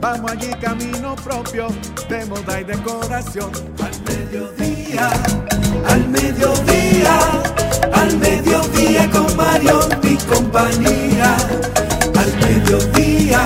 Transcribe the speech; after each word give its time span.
Vamos 0.00 0.30
allí 0.30 0.50
camino 0.60 1.16
propio 1.16 1.68
de 2.08 2.24
moda 2.26 2.60
y 2.60 2.64
decoración. 2.64 3.50
Al 3.82 4.00
mediodía, 4.04 5.10
al 5.88 6.08
mediodía, 6.08 7.18
al 7.92 8.16
mediodía 8.18 9.10
con 9.10 9.36
Mario 9.36 9.80
y 10.02 10.16
compañía. 10.16 11.36
Al 12.16 12.32
mediodía, 12.40 13.44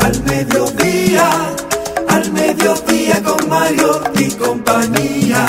al 0.00 0.22
mediodía, 0.24 1.30
al 2.08 2.32
mediodía 2.32 3.22
con 3.22 3.48
Mario 3.48 4.00
y 4.14 4.30
compañía 4.32 5.46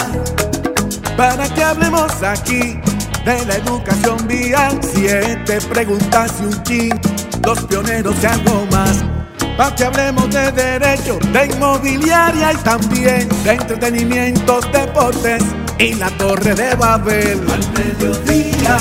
para 1.18 1.50
que 1.50 1.64
hablemos 1.64 2.12
aquí 2.22 2.80
de 3.26 3.46
la 3.46 3.56
educación 3.56 4.28
vial. 4.28 4.80
Siete 4.94 5.60
preguntas 5.62 6.32
y 6.40 6.46
un 6.46 6.64
chin, 6.64 7.02
los 7.44 7.60
pioneros 7.66 8.16
y 8.22 8.26
algo 8.28 8.66
más. 8.72 9.17
Para 9.58 9.76
que 9.76 9.86
hablemos 9.86 10.30
de 10.30 10.52
derecho, 10.52 11.18
de 11.34 11.46
inmobiliaria 11.48 12.54
y 12.54 12.58
también 12.58 13.28
de 13.44 13.52
entretenimientos, 13.54 14.72
deportes 14.72 15.44
y 15.80 15.96
la 15.96 16.10
torre 16.12 16.54
de 16.54 16.76
Babel. 16.76 17.40
Al 17.52 17.74
mediodía, 17.74 18.78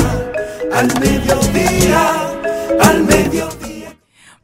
al 0.75 1.01
mediodía, 1.01 2.31
al 2.81 3.05
mediodía. 3.05 3.76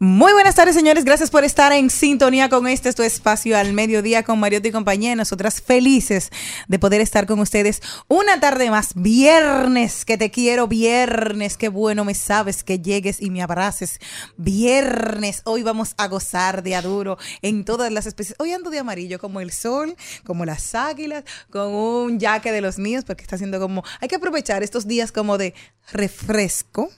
Muy 0.05 0.33
buenas 0.33 0.57
tardes, 0.57 0.75
señores. 0.75 1.05
Gracias 1.05 1.31
por 1.31 1.45
estar 1.45 1.73
en 1.73 1.89
sintonía 1.89 2.49
con 2.49 2.67
este 2.67 2.89
es 2.89 2.97
tu 2.97 3.05
espacio 3.05 3.57
al 3.57 3.73
mediodía 3.73 4.25
con 4.25 4.41
Mariotti 4.41 4.71
y 4.71 4.73
compañía. 4.73 5.15
Nosotras 5.15 5.63
felices 5.63 6.31
de 6.67 6.81
poder 6.81 7.01
estar 7.01 7.25
con 7.25 7.39
ustedes 7.39 7.81
una 8.09 8.41
tarde 8.41 8.69
más. 8.69 8.95
Viernes, 8.97 10.05
que 10.05 10.19
te 10.19 10.33
quiero. 10.33 10.67
Viernes, 10.67 11.57
qué 11.57 11.69
bueno 11.69 12.05
me 12.05 12.15
sabes 12.15 12.65
que 12.65 12.81
llegues 12.81 13.23
y 13.23 13.31
me 13.31 13.43
abraces. 13.43 14.01
Viernes, 14.37 15.43
hoy 15.45 15.63
vamos 15.63 15.95
a 15.99 16.09
gozar 16.09 16.65
de 16.65 16.75
aduro 16.75 17.17
en 17.41 17.65
todas 17.65 17.93
las 17.93 18.07
especies. 18.07 18.35
Hoy 18.41 18.51
ando 18.51 18.71
de 18.71 18.81
amarillo, 18.81 19.21
como 19.21 19.41
el 19.41 19.53
sol, 19.53 19.95
como 20.25 20.45
las 20.45 20.75
águilas, 20.75 21.23
con 21.49 21.73
un 21.73 22.19
yaque 22.19 22.51
de 22.51 22.61
los 22.61 22.77
míos, 22.77 23.05
porque 23.07 23.23
está 23.23 23.37
haciendo 23.37 23.61
como. 23.61 23.85
Hay 24.01 24.09
que 24.09 24.17
aprovechar 24.17 24.65
estos 24.65 24.89
días 24.89 25.13
como 25.13 25.39
de 25.39 25.55
refresco 25.93 26.91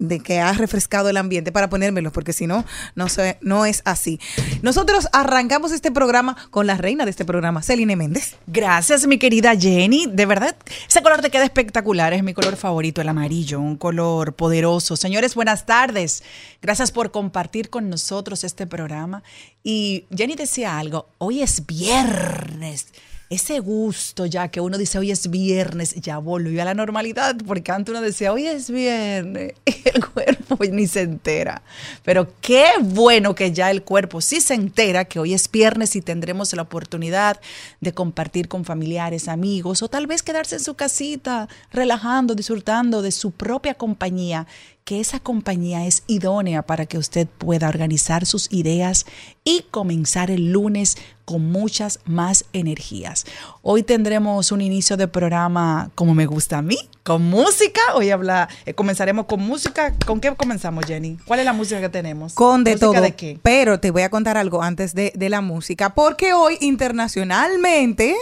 de 0.00 0.18
que 0.18 0.40
ha 0.40 0.52
refrescado 0.54 1.10
el 1.10 1.16
ambiente 1.16 1.52
para 1.52 1.68
ponérmelo, 1.68 2.10
porque 2.10 2.32
si 2.32 2.46
no, 2.46 2.64
no, 2.96 3.06
no 3.42 3.66
es 3.66 3.82
así. 3.84 4.18
Nosotros 4.62 5.06
arrancamos 5.12 5.70
este 5.70 5.92
programa 5.92 6.36
con 6.50 6.66
la 6.66 6.76
reina 6.76 7.04
de 7.04 7.10
este 7.10 7.24
programa, 7.24 7.62
Celine 7.62 7.94
Méndez. 7.94 8.36
Gracias, 8.46 9.06
mi 9.06 9.18
querida 9.18 9.54
Jenny. 9.54 10.06
De 10.06 10.26
verdad, 10.26 10.56
ese 10.88 11.02
color 11.02 11.20
te 11.20 11.30
queda 11.30 11.44
espectacular. 11.44 12.12
Es 12.14 12.24
mi 12.24 12.34
color 12.34 12.56
favorito, 12.56 13.00
el 13.00 13.08
amarillo, 13.08 13.60
un 13.60 13.76
color 13.76 14.32
poderoso. 14.34 14.96
Señores, 14.96 15.34
buenas 15.34 15.66
tardes. 15.66 16.24
Gracias 16.62 16.90
por 16.90 17.10
compartir 17.10 17.68
con 17.68 17.90
nosotros 17.90 18.42
este 18.42 18.66
programa. 18.66 19.22
Y 19.62 20.06
Jenny 20.16 20.34
decía 20.34 20.78
algo, 20.78 21.10
hoy 21.18 21.42
es 21.42 21.66
viernes 21.66 22.86
ese 23.30 23.60
gusto 23.60 24.26
ya 24.26 24.48
que 24.48 24.60
uno 24.60 24.76
dice 24.76 24.98
hoy 24.98 25.12
es 25.12 25.30
viernes, 25.30 25.94
ya 25.94 26.18
volvió 26.18 26.60
a 26.62 26.64
la 26.64 26.74
normalidad, 26.74 27.36
porque 27.46 27.70
antes 27.70 27.92
uno 27.92 28.00
decía 28.02 28.32
hoy 28.32 28.48
es 28.48 28.68
viernes 28.70 29.54
y 29.64 29.88
el 29.88 30.04
cuerpo 30.04 30.58
ni 30.72 30.88
se 30.88 31.02
entera. 31.02 31.62
Pero 32.02 32.28
qué 32.40 32.66
bueno 32.80 33.36
que 33.36 33.52
ya 33.52 33.70
el 33.70 33.84
cuerpo 33.84 34.20
sí 34.20 34.40
se 34.40 34.54
entera 34.54 35.04
que 35.04 35.20
hoy 35.20 35.32
es 35.32 35.48
viernes 35.48 35.94
y 35.94 36.02
tendremos 36.02 36.52
la 36.54 36.62
oportunidad 36.62 37.40
de 37.80 37.94
compartir 37.94 38.48
con 38.48 38.64
familiares, 38.64 39.28
amigos 39.28 39.82
o 39.84 39.88
tal 39.88 40.08
vez 40.08 40.24
quedarse 40.24 40.56
en 40.56 40.64
su 40.64 40.74
casita 40.74 41.48
relajando, 41.70 42.34
disfrutando 42.34 43.00
de 43.00 43.12
su 43.12 43.30
propia 43.30 43.74
compañía 43.74 44.48
que 44.84 45.00
esa 45.00 45.20
compañía 45.20 45.86
es 45.86 46.02
idónea 46.06 46.62
para 46.62 46.86
que 46.86 46.98
usted 46.98 47.28
pueda 47.28 47.68
organizar 47.68 48.26
sus 48.26 48.52
ideas 48.52 49.06
y 49.44 49.64
comenzar 49.70 50.30
el 50.30 50.52
lunes 50.52 50.96
con 51.24 51.50
muchas 51.52 52.00
más 52.06 52.44
energías. 52.52 53.24
Hoy 53.62 53.84
tendremos 53.84 54.50
un 54.50 54.60
inicio 54.60 54.96
de 54.96 55.06
programa 55.06 55.90
como 55.94 56.14
me 56.14 56.26
gusta 56.26 56.58
a 56.58 56.62
mí, 56.62 56.76
con 57.04 57.22
música. 57.22 57.80
Hoy 57.94 58.10
habla, 58.10 58.48
eh, 58.66 58.74
comenzaremos 58.74 59.26
con 59.26 59.40
música. 59.40 59.94
¿Con 60.06 60.20
qué 60.20 60.34
comenzamos, 60.34 60.86
Jenny? 60.86 61.18
¿Cuál 61.24 61.40
es 61.40 61.44
la 61.44 61.52
música 61.52 61.80
que 61.80 61.88
tenemos? 61.88 62.34
Con 62.34 62.64
de 62.64 62.72
¿Música 62.72 62.86
todo. 62.86 63.00
de 63.00 63.14
qué? 63.14 63.38
Pero 63.42 63.78
te 63.78 63.92
voy 63.92 64.02
a 64.02 64.10
contar 64.10 64.36
algo 64.36 64.62
antes 64.62 64.94
de, 64.94 65.12
de 65.14 65.28
la 65.28 65.40
música, 65.40 65.94
porque 65.94 66.32
hoy 66.32 66.58
internacionalmente... 66.60 68.16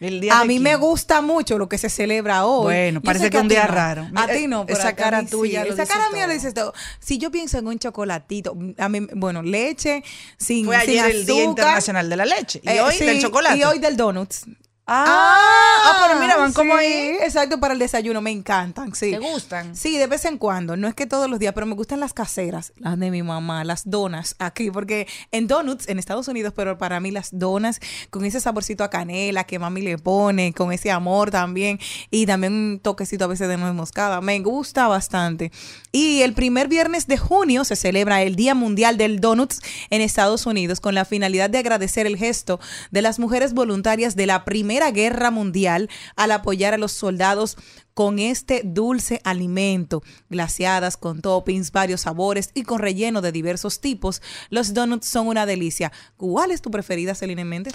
El 0.00 0.18
día 0.20 0.40
A 0.40 0.44
mí 0.46 0.58
me 0.58 0.76
gusta 0.76 1.20
mucho 1.20 1.58
lo 1.58 1.68
que 1.68 1.76
se 1.76 1.90
celebra 1.90 2.46
hoy. 2.46 2.64
Bueno, 2.64 3.02
parece 3.02 3.28
que 3.28 3.36
a 3.36 3.42
un 3.42 3.48
día 3.48 3.66
no. 3.66 3.74
raro. 3.74 4.02
A 4.14 4.26
Mira, 4.26 4.34
ti 4.34 4.46
no, 4.46 4.64
pero 4.64 4.78
esa 4.78 4.96
cara 4.96 5.20
sí. 5.20 5.26
tuya 5.26 5.62
lo 5.64 5.74
Esa 5.74 5.84
cara 5.86 6.08
mía 6.10 6.26
lo 6.26 6.32
dice 6.32 6.52
todo. 6.52 6.72
Si 6.98 7.18
yo 7.18 7.30
pienso 7.30 7.58
en 7.58 7.66
un 7.66 7.78
chocolatito, 7.78 8.56
a 8.78 8.88
mí, 8.88 9.06
bueno, 9.14 9.42
leche 9.42 10.02
sin 10.38 10.64
Fue 10.64 10.80
sin 10.80 10.90
ayer 11.00 11.10
el 11.14 11.26
Día 11.26 11.34
azúcar. 11.42 11.50
Internacional 11.50 12.08
de 12.08 12.16
la 12.16 12.24
Leche. 12.24 12.60
Y 12.64 12.68
Eh, 12.70 12.80
hoy 12.80 12.94
sí, 12.94 13.04
del 13.04 13.20
chocolate. 13.20 13.58
Y 13.58 13.62
hoy 13.64 13.78
del 13.78 13.96
donuts. 13.98 14.46
Ah, 14.92 15.36
ah, 15.84 16.04
pero 16.04 16.20
mira, 16.20 16.36
van 16.36 16.52
como 16.52 16.74
ahí. 16.74 17.16
Exacto, 17.22 17.60
para 17.60 17.74
el 17.74 17.78
desayuno, 17.78 18.20
me 18.20 18.32
encantan, 18.32 18.92
sí. 18.92 19.12
¿Te 19.12 19.20
gustan? 19.20 19.76
Sí, 19.76 19.96
de 19.98 20.08
vez 20.08 20.24
en 20.24 20.36
cuando, 20.36 20.76
no 20.76 20.88
es 20.88 20.94
que 20.94 21.06
todos 21.06 21.30
los 21.30 21.38
días, 21.38 21.52
pero 21.54 21.64
me 21.64 21.76
gustan 21.76 22.00
las 22.00 22.12
caseras, 22.12 22.72
las 22.76 22.98
de 22.98 23.12
mi 23.12 23.22
mamá, 23.22 23.62
las 23.62 23.88
donas 23.88 24.34
aquí, 24.40 24.68
porque 24.72 25.06
en 25.30 25.46
donuts 25.46 25.88
en 25.88 26.00
Estados 26.00 26.26
Unidos, 26.26 26.52
pero 26.56 26.76
para 26.76 26.98
mí 26.98 27.12
las 27.12 27.28
donas 27.30 27.78
con 28.10 28.24
ese 28.24 28.40
saborcito 28.40 28.82
a 28.82 28.90
canela 28.90 29.44
que 29.44 29.60
mami 29.60 29.80
le 29.80 29.96
pone, 29.96 30.52
con 30.52 30.72
ese 30.72 30.90
amor 30.90 31.30
también, 31.30 31.78
y 32.10 32.26
también 32.26 32.52
un 32.52 32.80
toquecito 32.80 33.26
a 33.26 33.28
veces 33.28 33.46
de 33.46 33.58
nuez 33.58 33.74
moscada, 33.74 34.20
me 34.20 34.40
gusta 34.40 34.88
bastante. 34.88 35.52
Y 35.92 36.22
el 36.22 36.34
primer 36.34 36.66
viernes 36.66 37.06
de 37.06 37.16
junio 37.16 37.62
se 37.62 37.76
celebra 37.76 38.22
el 38.22 38.34
Día 38.34 38.56
Mundial 38.56 38.96
del 38.96 39.20
Donuts 39.20 39.60
en 39.90 40.00
Estados 40.00 40.46
Unidos 40.46 40.80
con 40.80 40.96
la 40.96 41.04
finalidad 41.04 41.48
de 41.48 41.58
agradecer 41.58 42.08
el 42.08 42.16
gesto 42.16 42.58
de 42.90 43.02
las 43.02 43.20
mujeres 43.20 43.54
voluntarias 43.54 44.16
de 44.16 44.26
la 44.26 44.44
Primera 44.44 44.79
Guerra 44.90 45.30
Mundial 45.30 45.90
al 46.16 46.32
apoyar 46.32 46.72
a 46.72 46.78
los 46.78 46.92
soldados 46.92 47.58
con 47.92 48.18
este 48.18 48.62
dulce 48.64 49.20
alimento, 49.24 50.02
glaseadas 50.30 50.96
con 50.96 51.20
toppings, 51.20 51.70
varios 51.70 52.02
sabores 52.02 52.50
y 52.54 52.62
con 52.62 52.78
relleno 52.78 53.20
de 53.20 53.32
diversos 53.32 53.80
tipos. 53.80 54.22
Los 54.48 54.72
donuts 54.72 55.06
son 55.06 55.26
una 55.26 55.44
delicia. 55.44 55.92
¿Cuál 56.16 56.50
es 56.50 56.62
tu 56.62 56.70
preferida, 56.70 57.14
Celine 57.14 57.44
Méndez? 57.44 57.74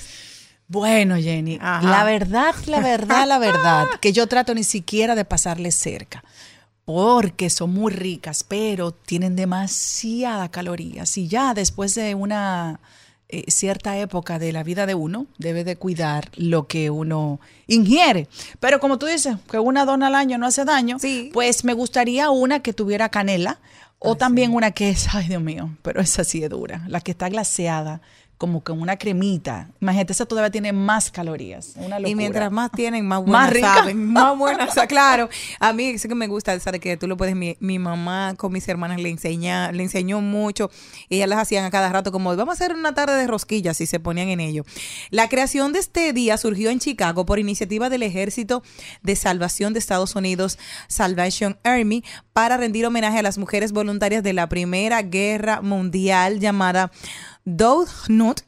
Bueno, 0.68 1.16
Jenny, 1.18 1.60
Ajá. 1.62 1.88
la 1.88 2.04
verdad, 2.04 2.56
la 2.66 2.80
verdad, 2.80 3.28
la 3.28 3.38
verdad, 3.38 3.86
que 4.02 4.14
yo 4.14 4.26
trato 4.26 4.56
ni 4.56 4.64
siquiera 4.64 5.14
de 5.14 5.24
pasarle 5.24 5.72
cerca. 5.72 6.24
Porque 6.86 7.50
son 7.50 7.74
muy 7.74 7.92
ricas, 7.92 8.44
pero 8.44 8.92
tienen 8.92 9.36
demasiada 9.36 10.50
calorías. 10.50 11.18
Y 11.18 11.28
ya 11.28 11.54
después 11.54 11.96
de 11.96 12.16
una 12.16 12.80
eh, 13.30 13.44
cierta 13.50 13.98
época 13.98 14.38
de 14.40 14.52
la 14.52 14.64
vida 14.64 14.86
de 14.86 14.94
uno 14.96 15.26
debe 15.38 15.64
de 15.64 15.76
cuidar 15.78 16.30
lo 16.36 16.68
que 16.68 16.90
uno 16.90 17.40
ingiere. 17.68 18.28
Pero 18.60 18.80
como 18.80 18.98
tú 19.00 19.06
dices, 19.08 19.36
que 19.50 19.60
una 19.60 19.86
dona 19.86 20.08
al 20.08 20.16
año 20.16 20.38
no 20.38 20.46
hace 20.48 20.66
daño, 20.66 21.00
Sí. 21.00 21.32
pues 21.34 21.64
me 21.64 21.74
gustaría 21.74 22.30
una 22.30 22.60
que 22.62 22.74
tuviera 22.74 23.10
canela 23.10 23.60
o 24.00 24.16
también 24.16 24.54
una 24.54 24.72
que 24.72 24.90
es, 24.90 25.08
ay 25.16 25.28
Dios 25.28 25.42
mío, 25.42 25.76
pero 25.82 26.02
esa 26.02 26.24
sí 26.24 26.44
es 26.44 26.50
dura, 26.50 26.84
la 26.88 27.02
que 27.02 27.12
está 27.12 27.28
glaseada 27.30 28.02
como 28.38 28.64
con 28.64 28.82
una 28.82 28.98
cremita. 28.98 29.70
Imagínate, 29.80 30.14
esa 30.14 30.26
todavía 30.26 30.52
tiene 30.52 30.74
más 30.74 31.10
calorías. 31.12 31.74
Una 31.78 32.00
locura. 32.00 32.10
Y 32.10 32.16
mientras 32.16 32.52
más 32.52 32.72
tienen, 32.72 33.08
más 33.08 33.20
Más 33.22 33.26
buenas 33.28 33.54
rica. 33.54 33.74
saben. 33.76 34.06
Más 34.08 34.38
buenas, 34.38 34.70
o 34.70 34.74
sea, 34.74 34.88
claro. 34.88 35.30
A 35.60 35.74
mí 35.74 35.86
eso 35.86 36.08
que 36.08 36.16
me 36.16 36.28
gusta, 36.28 36.54
esa 36.54 36.72
de 36.72 36.80
que 36.80 36.98
tú 36.98 37.08
lo 37.08 37.18
puedes, 37.18 37.36
mi, 37.36 37.56
mi 37.60 37.80
mamá 37.80 38.34
con 38.38 38.52
mis 38.52 38.68
hermanas 38.68 39.00
le 39.00 39.10
enseña, 39.10 39.72
le 39.72 39.84
enseñó 39.84 40.22
mucho. 40.22 40.70
Ellas 41.10 41.30
las 41.30 41.40
hacían 41.40 41.66
a 41.66 41.72
cada 41.72 41.90
rato 41.90 42.12
como, 42.12 42.36
vamos 42.36 42.54
a 42.54 42.64
hacer 42.64 42.76
una 42.76 42.94
tarde 42.94 43.16
de 43.16 43.28
rosquillas 43.28 43.80
y 43.82 43.86
se 43.86 44.00
ponían 44.00 44.28
en 44.30 44.40
ello. 44.40 44.64
La 45.12 45.30
creación 45.30 45.72
de 45.74 45.80
este 45.80 46.12
día 46.14 46.38
surgió 46.38 46.70
en 46.70 46.80
Chicago 46.80 47.26
por 47.26 47.40
iniciativa 47.40 47.90
del 47.90 48.04
Ejército 48.04 48.64
de 49.02 49.16
Salvación 49.16 49.74
de 49.74 49.80
Estados 49.80 50.16
Unidos, 50.16 50.58
Salvation 50.88 51.58
Army, 51.64 52.04
para 52.34 52.58
rendir 52.58 52.86
homenaje 52.86 53.20
a 53.20 53.24
las 53.24 53.38
mujeres 53.38 53.72
voluntarias 53.72 54.24
de 54.24 54.34
la 54.34 54.50
Primera 54.50 55.02
Guerra 55.02 55.62
Mundial 55.62 56.40
llamada 56.40 56.92
Dood 57.48 57.88
Gnot 58.08 58.44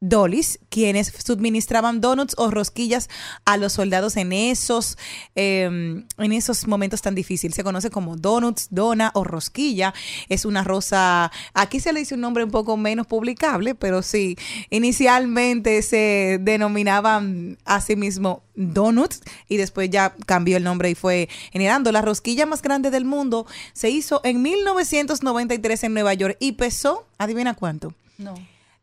Dolis, 0.00 0.58
quienes 0.70 1.12
suministraban 1.24 2.00
donuts 2.00 2.34
o 2.38 2.50
rosquillas 2.50 3.08
a 3.44 3.56
los 3.56 3.74
soldados 3.74 4.16
en 4.16 4.32
esos, 4.32 4.96
eh, 5.36 5.64
en 5.64 6.32
esos 6.32 6.66
momentos 6.66 7.02
tan 7.02 7.14
difíciles. 7.14 7.54
Se 7.54 7.64
conoce 7.64 7.90
como 7.90 8.16
donuts, 8.16 8.68
dona 8.70 9.10
o 9.14 9.24
rosquilla. 9.24 9.92
Es 10.28 10.44
una 10.44 10.64
rosa, 10.64 11.30
aquí 11.54 11.80
se 11.80 11.92
le 11.92 12.00
dice 12.00 12.14
un 12.14 12.22
nombre 12.22 12.44
un 12.44 12.50
poco 12.50 12.76
menos 12.76 13.06
publicable, 13.06 13.74
pero 13.74 14.02
sí, 14.02 14.36
inicialmente 14.70 15.82
se 15.82 16.38
denominaban 16.40 17.58
a 17.64 17.80
sí 17.80 17.96
mismo 17.96 18.42
donuts 18.54 19.22
y 19.48 19.56
después 19.56 19.90
ya 19.90 20.14
cambió 20.26 20.56
el 20.56 20.64
nombre 20.64 20.90
y 20.90 20.94
fue 20.94 21.28
generando. 21.52 21.92
La 21.92 22.02
rosquilla 22.02 22.46
más 22.46 22.62
grande 22.62 22.90
del 22.90 23.04
mundo 23.04 23.46
se 23.72 23.90
hizo 23.90 24.20
en 24.24 24.42
1993 24.42 25.84
en 25.84 25.94
Nueva 25.94 26.14
York 26.14 26.36
y 26.40 26.52
pesó, 26.52 27.06
adivina 27.18 27.54
cuánto. 27.54 27.94
No. 28.18 28.34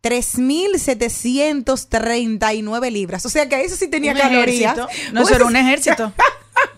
3.739 0.09 2.91
libras. 2.91 3.25
O 3.25 3.29
sea 3.29 3.47
que 3.49 3.61
eso 3.61 3.75
sí 3.75 3.87
tenía 3.87 4.11
Un 4.13 4.17
calorías. 4.19 4.77
ejército. 4.77 5.13
No, 5.13 5.21
eso 5.23 5.35
era 5.35 5.45
un 5.45 5.55
ejército. 5.55 6.13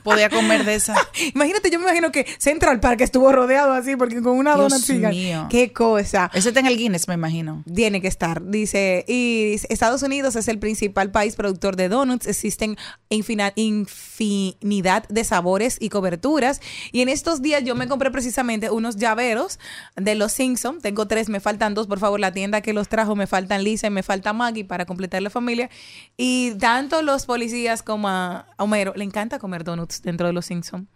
Podía 0.03 0.29
comer 0.29 0.65
de 0.65 0.75
esa. 0.75 0.95
Imagínate, 1.33 1.69
yo 1.69 1.79
me 1.79 1.85
imagino 1.85 2.11
que 2.11 2.25
Central 2.37 2.79
Park 2.79 3.01
estuvo 3.01 3.31
rodeado 3.31 3.73
así 3.73 3.95
porque 3.95 4.21
con 4.21 4.37
una 4.37 4.55
Dios 4.55 4.87
dona 4.87 5.09
mío. 5.09 5.47
Qué 5.49 5.71
cosa. 5.73 6.29
Ese 6.33 6.49
está 6.49 6.59
en 6.59 6.67
el 6.67 6.77
Guinness, 6.77 7.07
me 7.07 7.13
imagino. 7.13 7.63
Tiene 7.73 8.01
que 8.01 8.07
estar, 8.07 8.43
dice. 8.45 9.05
Y 9.07 9.51
dice, 9.51 9.67
Estados 9.69 10.03
Unidos 10.03 10.35
es 10.35 10.47
el 10.47 10.59
principal 10.59 11.11
país 11.11 11.35
productor 11.35 11.75
de 11.75 11.89
donuts. 11.89 12.27
Existen 12.27 12.77
infinidad 13.09 13.53
de 15.07 15.23
sabores 15.23 15.77
y 15.79 15.89
coberturas. 15.89 16.61
Y 16.91 17.01
en 17.01 17.09
estos 17.09 17.41
días 17.41 17.63
yo 17.63 17.75
me 17.75 17.87
compré 17.87 18.11
precisamente 18.11 18.69
unos 18.69 18.95
llaveros 18.97 19.59
de 19.95 20.15
los 20.15 20.31
Simpson. 20.31 20.79
Tengo 20.81 21.07
tres, 21.07 21.29
me 21.29 21.39
faltan 21.39 21.73
dos. 21.73 21.87
Por 21.87 21.99
favor, 21.99 22.19
la 22.19 22.31
tienda 22.31 22.61
que 22.61 22.73
los 22.73 22.87
trajo, 22.89 23.15
me 23.15 23.27
faltan 23.27 23.63
Lisa 23.63 23.87
y 23.87 23.91
me 23.91 24.03
falta 24.03 24.33
Maggie 24.33 24.65
para 24.65 24.85
completar 24.85 25.21
la 25.21 25.29
familia. 25.29 25.69
Y 26.17 26.51
tanto 26.59 27.01
los 27.01 27.25
policías 27.25 27.83
como 27.83 28.07
a 28.07 28.45
Homero 28.57 28.93
le 28.95 29.03
encanta 29.03 29.39
comer 29.39 29.63
donuts 29.63 29.88
dentro 30.03 30.27
de 30.27 30.33
los 30.33 30.45
Simpson. 30.45 30.87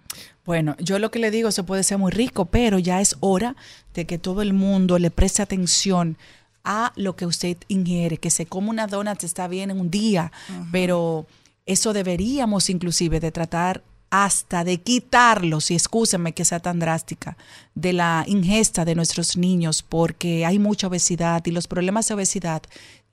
Bueno, 0.45 0.75
yo 0.79 0.99
lo 0.99 1.11
que 1.11 1.19
le 1.19 1.31
digo, 1.31 1.51
se 1.51 1.63
puede 1.63 1.83
ser 1.83 1.97
muy 1.97 2.11
rico, 2.11 2.45
pero 2.45 2.79
ya 2.79 3.01
es 3.01 3.15
hora 3.19 3.55
de 3.93 4.05
que 4.05 4.17
todo 4.17 4.41
el 4.41 4.53
mundo 4.53 4.99
le 4.99 5.11
preste 5.11 5.41
atención 5.41 6.17
a 6.63 6.93
lo 6.95 7.15
que 7.15 7.25
usted 7.25 7.57
ingiere, 7.67 8.17
que 8.17 8.29
se 8.29 8.45
come 8.45 8.69
una 8.69 8.87
donut 8.87 9.23
está 9.23 9.47
bien 9.47 9.71
en 9.71 9.79
un 9.79 9.89
día, 9.91 10.31
pero 10.71 11.25
eso 11.65 11.93
deberíamos 11.93 12.69
inclusive 12.69 13.19
de 13.19 13.31
tratar 13.31 13.83
hasta 14.09 14.63
de 14.63 14.79
quitarlos, 14.79 15.71
y 15.71 15.73
excúsenme 15.73 16.33
que 16.33 16.45
sea 16.45 16.59
tan 16.59 16.79
drástica, 16.79 17.35
de 17.73 17.93
la 17.93 18.23
ingesta 18.27 18.85
de 18.85 18.93
nuestros 18.93 19.37
niños, 19.37 19.81
porque 19.81 20.45
hay 20.45 20.59
mucha 20.59 20.87
obesidad 20.87 21.43
y 21.45 21.51
los 21.51 21.67
problemas 21.67 22.07
de 22.07 22.13
obesidad 22.13 22.61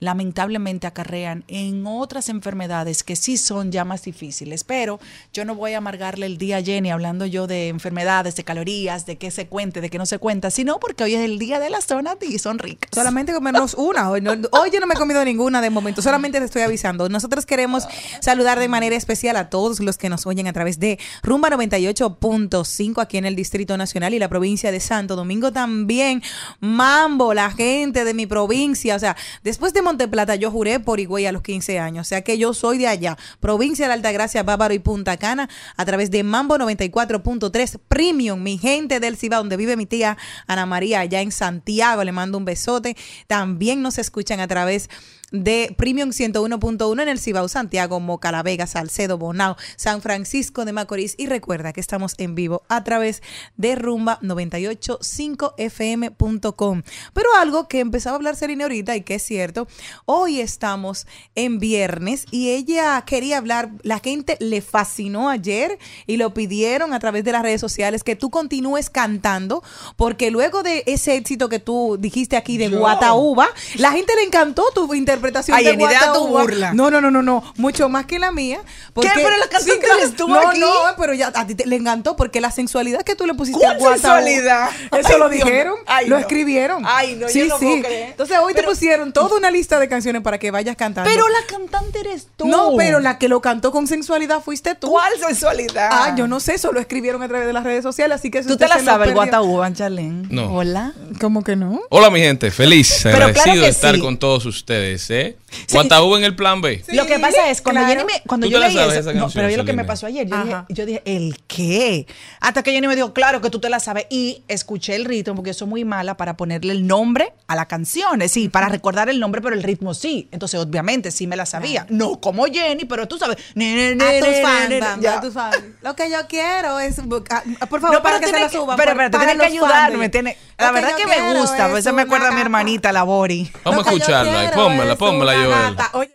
lamentablemente 0.01 0.87
acarrean 0.87 1.45
en 1.47 1.85
otras 1.85 2.27
enfermedades 2.27 3.03
que 3.03 3.15
sí 3.15 3.37
son 3.37 3.71
ya 3.71 3.85
más 3.85 4.01
difíciles. 4.01 4.63
Pero 4.63 4.99
yo 5.31 5.45
no 5.45 5.55
voy 5.55 5.73
a 5.73 5.77
amargarle 5.77 6.25
el 6.25 6.37
día 6.37 6.57
a 6.57 6.61
Jenny 6.61 6.89
hablando 6.89 7.25
yo 7.27 7.47
de 7.47 7.69
enfermedades, 7.69 8.35
de 8.35 8.43
calorías, 8.43 9.05
de 9.05 9.17
qué 9.17 9.29
se 9.31 9.47
cuente, 9.47 9.79
de 9.79 9.89
qué 9.89 9.99
no 9.99 10.07
se 10.07 10.17
cuenta, 10.17 10.49
sino 10.49 10.79
porque 10.79 11.03
hoy 11.03 11.13
es 11.13 11.21
el 11.21 11.37
día 11.37 11.59
de 11.59 11.69
las 11.69 11.87
donas 11.87 12.17
y 12.21 12.39
son 12.39 12.57
ricas. 12.57 12.89
Solamente 12.93 13.31
comernos 13.31 13.75
una. 13.75 14.09
Hoy, 14.09 14.23
hoy 14.51 14.71
yo 14.71 14.79
no 14.79 14.87
me 14.87 14.95
he 14.95 14.97
comido 14.97 15.23
ninguna 15.23 15.61
de 15.61 15.69
momento. 15.69 16.01
Solamente 16.01 16.39
te 16.39 16.45
estoy 16.45 16.63
avisando. 16.63 17.07
Nosotros 17.07 17.45
queremos 17.45 17.87
saludar 18.21 18.59
de 18.59 18.67
manera 18.67 18.95
especial 18.95 19.37
a 19.37 19.49
todos 19.49 19.79
los 19.81 19.99
que 19.99 20.09
nos 20.09 20.25
oyen 20.25 20.47
a 20.47 20.53
través 20.53 20.79
de 20.79 20.97
Rumba 21.21 21.49
98.5 21.51 23.01
aquí 23.01 23.17
en 23.17 23.25
el 23.25 23.35
Distrito 23.35 23.77
Nacional 23.77 24.15
y 24.15 24.19
la 24.19 24.29
provincia 24.29 24.71
de 24.71 24.79
Santo 24.79 25.15
Domingo 25.15 25.51
también. 25.51 26.23
Mambo, 26.59 27.35
la 27.35 27.51
gente 27.51 28.03
de 28.03 28.15
mi 28.15 28.25
provincia. 28.25 28.95
O 28.95 28.99
sea, 28.99 29.15
después 29.43 29.73
de 29.75 29.90
Monteplata 29.91 30.35
yo 30.35 30.49
juré 30.51 30.79
por 30.79 31.01
Higüey 31.01 31.25
a 31.25 31.33
los 31.33 31.41
15 31.41 31.77
años. 31.77 32.07
O 32.07 32.09
sea 32.09 32.21
que 32.21 32.37
yo 32.37 32.53
soy 32.53 32.77
de 32.77 32.87
allá. 32.87 33.17
Provincia 33.41 33.87
de 33.87 33.93
Altagracia, 33.93 34.41
Bávaro 34.41 34.73
y 34.73 34.79
Punta 34.79 35.17
Cana 35.17 35.49
a 35.75 35.83
través 35.83 36.09
de 36.11 36.23
Mambo 36.23 36.55
94.3 36.55 37.77
Premium. 37.89 38.41
Mi 38.41 38.57
gente 38.57 39.01
del 39.01 39.17
Ciba, 39.17 39.35
donde 39.35 39.57
vive 39.57 39.75
mi 39.75 39.85
tía 39.85 40.17
Ana 40.47 40.65
María, 40.65 41.01
allá 41.01 41.19
en 41.19 41.33
Santiago. 41.33 42.05
Le 42.05 42.13
mando 42.13 42.37
un 42.37 42.45
besote. 42.45 42.95
También 43.27 43.81
nos 43.81 43.97
escuchan 43.97 44.39
a 44.39 44.47
través 44.47 44.87
de 44.87 44.95
Premium 45.31 46.09
101.1 46.09 47.01
en 47.01 47.07
el 47.07 47.17
Cibao, 47.17 47.47
Santiago, 47.47 48.01
Moca, 48.01 48.33
La 48.33 48.43
Vega, 48.43 48.67
Salcedo, 48.67 49.17
Bonao, 49.17 49.55
San 49.77 50.01
Francisco 50.01 50.65
de 50.65 50.73
Macorís. 50.73 51.15
Y 51.17 51.27
recuerda 51.27 51.71
que 51.71 51.79
estamos 51.79 52.15
en 52.17 52.35
vivo 52.35 52.63
a 52.67 52.83
través 52.83 53.23
de 53.55 53.75
Rumba 53.75 54.19
985fm.com. 54.21 56.81
Pero 57.13 57.29
algo 57.39 57.69
que 57.69 57.79
empezaba 57.79 58.15
a 58.15 58.17
hablar 58.17 58.35
Serena 58.35 58.65
ahorita 58.65 58.97
y 58.97 59.03
que 59.03 59.15
es 59.15 59.23
cierto, 59.23 59.69
hoy 60.05 60.41
estamos 60.41 61.07
en 61.35 61.59
viernes 61.59 62.25
y 62.29 62.49
ella 62.49 63.01
quería 63.05 63.37
hablar, 63.37 63.71
la 63.83 63.99
gente 63.99 64.35
le 64.41 64.59
fascinó 64.61 65.29
ayer 65.29 65.79
y 66.07 66.17
lo 66.17 66.33
pidieron 66.33 66.93
a 66.93 66.99
través 66.99 67.23
de 67.23 67.31
las 67.31 67.41
redes 67.41 67.61
sociales 67.61 68.03
que 68.03 68.17
tú 68.17 68.29
continúes 68.29 68.89
cantando 68.89 69.63
porque 69.95 70.29
luego 70.29 70.61
de 70.61 70.83
ese 70.87 71.15
éxito 71.15 71.47
que 71.47 71.59
tú 71.59 71.95
dijiste 71.99 72.35
aquí 72.35 72.57
de 72.57 72.69
Yo. 72.69 72.79
Guataúba, 72.79 73.47
la 73.77 73.91
gente 73.91 74.13
le 74.15 74.23
encantó 74.23 74.65
tu 74.73 74.93
interpretación 74.93 75.20
Ay, 75.53 75.65
de 75.65 75.77
tu 76.13 76.27
burla. 76.27 76.73
No, 76.73 76.89
no, 76.91 77.01
no, 77.01 77.11
no, 77.11 77.21
no, 77.21 77.43
mucho 77.57 77.89
más 77.89 78.05
que 78.05 78.19
la 78.19 78.31
mía. 78.31 78.59
Porque, 78.93 79.09
¿Qué? 79.13 79.21
Pero 79.23 79.37
la 79.37 79.47
cantante 79.47 79.79
claro. 79.79 79.99
eres 79.99 80.15
tú 80.15 80.27
No, 80.27 80.39
aquí. 80.49 80.59
no, 80.59 80.71
pero 80.97 81.13
ya 81.13 81.31
a 81.33 81.47
ti 81.47 81.55
te- 81.55 81.65
le 81.65 81.75
encantó 81.75 82.15
porque 82.15 82.41
la 82.41 82.51
sensualidad 82.51 83.01
que 83.03 83.15
tú 83.15 83.25
le 83.25 83.33
pusiste 83.33 83.59
¿Cuál 83.59 83.75
a 83.75 83.79
Guataúba. 83.79 83.97
sensualidad? 84.21 84.69
Eso 84.97 85.09
Ay, 85.13 85.19
lo 85.19 85.29
dijeron. 85.29 85.75
Ay, 85.85 86.07
lo 86.07 86.15
no. 86.15 86.21
escribieron. 86.21 86.83
Ay, 86.85 87.15
no, 87.15 87.27
yo 87.27 87.29
sí, 87.29 87.47
no 87.47 87.57
sí. 87.57 87.65
puedo 87.65 87.83
creer. 87.83 88.09
Entonces 88.11 88.37
hoy 88.39 88.53
Pero- 88.53 88.67
te 88.67 88.73
pusieron 88.73 89.13
toda 89.13 89.37
una 89.37 89.51
lista 89.51 89.79
de 89.79 89.87
canciones 89.87 90.21
para 90.21 90.37
que 90.37 90.51
vayas 90.51 90.75
cantando. 90.75 91.09
Pero 91.09 91.27
la 91.29 91.39
cantante 91.47 91.99
eres 91.99 92.27
tú. 92.35 92.47
No, 92.47 92.71
pero 92.77 92.99
la 92.99 93.17
que 93.17 93.27
lo 93.27 93.41
cantó 93.41 93.71
con 93.71 93.87
sensualidad 93.87 94.41
fuiste 94.41 94.75
tú. 94.75 94.89
¿Cuál 94.89 95.13
sensualidad? 95.19 95.89
Ah, 95.91 96.15
yo 96.17 96.27
no 96.27 96.39
sé, 96.39 96.55
eso 96.55 96.71
lo 96.71 96.79
escribieron 96.79 97.21
a 97.23 97.27
través 97.27 97.47
de 97.47 97.53
las 97.53 97.63
redes 97.63 97.83
sociales, 97.83 98.15
así 98.15 98.29
que 98.31 98.41
¿Tú 98.43 98.57
te 98.57 98.67
la 98.67 98.79
sabes, 98.79 99.09
el 99.09 99.73
Charlene? 99.73 100.27
No. 100.29 100.53
Hola. 100.55 100.93
¿Cómo 101.19 101.43
que 101.43 101.55
no? 101.55 101.81
Hola 101.89 102.09
mi 102.09 102.19
gente, 102.19 102.51
feliz, 102.51 102.99
claro 103.01 103.25
agradecido 103.25 103.63
de 103.63 103.69
estar 103.69 103.95
sí. 103.95 104.01
con 104.01 104.17
todos 104.17 104.45
ustedes, 104.45 105.09
¿eh? 105.11 105.37
Sí. 105.49 105.73
Guataú 105.73 106.15
en 106.15 106.23
el 106.23 106.35
plan 106.35 106.61
B. 106.61 106.83
Sí, 106.87 106.95
lo 106.95 107.05
que 107.05 107.19
pasa 107.19 107.49
es 107.49 107.61
cuando 107.61 107.81
claro. 107.81 108.01
Jenny 108.01 108.13
me, 108.13 108.21
cuando 108.27 108.47
¿Tú 108.47 108.51
yo 108.51 108.57
te 108.57 108.61
la 108.61 108.67
leí 108.67 108.77
sabes 108.77 108.91
eso, 108.93 109.09
esa 109.09 109.13
no, 109.13 109.21
canción, 109.21 109.39
pero 109.39 109.47
oye 109.47 109.57
lo 109.57 109.65
que 109.65 109.73
me 109.73 109.85
pasó 109.85 110.05
ayer, 110.07 110.27
yo 110.27 110.43
dije, 110.43 110.63
yo 110.69 111.01
¿el 111.05 111.37
qué? 111.47 112.07
Hasta 112.39 112.63
que 112.63 112.71
Jenny 112.71 112.87
me 112.87 112.95
dijo, 112.95 113.13
claro 113.13 113.41
que 113.41 113.49
tú 113.49 113.59
te 113.59 113.69
la 113.69 113.79
sabes 113.79 114.05
y 114.09 114.43
escuché 114.47 114.95
el 114.95 115.05
ritmo 115.05 115.35
porque 115.35 115.49
yo 115.49 115.53
soy 115.53 115.67
muy 115.67 115.85
mala 115.85 116.15
para 116.17 116.37
ponerle 116.37 116.73
el 116.73 116.87
nombre 116.87 117.33
a 117.47 117.55
la 117.55 117.67
canción, 117.67 118.21
sí, 118.29 118.49
para 118.49 118.69
recordar 118.69 119.09
el 119.09 119.19
nombre, 119.19 119.41
pero 119.41 119.55
el 119.55 119.63
ritmo 119.63 119.93
sí. 119.93 120.27
Entonces, 120.31 120.59
obviamente 120.59 121.11
sí 121.11 121.27
me 121.27 121.35
la 121.35 121.45
sabía. 121.45 121.85
No 121.89 122.19
como 122.19 122.45
Jenny, 122.45 122.85
pero 122.85 123.07
tú 123.07 123.17
sabes. 123.17 123.37
Ne, 123.55 123.95
ne, 123.95 123.95
ne, 123.95 124.17
A 124.17 125.21
tus 125.21 125.33
fans, 125.33 125.43
a 125.43 125.51
tus. 125.51 125.63
Lo 125.81 125.95
que 125.95 126.09
yo 126.09 126.17
quiero 126.27 126.79
es, 126.79 126.97
ah, 126.99 127.65
por 127.67 127.81
favor, 127.81 127.97
No, 127.97 128.03
para 128.03 128.19
que 128.19 128.27
se 128.27 128.39
la 128.39 128.49
suban. 128.49 128.77
pero, 128.77 128.95
pero 128.95 129.11
para 129.11 129.25
tiene 129.25 129.39
que 129.39 129.45
ayudarme, 129.45 130.09
tiene, 130.09 130.37
la 130.57 130.71
verdad 130.71 130.91
yo 130.91 130.97
que 130.97 131.07
me 131.07 131.39
gusta, 131.39 131.65
es 131.65 131.71
pues 131.71 131.85
eso 131.85 131.93
me 131.93 132.03
acuerda 132.03 132.29
a 132.29 132.31
mi 132.31 132.41
hermanita, 132.41 132.91
la 132.91 133.03
Bori. 133.03 133.51
Vamos 133.63 133.85
a 133.85 133.91
yo 133.91 133.97
escucharla, 133.97 134.51
pónmela, 134.51 134.95
pónmela, 135.05 135.33
Joel. 135.33 135.75
gata. 135.75 135.97
Oye, 135.97 136.09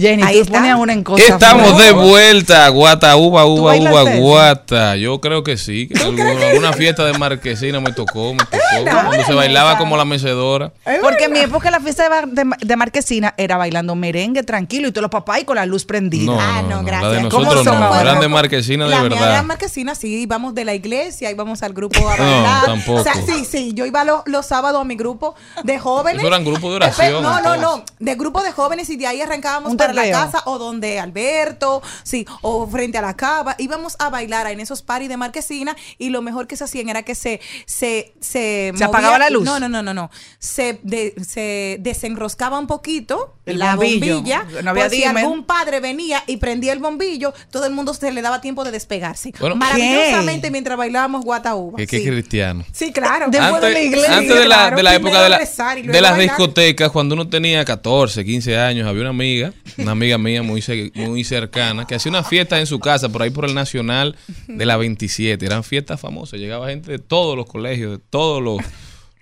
Jenny, 0.00 0.22
Ahí 0.22 0.36
tú 0.36 0.40
está. 0.42 0.58
ponías 0.58 0.78
una 0.78 0.92
en 0.92 1.04
cosas. 1.04 1.28
Estamos 1.28 1.76
de 1.78 1.92
vuelta, 1.92 2.68
guata, 2.68 3.16
uva, 3.16 3.42
¿Tú 3.42 3.48
uva, 3.48 3.74
uva, 3.76 4.02
guata. 4.16 4.96
Yo 4.96 5.20
creo 5.20 5.44
que 5.44 5.56
sí. 5.56 5.88
que 5.88 6.00
alguna, 6.02 6.30
alguna 6.48 6.72
fiesta 6.72 7.04
de 7.04 7.12
marquesina 7.18 7.80
me 7.80 7.92
tocó, 7.92 8.32
me 8.34 8.44
tocó. 8.44 8.58
Cuando 8.84 9.24
se 9.24 9.34
bailaba 9.34 9.76
como 9.78 9.96
la 9.96 10.04
mecedora. 10.04 10.72
Porque 11.02 11.24
en 11.24 11.32
mi 11.32 11.40
época 11.40 11.70
la 11.70 11.80
fiesta 11.80 12.02
de, 12.04 12.08
bar- 12.08 12.28
de, 12.28 12.44
de 12.60 12.76
Marquesina 12.76 13.34
era 13.36 13.56
bailando 13.56 13.94
merengue 13.94 14.42
tranquilo 14.42 14.88
y 14.88 14.92
todos 14.92 15.02
los 15.02 15.10
papás 15.10 15.40
y 15.40 15.44
con 15.44 15.56
la 15.56 15.66
luz 15.66 15.84
prendida. 15.84 16.26
No, 16.32 16.40
Ah, 16.40 16.62
no, 16.62 16.68
no, 16.68 16.76
no, 16.80 16.84
gracias. 16.84 17.12
La 17.12 17.22
de 17.22 17.28
¿Cómo 17.28 17.44
nosotros 17.44 17.64
son 17.64 17.80
no, 17.80 18.00
eran 18.00 18.20
de 18.20 18.28
marquesina 18.28 18.84
de 18.84 18.90
la 18.90 19.02
verdad. 19.02 19.30
era 19.32 19.42
marquesina, 19.42 19.94
sí, 19.94 20.22
íbamos 20.22 20.54
de 20.54 20.64
la 20.64 20.74
iglesia, 20.74 21.30
íbamos 21.30 21.62
al 21.62 21.72
grupo 21.72 21.98
a 22.08 22.16
No, 22.16 22.24
bailar. 22.24 22.64
tampoco. 22.64 23.00
O 23.00 23.02
sea, 23.02 23.14
sí, 23.14 23.44
sí, 23.44 23.72
yo 23.74 23.84
iba 23.86 24.04
lo- 24.04 24.22
los 24.26 24.46
sábados 24.46 24.80
a 24.80 24.84
mi 24.84 24.96
grupo 24.96 25.34
de 25.64 25.78
jóvenes. 25.78 26.18
Eso 26.20 26.28
eran 26.28 26.44
grupos 26.44 26.70
de 26.70 26.76
oración, 26.76 27.22
No, 27.22 27.40
no, 27.40 27.56
no, 27.56 27.84
de 27.98 28.14
grupo 28.14 28.42
de 28.42 28.52
jóvenes 28.52 28.88
y 28.90 28.96
de 28.96 29.06
ahí 29.06 29.20
arrancábamos 29.20 29.70
Un 29.70 29.76
para 29.94 30.06
la 30.06 30.12
casa 30.26 30.42
o 30.46 30.58
donde 30.58 30.98
Alberto, 30.98 31.82
sí, 32.02 32.26
o 32.42 32.66
frente 32.66 32.98
a 32.98 33.02
la 33.02 33.16
cava. 33.16 33.54
Íbamos 33.58 33.96
a 33.98 34.10
bailar 34.10 34.46
en 34.48 34.60
esos 34.60 34.82
paris 34.82 35.08
de 35.08 35.16
marquesina 35.16 35.76
y 35.98 36.10
lo 36.10 36.22
mejor 36.22 36.46
que 36.46 36.56
se 36.56 36.64
hacían 36.64 36.88
era 36.88 37.02
que 37.02 37.14
se 37.14 37.40
se 37.66 38.12
se, 38.20 38.72
¿Se 38.76 38.84
apagaba 38.84 39.18
la 39.18 39.30
luz? 39.30 39.44
No, 39.44 39.58
no, 39.60 39.68
no, 39.68 39.82
no, 39.82 39.92
no. 39.94 40.10
Se 40.38 40.78
de- 40.82 41.14
se 41.26 41.76
desenroscaba 41.80 42.58
un 42.58 42.66
poquito 42.66 43.36
El 43.46 43.58
la 43.58 43.76
bombillo. 43.76 44.16
bombilla. 44.16 44.44
No 44.62 44.70
había 44.70 44.88
si 44.90 45.04
algún 45.04 45.44
padre 45.44 45.80
venía 45.80 46.22
y 46.26 46.36
prendía 46.38 46.72
el 46.72 46.78
bombillo, 46.78 47.32
todo 47.50 47.66
el 47.66 47.72
mundo 47.72 47.94
se 47.94 48.10
le 48.12 48.22
daba 48.22 48.40
tiempo 48.40 48.64
de 48.64 48.70
despegarse. 48.70 49.32
Bueno, 49.40 49.56
Maravillosamente 49.56 50.50
mientras 50.50 50.76
bailábamos 50.78 51.24
guataúba. 51.24 51.76
Que, 51.78 51.86
que 51.86 51.98
sí. 52.00 52.06
cristiano. 52.06 52.64
Sí, 52.72 52.92
claro. 52.92 53.26
Después 53.28 53.60
de 53.62 53.70
la 53.70 53.80
iglesia, 53.80 54.16
antes 54.18 54.34
de 54.38 54.48
la, 54.48 54.56
claro, 54.56 54.76
de 54.76 54.82
la 54.82 54.94
época 54.94 55.22
de, 55.22 55.28
la- 55.28 55.38
de 55.38 56.00
las 56.00 56.12
bailar. 56.12 56.18
discotecas, 56.18 56.90
cuando 56.90 57.14
uno 57.14 57.28
tenía 57.28 57.64
14, 57.64 58.24
15 58.24 58.58
años, 58.58 58.88
había 58.88 59.00
una 59.02 59.10
amiga, 59.10 59.52
una 59.80 59.92
amiga 59.92 60.18
mía 60.18 60.42
muy, 60.42 60.62
muy 60.94 61.24
cercana, 61.24 61.86
que 61.86 61.94
hacía 61.94 62.10
una 62.10 62.24
fiesta 62.24 62.58
en 62.60 62.66
su 62.66 62.78
casa, 62.80 63.08
por 63.08 63.22
ahí 63.22 63.30
por 63.30 63.44
el 63.44 63.54
Nacional 63.54 64.16
de 64.48 64.66
la 64.66 64.76
27. 64.76 65.44
Eran 65.44 65.64
fiestas 65.64 66.00
famosas. 66.00 66.38
Llegaba 66.40 66.68
gente 66.68 66.90
de 66.92 66.98
todos 66.98 67.36
los 67.36 67.46
colegios, 67.46 67.92
de 67.92 68.04
todos 68.10 68.42
los, 68.42 68.58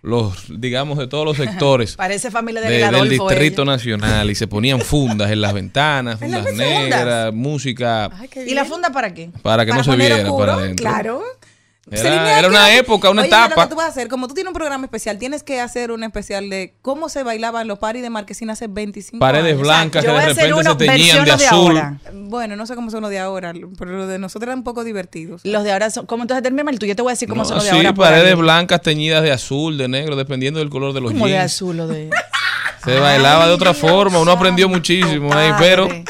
los 0.03 0.61
digamos, 0.61 0.99
de 0.99 1.07
todos 1.07 1.25
los 1.25 1.37
sectores. 1.37 1.97
Parece 1.97 2.31
familia 2.31 2.61
de, 2.61 2.69
del 2.69 3.09
Distrito 3.09 3.62
ella. 3.62 3.73
Nacional 3.73 4.31
y 4.31 4.35
se 4.35 4.47
ponían 4.47 4.81
fundas 4.81 5.31
en 5.31 5.41
las 5.41 5.53
ventanas, 5.53 6.23
En 6.23 6.31
las 6.31 6.41
fundas 6.47 6.57
fundas. 6.67 6.81
negras, 6.81 7.35
música 7.35 8.11
Ay, 8.19 8.29
¿Y 8.47 8.55
la 8.55 8.65
funda 8.65 8.91
para 8.91 9.12
qué? 9.15 9.31
para 9.43 9.65
que 9.67 9.73
no 9.73 9.83
se 9.85 9.97
viera 9.97 10.17
oscuro, 10.17 10.38
para 10.38 10.55
adentro. 10.55 10.85
Claro. 10.85 11.23
Era- 11.90 12.49
una 12.49 12.66
¿qué- 12.66 12.78
época, 12.78 13.11
una 13.11 13.23
Oye, 13.23 13.28
etapa. 13.28 13.54
Lo 13.57 13.62
que 13.62 13.68
tú 13.71 13.76
vas 13.76 13.87
a 13.87 13.88
hacer, 13.88 14.09
como 14.09 14.28
tú 14.28 14.35
tienes 14.35 14.49
un 14.49 14.54
programa 14.54 14.85
especial, 14.85 15.18
tienes 15.18 15.42
que 15.42 15.61
hacer 15.61 15.90
un 15.90 16.02
especial 16.04 16.50
de 16.50 16.75
cómo 16.83 17.09
se 17.09 17.23
bailaban 17.23 17.66
los 17.68 17.78
paris 17.78 18.02
de 18.02 18.11
Marquesina 18.11 18.52
hace 18.52 18.66
25 18.68 19.18
Paredes 19.18 19.52
años. 19.52 19.61
blancas 19.62 20.04
Yo 20.04 20.09
que 20.11 20.14
voy 20.14 20.21
de 20.25 20.28
a 20.28 20.33
hacer 20.33 20.45
repente 20.50 20.61
uno 20.68 20.78
se 20.78 20.87
teñían 20.87 21.25
de 21.25 21.25
de 21.25 21.47
azul. 21.47 21.76
ahora. 21.78 21.99
Bueno, 22.12 22.57
no 22.57 22.66
sé 22.66 22.75
cómo 22.75 22.90
son 22.90 23.00
los 23.02 23.11
de 23.11 23.18
ahora, 23.18 23.52
pero 23.78 23.92
los 23.92 24.09
de 24.09 24.18
nosotros 24.18 24.49
eran 24.49 24.59
un 24.59 24.64
poco 24.64 24.85
divertidos. 24.85 25.40
Los 25.45 25.64
de 25.64 25.73
ahora 25.73 25.90
son, 25.90 26.07
¿cómo 26.07 26.25
entonces 26.25 26.42
termina 26.42 26.71
el 26.71 26.78
tuyo? 26.78 26.90
Yo 26.92 26.97
te 26.97 27.02
voy 27.02 27.11
a 27.11 27.14
decir 27.14 27.28
cómo 27.28 27.42
No, 27.42 27.49
son 27.49 27.57
los 27.57 27.64
de 27.64 27.71
sí, 27.71 27.76
ahora. 27.76 27.95
por 27.95 28.04
paredes 28.07 28.37
blancas 28.37 28.83
teñidas 28.83 29.23
de 29.23 29.33
azul, 29.33 29.78
de 29.78 29.88
negro, 29.88 30.16
dependiendo 30.16 30.61
del 30.61 30.71
color 30.71 30.92
de 30.92 31.00
los 31.00 31.12
Como 31.12 31.26
de 31.26 31.33
jeans. 31.33 31.52
azul 31.54 31.80
o 31.80 31.87
de... 31.87 32.11
Se 32.85 32.99
bailaba 33.00 33.47
de 33.49 33.52
otra 33.52 33.75
forma, 33.75 34.18
uno 34.21 34.30
aprendió 34.33 34.68
muchísimo 34.68 35.33
ahí, 35.35 35.50
pero 35.59 35.88
Padre. 35.88 36.04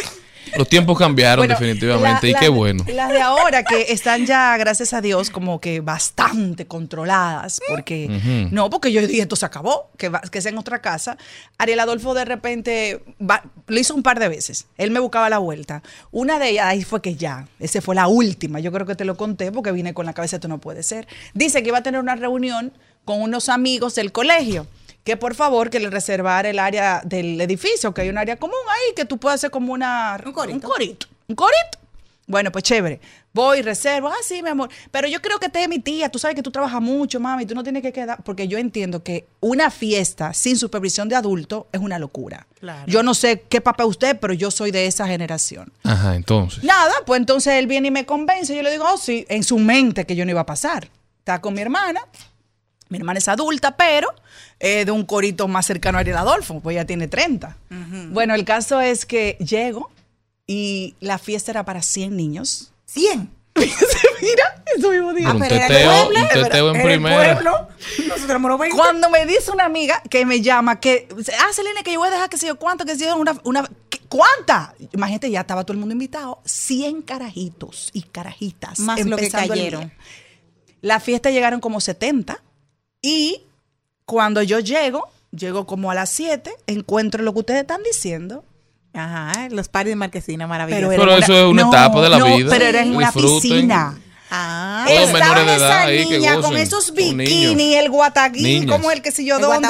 Los 0.59 0.69
tiempos 0.69 0.99
cambiaron 0.99 1.47
Bueno, 1.47 1.55
definitivamente 1.59 2.27
la- 2.27 2.29
y 2.29 2.33
la- 2.33 2.39
qué 2.41 2.49
bueno. 2.49 2.85
Las 2.93 3.09
de 3.11 3.21
ahora 3.23 3.63
que 3.63 3.87
están 3.93 4.27
ya, 4.27 4.57
gracias 4.59 4.93
a 4.93 5.01
Dios, 5.01 5.31
como 5.31 5.61
que 5.61 5.81
bastante 5.81 6.67
controladas, 6.67 7.61
porque 7.69 8.09
no, 8.51 8.69
porque 8.69 8.93
yo 8.93 9.01
dije 9.07 9.23
esto 9.23 9.37
se 9.37 9.47
acabó, 9.47 9.91
que, 9.97 10.09
va- 10.09 10.21
que 10.21 10.43
sea 10.43 10.51
en 10.53 10.59
otra 10.59 10.81
casa. 10.81 11.17
Ariel 11.59 11.81
Adolfo 11.81 12.13
de 12.13 12.25
repente 12.25 13.03
va- 13.21 13.43
lo 13.67 13.79
hizo 13.79 13.95
un 13.95 14.03
par 14.03 14.19
de 14.19 14.29
veces. 14.29 14.67
Él 14.77 14.91
me 14.91 15.01
buscaba 15.01 15.31
la 15.31 15.39
vuelta. 15.39 15.83
Una 16.11 16.39
de 16.39 16.51
ellas 16.51 16.67
ahí 16.67 16.83
fue 16.83 17.01
que 17.01 17.15
ya, 17.15 17.47
esa 17.61 17.81
fue 17.81 17.95
la 17.95 18.09
última. 18.09 18.61
Yo 18.61 18.73
creo 18.73 18.87
que 18.87 18.95
te 18.97 19.05
lo 19.05 19.17
conté 19.17 19.53
porque 19.53 19.73
vine 19.73 19.95
con 19.95 20.05
la 20.07 20.13
cabeza, 20.13 20.37
esto 20.37 20.49
no 20.49 20.59
puede 20.59 20.83
ser. 20.83 21.07
Dice 21.35 21.63
que 21.63 21.69
iba 21.69 21.79
a 21.79 21.83
tener 21.83 22.01
una 22.01 22.17
reunión 22.17 22.73
con 23.05 23.23
unos 23.23 23.49
amigos 23.49 23.95
del 23.95 24.13
colegio 24.13 24.67
que 25.09 25.17
por 25.17 25.35
favor 25.35 25.71
que 25.71 25.81
le 25.81 25.89
reservara 25.89 26.51
el 26.51 26.59
área 26.59 27.01
del 27.03 27.41
edificio, 27.41 27.95
que 27.95 28.03
hay 28.03 28.11
un 28.11 28.19
área 28.19 28.37
común 28.37 28.59
ahí, 28.69 28.95
que 28.95 29.07
tú 29.07 29.17
puedes 29.17 29.37
hacer 29.37 29.51
como 29.51 29.73
una... 29.73 30.21
Un 30.23 30.33
corito. 30.33 30.55
Un 30.55 30.61
corito. 30.61 31.07
¿Un 31.29 31.35
corito? 31.35 31.79
Bueno, 32.27 32.53
pues 32.53 32.65
chévere. 32.65 33.01
Voy, 33.33 33.63
reservo. 33.63 34.09
Ah, 34.09 34.23
sí, 34.23 34.43
mi 34.43 34.51
amor. 34.51 34.69
Pero 34.91 35.09
yo 35.09 35.23
creo 35.23 35.39
que 35.39 35.49
te 35.49 35.63
es 35.63 35.69
mi 35.71 35.79
tía. 35.79 36.11
Tú 36.11 36.19
sabes 36.19 36.35
que 36.35 36.43
tú 36.43 36.51
trabajas 36.51 36.83
mucho, 36.83 37.21
mami. 37.21 37.47
Tú 37.47 37.55
no 37.55 37.63
tienes 37.63 37.81
que 37.81 37.91
quedar. 37.91 38.23
Porque 38.23 38.49
yo 38.49 38.59
entiendo 38.59 39.03
que 39.03 39.27
una 39.41 39.71
fiesta 39.71 40.35
sin 40.35 40.59
supervisión 40.59 41.09
de 41.09 41.17
adulto 41.17 41.69
es 41.73 41.81
una 41.81 41.99
locura. 41.99 42.47
Claro. 42.61 42.85
Yo 42.87 43.03
no 43.03 43.15
sé 43.15 43.47
qué 43.49 43.63
papá 43.63 43.85
es 43.85 43.89
usted, 43.89 44.21
pero 44.21 44.35
yo 44.35 44.51
soy 44.51 44.73
de 44.73 44.85
esa 44.85 45.07
generación. 45.07 45.73
Ajá, 45.85 46.17
entonces. 46.17 46.65
Nada, 46.65 46.93
pues 47.07 47.19
entonces 47.19 47.55
él 47.55 47.67
viene 47.67 47.89
y 47.89 47.93
me 47.93 48.05
convence. 48.05 48.55
Yo 48.55 48.63
le 48.63 48.71
digo, 48.71 48.85
oh, 48.87 48.99
sí, 48.99 49.25
en 49.31 49.43
su 49.43 49.57
mente 49.57 50.05
que 50.05 50.15
yo 50.15 50.27
no 50.27 50.33
iba 50.33 50.43
a 50.43 50.47
pasar. 50.47 50.91
Está 51.21 51.41
con 51.41 51.55
mi 51.55 51.63
hermana. 51.63 52.03
Mi 52.89 52.99
hermana 52.99 53.19
es 53.19 53.29
adulta, 53.29 53.77
pero 53.77 54.09
eh, 54.61 54.85
de 54.85 54.91
un 54.93 55.05
corito 55.05 55.47
más 55.49 55.67
cercano 55.67 55.99
a 55.99 56.01
Ariel 56.01 56.17
Adolfo, 56.17 56.61
pues 56.61 56.75
ya 56.77 56.85
tiene 56.87 57.07
30. 57.09 57.57
Bueno, 58.11 58.35
el 58.35 58.45
caso 58.45 58.81
es 58.81 59.05
que 59.07 59.37
llego 59.41 59.91
y 60.47 60.95
la 61.01 61.19
fiesta 61.19 61.51
era 61.51 61.65
para 61.65 61.83
100 61.83 62.17
niños. 62.17 62.73
100. 62.87 63.31
Mira, 63.59 64.63
eso 64.77 64.91
mismo 64.91 65.13
digo. 65.13 65.33
Pero 65.39 65.55
un 65.55 65.61
teteo, 65.61 65.91
pueblo, 66.07 66.21
un 66.23 66.29
teteo 66.29 66.75
en 66.75 66.83
primera. 66.83 67.35
pueblo. 67.35 67.69
Nosotros 67.99 68.25
éramos 68.31 68.59
20. 68.59 68.77
Cuando 68.77 69.11
me 69.11 69.27
dice 69.27 69.51
una 69.51 69.65
amiga 69.65 70.01
que 70.09 70.25
me 70.25 70.41
llama, 70.41 70.81
que, 70.81 71.09
ah, 71.41 71.53
Selene, 71.53 71.83
que 71.83 71.93
yo 71.93 71.99
voy 71.99 72.09
a 72.09 72.13
dejar 72.13 72.31
que 72.31 72.39
sé 72.39 72.47
yo 72.47 72.57
cuánto, 72.59 72.85
que 72.85 72.97
sé 72.97 73.05
yo, 73.07 73.17
una, 73.17 73.39
una, 73.45 73.69
¿qué- 73.91 73.99
¿cuánta? 74.09 74.75
Imagínate, 74.93 75.31
ya 75.31 75.41
estaba 75.41 75.65
todo 75.65 75.73
el 75.73 75.81
mundo 75.81 75.93
invitado. 75.93 76.41
100 76.45 77.03
carajitos 77.03 77.91
y 77.93 78.03
carajitas. 78.03 78.79
Más 78.79 79.05
lo 79.05 79.17
que 79.17 79.25
empezando 79.25 79.53
el 79.55 79.59
cayeron. 79.59 79.81
día. 79.89 79.97
La 80.81 81.01
fiesta 81.01 81.31
llegaron 81.31 81.61
como 81.61 81.81
70 81.81 82.41
y 83.03 83.43
cuando 84.05 84.43
yo 84.43 84.59
llego, 84.61 85.09
llego 85.31 85.67
como 85.67 85.91
a 85.91 85.95
las 85.95 86.11
7, 86.11 86.51
encuentro 86.67 87.23
lo 87.23 87.33
que 87.33 87.41
ustedes 87.41 87.61
están 87.63 87.83
diciendo. 87.83 88.45
Ajá, 88.95 89.49
los 89.51 89.69
paris 89.69 89.93
de 89.93 89.97
Marquesina, 89.97 90.47
maravilloso. 90.47 90.89
Pero, 90.89 91.03
Pero 91.03 91.15
una- 91.17 91.25
eso 91.25 91.35
es 91.35 91.45
una 91.45 91.63
no, 91.63 91.69
etapa 91.71 92.01
de 92.03 92.09
la 92.09 92.19
no, 92.19 92.37
vida. 92.37 92.51
Pero 92.51 92.65
era 92.65 92.83
en 92.83 92.97
una 92.97 93.11
Disfruten. 93.11 93.41
piscina. 93.41 93.99
Ah, 94.31 94.85
menores 94.87 95.47
de 95.47 95.55
edad 95.55 95.57
esa 95.57 95.81
ahí 95.85 96.07
que 96.07 96.19
niña 96.19 96.41
con 96.41 96.57
esos 96.57 96.93
bikinis, 96.93 97.77
el 97.77 97.89
guataguín, 97.91 98.61
Niñas. 98.61 98.77
como 98.77 98.91
el 98.91 99.01
que 99.01 99.11
sé 99.11 99.25
yo 99.25 99.37
El 99.37 99.43
dónde. 99.43 99.69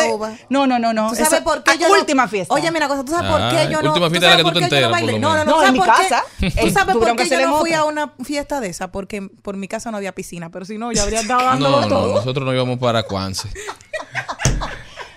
No, 0.48 0.66
no, 0.66 0.78
no, 0.78 0.92
no. 0.92 1.10
¿Tú 1.10 1.16
sabes 1.16 1.40
por 1.42 1.62
qué 1.62 1.70
ah, 1.72 1.74
yo 1.76 1.88
no- 1.88 1.94
última 1.94 2.26
fiesta. 2.28 2.52
Oye, 2.52 2.70
mira, 2.72 2.88
cosa, 2.88 3.04
¿tú 3.04 3.12
sabes 3.12 3.30
por 3.30 3.40
Ah, 3.40 3.50
qué 3.52 3.72
yo 3.72 3.80
no? 3.82 3.90
última 3.90 4.06
¿tú 4.06 4.10
fiesta 4.10 4.26
la 4.26 4.32
sabes 4.32 4.36
que 4.38 4.42
por 4.44 4.52
tú 4.54 4.58
te 4.60 4.68
qué 4.68 4.80
yo 4.82 4.88
no 4.90 4.96
enteras, 4.98 5.20
No, 5.20 5.36
no, 5.36 5.44
no, 5.44 5.50
No, 5.50 5.56
¿sabes 5.56 5.68
en 5.68 5.72
mi 5.74 5.80
casa. 5.80 6.24
¿Tú 6.60 6.70
sabes 6.72 6.96
por 6.96 7.16
qué 7.16 7.28
yo 7.28 7.46
no 7.46 7.58
fui 7.60 7.72
a 7.72 7.84
una 7.84 8.12
fiesta 8.24 8.60
de 8.60 8.68
esa? 8.68 8.90
Porque 8.90 9.22
por 9.42 9.56
mi 9.56 9.68
casa 9.68 9.90
no 9.90 9.96
había 9.96 10.12
piscina, 10.12 10.50
pero 10.50 10.64
si 10.64 10.76
no, 10.78 10.90
ya 10.92 11.02
habría 11.04 11.20
estado 11.20 11.40
No, 11.40 11.46
dándolo 11.46 11.80
no, 11.82 11.88
todo. 11.88 12.14
nosotros 12.16 12.44
no 12.44 12.52
íbamos 12.52 12.78
para 12.78 13.02
Cuance. 13.04 13.48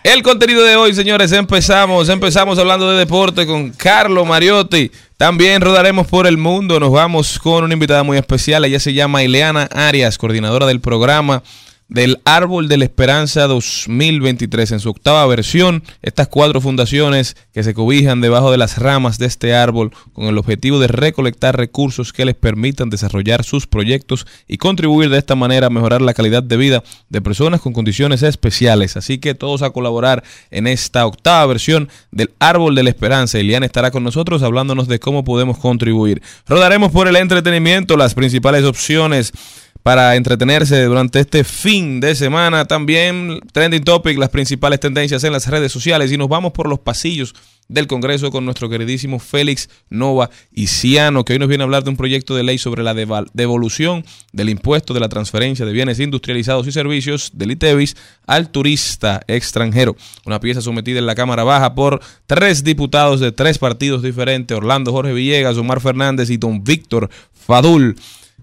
El 0.03 0.23
contenido 0.23 0.63
de 0.63 0.75
hoy, 0.75 0.95
señores, 0.95 1.31
empezamos, 1.31 2.09
empezamos 2.09 2.57
hablando 2.57 2.89
de 2.91 2.97
deporte 2.97 3.45
con 3.45 3.69
Carlo 3.71 4.25
Mariotti. 4.25 4.91
También 5.21 5.61
rodaremos 5.61 6.07
por 6.07 6.25
el 6.25 6.39
mundo. 6.39 6.79
Nos 6.79 6.91
vamos 6.91 7.37
con 7.37 7.63
una 7.63 7.75
invitada 7.75 8.01
muy 8.01 8.17
especial. 8.17 8.65
Ella 8.65 8.79
se 8.79 8.91
llama 8.91 9.21
Ileana 9.21 9.69
Arias, 9.71 10.17
coordinadora 10.17 10.65
del 10.65 10.79
programa 10.79 11.43
del 11.91 12.21
Árbol 12.23 12.69
de 12.69 12.77
la 12.77 12.85
Esperanza 12.85 13.47
2023 13.47 14.71
en 14.71 14.79
su 14.79 14.89
octava 14.89 15.25
versión. 15.27 15.83
Estas 16.01 16.29
cuatro 16.29 16.61
fundaciones 16.61 17.35
que 17.53 17.63
se 17.63 17.73
cobijan 17.73 18.21
debajo 18.21 18.49
de 18.49 18.57
las 18.57 18.77
ramas 18.77 19.17
de 19.19 19.25
este 19.25 19.53
árbol 19.53 19.91
con 20.13 20.25
el 20.25 20.37
objetivo 20.37 20.79
de 20.79 20.87
recolectar 20.87 21.57
recursos 21.57 22.13
que 22.13 22.23
les 22.23 22.35
permitan 22.35 22.89
desarrollar 22.89 23.43
sus 23.43 23.67
proyectos 23.67 24.25
y 24.47 24.57
contribuir 24.57 25.09
de 25.09 25.17
esta 25.17 25.35
manera 25.35 25.67
a 25.67 25.69
mejorar 25.69 26.01
la 26.01 26.13
calidad 26.13 26.41
de 26.41 26.55
vida 26.55 26.81
de 27.09 27.21
personas 27.21 27.59
con 27.59 27.73
condiciones 27.73 28.23
especiales. 28.23 28.95
Así 28.95 29.17
que 29.17 29.35
todos 29.35 29.61
a 29.61 29.71
colaborar 29.71 30.23
en 30.49 30.67
esta 30.67 31.05
octava 31.05 31.45
versión 31.45 31.89
del 32.09 32.31
Árbol 32.39 32.73
de 32.73 32.83
la 32.83 32.89
Esperanza. 32.89 33.37
Eliana 33.37 33.65
estará 33.65 33.91
con 33.91 34.05
nosotros 34.05 34.43
hablándonos 34.43 34.87
de 34.87 34.99
cómo 34.99 35.25
podemos 35.25 35.57
contribuir. 35.57 36.21
Rodaremos 36.47 36.93
por 36.93 37.09
el 37.09 37.17
entretenimiento 37.17 37.97
las 37.97 38.13
principales 38.13 38.63
opciones 38.63 39.33
para 39.83 40.15
entretenerse 40.15 40.83
durante 40.83 41.19
este 41.19 41.43
fin 41.43 41.99
de 41.99 42.15
semana. 42.15 42.65
También 42.65 43.39
trending 43.51 43.83
topic, 43.83 44.17
las 44.17 44.29
principales 44.29 44.79
tendencias 44.79 45.23
en 45.23 45.33
las 45.33 45.47
redes 45.47 45.71
sociales 45.71 46.11
y 46.11 46.17
nos 46.17 46.29
vamos 46.29 46.51
por 46.51 46.69
los 46.69 46.79
pasillos 46.79 47.33
del 47.67 47.87
Congreso 47.87 48.31
con 48.31 48.43
nuestro 48.43 48.69
queridísimo 48.69 49.17
Félix 49.17 49.69
Nova 49.89 50.29
Ciano, 50.67 51.23
que 51.23 51.33
hoy 51.33 51.39
nos 51.39 51.47
viene 51.47 51.63
a 51.63 51.65
hablar 51.65 51.85
de 51.85 51.89
un 51.89 51.95
proyecto 51.95 52.35
de 52.35 52.43
ley 52.43 52.57
sobre 52.57 52.83
la 52.83 52.93
devolución 53.33 54.03
del 54.33 54.49
impuesto 54.49 54.93
de 54.93 54.99
la 54.99 55.07
transferencia 55.07 55.65
de 55.65 55.71
bienes 55.71 55.99
industrializados 55.99 56.67
y 56.67 56.73
servicios 56.73 57.31
del 57.33 57.51
ITEVIS 57.51 57.95
al 58.27 58.49
turista 58.49 59.21
extranjero. 59.27 59.95
Una 60.25 60.41
pieza 60.41 60.61
sometida 60.61 60.99
en 60.99 61.05
la 61.05 61.15
Cámara 61.15 61.45
Baja 61.45 61.73
por 61.73 62.01
tres 62.27 62.65
diputados 62.65 63.21
de 63.21 63.31
tres 63.31 63.57
partidos 63.57 64.03
diferentes, 64.03 64.55
Orlando 64.55 64.91
Jorge 64.91 65.13
Villegas, 65.13 65.57
Omar 65.57 65.79
Fernández 65.79 66.29
y 66.29 66.35
don 66.35 66.65
Víctor 66.65 67.09
Fadul 67.31 67.95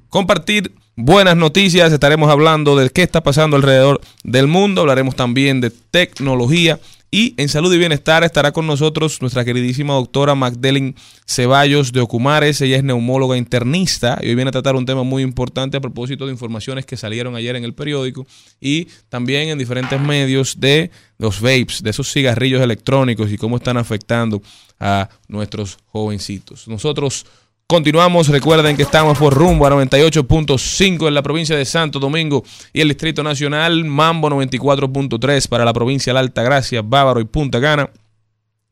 compartir 0.08 0.72
buenas 0.98 1.36
noticias. 1.36 1.92
Estaremos 1.92 2.28
hablando 2.28 2.76
de 2.76 2.90
qué 2.90 3.02
está 3.04 3.22
pasando 3.22 3.56
alrededor 3.56 4.00
del 4.24 4.48
mundo. 4.48 4.80
Hablaremos 4.80 5.14
también 5.14 5.60
de 5.60 5.70
tecnología 5.70 6.80
Y 7.10 7.34
en 7.38 7.48
salud 7.48 7.72
y 7.72 7.78
bienestar 7.78 8.22
estará 8.22 8.52
con 8.52 8.66
nosotros 8.66 9.22
nuestra 9.22 9.42
queridísima 9.42 9.94
doctora 9.94 10.34
Magdalene 10.34 10.94
Ceballos 11.26 11.92
de 11.92 12.00
Ocumares. 12.00 12.60
Ella 12.60 12.76
es 12.76 12.84
neumóloga 12.84 13.38
internista 13.38 14.18
y 14.20 14.28
hoy 14.28 14.34
viene 14.34 14.50
a 14.50 14.52
tratar 14.52 14.76
un 14.76 14.84
tema 14.84 15.04
muy 15.04 15.22
importante 15.22 15.78
a 15.78 15.80
propósito 15.80 16.26
de 16.26 16.32
informaciones 16.32 16.84
que 16.84 16.98
salieron 16.98 17.34
ayer 17.34 17.56
en 17.56 17.64
el 17.64 17.72
periódico 17.72 18.26
y 18.60 18.88
también 19.08 19.48
en 19.48 19.56
diferentes 19.56 19.98
medios 19.98 20.60
de 20.60 20.90
los 21.16 21.40
vapes, 21.40 21.82
de 21.82 21.90
esos 21.90 22.12
cigarrillos 22.12 22.60
electrónicos 22.60 23.32
y 23.32 23.38
cómo 23.38 23.56
están 23.56 23.78
afectando 23.78 24.42
a 24.78 25.08
nuestros 25.28 25.78
jovencitos. 25.86 26.68
Nosotros 26.68 27.24
continuamos, 27.70 28.28
recuerden 28.28 28.76
que 28.76 28.82
estamos 28.82 29.18
por 29.18 29.34
rumbo 29.34 29.66
a 29.66 29.70
98.5 29.70 31.06
en 31.06 31.12
la 31.12 31.20
provincia 31.22 31.54
de 31.54 31.66
Santo 31.66 31.98
Domingo 31.98 32.42
y 32.72 32.80
el 32.80 32.88
Distrito 32.88 33.22
Nacional, 33.22 33.84
Mambo 33.84 34.30
94.3 34.30 35.46
para 35.48 35.66
la 35.66 35.74
provincia 35.74 36.10
de 36.10 36.14
la 36.14 36.20
Alta 36.20 36.42
Gracia, 36.42 36.80
Bávaro 36.80 37.20
y 37.20 37.24
Punta 37.24 37.60
Cana. 37.60 37.90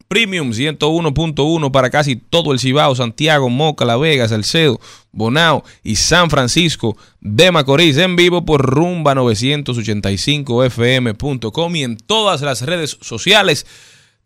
Premium 0.08 0.52
101.1 0.52 1.70
para 1.72 1.90
casi 1.90 2.16
todo 2.16 2.52
el 2.52 2.58
Cibao, 2.58 2.94
Santiago, 2.94 3.50
Moca, 3.50 3.84
La 3.84 3.98
Vega, 3.98 4.26
Salcedo, 4.28 4.80
Bonao 5.12 5.62
y 5.82 5.96
San 5.96 6.30
Francisco 6.30 6.96
de 7.20 7.52
Macorís 7.52 7.98
en 7.98 8.16
vivo 8.16 8.46
por 8.46 8.64
rumba 8.64 9.14
985fm.com 9.14 11.76
y 11.76 11.82
en 11.82 11.98
todas 11.98 12.40
las 12.40 12.62
redes 12.62 12.96
sociales, 13.02 13.66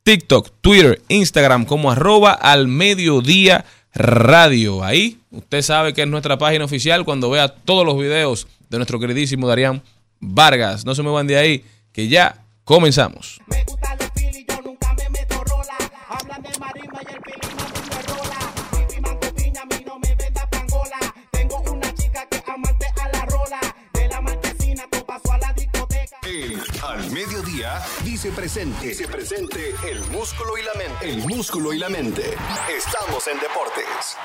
TikTok, 0.04 0.52
Twitter, 0.60 1.02
Instagram 1.08 1.64
como 1.64 1.90
arroba 1.90 2.30
al 2.32 2.68
mediodía 2.68 3.64
radio. 3.94 4.82
Ahí 4.82 5.18
usted 5.30 5.62
sabe 5.62 5.92
que 5.94 6.02
es 6.02 6.08
nuestra 6.08 6.38
página 6.38 6.64
oficial 6.64 7.04
cuando 7.04 7.30
vea 7.30 7.48
todos 7.48 7.84
los 7.84 7.98
videos 7.98 8.46
de 8.68 8.78
nuestro 8.78 8.98
queridísimo 9.00 9.48
Darían 9.48 9.82
Vargas. 10.20 10.84
No 10.84 10.94
se 10.94 11.02
me 11.02 11.10
van 11.10 11.26
de 11.26 11.36
ahí, 11.36 11.64
que 11.92 12.08
ya 12.08 12.44
comenzamos. 12.64 13.40
El 26.22 26.62
Al 26.82 27.10
Mediodía 27.10 27.82
dice 28.22 28.36
presente. 28.36 28.86
Dice 28.86 29.08
presente 29.08 29.74
el 29.90 29.98
músculo 30.10 30.58
y 30.58 30.62
la 30.62 30.74
mente. 30.74 31.10
El 31.10 31.26
músculo 31.26 31.72
y 31.72 31.78
la 31.78 31.88
mente. 31.88 32.22
Estamos 32.76 33.26
en 33.26 33.38
deportes. 33.40 34.18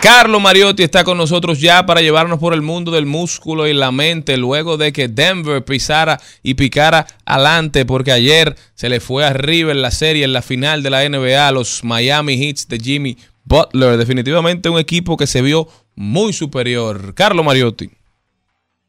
Carlo 0.00 0.38
Mariotti 0.38 0.84
está 0.84 1.02
con 1.02 1.18
nosotros 1.18 1.60
ya 1.60 1.86
para 1.86 2.02
llevarnos 2.02 2.38
por 2.38 2.54
el 2.54 2.62
mundo 2.62 2.92
del 2.92 3.04
músculo 3.04 3.66
y 3.66 3.72
la 3.72 3.90
mente 3.90 4.36
luego 4.36 4.76
de 4.76 4.92
que 4.92 5.08
Denver 5.08 5.64
pisara 5.64 6.20
y 6.44 6.54
picara 6.54 7.04
adelante 7.24 7.84
porque 7.84 8.12
ayer 8.12 8.54
se 8.74 8.88
le 8.88 9.00
fue 9.00 9.24
arriba 9.24 9.72
en 9.72 9.82
la 9.82 9.90
serie, 9.90 10.22
en 10.22 10.32
la 10.32 10.40
final 10.40 10.84
de 10.84 10.90
la 10.90 11.08
NBA 11.08 11.50
los 11.50 11.82
Miami 11.82 12.34
Heats 12.34 12.68
de 12.68 12.78
Jimmy 12.78 13.18
Butler. 13.42 13.96
Definitivamente 13.96 14.68
un 14.68 14.78
equipo 14.78 15.16
que 15.16 15.26
se 15.26 15.42
vio 15.42 15.66
muy 15.96 16.32
superior. 16.32 17.12
Carlo 17.14 17.42
Mariotti. 17.42 17.90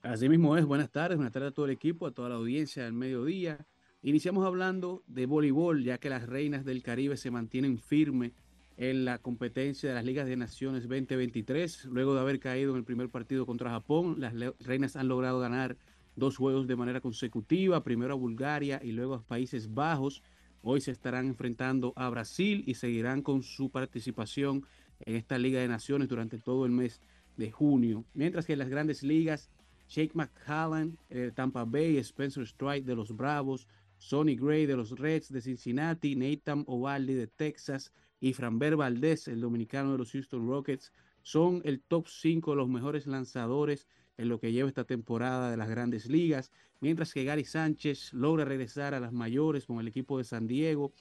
Así 0.04 0.28
mismo 0.28 0.58
es, 0.58 0.66
buenas 0.66 0.90
tardes, 0.90 1.18
buenas 1.18 1.32
tardes 1.32 1.50
a 1.50 1.54
todo 1.54 1.66
el 1.66 1.72
equipo, 1.72 2.08
a 2.08 2.12
toda 2.12 2.30
la 2.30 2.36
audiencia 2.36 2.86
del 2.86 2.94
mediodía. 2.94 3.68
Iniciamos 4.02 4.48
hablando 4.48 5.04
de 5.06 5.28
voleibol, 5.28 5.84
ya 5.84 6.00
que 6.00 6.10
las 6.10 6.26
reinas 6.26 6.66
del 6.66 6.82
Caribe 6.82 7.18
se 7.18 7.30
mantienen 7.30 7.78
firmes 7.78 8.32
en 8.78 9.06
la 9.06 9.20
competencia 9.20 9.90
de 9.90 9.94
las 9.94 10.04
Ligas 10.04 10.26
de 10.26 10.38
Naciones 10.38 10.88
2023. 10.90 11.86
Luego 11.86 12.16
de 12.16 12.22
haber 12.22 12.40
caído 12.40 12.72
en 12.72 12.78
el 12.78 12.84
primer 12.84 13.10
partido 13.10 13.46
contra 13.46 13.70
Japón, 13.70 14.16
las 14.18 14.34
reinas 14.60 14.96
han 14.96 15.08
logrado 15.08 15.40
ganar 15.40 15.78
dos 16.16 16.36
juegos 16.36 16.66
de 16.66 16.76
manera 16.76 17.00
consecutiva, 17.00 17.84
primero 17.84 18.14
a 18.14 18.18
Bulgaria 18.18 18.82
y 18.84 18.94
luego 18.94 19.14
a 19.14 19.22
Países 19.22 19.72
Bajos. 19.72 20.24
Hoy 20.64 20.82
se 20.82 20.90
estarán 20.90 21.28
enfrentando 21.28 21.94
a 21.96 22.10
Brasil 22.10 22.64
y 22.66 22.74
seguirán 22.74 23.22
con 23.22 23.44
su 23.44 23.70
participación 23.70 24.66
en 25.02 25.16
esta 25.16 25.38
Liga 25.38 25.60
de 25.60 25.68
Naciones 25.68 26.08
durante 26.08 26.40
todo 26.40 26.66
el 26.66 26.72
mes 26.72 27.02
de 27.38 27.52
junio. 27.52 28.04
Mientras 28.16 28.48
que 28.48 28.56
las 28.56 28.70
grandes 28.70 29.04
ligas, 29.04 29.52
Jake 29.92 30.14
McCallan 30.14 30.98
de 31.10 31.32
Tampa 31.32 31.66
Bay, 31.66 31.98
Spencer 31.98 32.48
Stride 32.48 32.86
de 32.86 32.96
los 32.96 33.14
Bravos, 33.14 33.68
Sonny 33.98 34.38
Gray 34.38 34.66
de 34.66 34.78
los 34.78 34.98
Reds 34.98 35.32
de 35.32 35.42
Cincinnati, 35.42 36.16
Nathan 36.16 36.64
Ovaldi 36.66 37.14
de 37.14 37.28
Texas 37.28 37.92
y 38.22 38.32
Franber 38.32 38.78
Valdez, 38.78 39.28
el 39.28 39.42
dominicano 39.42 39.92
de 39.92 39.98
los 39.98 40.12
Houston 40.12 40.48
Rockets, 40.48 40.94
son 41.24 41.62
el 41.66 41.82
top 41.82 42.08
5 42.08 42.52
de 42.52 42.58
los 42.58 42.70
mejores 42.70 43.06
lanzadores 43.06 43.88
en 44.18 44.30
lo 44.30 44.40
que 44.40 44.54
lleva 44.54 44.70
esta 44.70 44.86
temporada 44.86 45.52
de 45.52 45.58
las 45.58 45.70
grandes 45.70 46.08
ligas, 46.08 46.52
mientras 46.80 47.14
que 47.14 47.26
Gary 47.26 47.44
Sánchez 47.44 48.14
logra 48.14 48.46
regresar 48.46 48.94
a 48.94 49.00
las 49.00 49.12
mayores 49.12 49.66
con 49.66 49.80
el 49.80 49.88
equipo 49.88 50.18
de 50.18 50.24
San 50.24 50.48
Diego 50.48 50.94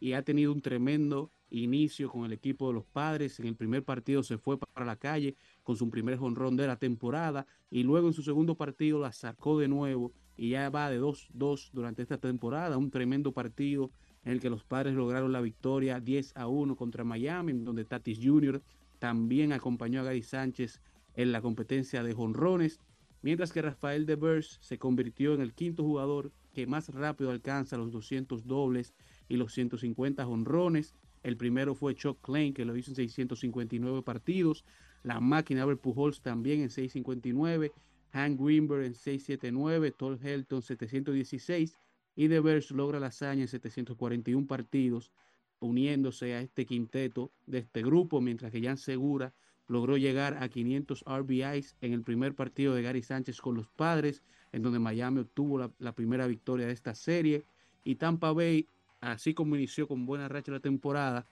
y 0.00 0.14
ha 0.14 0.22
tenido 0.22 0.52
un 0.52 0.62
tremendo 0.62 1.30
inicio 1.48 2.10
con 2.10 2.24
el 2.24 2.32
equipo 2.32 2.68
de 2.68 2.74
los 2.74 2.86
padres. 2.86 3.38
En 3.38 3.46
el 3.46 3.54
primer 3.54 3.84
partido 3.84 4.22
se 4.24 4.36
fue 4.36 4.58
para 4.58 4.84
la 4.84 4.96
calle 4.96 5.36
con 5.62 5.76
su 5.76 5.88
primer 5.90 6.16
jonrón 6.16 6.56
de 6.56 6.66
la 6.66 6.76
temporada 6.76 7.46
y 7.70 7.82
luego 7.82 8.08
en 8.08 8.14
su 8.14 8.22
segundo 8.22 8.56
partido 8.56 8.98
la 8.98 9.12
sacó 9.12 9.58
de 9.58 9.68
nuevo 9.68 10.12
y 10.36 10.50
ya 10.50 10.70
va 10.70 10.90
de 10.90 11.00
2-2 11.00 11.70
durante 11.72 12.02
esta 12.02 12.18
temporada. 12.18 12.78
Un 12.78 12.90
tremendo 12.90 13.32
partido 13.32 13.90
en 14.24 14.32
el 14.32 14.40
que 14.40 14.50
los 14.50 14.64
padres 14.64 14.94
lograron 14.94 15.32
la 15.32 15.40
victoria 15.40 16.00
10 16.00 16.36
a 16.36 16.46
1 16.46 16.76
contra 16.76 17.04
Miami, 17.04 17.52
donde 17.52 17.84
Tatis 17.84 18.18
Jr. 18.22 18.62
también 18.98 19.52
acompañó 19.52 20.00
a 20.00 20.04
Gary 20.04 20.22
Sánchez 20.22 20.80
en 21.14 21.32
la 21.32 21.42
competencia 21.42 22.02
de 22.02 22.14
jonrones, 22.14 22.80
mientras 23.20 23.52
que 23.52 23.62
Rafael 23.62 24.06
Devers 24.06 24.58
se 24.62 24.78
convirtió 24.78 25.34
en 25.34 25.40
el 25.40 25.54
quinto 25.54 25.82
jugador 25.82 26.32
que 26.52 26.66
más 26.66 26.88
rápido 26.88 27.30
alcanza 27.30 27.76
los 27.76 27.90
200 27.92 28.46
dobles 28.46 28.94
y 29.28 29.36
los 29.36 29.52
150 29.52 30.24
jonrones. 30.24 30.94
El 31.22 31.36
primero 31.36 31.74
fue 31.74 31.94
Chuck 31.94 32.20
Klein, 32.20 32.52
que 32.52 32.64
lo 32.64 32.76
hizo 32.76 32.90
en 32.90 32.96
659 32.96 34.02
partidos. 34.02 34.64
La 35.02 35.20
máquina 35.20 35.62
Albert 35.62 35.80
Pujols 35.80 36.20
también 36.20 36.60
en 36.60 36.70
659. 36.70 37.72
Hank 38.12 38.40
Greenberg 38.40 38.84
en 38.84 38.94
679. 38.94 39.92
Todd 39.92 40.24
Helton 40.24 40.62
716. 40.62 41.76
Y 42.14 42.28
Devers 42.28 42.70
logra 42.70 43.00
la 43.00 43.06
hazaña 43.08 43.42
en 43.42 43.48
741 43.48 44.46
partidos, 44.46 45.12
uniéndose 45.60 46.34
a 46.34 46.40
este 46.40 46.66
quinteto 46.66 47.32
de 47.46 47.58
este 47.58 47.82
grupo, 47.82 48.20
mientras 48.20 48.52
que 48.52 48.62
Jan 48.62 48.76
Segura 48.76 49.32
logró 49.66 49.96
llegar 49.96 50.36
a 50.42 50.48
500 50.48 51.04
RBIs 51.06 51.76
en 51.80 51.94
el 51.94 52.02
primer 52.02 52.34
partido 52.34 52.74
de 52.74 52.82
Gary 52.82 53.02
Sánchez 53.02 53.40
con 53.40 53.54
los 53.54 53.68
padres, 53.68 54.22
en 54.52 54.62
donde 54.62 54.78
Miami 54.78 55.20
obtuvo 55.20 55.58
la, 55.58 55.70
la 55.78 55.94
primera 55.94 56.26
victoria 56.26 56.66
de 56.66 56.72
esta 56.74 56.94
serie. 56.94 57.44
Y 57.82 57.94
Tampa 57.94 58.32
Bay, 58.32 58.68
así 59.00 59.32
como 59.32 59.56
inició 59.56 59.88
con 59.88 60.04
buena 60.04 60.28
racha 60.28 60.52
la 60.52 60.60
temporada, 60.60 61.26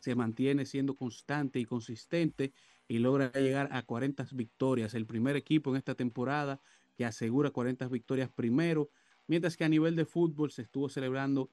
se 0.00 0.14
mantiene 0.14 0.66
siendo 0.66 0.94
constante 0.94 1.58
y 1.58 1.64
consistente 1.64 2.52
y 2.88 2.98
logra 2.98 3.32
llegar 3.32 3.68
a 3.72 3.82
40 3.82 4.26
victorias. 4.32 4.94
El 4.94 5.06
primer 5.06 5.36
equipo 5.36 5.70
en 5.70 5.76
esta 5.76 5.94
temporada 5.94 6.60
que 6.96 7.04
asegura 7.04 7.50
40 7.50 7.88
victorias 7.88 8.30
primero, 8.30 8.90
mientras 9.26 9.56
que 9.56 9.64
a 9.64 9.68
nivel 9.68 9.96
de 9.96 10.04
fútbol 10.04 10.50
se 10.50 10.62
estuvo 10.62 10.88
celebrando 10.88 11.50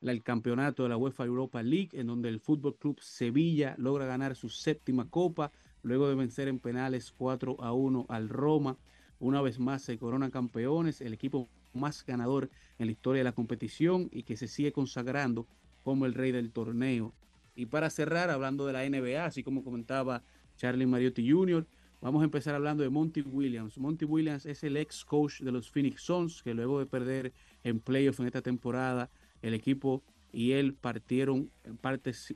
el 0.00 0.22
campeonato 0.22 0.82
de 0.82 0.88
la 0.88 0.96
UEFA 0.96 1.24
Europa 1.24 1.62
League, 1.62 1.90
en 1.92 2.06
donde 2.06 2.28
el 2.28 2.40
Fútbol 2.40 2.76
Club 2.76 2.98
Sevilla 3.00 3.74
logra 3.78 4.06
ganar 4.06 4.34
su 4.34 4.48
séptima 4.48 5.08
copa, 5.08 5.52
luego 5.82 6.08
de 6.08 6.14
vencer 6.14 6.48
en 6.48 6.58
penales 6.58 7.12
4 7.12 7.56
a 7.60 7.72
1 7.72 8.06
al 8.08 8.28
Roma. 8.28 8.78
Una 9.18 9.42
vez 9.42 9.58
más 9.58 9.82
se 9.82 9.98
coronan 9.98 10.30
campeones, 10.30 11.00
el 11.02 11.12
equipo 11.12 11.50
más 11.74 12.04
ganador 12.04 12.50
en 12.78 12.86
la 12.86 12.92
historia 12.92 13.20
de 13.20 13.24
la 13.24 13.32
competición 13.32 14.08
y 14.10 14.22
que 14.22 14.36
se 14.36 14.48
sigue 14.48 14.72
consagrando 14.72 15.46
como 15.82 16.06
el 16.06 16.14
rey 16.14 16.32
del 16.32 16.50
torneo. 16.50 17.14
Y 17.54 17.66
para 17.66 17.90
cerrar, 17.90 18.30
hablando 18.30 18.66
de 18.66 18.72
la 18.72 18.88
NBA, 18.88 19.24
así 19.24 19.42
como 19.42 19.62
comentaba 19.62 20.22
Charlie 20.60 20.84
Mariotti 20.84 21.26
Jr., 21.26 21.66
vamos 22.02 22.20
a 22.20 22.26
empezar 22.26 22.54
hablando 22.54 22.82
de 22.82 22.90
Monty 22.90 23.22
Williams. 23.22 23.78
Monty 23.78 24.04
Williams 24.04 24.44
es 24.44 24.62
el 24.62 24.76
ex 24.76 25.06
coach 25.06 25.40
de 25.40 25.50
los 25.50 25.70
Phoenix 25.70 26.02
Suns, 26.02 26.42
que 26.42 26.52
luego 26.52 26.78
de 26.78 26.84
perder 26.84 27.32
en 27.64 27.80
playoff 27.80 28.20
en 28.20 28.26
esta 28.26 28.42
temporada, 28.42 29.08
el 29.40 29.54
equipo 29.54 30.02
y 30.32 30.52
él 30.52 30.74
partieron 30.74 31.50
en 31.64 31.78
partes 31.78 32.34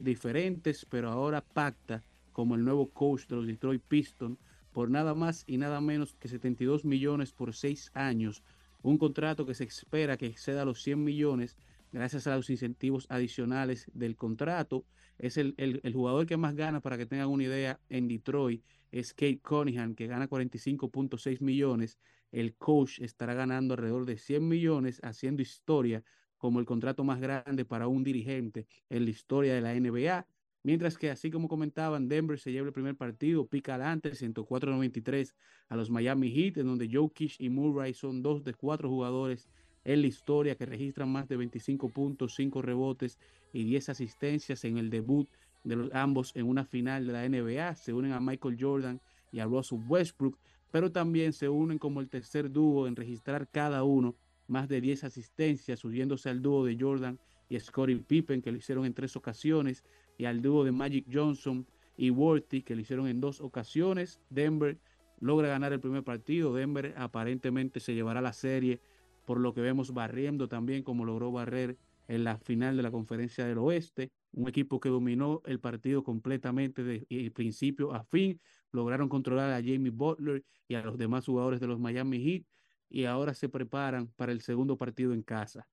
diferentes, 0.00 0.86
pero 0.88 1.10
ahora 1.10 1.40
pacta 1.40 2.04
como 2.32 2.54
el 2.54 2.64
nuevo 2.64 2.90
coach 2.90 3.26
de 3.26 3.34
los 3.34 3.46
Detroit 3.48 3.82
Pistons 3.82 4.38
por 4.72 4.88
nada 4.88 5.14
más 5.14 5.42
y 5.48 5.58
nada 5.58 5.80
menos 5.80 6.14
que 6.14 6.28
72 6.28 6.84
millones 6.84 7.32
por 7.32 7.54
seis 7.54 7.90
años, 7.92 8.44
un 8.82 8.98
contrato 8.98 9.46
que 9.46 9.54
se 9.54 9.64
espera 9.64 10.16
que 10.16 10.26
exceda 10.26 10.64
los 10.64 10.80
100 10.80 11.02
millones 11.02 11.56
gracias 11.94 12.26
a 12.26 12.36
los 12.36 12.50
incentivos 12.50 13.06
adicionales 13.08 13.90
del 13.94 14.16
contrato. 14.16 14.86
Es 15.18 15.36
el, 15.38 15.54
el- 15.58 15.80
jugador 15.94 16.26
que 16.26 16.36
más 16.36 16.54
gana, 16.56 16.80
para 16.80 16.98
que 16.98 17.06
tengan 17.06 17.28
una 17.28 17.44
idea, 17.44 17.80
en 17.88 18.08
Detroit 18.08 18.64
es 18.90 19.14
Kate 19.14 19.40
Cunningham, 19.40 19.94
que 19.94 20.06
gana 20.06 20.28
45.6 20.28 21.40
millones. 21.40 21.98
El 22.32 22.56
coach 22.56 23.00
estará 23.00 23.34
ganando 23.34 23.74
alrededor 23.74 24.04
de 24.06 24.18
100 24.18 24.46
millones, 24.46 25.00
haciendo 25.02 25.42
historia 25.42 26.04
como 26.36 26.60
el 26.60 26.66
contrato 26.66 27.04
más 27.04 27.20
grande 27.20 27.64
para 27.64 27.88
un 27.88 28.04
dirigente 28.04 28.66
en 28.88 29.04
la 29.04 29.10
historia 29.10 29.54
de 29.54 29.60
la 29.60 29.74
NBA. 29.74 30.26
Mientras 30.62 30.96
que, 30.96 31.10
así 31.10 31.30
como 31.30 31.48
comentaban, 31.48 32.08
Denver 32.08 32.38
se 32.38 32.50
lleva 32.50 32.66
el 32.66 32.72
primer 32.72 32.96
partido, 32.96 33.46
pica 33.48 33.74
adelante, 33.74 34.14
104-93 34.14 35.34
a 35.68 35.76
los 35.76 35.90
Miami 35.90 36.30
Heat, 36.30 36.58
en 36.58 36.66
donde 36.66 36.88
Jokic 36.90 37.34
y 37.38 37.50
Murray 37.50 37.94
son 37.94 38.22
dos 38.22 38.42
de 38.44 38.54
cuatro 38.54 38.88
jugadores 38.88 39.48
en 39.84 40.00
la 40.00 40.06
historia 40.06 40.56
que 40.56 40.66
registran 40.66 41.10
más 41.10 41.28
de 41.28 41.36
25 41.36 41.90
puntos, 41.90 42.34
5 42.34 42.62
rebotes 42.62 43.18
y 43.52 43.64
10 43.64 43.90
asistencias 43.90 44.64
en 44.64 44.78
el 44.78 44.90
debut 44.90 45.28
de 45.62 45.76
los 45.76 45.92
ambos 45.92 46.32
en 46.34 46.46
una 46.46 46.64
final 46.64 47.06
de 47.06 47.12
la 47.12 47.28
NBA. 47.28 47.74
Se 47.76 47.92
unen 47.92 48.12
a 48.12 48.20
Michael 48.20 48.56
Jordan 48.58 49.00
y 49.32 49.40
a 49.40 49.46
Russell 49.46 49.80
Westbrook, 49.86 50.38
pero 50.70 50.90
también 50.90 51.32
se 51.32 51.48
unen 51.48 51.78
como 51.78 52.00
el 52.00 52.08
tercer 52.08 52.50
dúo 52.50 52.86
en 52.86 52.96
registrar 52.96 53.48
cada 53.48 53.84
uno 53.84 54.14
más 54.46 54.68
de 54.68 54.80
10 54.80 55.04
asistencias, 55.04 55.80
subiéndose 55.80 56.28
al 56.28 56.42
dúo 56.42 56.64
de 56.64 56.76
Jordan 56.78 57.18
y 57.48 57.58
Scottie 57.58 57.96
Pippen, 57.96 58.42
que 58.42 58.52
lo 58.52 58.58
hicieron 58.58 58.84
en 58.84 58.94
tres 58.94 59.16
ocasiones, 59.16 59.84
y 60.18 60.26
al 60.26 60.42
dúo 60.42 60.64
de 60.64 60.72
Magic 60.72 61.06
Johnson 61.12 61.66
y 61.96 62.10
Worthy, 62.10 62.62
que 62.62 62.74
lo 62.74 62.80
hicieron 62.80 63.06
en 63.08 63.20
dos 63.20 63.40
ocasiones. 63.40 64.20
Denver 64.30 64.78
logra 65.20 65.48
ganar 65.48 65.72
el 65.72 65.80
primer 65.80 66.02
partido. 66.02 66.54
Denver 66.54 66.94
aparentemente 66.96 67.80
se 67.80 67.94
llevará 67.94 68.20
la 68.20 68.32
serie, 68.32 68.80
por 69.24 69.40
lo 69.40 69.54
que 69.54 69.60
vemos 69.60 69.92
barriendo 69.92 70.48
también 70.48 70.82
como 70.82 71.04
logró 71.04 71.32
barrer 71.32 71.76
en 72.08 72.24
la 72.24 72.38
final 72.38 72.76
de 72.76 72.82
la 72.82 72.90
conferencia 72.90 73.46
del 73.46 73.58
oeste. 73.58 74.10
Un 74.32 74.48
equipo 74.48 74.80
que 74.80 74.88
dominó 74.88 75.42
el 75.46 75.60
partido 75.60 76.02
completamente 76.04 76.82
de 76.82 77.32
principio 77.34 77.94
a 77.94 78.04
fin. 78.04 78.40
Lograron 78.72 79.08
controlar 79.08 79.50
a 79.52 79.62
Jamie 79.62 79.90
Butler 79.90 80.44
y 80.68 80.74
a 80.74 80.82
los 80.82 80.98
demás 80.98 81.24
jugadores 81.24 81.60
de 81.60 81.66
los 81.66 81.78
Miami 81.78 82.18
Heat 82.18 82.44
y 82.90 83.04
ahora 83.06 83.34
se 83.34 83.48
preparan 83.48 84.08
para 84.16 84.32
el 84.32 84.40
segundo 84.40 84.76
partido 84.76 85.12
en 85.12 85.22
casa. 85.22 85.66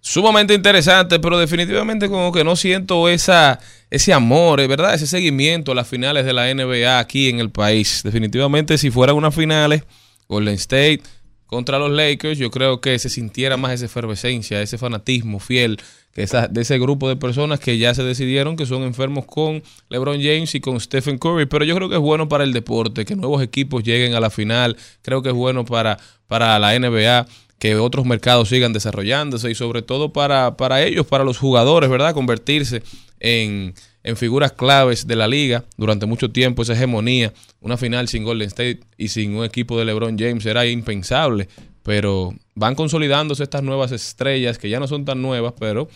Sumamente 0.00 0.54
interesante, 0.54 1.18
pero 1.18 1.38
definitivamente 1.38 2.08
como 2.08 2.30
que 2.30 2.44
no 2.44 2.56
siento 2.56 3.08
esa, 3.08 3.58
ese 3.90 4.12
amor, 4.12 4.60
eh, 4.60 4.66
¿verdad? 4.66 4.94
Ese 4.94 5.06
seguimiento 5.06 5.72
a 5.72 5.74
las 5.74 5.88
finales 5.88 6.24
de 6.24 6.32
la 6.32 6.52
NBA 6.52 6.98
aquí 6.98 7.28
en 7.28 7.40
el 7.40 7.50
país. 7.50 8.02
Definitivamente 8.04 8.78
si 8.78 8.90
fueran 8.90 9.16
unas 9.16 9.34
finales, 9.34 9.84
Golden 10.28 10.54
State 10.54 11.02
contra 11.46 11.78
los 11.78 11.90
Lakers, 11.90 12.38
yo 12.38 12.50
creo 12.50 12.80
que 12.80 12.98
se 12.98 13.08
sintiera 13.08 13.56
más 13.56 13.72
esa 13.72 13.86
efervescencia, 13.86 14.60
ese 14.60 14.78
fanatismo 14.78 15.38
fiel 15.38 15.78
que 16.14 16.22
esa, 16.22 16.46
de 16.46 16.62
ese 16.62 16.78
grupo 16.78 17.08
de 17.08 17.16
personas 17.16 17.58
que 17.58 17.76
ya 17.76 17.92
se 17.94 18.04
decidieron 18.04 18.56
que 18.56 18.66
son 18.66 18.82
enfermos 18.82 19.26
con 19.26 19.62
LeBron 19.88 20.22
James 20.22 20.54
y 20.54 20.60
con 20.60 20.78
Stephen 20.80 21.18
Curry. 21.18 21.46
Pero 21.46 21.64
yo 21.64 21.74
creo 21.74 21.88
que 21.88 21.96
es 21.96 22.00
bueno 22.00 22.28
para 22.28 22.44
el 22.44 22.52
deporte 22.52 23.04
que 23.04 23.16
nuevos 23.16 23.42
equipos 23.42 23.82
lleguen 23.82 24.14
a 24.14 24.20
la 24.20 24.30
final. 24.30 24.76
Creo 25.02 25.22
que 25.22 25.30
es 25.30 25.34
bueno 25.34 25.64
para, 25.64 25.98
para 26.28 26.58
la 26.60 26.78
NBA 26.78 27.26
que 27.58 27.76
otros 27.76 28.06
mercados 28.06 28.48
sigan 28.48 28.72
desarrollándose 28.72 29.50
y 29.50 29.54
sobre 29.54 29.82
todo 29.82 30.12
para, 30.12 30.56
para 30.56 30.82
ellos, 30.82 31.06
para 31.06 31.24
los 31.24 31.38
jugadores, 31.38 31.90
¿verdad? 31.90 32.14
Convertirse 32.14 32.82
en, 33.20 33.74
en 34.04 34.16
figuras 34.16 34.52
claves 34.52 35.06
de 35.06 35.16
la 35.16 35.26
liga 35.26 35.64
durante 35.76 36.06
mucho 36.06 36.30
tiempo, 36.30 36.62
esa 36.62 36.74
hegemonía, 36.74 37.32
una 37.60 37.76
final 37.76 38.06
sin 38.06 38.22
Golden 38.24 38.46
State 38.48 38.80
y 38.96 39.08
sin 39.08 39.34
un 39.34 39.44
equipo 39.44 39.78
de 39.78 39.84
LeBron 39.86 40.16
James 40.18 40.44
era 40.46 40.64
impensable, 40.66 41.48
pero 41.82 42.32
van 42.54 42.74
consolidándose 42.74 43.42
estas 43.42 43.62
nuevas 43.62 43.90
estrellas 43.92 44.58
que 44.58 44.68
ya 44.68 44.78
no 44.78 44.86
son 44.86 45.04
tan 45.04 45.20
nuevas, 45.22 45.54
pero 45.58 45.88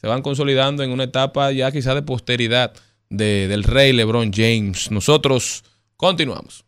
se 0.00 0.08
van 0.08 0.22
consolidando 0.22 0.82
en 0.82 0.90
una 0.90 1.04
etapa 1.04 1.52
ya 1.52 1.70
quizá 1.72 1.94
de 1.94 2.02
posteridad 2.02 2.72
de- 3.08 3.46
del 3.48 3.62
rey 3.64 3.92
LeBron 3.92 4.32
James. 4.32 4.90
Nosotros 4.90 5.62
continuamos. 5.96 6.64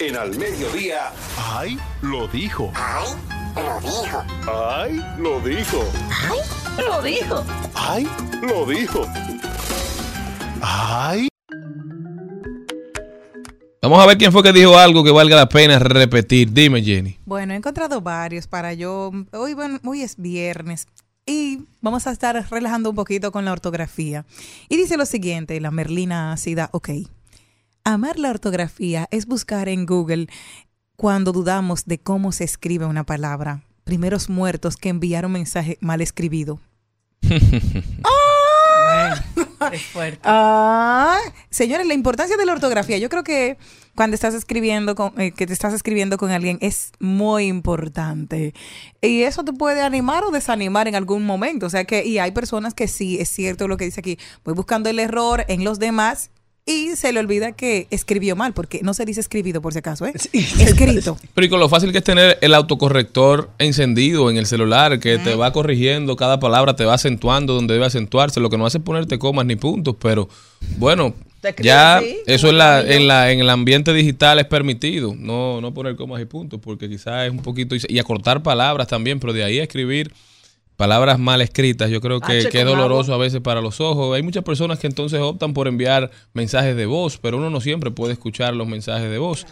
En 0.00 0.16
Al 0.16 0.38
Mediodía, 0.38 1.10
¡Ay! 1.36 1.76
Lo 2.02 2.28
dijo. 2.28 2.72
¡Ay! 2.76 3.08
Lo 3.56 3.80
dijo. 3.80 4.24
¡Ay! 4.46 5.04
Lo 5.18 5.40
dijo. 5.40 5.84
Lo 6.78 7.02
dijo. 7.02 7.44
¡Ay! 7.74 8.08
Lo 8.42 8.64
dijo. 8.64 9.02
¡Ay! 10.62 11.26
Vamos 13.82 13.98
a 13.98 14.06
ver 14.06 14.18
quién 14.18 14.30
fue 14.30 14.44
que 14.44 14.52
dijo 14.52 14.78
algo 14.78 15.02
que 15.02 15.10
valga 15.10 15.34
la 15.34 15.48
pena 15.48 15.80
repetir. 15.80 16.52
Dime, 16.52 16.80
Jenny. 16.80 17.18
Bueno, 17.24 17.54
he 17.54 17.56
encontrado 17.56 18.00
varios 18.00 18.46
para 18.46 18.74
yo. 18.74 19.10
Hoy, 19.32 19.54
bueno, 19.54 19.80
hoy 19.84 20.02
es 20.02 20.16
viernes 20.16 20.86
y 21.26 21.64
vamos 21.80 22.06
a 22.06 22.12
estar 22.12 22.36
relajando 22.48 22.90
un 22.90 22.96
poquito 22.96 23.32
con 23.32 23.44
la 23.44 23.50
ortografía. 23.50 24.24
Y 24.68 24.76
dice 24.76 24.96
lo 24.96 25.06
siguiente, 25.06 25.60
la 25.60 25.72
Merlina 25.72 26.32
ácida, 26.32 26.68
ok. 26.70 26.90
Amar 27.88 28.18
la 28.18 28.28
ortografía 28.28 29.08
es 29.10 29.24
buscar 29.24 29.66
en 29.66 29.86
Google 29.86 30.26
cuando 30.96 31.32
dudamos 31.32 31.86
de 31.86 31.96
cómo 31.96 32.32
se 32.32 32.44
escribe 32.44 32.84
una 32.84 33.04
palabra. 33.04 33.62
Primeros 33.84 34.28
muertos 34.28 34.76
que 34.76 34.90
enviaron 34.90 35.32
mensaje 35.32 35.78
mal 35.80 36.02
escribido. 36.02 36.60
Es 39.72 39.82
fuerte. 39.82 40.20
Ah, 40.24 41.18
señores, 41.50 41.86
la 41.86 41.94
importancia 41.94 42.36
de 42.36 42.46
la 42.46 42.52
ortografía. 42.52 42.96
Yo 42.98 43.08
creo 43.08 43.24
que 43.24 43.58
cuando 43.94 44.14
estás 44.14 44.32
escribiendo 44.34 44.94
con, 44.94 45.18
eh, 45.20 45.32
que 45.32 45.46
te 45.46 45.52
estás 45.52 45.74
escribiendo 45.74 46.16
con 46.16 46.30
alguien 46.30 46.58
es 46.60 46.92
muy 47.00 47.46
importante. 47.46 48.54
Y 49.02 49.22
eso 49.22 49.44
te 49.44 49.52
puede 49.52 49.82
animar 49.82 50.24
o 50.24 50.30
desanimar 50.30 50.88
en 50.88 50.94
algún 50.94 51.24
momento. 51.24 51.66
O 51.66 51.70
sea 51.70 51.84
que, 51.84 52.04
y 52.06 52.18
hay 52.18 52.32
personas 52.32 52.72
que 52.72 52.86
sí, 52.88 53.18
es 53.18 53.28
cierto 53.28 53.66
lo 53.66 53.76
que 53.76 53.86
dice 53.86 54.00
aquí, 54.00 54.18
voy 54.44 54.54
buscando 54.54 54.88
el 54.90 54.98
error 54.98 55.44
en 55.48 55.64
los 55.64 55.78
demás 55.78 56.30
y 56.68 56.96
se 56.96 57.12
le 57.12 57.20
olvida 57.20 57.52
que 57.52 57.86
escribió 57.90 58.36
mal, 58.36 58.52
porque 58.52 58.80
no 58.82 58.92
se 58.92 59.06
dice 59.06 59.20
escribido 59.20 59.62
por 59.62 59.72
si 59.72 59.78
acaso, 59.78 60.06
¿eh? 60.06 60.12
Escrito. 60.32 61.16
Pero 61.34 61.46
y 61.46 61.48
con 61.48 61.60
lo 61.60 61.68
fácil 61.70 61.92
que 61.92 61.98
es 61.98 62.04
tener 62.04 62.36
el 62.42 62.52
autocorrector 62.52 63.50
encendido 63.58 64.30
en 64.30 64.36
el 64.36 64.44
celular, 64.44 65.00
que 65.00 65.16
te 65.16 65.34
va 65.34 65.50
corrigiendo 65.52 66.14
cada 66.16 66.38
palabra, 66.38 66.76
te 66.76 66.84
va 66.84 66.94
acentuando 66.94 67.54
donde 67.54 67.72
debe 67.72 67.86
acentuarse, 67.86 68.38
lo 68.38 68.50
que 68.50 68.58
no 68.58 68.66
hace 68.66 68.78
es 68.78 68.84
ponerte 68.84 69.18
comas 69.18 69.46
ni 69.46 69.56
puntos, 69.56 69.96
pero 69.98 70.28
bueno, 70.76 71.14
ya 71.62 71.98
así, 71.98 72.18
eso 72.26 72.50
en, 72.50 72.58
la, 72.58 72.80
en, 72.80 73.08
la, 73.08 73.32
en 73.32 73.40
el 73.40 73.48
ambiente 73.48 73.94
digital 73.94 74.38
es 74.38 74.44
permitido, 74.44 75.14
no, 75.16 75.62
no 75.62 75.72
poner 75.72 75.96
comas 75.96 76.20
y 76.20 76.26
puntos, 76.26 76.60
porque 76.62 76.88
quizás 76.88 77.26
es 77.26 77.30
un 77.30 77.40
poquito, 77.40 77.76
y 77.88 77.98
acortar 77.98 78.42
palabras 78.42 78.88
también, 78.88 79.20
pero 79.20 79.32
de 79.32 79.42
ahí 79.42 79.58
a 79.58 79.62
escribir 79.62 80.12
palabras 80.78 81.18
mal 81.18 81.40
escritas, 81.40 81.90
yo 81.90 82.00
creo 82.00 82.20
que, 82.20 82.38
es 82.38 82.64
doloroso 82.64 83.12
a 83.12 83.18
veces 83.18 83.40
para 83.40 83.60
los 83.60 83.80
ojos. 83.80 84.14
Hay 84.14 84.22
muchas 84.22 84.44
personas 84.44 84.78
que 84.78 84.86
entonces 84.86 85.20
optan 85.20 85.52
por 85.52 85.66
enviar 85.66 86.12
mensajes 86.34 86.76
de 86.76 86.86
voz, 86.86 87.18
pero 87.18 87.36
uno 87.36 87.50
no 87.50 87.60
siempre 87.60 87.90
puede 87.90 88.12
escuchar 88.12 88.54
los 88.54 88.68
mensajes 88.68 89.10
de 89.10 89.18
voz. 89.18 89.44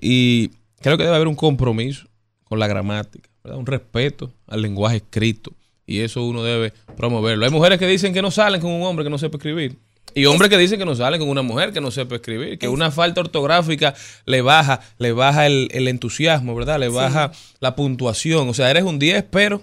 Y 0.00 0.48
creo 0.80 0.96
que 0.96 1.04
debe 1.04 1.14
haber 1.14 1.28
un 1.28 1.34
compromiso 1.34 2.06
con 2.44 2.58
la 2.58 2.68
gramática, 2.68 3.28
¿verdad? 3.44 3.58
un 3.58 3.66
respeto 3.66 4.32
al 4.46 4.62
lenguaje 4.62 4.96
escrito. 4.96 5.52
Y 5.84 5.98
eso 6.00 6.24
uno 6.24 6.42
debe 6.42 6.72
promoverlo. 6.96 7.44
Hay 7.44 7.50
mujeres 7.50 7.78
que 7.78 7.86
dicen 7.86 8.14
que 8.14 8.22
no 8.22 8.30
salen 8.30 8.62
con 8.62 8.70
un 8.70 8.82
hombre 8.82 9.04
que 9.04 9.10
no 9.10 9.18
sepa 9.18 9.36
escribir. 9.36 9.76
Y 10.14 10.24
hombres 10.24 10.48
que 10.48 10.56
dicen 10.56 10.78
que 10.78 10.86
no 10.86 10.94
salen 10.94 11.20
con 11.20 11.28
una 11.28 11.42
mujer 11.42 11.74
que 11.74 11.82
no 11.82 11.90
sepa 11.90 12.14
escribir, 12.14 12.58
que 12.58 12.68
una 12.68 12.90
falta 12.90 13.20
ortográfica 13.20 13.94
le 14.24 14.40
baja, 14.40 14.80
le 14.96 15.12
baja 15.12 15.46
el, 15.46 15.68
el 15.72 15.86
entusiasmo, 15.86 16.54
¿verdad? 16.54 16.80
Le 16.80 16.88
baja 16.88 17.30
la 17.60 17.76
puntuación. 17.76 18.48
O 18.48 18.54
sea, 18.54 18.70
eres 18.70 18.84
un 18.84 18.98
10, 18.98 19.26
pero 19.30 19.62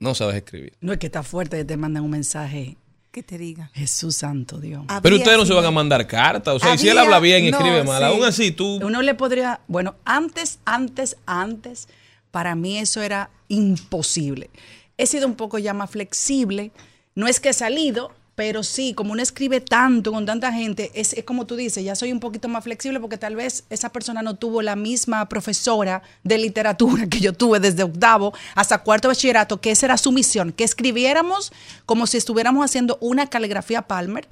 no 0.00 0.14
sabes 0.14 0.36
escribir. 0.36 0.72
No 0.80 0.92
es 0.92 0.98
que 0.98 1.06
está 1.06 1.22
fuerte 1.22 1.56
que 1.58 1.64
te 1.64 1.76
mandan 1.76 2.02
un 2.02 2.10
mensaje. 2.10 2.76
Que 3.12 3.22
te 3.24 3.38
diga. 3.38 3.70
Jesús 3.74 4.16
santo 4.16 4.58
Dios. 4.58 4.84
Pero 4.86 5.14
Había 5.14 5.18
ustedes 5.18 5.38
no 5.38 5.44
se 5.46 5.52
van 5.52 5.64
a 5.64 5.70
mandar 5.72 6.06
cartas. 6.06 6.54
O 6.54 6.58
sea, 6.60 6.74
y 6.74 6.78
si 6.78 6.88
él 6.88 6.96
Había- 6.96 7.02
habla 7.02 7.18
bien 7.20 7.44
y 7.44 7.50
no, 7.50 7.56
escribe 7.58 7.82
mal, 7.84 7.98
sí. 8.02 8.04
aún 8.08 8.24
así 8.24 8.50
tú. 8.52 8.76
Uno 8.84 9.02
le 9.02 9.14
podría, 9.14 9.60
bueno, 9.66 9.96
antes, 10.04 10.60
antes, 10.64 11.16
antes, 11.26 11.88
para 12.30 12.54
mí 12.54 12.78
eso 12.78 13.02
era 13.02 13.30
imposible. 13.48 14.50
He 14.96 15.06
sido 15.06 15.26
un 15.26 15.34
poco 15.34 15.58
ya 15.58 15.74
más 15.74 15.90
flexible. 15.90 16.70
No 17.16 17.26
es 17.26 17.40
que 17.40 17.48
he 17.48 17.52
salido, 17.52 18.12
pero 18.40 18.62
sí, 18.62 18.94
como 18.94 19.12
uno 19.12 19.20
escribe 19.20 19.60
tanto 19.60 20.12
con 20.12 20.24
tanta 20.24 20.50
gente, 20.50 20.90
es, 20.94 21.12
es 21.12 21.24
como 21.24 21.44
tú 21.44 21.56
dices, 21.56 21.84
ya 21.84 21.94
soy 21.94 22.10
un 22.10 22.20
poquito 22.20 22.48
más 22.48 22.64
flexible 22.64 22.98
porque 22.98 23.18
tal 23.18 23.36
vez 23.36 23.64
esa 23.68 23.90
persona 23.90 24.22
no 24.22 24.36
tuvo 24.36 24.62
la 24.62 24.76
misma 24.76 25.28
profesora 25.28 26.02
de 26.24 26.38
literatura 26.38 27.06
que 27.06 27.20
yo 27.20 27.34
tuve 27.34 27.60
desde 27.60 27.82
octavo 27.82 28.32
hasta 28.54 28.78
cuarto 28.78 29.08
bachillerato, 29.08 29.60
que 29.60 29.72
esa 29.72 29.84
era 29.84 29.98
su 29.98 30.10
misión, 30.10 30.52
que 30.52 30.64
escribiéramos 30.64 31.52
como 31.84 32.06
si 32.06 32.16
estuviéramos 32.16 32.64
haciendo 32.64 32.96
una 33.02 33.26
caligrafía 33.26 33.82
Palmer. 33.82 34.26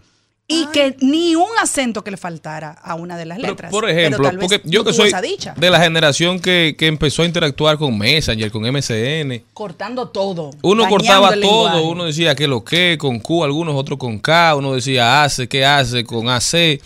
Y 0.51 0.67
que 0.69 0.97
ni 1.01 1.35
un 1.35 1.47
acento 1.61 2.03
que 2.03 2.11
le 2.11 2.17
faltara 2.17 2.71
a 2.71 2.95
una 2.95 3.19
de 3.19 3.27
las 3.27 3.37
Pero, 3.37 3.51
letras. 3.51 3.71
por 3.71 3.87
ejemplo, 3.87 4.31
porque 4.41 4.63
yo 4.65 4.83
que 4.83 4.95
soy 4.95 5.13
de 5.57 5.71
la 5.71 5.79
generación 5.79 6.41
que, 6.41 6.75
que 6.79 6.87
empezó 6.87 7.21
a 7.21 7.27
interactuar 7.27 7.77
con 7.77 7.99
Messenger, 7.99 8.51
con 8.51 8.63
MCN, 8.63 9.43
cortando 9.53 10.09
todo. 10.09 10.53
uno 10.63 10.89
cortaba 10.89 11.29
todo, 11.35 11.37
lenguaje. 11.37 11.81
uno 11.83 12.05
decía 12.07 12.35
que 12.35 12.49
lo 12.49 12.65
que, 12.65 12.97
con 12.99 13.21
Q, 13.21 13.45
algunos 13.45 13.75
otros 13.75 13.99
con 13.99 14.19
K, 14.19 14.55
uno 14.57 14.75
decía 14.75 15.23
hace, 15.23 15.49
qué 15.49 15.67
hace, 15.67 16.03
con 16.05 16.31
AC. 16.31 16.81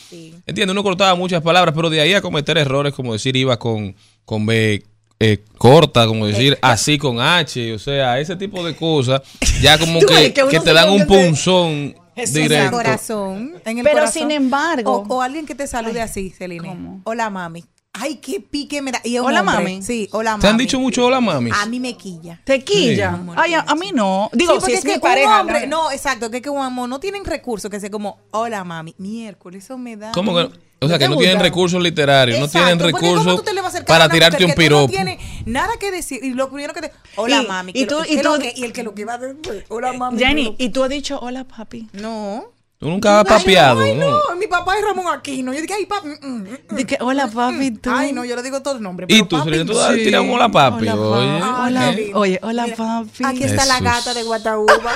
Entiende, 0.44 0.72
uno 0.72 0.82
cortaba 0.82 1.14
muchas 1.14 1.40
palabras, 1.40 1.72
pero 1.72 1.88
de 1.88 2.00
ahí 2.00 2.14
a 2.14 2.20
cometer 2.20 2.58
errores 2.58 2.92
como 2.92 3.12
decir 3.12 3.36
iba 3.36 3.60
con, 3.60 3.94
con 4.24 4.44
B 4.44 4.82
eh, 5.20 5.38
corta, 5.56 6.08
como 6.08 6.26
decir 6.26 6.58
así 6.62 6.98
con 6.98 7.20
H, 7.20 7.74
o 7.74 7.78
sea, 7.78 8.18
ese 8.18 8.34
tipo 8.34 8.64
de 8.66 8.74
cosas, 8.74 9.22
ya 9.60 9.78
como 9.78 10.00
que, 10.06 10.32
que 10.32 10.58
te 10.58 10.72
dan 10.72 10.90
un 10.90 11.06
En 12.14 12.24
el 12.28 12.32
directo. 12.32 12.70
corazón. 12.76 13.54
En 13.64 13.78
el 13.78 13.84
Pero 13.84 13.96
corazón. 13.98 14.12
sin 14.12 14.30
embargo- 14.30 15.04
O, 15.08 15.14
o 15.16 15.22
alguien 15.22 15.46
que 15.46 15.54
te 15.54 15.66
salude 15.66 16.00
así, 16.02 16.30
Celine. 16.30 16.68
¿cómo? 16.68 17.00
Hola, 17.04 17.30
mami. 17.30 17.64
Ay, 17.94 18.16
qué 18.16 18.40
pique 18.40 18.80
me 18.80 18.90
da. 18.90 19.00
Y 19.04 19.18
Hola, 19.18 19.40
hombre. 19.40 19.54
mami. 19.56 19.82
Sí, 19.82 20.08
hola, 20.12 20.30
mami. 20.32 20.40
¿Te 20.40 20.48
han 20.48 20.56
dicho 20.56 20.80
mucho 20.80 21.04
hola, 21.06 21.20
mami? 21.20 21.50
A 21.54 21.66
mí 21.66 21.78
me 21.78 21.94
quilla. 21.94 22.40
Tequilla. 22.42 23.20
Sí. 23.22 23.30
Ay, 23.36 23.52
a, 23.52 23.60
a 23.60 23.74
mí 23.74 23.90
no. 23.94 24.30
Digo, 24.32 24.54
Sí, 24.54 24.58
porque 24.60 24.72
si 24.72 24.78
es, 24.78 24.84
mi 24.86 24.92
que 24.94 25.00
pareja. 25.00 25.34
un 25.34 25.40
hombre, 25.40 25.66
¿no? 25.66 25.84
no, 25.84 25.90
exacto, 25.92 26.30
que 26.30 26.38
es 26.38 26.42
que 26.42 26.48
un 26.48 26.62
amor 26.62 26.88
no 26.88 27.00
tienen 27.00 27.22
recursos 27.24 27.70
que 27.70 27.78
sea 27.80 27.90
como, 27.90 28.18
hola 28.30 28.64
mami, 28.64 28.94
miércoles, 28.96 29.64
eso 29.64 29.76
me 29.76 29.96
da. 29.96 30.10
¿Cómo 30.12 30.34
que? 30.34 30.40
O 30.80 30.88
sea, 30.88 30.98
¿Te 30.98 31.04
que 31.04 31.08
no 31.10 31.16
tienen 31.18 31.38
recursos 31.38 31.80
literarios, 31.82 32.40
no 32.40 32.48
tienen 32.48 32.70
Exacto, 32.70 32.90
porque 32.90 33.06
¿cómo 33.06 33.18
recursos 33.20 33.44
te 33.44 33.80
a 33.80 33.84
para 33.84 34.04
a 34.04 34.08
tirarte 34.08 34.38
mujer 34.38 34.48
un 34.50 34.54
piropo. 34.56 34.82
No 34.82 34.88
tiene 34.88 35.18
nada 35.46 35.74
que 35.78 35.90
decir. 35.92 36.24
Y 36.24 36.30
lo 36.30 36.48
primero 36.50 36.72
que 36.74 36.80
te. 36.80 36.92
Hola 37.16 37.42
Y- 37.42 37.46
mami. 37.46 37.70
y 37.72 37.80
que 37.82 37.86
tú- 37.86 37.94
lo- 37.98 38.04
y 38.06 38.16
tú- 38.20 38.38
que- 38.40 38.54
y 38.56 38.64
el 38.64 38.72
que 38.72 38.82
lo 38.82 38.94
que 38.94 39.04
va 39.04 39.18
después. 39.18 39.64
Hola 39.68 39.92
mami. 39.92 40.18
Jenny, 40.18 40.56
¿y 40.58 40.70
tú 40.70 40.82
has 40.82 40.90
dicho 40.90 41.20
hola, 41.20 41.44
papi? 41.44 41.88
No. 41.92 42.46
Tú 42.82 42.90
nunca 42.90 43.20
has 43.20 43.24
papeado, 43.24 43.82
Ay, 43.82 43.94
¿no? 43.94 44.10
no, 44.10 44.36
mi 44.36 44.48
papá 44.48 44.76
es 44.76 44.84
Ramón 44.84 45.06
Aquino. 45.06 45.54
Yo 45.54 45.60
dije, 45.60 45.72
ay, 45.72 45.86
papi. 45.86 46.08
mm, 46.08 46.26
mm, 46.26 46.48
mm. 46.68 46.74
Di 46.76 46.84
que, 46.84 46.98
hola, 47.00 47.28
papi, 47.28 47.70
tú. 47.70 47.88
Ay, 47.94 48.12
no, 48.12 48.24
yo 48.24 48.34
le 48.34 48.42
digo 48.42 48.60
todo 48.60 48.74
el 48.74 48.82
nombre. 48.82 49.06
¿Y 49.08 49.22
tú, 49.22 49.38
papi, 49.38 49.64
tú 49.64 49.78
has 49.78 49.94
tirado 49.94 50.24
un 50.24 50.30
hola 50.30 50.48
papi? 50.48 50.88
Hola, 50.88 50.96
Oye. 50.96 51.42
Hola, 51.62 51.80
baby. 51.86 52.10
Oye, 52.12 52.40
hola, 52.42 52.64
Mira, 52.64 52.76
papi. 52.76 53.24
Aquí 53.24 53.44
está 53.44 53.66
la 53.66 53.78
gata 53.78 54.12
de 54.14 54.24
Guataúba. 54.24 54.74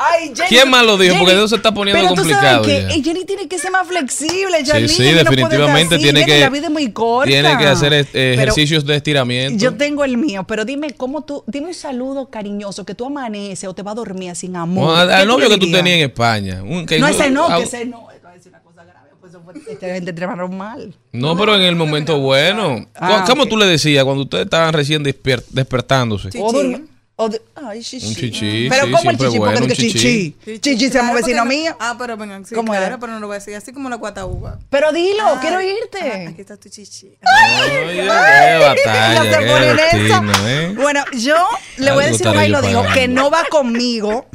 Ay, 0.00 0.32
Jenny, 0.34 0.48
¿Quién 0.48 0.70
más 0.70 0.86
lo 0.86 0.96
dijo? 0.96 1.12
Jenny, 1.14 1.24
Porque 1.24 1.36
eso 1.38 1.48
se 1.48 1.56
está 1.56 1.74
poniendo 1.74 2.00
pero 2.00 2.14
complicado 2.14 2.62
Tú 2.62 2.68
sabes 2.70 2.84
que 2.88 2.96
ya. 2.98 3.02
Jenny 3.04 3.24
tiene 3.24 3.48
que 3.48 3.58
ser 3.58 3.72
más 3.72 3.86
flexible. 3.88 4.64
Janine, 4.64 4.88
sí, 4.88 5.02
no 5.10 5.18
definitivamente 5.18 5.94
así. 5.96 6.04
tiene 6.04 6.20
Jenny, 6.20 6.32
que- 6.32 6.40
La 6.40 6.50
vida 6.50 6.66
es 6.66 6.72
muy 6.72 6.92
corta. 6.92 7.28
Tiene 7.28 7.58
que 7.58 7.66
hacer 7.66 7.92
eh, 7.92 8.06
Pero 8.12 8.32
ejercicios 8.42 8.86
de 8.86 8.94
estiramiento. 8.96 9.62
Yo 9.62 9.74
tengo 9.74 10.04
el 10.04 10.16
mío, 10.16 10.44
pero 10.44 10.64
dime 10.64 10.92
cómo 10.92 11.22
tú, 11.24 11.42
dime 11.48 11.68
un 11.68 11.74
saludo 11.74 12.30
cariñoso 12.30 12.86
que 12.86 12.94
tú 12.94 13.06
amaneces 13.06 13.68
o 13.68 13.74
te 13.74 13.82
va 13.82 13.90
a 13.90 13.94
dormir 13.94 14.36
sin 14.36 14.54
amor. 14.54 14.88
O 14.90 14.94
al, 14.94 15.08
¿Qué 15.08 15.14
al 15.14 15.22
tú 15.22 15.28
novio 15.32 15.48
que 15.48 15.58
tú 15.58 15.70
tenías 15.72 15.96
en 15.96 16.04
España. 16.04 16.62
Un- 16.62 16.86
que 16.86 16.98
No, 17.00 17.08
yo- 17.10 17.14
ese 17.14 17.30
no, 17.30 17.46
ah, 17.48 17.56
que 17.58 17.64
ese 17.64 17.84
no. 17.86 18.08
Esto 18.12 18.28
es 18.36 18.46
una 18.46 18.60
cosa 18.60 18.84
grave. 18.84 19.08
Pues 19.20 19.66
esta 19.68 19.86
gente 19.88 20.12
tramaron 20.12 20.56
mal. 20.56 20.94
No, 21.10 21.36
pero 21.36 21.56
en 21.56 21.62
el 21.62 21.74
momento 21.74 22.18
bueno. 22.20 22.86
Ah, 22.94 23.24
¿Cómo 23.26 23.46
tú 23.46 23.56
le 23.56 23.66
decías 23.66 24.04
cuando 24.04 24.22
ustedes 24.22 24.44
estaban 24.44 24.72
recién 24.72 25.02
despier- 25.04 25.44
despertándose? 25.50 26.30
Sí. 26.30 26.38
Dur- 26.38 26.86
o 27.20 27.28
de- 27.28 27.42
ay, 27.56 27.82
chichi. 27.82 28.06
Un 28.06 28.14
chichi, 28.14 28.68
Pero 28.70 28.86
sí, 28.86 28.92
¿cómo 28.92 29.10
el 29.10 29.18
chichi? 29.18 29.38
bueno, 29.38 29.52
Porque 29.58 29.62
un 29.64 29.68
que 29.68 29.74
chichi. 29.74 30.34
chichi. 30.44 30.58
Chichi, 30.60 30.86
se 30.86 30.94
llama 30.94 31.10
Claro, 31.10 31.26
vecino 31.26 31.44
no- 31.44 31.50
mío. 31.50 31.76
Ah, 31.80 31.96
pero 31.98 32.16
vengan, 32.16 32.44
sí, 32.46 32.54
¿Cómo 32.54 32.70
claro, 32.72 32.86
era? 32.86 32.98
pero 32.98 33.12
no 33.12 33.18
lo 33.20 33.26
voy 33.26 33.34
a 33.34 33.38
decir 33.40 33.54
así 33.56 33.72
como 33.72 33.88
la 33.88 33.96
Guataúba. 33.96 34.58
Pero 34.70 34.92
dilo, 34.92 35.24
Ah, 35.26 35.38
quiero 35.40 35.58
ah, 35.58 35.64
irte. 35.64 36.26
aquí 36.28 36.40
está 36.40 36.56
tu 36.56 36.68
chichi. 36.68 37.06
Oye, 37.08 37.86
qué 37.96 37.96
Ya 38.06 38.58
batalla, 38.60 39.22
se 39.32 39.38
qué 39.44 39.46
ponen 39.50 39.76
destino, 39.76 40.32
eso. 40.32 40.48
¿eh? 40.48 40.74
Bueno, 40.76 41.04
yo 41.18 41.36
le 41.78 41.90
voy 41.92 42.04
a 42.04 42.06
decir 42.06 42.24
yo 42.26 42.48
lo 42.48 42.62
digo 42.62 42.84
que 42.94 43.08
no 43.08 43.30
va 43.30 43.42
conmigo 43.50 44.26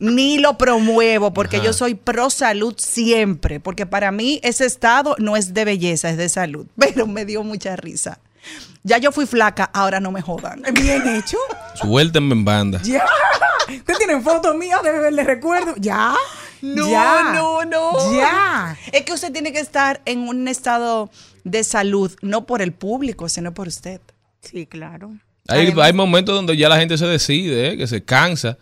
ni 0.00 0.38
lo 0.38 0.58
promuevo 0.58 1.32
porque 1.32 1.58
Ajá. 1.58 1.66
yo 1.66 1.72
soy 1.72 1.94
pro 1.94 2.28
salud 2.30 2.74
siempre, 2.78 3.60
porque 3.60 3.86
para 3.86 4.10
mí 4.10 4.40
ese 4.42 4.66
estado 4.66 5.14
no 5.18 5.36
es 5.36 5.54
de 5.54 5.64
belleza, 5.64 6.10
es 6.10 6.16
de 6.16 6.28
salud. 6.28 6.66
Pero 6.78 7.06
me 7.06 7.24
dio 7.24 7.44
mucha 7.44 7.76
risa. 7.76 8.18
Ya 8.82 8.98
yo 8.98 9.12
fui 9.12 9.24
flaca, 9.24 9.64
ahora 9.72 10.00
no 10.00 10.10
me 10.10 10.20
jodan. 10.20 10.62
Bien 10.74 11.06
hecho. 11.16 11.38
Suéltenme 11.74 12.34
en 12.34 12.44
banda. 12.44 12.80
Ya. 12.82 13.04
¿Ustedes 13.68 13.98
tienen 13.98 14.22
fotos 14.22 14.54
mías 14.56 14.82
de 14.82 14.92
beberle 14.92 15.24
recuerdo? 15.24 15.74
¿Ya? 15.76 16.14
No, 16.62 16.88
Ya. 16.90 17.32
no, 17.34 17.64
no. 17.64 18.16
Ya. 18.16 18.76
Es 18.92 19.02
que 19.02 19.12
usted 19.12 19.32
tiene 19.32 19.52
que 19.52 19.60
estar 19.60 20.00
en 20.04 20.20
un 20.28 20.48
estado 20.48 21.10
de 21.44 21.64
salud, 21.64 22.12
no 22.22 22.46
por 22.46 22.62
el 22.62 22.72
público, 22.72 23.28
sino 23.28 23.52
por 23.52 23.68
usted. 23.68 24.00
Sí, 24.40 24.66
claro. 24.66 25.10
Hay, 25.48 25.66
Además- 25.66 25.86
hay 25.86 25.92
momentos 25.92 26.34
donde 26.34 26.56
ya 26.56 26.68
la 26.68 26.78
gente 26.78 26.96
se 26.96 27.06
decide, 27.06 27.72
¿eh? 27.72 27.76
que 27.76 27.86
se 27.86 28.02
cansa 28.04 28.56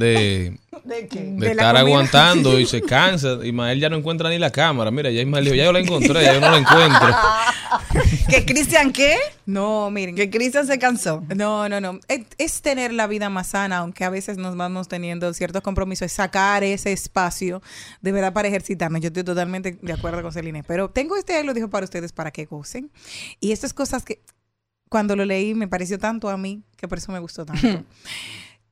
de, 0.00 0.58
¿De 0.84 1.06
qué? 1.06 1.20
de 1.20 1.30
De 1.32 1.40
la 1.40 1.50
estar 1.50 1.76
aguantando 1.76 2.58
y 2.58 2.66
se 2.66 2.82
cansa. 2.82 3.38
Ismael 3.44 3.78
ya 3.78 3.88
no 3.88 3.96
encuentra 3.96 4.28
ni 4.30 4.38
la 4.38 4.50
cámara. 4.50 4.90
Mira, 4.90 5.10
ya 5.10 5.20
Ismael 5.20 5.44
dijo, 5.44 5.56
ya 5.56 5.64
yo 5.64 5.72
la 5.72 5.78
encontré, 5.78 6.24
ya 6.24 6.34
yo 6.34 6.40
no 6.40 6.50
la 6.50 6.58
encuentro. 6.58 7.08
¿Que 8.28 8.44
Cristian 8.44 8.92
qué? 8.92 9.16
No, 9.46 9.90
miren. 9.90 10.16
Que 10.16 10.30
Cristian 10.30 10.66
se 10.66 10.78
cansó. 10.78 11.22
No, 11.36 11.68
no, 11.68 11.80
no. 11.80 12.00
Es, 12.08 12.22
es 12.38 12.62
tener 12.62 12.92
la 12.92 13.06
vida 13.06 13.30
más 13.30 13.48
sana, 13.48 13.78
aunque 13.78 14.04
a 14.04 14.10
veces 14.10 14.38
nos 14.38 14.56
vamos 14.56 14.88
teniendo 14.88 15.32
ciertos 15.34 15.62
compromisos, 15.62 16.06
es 16.06 16.12
sacar 16.12 16.64
ese 16.64 16.92
espacio 16.92 17.62
de 18.00 18.12
verdad 18.12 18.32
para 18.32 18.48
ejercitarnos. 18.48 19.00
Yo 19.00 19.08
estoy 19.08 19.24
totalmente 19.24 19.78
de 19.80 19.92
acuerdo 19.92 20.22
con 20.22 20.32
Celine. 20.32 20.64
Pero 20.64 20.90
tengo 20.90 21.16
este 21.16 21.34
ahí, 21.34 21.44
lo 21.44 21.54
dijo 21.54 21.68
para 21.68 21.84
ustedes, 21.84 22.12
para 22.12 22.30
que 22.30 22.46
gocen. 22.46 22.90
Y 23.40 23.52
estas 23.52 23.72
cosas 23.72 24.04
que 24.04 24.20
cuando 24.88 25.14
lo 25.14 25.24
leí 25.24 25.54
me 25.54 25.68
pareció 25.68 25.98
tanto 25.98 26.28
a 26.28 26.36
mí, 26.36 26.62
que 26.76 26.88
por 26.88 26.98
eso 26.98 27.12
me 27.12 27.20
gustó 27.20 27.46
tanto. 27.46 27.84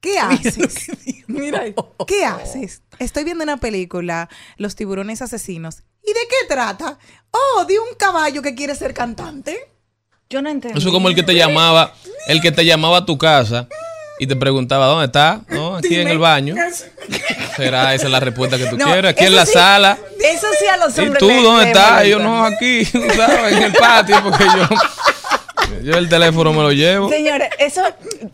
¿Qué 0.01 0.19
haces? 0.21 0.87
Mira, 1.27 1.63
¿qué 2.07 2.25
haces? 2.25 2.83
Estoy 2.99 3.25
viendo 3.25 3.45
una 3.45 3.57
película, 3.59 4.29
Los 4.57 4.75
tiburones 4.77 5.23
asesinos. 5.23 5.83
¿Y 6.05 6.13
de 6.13 6.21
qué 6.29 6.47
trata? 6.49 6.99
Oh, 7.31 7.65
de 7.65 7.79
un 7.79 7.89
caballo 7.99 8.41
que 8.43 8.55
quiere 8.55 8.75
ser 8.75 8.95
cantante. 8.95 9.59
Yo 10.31 10.41
no 10.43 10.49
entiendo. 10.51 10.79
Eso 10.79 10.89
es 10.89 10.93
como 10.95 11.09
el 11.09 11.15
que 11.15 11.23
te 11.23 11.35
llamaba, 11.35 11.93
el 12.29 12.41
que 12.41 12.53
te 12.53 12.65
llamaba 12.65 12.99
a 12.99 13.07
tu 13.07 13.19
casa 13.19 13.67
y 14.19 14.27
te 14.27 14.37
preguntaba, 14.37 14.87
¿dónde 14.87 15.07
está? 15.07 15.43
No, 15.49 15.77
aquí 15.77 15.97
en 15.97 16.09
el 16.09 16.19
baño. 16.19 16.55
¿Será 17.57 17.95
esa 17.95 18.09
la 18.09 18.21
respuesta 18.21 18.57
que 18.57 18.67
tú 18.67 18.77
No, 18.77 18.85
quieres? 18.87 19.11
Aquí 19.13 19.25
en 19.25 19.35
la 19.35 19.47
sí, 19.47 19.53
sala. 19.53 19.99
Eso 20.23 20.47
sí 20.59 20.67
a 20.67 20.77
los 20.77 20.97
¿Y 20.97 21.01
hombres. 21.01 21.19
tú 21.19 21.29
le- 21.29 21.43
dónde 21.43 21.67
estás? 21.69 22.07
Yo 22.07 22.19
no, 22.19 22.45
aquí, 22.45 22.85
¿sabes? 23.17 23.53
En 23.57 23.63
el 23.65 23.73
patio, 23.73 24.23
porque 24.23 24.45
yo, 24.45 24.69
yo 25.83 25.95
el 25.95 26.09
teléfono 26.09 26.53
me 26.53 26.63
lo 26.63 26.73
llevo. 26.73 27.09
Señores, 27.09 27.49
eso, 27.59 27.83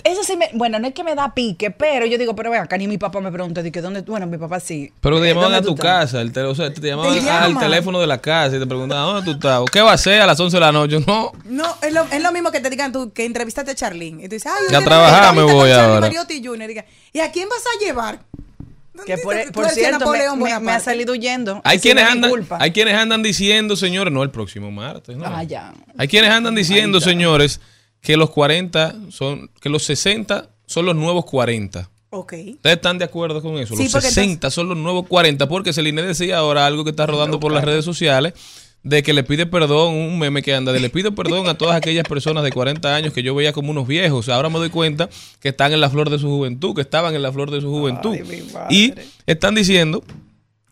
eso 0.05 0.23
sí 0.25 0.37
me. 0.37 0.51
Bueno, 0.55 0.79
no 0.79 0.87
es 0.89 0.95
que 0.95 1.05
me 1.05 1.15
da 1.15 1.35
pique, 1.35 1.71
pero 1.71 2.07
yo 2.07 2.19
digo, 2.19 2.35
pero 2.37 2.51
ven 2.51 2.61
acá, 2.63 2.77
ni 2.77 2.87
mi 2.87 2.99
papá 2.99 3.21
me 3.21 3.31
pregunta, 3.33 3.63
de 3.63 3.71
que 3.73 3.81
dónde. 3.81 4.03
Bueno, 4.03 4.27
mi 4.27 4.39
papá 4.39 4.61
sí. 4.61 4.93
Pero 5.01 5.19
te 5.21 5.25
Eh, 5.27 5.29
llamaban 5.29 5.53
¿dónde 5.53 5.69
a 5.69 5.75
tu 5.75 5.77
casa, 5.77 6.21
el 6.21 6.37
o 6.39 6.55
sea, 6.55 6.73
te 6.73 6.81
llamaban 6.81 7.13
Te 7.13 7.19
al 7.21 7.25
llaman. 7.25 7.59
teléfono 7.63 8.01
de 8.01 8.07
la 8.07 8.19
casa 8.19 8.57
y 8.57 8.59
te 8.59 8.67
preguntaban, 8.67 9.07
¿dónde 9.15 9.23
tú 9.25 9.37
estás? 9.37 9.61
¿O 9.61 9.65
¿Qué 9.67 9.81
va 9.81 9.93
a 9.93 9.95
hacer 9.95 10.21
a 10.21 10.27
las 10.27 10.39
11 10.39 10.57
de 10.57 10.61
la 10.61 10.73
noche? 10.73 11.01
No, 11.07 11.33
No, 11.45 11.77
es 11.83 11.93
lo, 11.93 12.05
es 12.11 12.23
lo 12.23 12.33
mismo 12.33 12.51
que 12.51 12.61
te 12.61 12.71
digan 12.71 12.93
tú 12.93 13.13
que 13.13 13.25
entrevistaste 13.25 13.71
a 13.71 13.75
Charlene. 13.75 14.25
Y 14.25 14.29
tú 14.29 14.35
dices, 14.35 14.51
ay, 14.55 14.67
Ya 14.71 14.81
trabajar 14.83 15.35
me 15.35 15.43
voy 15.43 15.71
ahora. 15.71 16.01
Mariotti 16.01 16.43
Jr. 16.45 16.63
Y 16.65 16.67
diga, 16.69 16.85
¿Y 17.13 17.21
a 17.21 17.31
quién 17.31 17.49
vas 17.49 17.63
a 17.67 17.85
llevar? 17.85 18.21
Que 19.07 19.19
por, 19.19 19.35
Tú 19.47 19.53
por 19.53 19.69
cierto, 19.71 20.11
me, 20.11 20.37
me- 20.45 20.61
me 20.61 20.73
ha 20.73 20.81
salido 20.81 21.13
huyendo. 21.13 21.61
hay 21.65 21.79
quienes 21.81 22.05
no 22.05 22.11
andan, 22.11 22.47
hay 22.61 22.71
quienes 22.73 22.95
andan 22.95 23.23
diciendo, 23.23 23.77
señores, 23.77 24.13
no 24.13 24.23
el 24.23 24.31
próximo 24.31 24.71
martes, 24.71 25.17
¿no? 25.17 25.25
Ah, 25.27 25.43
ya. 25.43 25.75
Hay 25.99 26.07
quienes 26.09 26.31
andan 26.31 26.55
diciendo, 26.55 27.01
señores, 27.01 27.61
que 28.01 28.17
los 28.17 28.31
40 28.31 28.95
son, 29.11 29.51
que 29.61 29.69
los 29.69 29.83
60 29.85 30.49
son 30.67 30.87
los 30.87 30.95
nuevos 30.95 31.25
40. 31.25 31.91
Ok. 32.11 32.35
¿Ustedes 32.55 32.77
están 32.77 32.97
de 32.99 33.05
acuerdo 33.05 33.43
con 33.43 33.59
eso? 33.59 33.75
Sí, 33.77 33.85
los 33.85 33.93
porque 33.93 34.07
60 34.09 34.49
son 34.51 34.69
los 34.69 34.77
nuevos 34.77 35.07
40, 35.09 35.49
porque 35.49 35.73
Celine 35.73 36.03
decía 36.03 36.39
ahora 36.39 36.65
algo 36.65 36.85
que 36.85 36.91
está 36.91 37.07
rodando 37.07 37.41
por 37.41 37.51
las 37.53 37.65
redes 37.65 37.85
sociales, 37.85 38.35
de 38.85 39.03
que 39.03 39.13
le 39.13 39.25
pide 39.25 39.47
perdón, 39.47 39.95
un 39.95 40.19
meme 40.19 40.43
que 40.43 40.55
anda, 40.55 40.73
de 40.73 40.79
le 40.79 40.91
pido 40.91 41.15
perdón 41.15 41.49
a 41.49 41.55
todas 41.59 41.75
aquellas 41.75 42.05
personas 42.05 42.45
de 42.45 42.53
40 42.53 42.95
años 42.95 43.13
que 43.13 43.23
yo 43.23 43.35
veía 43.35 43.53
como 43.53 43.71
unos 43.71 43.89
viejos. 43.89 44.29
Ahora 44.29 44.51
me 44.51 44.59
doy 44.59 44.71
cuenta 44.71 45.09
que 45.41 45.49
están 45.49 45.73
en 45.73 45.81
la 45.81 45.91
flor 45.91 46.11
de 46.11 46.19
su 46.19 46.29
juventud, 46.29 46.75
que 46.75 46.83
estaban 46.83 47.15
en 47.15 47.23
la 47.23 47.33
flor 47.33 47.51
de 47.51 47.61
su 47.61 47.71
juventud. 47.71 48.17
y 48.71 48.95
están 49.27 49.55
diciendo 49.55 50.05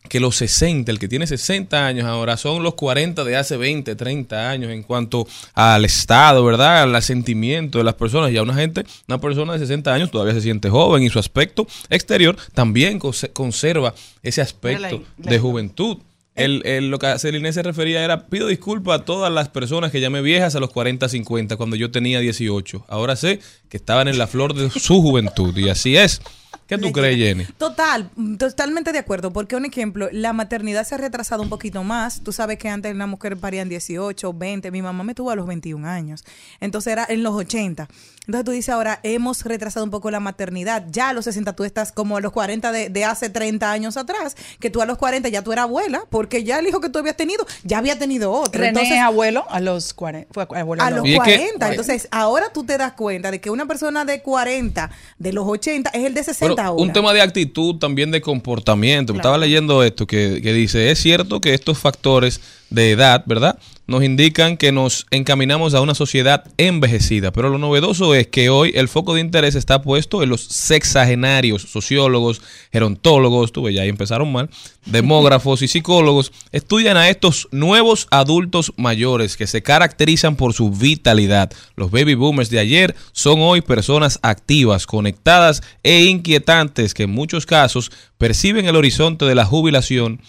que 0.09 0.19
los 0.19 0.35
60, 0.35 0.91
el 0.91 0.99
que 0.99 1.07
tiene 1.07 1.25
60 1.25 1.87
años 1.87 2.05
ahora, 2.05 2.37
son 2.37 2.61
los 2.61 2.75
40 2.75 3.23
de 3.23 3.35
hace 3.35 3.57
20, 3.57 3.95
30 3.95 4.49
años 4.49 4.71
en 4.71 4.83
cuanto 4.83 5.25
al 5.55 5.85
estado, 5.85 6.45
¿verdad? 6.45 6.83
Al 6.83 7.01
sentimiento 7.01 7.79
de 7.79 7.83
las 7.83 7.95
personas. 7.95 8.31
Ya 8.31 8.43
una 8.43 8.53
gente, 8.53 8.83
una 9.07 9.19
persona 9.19 9.53
de 9.53 9.59
60 9.59 9.91
años 9.91 10.11
todavía 10.11 10.35
se 10.35 10.41
siente 10.41 10.69
joven 10.69 11.01
y 11.01 11.09
su 11.09 11.17
aspecto 11.17 11.65
exterior 11.89 12.37
también 12.53 12.99
conserva 12.99 13.95
ese 14.21 14.41
aspecto 14.41 15.01
de 15.17 15.39
juventud. 15.39 15.97
El, 16.35 16.61
el- 16.65 16.89
lo 16.89 16.97
que 16.99 17.17
Celine 17.19 17.53
se 17.53 17.61
refería 17.61 18.03
era, 18.03 18.27
pido 18.27 18.47
disculpas 18.47 19.01
a 19.01 19.05
todas 19.05 19.31
las 19.31 19.49
personas 19.49 19.91
que 19.91 20.01
llamé 20.01 20.21
viejas 20.21 20.55
a 20.55 20.59
los 20.59 20.71
40, 20.71 21.07
50, 21.07 21.57
cuando 21.57 21.75
yo 21.75 21.91
tenía 21.91 22.19
18. 22.19 22.85
Ahora 22.87 23.15
sé 23.15 23.39
que 23.69 23.77
estaban 23.77 24.07
en 24.07 24.17
la 24.17 24.25
flor 24.27 24.53
de 24.55 24.69
su 24.71 25.01
juventud 25.01 25.55
y 25.57 25.69
así 25.69 25.95
es. 25.95 26.21
¿Qué 26.67 26.77
tú 26.77 26.91
crees, 26.91 27.17
Jenny? 27.17 27.45
Total, 27.57 28.09
mm, 28.15 28.35
totalmente 28.37 28.91
de 28.91 28.99
acuerdo, 28.99 29.31
porque 29.33 29.55
un 29.55 29.65
ejemplo, 29.65 30.09
la 30.11 30.33
maternidad 30.33 30.85
se 30.85 30.95
ha 30.95 30.97
retrasado 30.97 31.43
un 31.43 31.49
poquito 31.49 31.83
más. 31.83 32.21
Tú 32.23 32.31
sabes 32.31 32.57
que 32.57 32.69
antes 32.69 32.93
una 32.93 33.07
mujer 33.07 33.37
paría 33.37 33.61
en 33.61 33.69
18, 33.69 34.33
20, 34.33 34.71
mi 34.71 34.81
mamá 34.81 35.03
me 35.03 35.13
tuvo 35.13 35.31
a 35.31 35.35
los 35.35 35.45
21 35.47 35.85
años. 35.87 36.23
Entonces 36.59 36.93
era 36.93 37.05
en 37.07 37.23
los 37.23 37.33
80. 37.35 37.87
Entonces 38.25 38.45
tú 38.45 38.51
dices 38.51 38.69
ahora, 38.73 38.99
hemos 39.03 39.43
retrasado 39.43 39.83
un 39.83 39.91
poco 39.91 40.09
la 40.09 40.21
maternidad. 40.21 40.85
Ya 40.89 41.09
a 41.09 41.13
los 41.13 41.25
60 41.25 41.53
tú 41.55 41.65
estás 41.65 41.91
como 41.91 42.15
a 42.17 42.21
los 42.21 42.31
40 42.31 42.71
de, 42.71 42.89
de 42.89 43.03
hace 43.03 43.29
30 43.29 43.69
años 43.69 43.97
atrás, 43.97 44.35
que 44.59 44.69
tú 44.69 44.81
a 44.81 44.85
los 44.85 44.97
40 44.97 45.27
ya 45.29 45.41
tú 45.43 45.51
eras 45.51 45.63
abuela, 45.63 46.03
porque 46.09 46.43
ya 46.45 46.59
el 46.59 46.67
hijo 46.67 46.79
que 46.79 46.87
tú 46.89 46.99
habías 46.99 47.17
tenido, 47.17 47.45
ya 47.63 47.79
había 47.79 47.99
tenido 47.99 48.31
otro. 48.31 48.59
René 48.61 48.69
Entonces, 48.69 48.99
abuelo 48.99 49.45
a 49.49 49.59
los 49.59 49.93
40. 49.93 50.33
Fue 50.33 50.47
abuelo 50.57 50.81
a 50.83 50.89
los 50.89 51.05
Y 51.05 51.15
es 51.15 51.19
que- 51.23 51.35
40. 51.37 51.69
Entonces, 51.71 52.07
ahora 52.11 52.51
tú 52.53 52.63
te 52.63 52.77
das 52.77 52.93
cuenta 52.93 53.29
de 53.29 53.41
que 53.41 53.49
una 53.49 53.65
persona 53.65 54.05
de 54.05 54.21
40, 54.21 54.89
de 55.19 55.33
los 55.33 55.45
80, 55.45 55.89
es 55.89 56.05
el 56.05 56.13
de 56.13 56.23
60 56.23 56.42
Un 56.77 56.93
tema 56.93 57.13
de 57.13 57.21
actitud, 57.21 57.75
también 57.75 58.11
de 58.11 58.21
comportamiento. 58.21 59.13
Claro. 59.13 59.21
Estaba 59.21 59.37
leyendo 59.37 59.83
esto 59.83 60.05
que, 60.05 60.41
que 60.41 60.53
dice, 60.53 60.91
es 60.91 60.99
cierto 60.99 61.41
que 61.41 61.53
estos 61.53 61.77
factores 61.77 62.39
de 62.73 62.89
edad, 62.89 63.23
¿verdad? 63.27 63.59
Nos 63.85 64.03
indican 64.03 64.57
que 64.57 64.71
nos 64.71 65.05
encaminamos 65.11 65.75
a 65.75 65.81
una 65.81 65.93
sociedad 65.93 66.45
envejecida. 66.57 67.31
Pero 67.31 67.49
lo 67.49 67.59
novedoso 67.59 68.15
es 68.15 68.27
que 68.27 68.49
hoy 68.49 68.71
el 68.75 68.87
foco 68.87 69.13
de 69.13 69.21
interés 69.21 69.53
está 69.53 69.81
puesto 69.83 70.23
en 70.23 70.29
los 70.29 70.41
sexagenarios, 70.41 71.61
sociólogos, 71.61 72.41
gerontólogos, 72.71 73.51
tuve 73.51 73.73
ya 73.73 73.83
ahí 73.83 73.89
empezaron 73.89 74.31
mal, 74.31 74.49
demógrafos 74.85 75.61
y 75.61 75.67
psicólogos, 75.67 76.31
estudian 76.51 76.97
a 76.97 77.09
estos 77.09 77.47
nuevos 77.51 78.07
adultos 78.09 78.73
mayores 78.75 79.37
que 79.37 79.45
se 79.45 79.61
caracterizan 79.61 80.35
por 80.35 80.53
su 80.53 80.71
vitalidad. 80.71 81.51
Los 81.75 81.91
baby 81.91 82.15
boomers 82.15 82.49
de 82.49 82.59
ayer 82.59 82.95
son 83.11 83.39
hoy 83.41 83.61
personas 83.61 84.17
activas, 84.23 84.87
conectadas 84.87 85.61
e 85.83 86.05
inquietantes 86.05 86.95
que 86.95 87.03
en 87.03 87.11
muchos 87.11 87.45
casos 87.45 87.91
perciben 88.17 88.65
el 88.65 88.75
horizonte 88.75 89.25
de 89.25 89.35
la 89.35 89.45
jubilación 89.45 90.21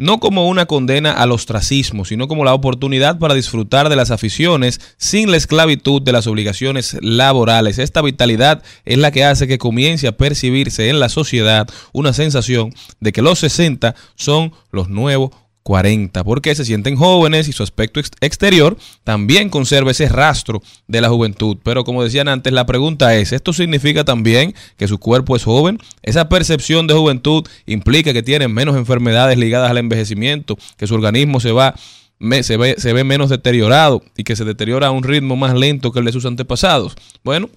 no 0.00 0.18
como 0.18 0.48
una 0.48 0.64
condena 0.64 1.12
al 1.12 1.30
ostracismo, 1.30 2.06
sino 2.06 2.26
como 2.26 2.42
la 2.42 2.54
oportunidad 2.54 3.18
para 3.18 3.34
disfrutar 3.34 3.90
de 3.90 3.96
las 3.96 4.10
aficiones 4.10 4.80
sin 4.96 5.30
la 5.30 5.36
esclavitud 5.36 6.00
de 6.00 6.12
las 6.12 6.26
obligaciones 6.26 6.96
laborales. 7.02 7.78
Esta 7.78 8.00
vitalidad 8.00 8.62
es 8.86 8.96
la 8.96 9.10
que 9.10 9.24
hace 9.24 9.46
que 9.46 9.58
comience 9.58 10.08
a 10.08 10.16
percibirse 10.16 10.88
en 10.88 11.00
la 11.00 11.10
sociedad 11.10 11.68
una 11.92 12.14
sensación 12.14 12.72
de 13.00 13.12
que 13.12 13.20
los 13.20 13.40
60 13.40 13.94
son 14.14 14.54
los 14.72 14.88
nuevos 14.88 15.32
40, 15.62 16.24
porque 16.24 16.54
se 16.54 16.64
sienten 16.64 16.96
jóvenes 16.96 17.48
y 17.48 17.52
su 17.52 17.62
aspecto 17.62 18.00
ex- 18.00 18.10
exterior 18.20 18.76
también 19.04 19.50
conserva 19.50 19.90
ese 19.90 20.08
rastro 20.08 20.62
de 20.88 21.00
la 21.00 21.08
juventud. 21.08 21.58
Pero 21.62 21.84
como 21.84 22.02
decían 22.02 22.28
antes, 22.28 22.52
la 22.52 22.66
pregunta 22.66 23.14
es, 23.16 23.32
¿esto 23.32 23.52
significa 23.52 24.04
también 24.04 24.54
que 24.76 24.88
su 24.88 24.98
cuerpo 24.98 25.36
es 25.36 25.44
joven? 25.44 25.78
Esa 26.02 26.28
percepción 26.28 26.86
de 26.86 26.94
juventud 26.94 27.46
implica 27.66 28.12
que 28.12 28.22
tienen 28.22 28.52
menos 28.52 28.76
enfermedades 28.76 29.38
ligadas 29.38 29.70
al 29.70 29.78
envejecimiento, 29.78 30.56
que 30.76 30.86
su 30.86 30.94
organismo 30.94 31.40
se 31.40 31.52
va 31.52 31.74
ve, 32.20 32.42
se 32.42 32.92
ve 32.92 33.04
menos 33.04 33.30
deteriorado 33.30 34.02
y 34.16 34.24
que 34.24 34.36
se 34.36 34.44
deteriora 34.44 34.88
a 34.88 34.90
un 34.90 35.02
ritmo 35.02 35.36
más 35.36 35.54
lento 35.54 35.92
que 35.92 36.00
el 36.00 36.04
de 36.04 36.12
sus 36.12 36.26
antepasados. 36.26 36.94
Bueno, 37.24 37.48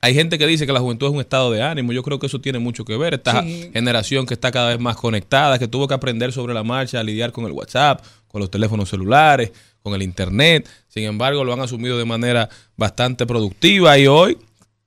hay 0.00 0.14
gente 0.14 0.38
que 0.38 0.46
dice 0.46 0.66
que 0.66 0.72
la 0.72 0.80
juventud 0.80 1.06
es 1.08 1.12
un 1.12 1.20
estado 1.20 1.50
de 1.50 1.62
ánimo. 1.62 1.92
Yo 1.92 2.02
creo 2.02 2.18
que 2.18 2.26
eso 2.26 2.40
tiene 2.40 2.58
mucho 2.58 2.84
que 2.84 2.96
ver. 2.96 3.14
Esta 3.14 3.42
Sí. 3.42 3.70
generación 3.72 4.26
que 4.26 4.34
está 4.34 4.52
cada 4.52 4.68
vez 4.68 4.78
más 4.80 4.96
conectada, 4.96 5.58
que 5.58 5.68
tuvo 5.68 5.88
que 5.88 5.94
aprender 5.94 6.32
sobre 6.32 6.54
la 6.54 6.62
marcha 6.62 7.00
a 7.00 7.02
lidiar 7.02 7.32
con 7.32 7.44
el 7.46 7.52
WhatsApp, 7.52 8.04
con 8.28 8.40
los 8.40 8.50
teléfonos 8.50 8.88
celulares, 8.88 9.52
con 9.82 9.94
el 9.94 10.02
Internet. 10.02 10.68
Sin 10.88 11.04
embargo, 11.04 11.44
lo 11.44 11.52
han 11.52 11.60
asumido 11.60 11.98
de 11.98 12.04
manera 12.04 12.48
bastante 12.76 13.26
productiva 13.26 13.96
y 13.98 14.06
hoy 14.06 14.36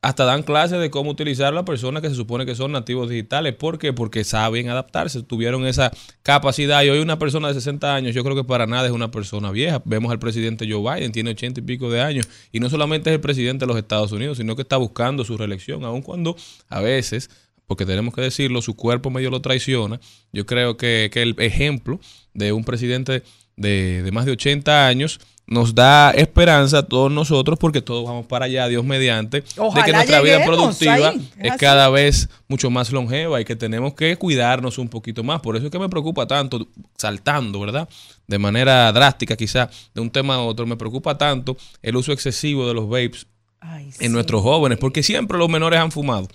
hasta 0.01 0.23
dan 0.23 0.43
clases 0.43 0.79
de 0.79 0.89
cómo 0.89 1.11
utilizar 1.11 1.53
las 1.53 1.65
personas 1.65 2.01
que 2.01 2.09
se 2.09 2.15
supone 2.15 2.45
que 2.45 2.55
son 2.55 2.71
nativos 2.71 3.09
digitales. 3.09 3.53
¿Por 3.55 3.77
qué? 3.77 3.91
Porque 3.91 4.23
saben 4.23 4.69
adaptarse, 4.69 5.21
tuvieron 5.23 5.65
esa 5.65 5.91
capacidad. 6.23 6.83
Y 6.83 6.89
hoy 6.89 6.99
una 6.99 7.19
persona 7.19 7.49
de 7.49 7.55
60 7.55 7.95
años, 7.95 8.15
yo 8.15 8.23
creo 8.23 8.35
que 8.35 8.45
para 8.45 8.65
nada 8.65 8.87
es 8.87 8.93
una 8.93 9.11
persona 9.11 9.51
vieja. 9.51 9.81
Vemos 9.83 10.11
al 10.11 10.19
presidente 10.19 10.65
Joe 10.71 10.81
Biden, 10.81 11.11
tiene 11.11 11.31
80 11.31 11.59
y 11.59 11.63
pico 11.63 11.89
de 11.89 12.01
años. 12.01 12.29
Y 12.53 12.61
no 12.61 12.69
solamente 12.69 13.09
es 13.09 13.15
el 13.15 13.19
presidente 13.19 13.65
de 13.65 13.67
los 13.67 13.77
Estados 13.77 14.13
Unidos, 14.13 14.37
sino 14.37 14.55
que 14.55 14.61
está 14.61 14.77
buscando 14.77 15.25
su 15.25 15.37
reelección, 15.37 15.83
aun 15.83 16.01
cuando 16.01 16.37
a 16.69 16.79
veces 16.79 17.29
porque 17.67 17.85
tenemos 17.85 18.15
que 18.15 18.21
decirlo, 18.21 18.63
su 18.63 18.75
cuerpo 18.75 19.11
medio 19.11 19.29
lo 19.29 19.41
traiciona. 19.41 19.99
Yo 20.33 20.47
creo 20.47 20.75
que, 20.75 21.11
que 21.13 21.21
el 21.21 21.35
ejemplo 21.37 21.99
de 22.33 22.51
un 22.51 22.63
presidente 22.63 23.21
de, 23.57 24.01
de 24.01 24.11
más 24.11 24.25
de 24.25 24.31
80 24.31 24.87
años 24.87 25.19
nos 25.49 25.73
da 25.73 26.11
esperanza 26.11 26.77
a 26.79 26.83
todos 26.83 27.11
nosotros 27.11 27.57
porque 27.57 27.81
todos 27.81 28.05
vamos 28.05 28.27
para 28.27 28.45
allá, 28.45 28.67
Dios 28.67 28.85
mediante, 28.85 29.41
de 29.41 29.83
que 29.83 29.91
nuestra 29.91 30.21
vida 30.21 30.45
productiva 30.45 31.09
ahí, 31.09 31.29
es 31.39 31.55
cada 31.57 31.89
vez 31.89 32.29
mucho 32.47 32.69
más 32.69 32.91
longeva 32.91 33.41
y 33.41 33.45
que 33.45 33.55
tenemos 33.55 33.95
que 33.95 34.15
cuidarnos 34.15 34.77
un 34.77 34.89
poquito 34.89 35.23
más. 35.23 35.41
Por 35.41 35.55
eso 35.55 35.65
es 35.65 35.71
que 35.71 35.79
me 35.79 35.89
preocupa 35.89 36.27
tanto, 36.27 36.67
saltando, 36.97 37.59
¿verdad? 37.59 37.89
De 38.27 38.37
manera 38.37 38.91
drástica 38.91 39.35
quizá, 39.35 39.71
de 39.95 40.01
un 40.01 40.11
tema 40.11 40.35
a 40.35 40.41
otro, 40.41 40.67
me 40.67 40.77
preocupa 40.77 41.17
tanto 41.17 41.57
el 41.81 41.95
uso 41.95 42.11
excesivo 42.11 42.67
de 42.67 42.75
los 42.75 42.87
vapes 42.87 43.25
Ay, 43.59 43.89
en 43.99 44.11
nuestros 44.11 44.43
jóvenes, 44.43 44.77
porque 44.77 45.01
siempre 45.01 45.39
los 45.39 45.49
menores 45.49 45.79
han 45.79 45.91
fumado. 45.91 46.27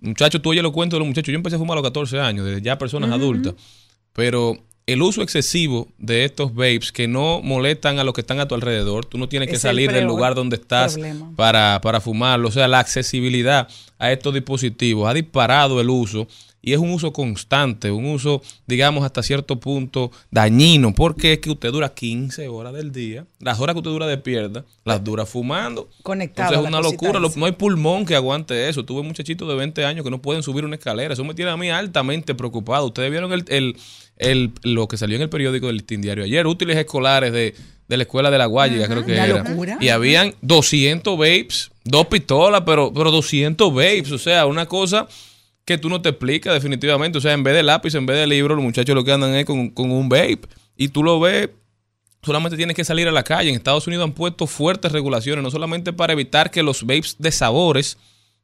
Muchachos, 0.00 0.42
tú 0.42 0.50
oye 0.50 0.62
lo 0.62 0.72
cuento 0.72 0.96
de 0.96 1.00
los 1.00 1.08
muchachos. 1.08 1.30
Yo 1.30 1.36
empecé 1.36 1.54
a 1.54 1.58
fumar 1.60 1.74
a 1.74 1.80
los 1.80 1.88
14 1.88 2.18
años, 2.18 2.44
desde 2.44 2.60
ya 2.60 2.76
personas 2.76 3.12
adultas. 3.12 3.54
Pero 4.14 4.58
el 4.92 5.02
uso 5.02 5.22
excesivo 5.22 5.88
de 5.98 6.24
estos 6.24 6.54
vapes 6.54 6.92
que 6.92 7.06
no 7.06 7.40
molestan 7.42 7.98
a 7.98 8.04
los 8.04 8.14
que 8.14 8.22
están 8.22 8.40
a 8.40 8.48
tu 8.48 8.54
alrededor, 8.54 9.04
tú 9.04 9.18
no 9.18 9.28
tienes 9.28 9.48
que 9.48 9.56
Es 9.56 9.62
salir 9.62 9.92
del 9.92 10.04
lugar 10.04 10.34
donde 10.34 10.56
estás 10.56 10.98
para, 11.36 11.80
para 11.80 12.00
fumarlo. 12.00 12.48
O 12.48 12.50
sea, 12.50 12.68
la 12.68 12.80
accesibilidad 12.80 13.68
a 13.98 14.12
estos 14.12 14.34
dispositivos 14.34 15.08
ha 15.08 15.14
disparado 15.14 15.80
el 15.80 15.90
uso 15.90 16.26
y 16.62 16.72
es 16.74 16.78
un 16.78 16.90
uso 16.90 17.12
constante, 17.12 17.90
un 17.90 18.04
uso, 18.04 18.42
digamos, 18.66 19.04
hasta 19.04 19.22
cierto 19.22 19.58
punto 19.60 20.10
dañino, 20.30 20.94
porque 20.94 21.32
es 21.34 21.38
que 21.38 21.50
usted 21.50 21.72
dura 21.72 21.94
15 21.94 22.48
horas 22.48 22.72
del 22.74 22.92
día, 22.92 23.24
las 23.38 23.58
horas 23.60 23.74
que 23.74 23.78
usted 23.78 23.90
dura 23.90 24.06
despierta, 24.06 24.64
las 24.84 25.02
dura 25.02 25.24
fumando. 25.26 25.88
Conectado 26.02 26.48
Entonces 26.50 26.66
es 26.66 26.72
la 26.72 26.78
una 26.80 26.88
locura, 26.90 27.18
esa. 27.26 27.38
no 27.40 27.46
hay 27.46 27.52
pulmón 27.52 28.04
que 28.04 28.14
aguante 28.14 28.68
eso. 28.68 28.84
Tuve 28.84 29.02
muchachitos 29.02 29.48
de 29.48 29.54
20 29.54 29.84
años 29.84 30.04
que 30.04 30.10
no 30.10 30.20
pueden 30.20 30.42
subir 30.42 30.64
una 30.64 30.76
escalera. 30.76 31.14
Eso 31.14 31.24
me 31.24 31.34
tiene 31.34 31.50
a 31.50 31.56
mí 31.56 31.70
altamente 31.70 32.34
preocupado. 32.34 32.86
Ustedes 32.86 33.10
vieron 33.10 33.32
el, 33.32 33.44
el- 33.48 33.76
el- 34.18 34.52
lo 34.62 34.86
que 34.86 34.98
salió 34.98 35.16
en 35.16 35.22
el 35.22 35.30
periódico 35.30 35.66
del 35.68 35.76
Listín 35.76 36.02
Diario 36.02 36.24
ayer, 36.24 36.46
útiles 36.46 36.76
escolares 36.76 37.32
de, 37.32 37.54
de 37.88 37.96
la 37.96 38.02
escuela 38.02 38.30
de 38.30 38.36
la 38.36 38.44
Guayiga, 38.44 38.86
creo 38.86 39.06
que 39.06 39.12
Una 39.14 39.24
era. 39.24 39.42
locura. 39.48 39.78
Y 39.80 39.88
habían 39.88 40.34
200 40.42 41.16
vapes, 41.16 41.70
dos 41.84 42.06
pistolas, 42.08 42.62
pero, 42.66 42.92
pero 42.92 43.10
200 43.10 43.72
vapes. 43.72 44.12
O 44.12 44.18
sea, 44.18 44.44
una 44.44 44.66
cosa 44.66 45.08
que 45.70 45.78
tú 45.78 45.88
no 45.88 46.02
te 46.02 46.08
explicas 46.08 46.52
definitivamente. 46.52 47.18
O 47.18 47.20
sea, 47.20 47.32
en 47.32 47.44
vez 47.44 47.54
de 47.54 47.62
lápiz, 47.62 47.94
en 47.94 48.04
vez 48.04 48.16
de 48.16 48.26
libro, 48.26 48.56
los 48.56 48.64
muchachos 48.64 48.92
lo 48.92 49.04
que 49.04 49.12
andan 49.12 49.36
es 49.36 49.44
con, 49.44 49.70
con 49.70 49.92
un 49.92 50.08
vape. 50.08 50.40
Y 50.76 50.88
tú 50.88 51.04
lo 51.04 51.20
ves 51.20 51.50
solamente 52.22 52.56
tienes 52.56 52.74
que 52.74 52.84
salir 52.84 53.06
a 53.06 53.12
la 53.12 53.22
calle. 53.22 53.50
En 53.50 53.54
Estados 53.54 53.86
Unidos 53.86 54.04
han 54.04 54.12
puesto 54.12 54.48
fuertes 54.48 54.90
regulaciones, 54.90 55.44
no 55.44 55.50
solamente 55.50 55.92
para 55.92 56.12
evitar 56.12 56.50
que 56.50 56.64
los 56.64 56.82
vapes 56.82 57.16
de 57.20 57.30
sabores 57.30 57.98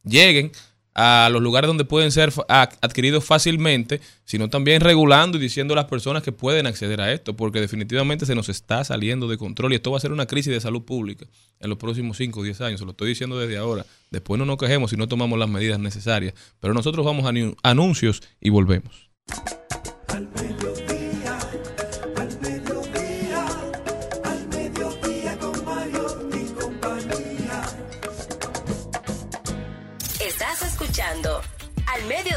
lleguen 0.04 0.52
a 0.98 1.28
los 1.30 1.42
lugares 1.42 1.68
donde 1.68 1.84
pueden 1.84 2.10
ser 2.10 2.32
adquiridos 2.48 3.22
fácilmente, 3.22 4.00
sino 4.24 4.48
también 4.48 4.80
regulando 4.80 5.36
y 5.36 5.40
diciendo 5.40 5.74
a 5.74 5.76
las 5.76 5.84
personas 5.84 6.22
que 6.22 6.32
pueden 6.32 6.66
acceder 6.66 7.02
a 7.02 7.12
esto, 7.12 7.36
porque 7.36 7.60
definitivamente 7.60 8.24
se 8.24 8.34
nos 8.34 8.48
está 8.48 8.82
saliendo 8.82 9.28
de 9.28 9.36
control 9.36 9.72
y 9.72 9.76
esto 9.76 9.90
va 9.90 9.98
a 9.98 10.00
ser 10.00 10.12
una 10.12 10.24
crisis 10.26 10.54
de 10.54 10.60
salud 10.60 10.82
pública 10.84 11.26
en 11.60 11.68
los 11.68 11.78
próximos 11.78 12.16
5 12.16 12.40
o 12.40 12.42
10 12.42 12.60
años, 12.62 12.80
se 12.80 12.86
lo 12.86 12.92
estoy 12.92 13.10
diciendo 13.10 13.38
desde 13.38 13.58
ahora. 13.58 13.84
Después 14.10 14.38
no 14.38 14.46
nos 14.46 14.56
quejemos 14.56 14.90
si 14.90 14.96
no 14.96 15.06
tomamos 15.06 15.38
las 15.38 15.50
medidas 15.50 15.78
necesarias, 15.78 16.32
pero 16.60 16.72
nosotros 16.72 17.04
vamos 17.04 17.26
a 17.26 17.30
anu- 17.30 17.56
anuncios 17.62 18.22
y 18.40 18.48
volvemos. 18.48 19.10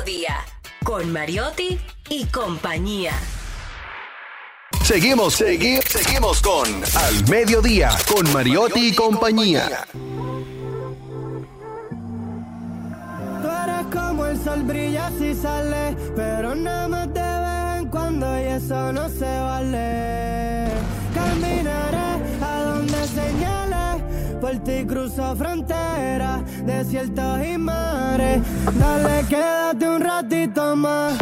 Mediodía 0.09 0.37
con 0.83 1.11
Mariotti 1.13 1.79
y 2.09 2.25
compañía. 2.25 3.13
Seguimos, 4.83 5.39
segui- 5.39 5.83
seguimos 5.87 6.41
con 6.41 6.65
Al 6.67 7.29
Mediodía, 7.29 7.91
con 8.11 8.31
Mariotti 8.33 8.87
y 8.87 8.95
compañía. 8.95 9.85
Tú 13.43 13.47
eres 13.47 13.85
como 13.93 14.25
el 14.25 14.43
sol 14.43 14.63
brilla 14.63 15.11
si 15.19 15.35
sale, 15.35 15.95
pero 16.15 16.55
nada 16.55 16.87
más 16.87 17.13
de 17.13 17.21
vez 17.21 17.81
en 17.83 17.89
cuando 17.89 18.39
y 18.39 18.45
eso 18.45 18.91
no 18.91 19.07
se 19.09 19.25
vale. 19.25 20.69
Caminaré 21.13 22.23
a 22.41 22.61
donde 22.63 23.07
señale, 23.09 23.68
por 24.39 24.57
ti 24.63 24.85
cruzo 24.85 25.35
fronteras, 25.35 26.41
desiertos 26.65 27.45
y 27.45 27.57
mares. 27.57 28.41
Dale, 28.79 29.25
quédate 29.27 29.87
un 29.87 30.01
ratito 30.01 30.75
más. 30.75 31.13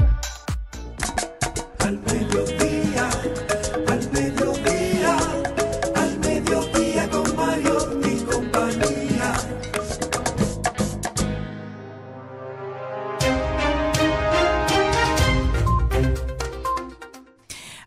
Al 1.80 2.00
mediodía, 2.00 3.10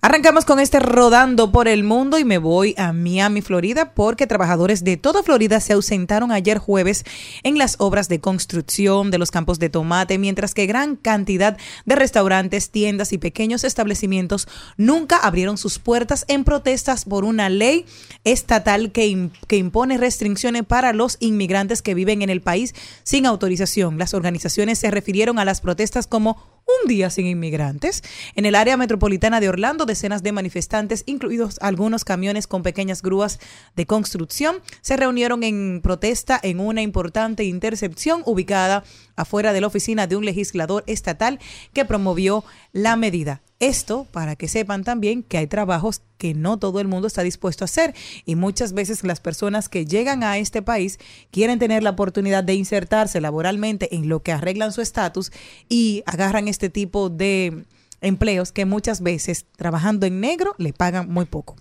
Arrancamos 0.02 0.46
con 0.46 0.60
este 0.60 0.80
rodando 0.80 1.52
por 1.52 1.68
el 1.68 1.84
mundo 1.84 2.18
y 2.18 2.24
me 2.24 2.38
voy 2.38 2.74
a 2.78 2.94
Miami, 2.94 3.42
Florida, 3.42 3.92
porque 3.92 4.26
trabajadores 4.26 4.82
de 4.82 4.96
toda 4.96 5.22
Florida 5.22 5.60
se 5.60 5.74
ausentaron 5.74 6.32
ayer 6.32 6.56
jueves 6.56 7.04
en 7.42 7.58
las 7.58 7.76
obras 7.80 8.08
de 8.08 8.18
construcción 8.18 9.10
de 9.10 9.18
los 9.18 9.30
campos 9.30 9.58
de 9.58 9.68
tomate, 9.68 10.16
mientras 10.16 10.54
que 10.54 10.64
gran 10.64 10.96
cantidad 10.96 11.58
de 11.84 11.96
restaurantes, 11.96 12.70
tiendas 12.70 13.12
y 13.12 13.18
pequeños 13.18 13.62
establecimientos 13.62 14.48
nunca 14.78 15.18
abrieron 15.18 15.58
sus 15.58 15.78
puertas 15.78 16.24
en 16.28 16.44
protestas 16.44 17.04
por 17.04 17.24
una 17.24 17.50
ley 17.50 17.84
estatal 18.24 18.92
que, 18.92 19.28
que 19.48 19.58
impone 19.58 19.98
restricciones 19.98 20.64
para 20.64 20.94
los 20.94 21.18
inmigrantes 21.20 21.82
que 21.82 21.92
viven 21.92 22.22
en 22.22 22.30
el 22.30 22.40
país 22.40 22.74
sin 23.02 23.26
autorización. 23.26 23.98
Las 23.98 24.14
organizaciones 24.14 24.78
se 24.78 24.90
refirieron 24.90 25.38
a 25.38 25.44
las 25.44 25.60
protestas 25.60 26.06
como 26.06 26.38
un 26.66 26.88
día 26.88 27.10
sin 27.10 27.26
inmigrantes. 27.26 28.02
En 28.34 28.46
el 28.46 28.54
área 28.54 28.76
metropolitana 28.76 29.40
de 29.40 29.48
Orlando, 29.48 29.86
decenas 29.86 30.22
de 30.22 30.32
manifestantes, 30.32 31.02
incluidos 31.06 31.58
algunos 31.60 32.04
camiones 32.04 32.46
con 32.46 32.62
pequeñas 32.62 33.02
grúas 33.02 33.40
de 33.76 33.86
construcción, 33.86 34.60
se 34.80 34.96
reunieron 34.96 35.42
en 35.42 35.80
protesta 35.82 36.38
en 36.42 36.60
una 36.60 36.82
importante 36.82 37.44
intercepción 37.44 38.22
ubicada 38.26 38.84
afuera 39.16 39.52
de 39.52 39.60
la 39.60 39.66
oficina 39.66 40.06
de 40.06 40.16
un 40.16 40.24
legislador 40.24 40.84
estatal 40.86 41.38
que 41.72 41.84
promovió 41.84 42.44
la 42.72 42.96
medida. 42.96 43.42
Esto 43.60 44.06
para 44.10 44.36
que 44.36 44.48
sepan 44.48 44.84
también 44.84 45.22
que 45.22 45.36
hay 45.36 45.46
trabajos 45.46 46.00
que 46.16 46.32
no 46.32 46.58
todo 46.58 46.80
el 46.80 46.88
mundo 46.88 47.06
está 47.06 47.22
dispuesto 47.22 47.62
a 47.62 47.66
hacer 47.66 47.94
y 48.24 48.34
muchas 48.34 48.72
veces 48.72 49.04
las 49.04 49.20
personas 49.20 49.68
que 49.68 49.84
llegan 49.84 50.24
a 50.24 50.38
este 50.38 50.62
país 50.62 50.98
quieren 51.30 51.58
tener 51.58 51.82
la 51.82 51.90
oportunidad 51.90 52.42
de 52.42 52.54
insertarse 52.54 53.20
laboralmente 53.20 53.94
en 53.94 54.08
lo 54.08 54.22
que 54.22 54.32
arreglan 54.32 54.72
su 54.72 54.80
estatus 54.80 55.30
y 55.68 56.02
agarran 56.06 56.48
este 56.48 56.70
tipo 56.70 57.10
de 57.10 57.66
empleos 58.00 58.50
que 58.50 58.64
muchas 58.64 59.02
veces 59.02 59.44
trabajando 59.56 60.06
en 60.06 60.20
negro 60.20 60.54
le 60.56 60.72
pagan 60.72 61.10
muy 61.10 61.26
poco. 61.26 61.56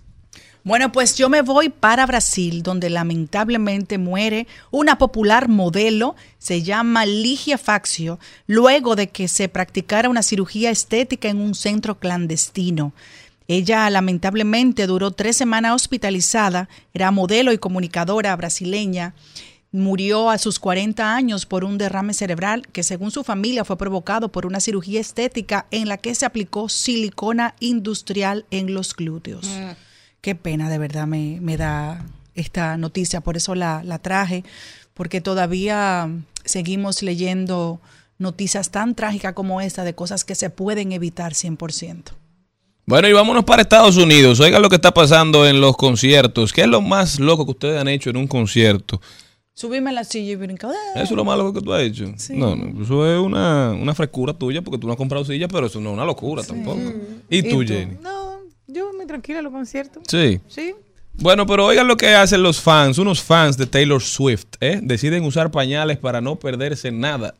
Bueno, 0.62 0.92
pues 0.92 1.16
yo 1.16 1.30
me 1.30 1.40
voy 1.40 1.70
para 1.70 2.04
Brasil, 2.04 2.62
donde 2.62 2.90
lamentablemente 2.90 3.96
muere 3.96 4.46
una 4.70 4.98
popular 4.98 5.48
modelo, 5.48 6.16
se 6.38 6.62
llama 6.62 7.06
Ligia 7.06 7.56
Faxio, 7.56 8.18
luego 8.46 8.94
de 8.94 9.08
que 9.08 9.26
se 9.28 9.48
practicara 9.48 10.10
una 10.10 10.22
cirugía 10.22 10.70
estética 10.70 11.28
en 11.28 11.38
un 11.38 11.54
centro 11.54 11.98
clandestino. 11.98 12.92
Ella 13.48 13.88
lamentablemente 13.88 14.86
duró 14.86 15.10
tres 15.10 15.36
semanas 15.36 15.74
hospitalizada, 15.74 16.68
era 16.92 17.10
modelo 17.10 17.52
y 17.52 17.58
comunicadora 17.58 18.36
brasileña. 18.36 19.14
Murió 19.72 20.30
a 20.30 20.38
sus 20.38 20.58
40 20.58 21.14
años 21.16 21.46
por 21.46 21.64
un 21.64 21.78
derrame 21.78 22.12
cerebral 22.12 22.66
que 22.68 22.82
según 22.82 23.10
su 23.10 23.24
familia 23.24 23.64
fue 23.64 23.78
provocado 23.78 24.30
por 24.30 24.44
una 24.44 24.60
cirugía 24.60 25.00
estética 25.00 25.66
en 25.70 25.88
la 25.88 25.96
que 25.96 26.14
se 26.14 26.26
aplicó 26.26 26.68
silicona 26.68 27.54
industrial 27.60 28.44
en 28.50 28.74
los 28.74 28.94
glúteos. 28.94 29.48
Qué 30.20 30.34
pena, 30.34 30.68
de 30.68 30.78
verdad, 30.78 31.06
me, 31.06 31.38
me 31.40 31.56
da 31.56 32.04
esta 32.34 32.76
noticia, 32.76 33.20
por 33.20 33.36
eso 33.36 33.54
la, 33.54 33.82
la 33.84 33.98
traje, 33.98 34.44
porque 34.94 35.20
todavía 35.20 36.10
seguimos 36.44 37.02
leyendo 37.02 37.80
noticias 38.18 38.70
tan 38.70 38.94
trágicas 38.94 39.32
como 39.32 39.60
esta 39.60 39.82
de 39.84 39.94
cosas 39.94 40.24
que 40.24 40.34
se 40.34 40.50
pueden 40.50 40.92
evitar 40.92 41.32
100%. 41.32 42.12
Bueno, 42.86 43.08
y 43.08 43.12
vámonos 43.12 43.44
para 43.44 43.62
Estados 43.62 43.96
Unidos. 43.96 44.40
Oigan 44.40 44.60
lo 44.62 44.68
que 44.68 44.74
está 44.74 44.92
pasando 44.92 45.46
en 45.46 45.60
los 45.60 45.76
conciertos. 45.76 46.52
¿Qué 46.52 46.62
es 46.62 46.66
lo 46.66 46.80
más 46.80 47.20
loco 47.20 47.44
que 47.44 47.52
ustedes 47.52 47.80
han 47.80 47.88
hecho 47.88 48.10
en 48.10 48.16
un 48.16 48.26
concierto? 48.26 49.00
Subirme 49.54 49.90
a 49.90 49.92
la 49.92 50.04
silla 50.04 50.32
y 50.32 50.36
brincar. 50.36 50.72
Eso 50.94 51.04
es 51.04 51.10
lo 51.12 51.24
más 51.24 51.38
loco 51.38 51.52
que 51.54 51.60
tú 51.60 51.72
has 51.72 51.82
hecho. 51.82 52.12
No, 52.30 52.56
no, 52.56 52.82
eso 52.82 53.06
es 53.06 53.20
una, 53.20 53.70
una 53.72 53.94
frescura 53.94 54.34
tuya 54.34 54.62
porque 54.62 54.78
tú 54.78 54.86
no 54.86 54.92
has 54.92 54.96
comprado 54.96 55.24
silla, 55.24 55.48
pero 55.48 55.66
eso 55.66 55.80
no 55.80 55.90
es 55.90 55.94
una 55.94 56.04
locura 56.04 56.42
tampoco. 56.42 56.80
¿Y 57.28 57.42
tú, 57.42 57.60
Jenny? 57.60 57.96
No, 58.02 58.29
yo 58.72 58.92
muy 58.94 59.06
tranquila 59.06 59.38
en 59.38 59.44
los 59.44 59.52
conciertos. 59.52 60.02
Sí. 60.08 60.40
Sí. 60.48 60.74
Bueno, 61.14 61.46
pero 61.46 61.66
oigan 61.66 61.86
lo 61.86 61.96
que 61.96 62.08
hacen 62.08 62.42
los 62.42 62.60
fans, 62.60 62.98
unos 62.98 63.22
fans 63.22 63.56
de 63.56 63.66
Taylor 63.66 64.00
Swift, 64.00 64.46
¿eh? 64.60 64.80
Deciden 64.82 65.24
usar 65.24 65.50
pañales 65.50 65.98
para 65.98 66.20
no 66.20 66.36
perderse 66.36 66.90
nada 66.90 67.34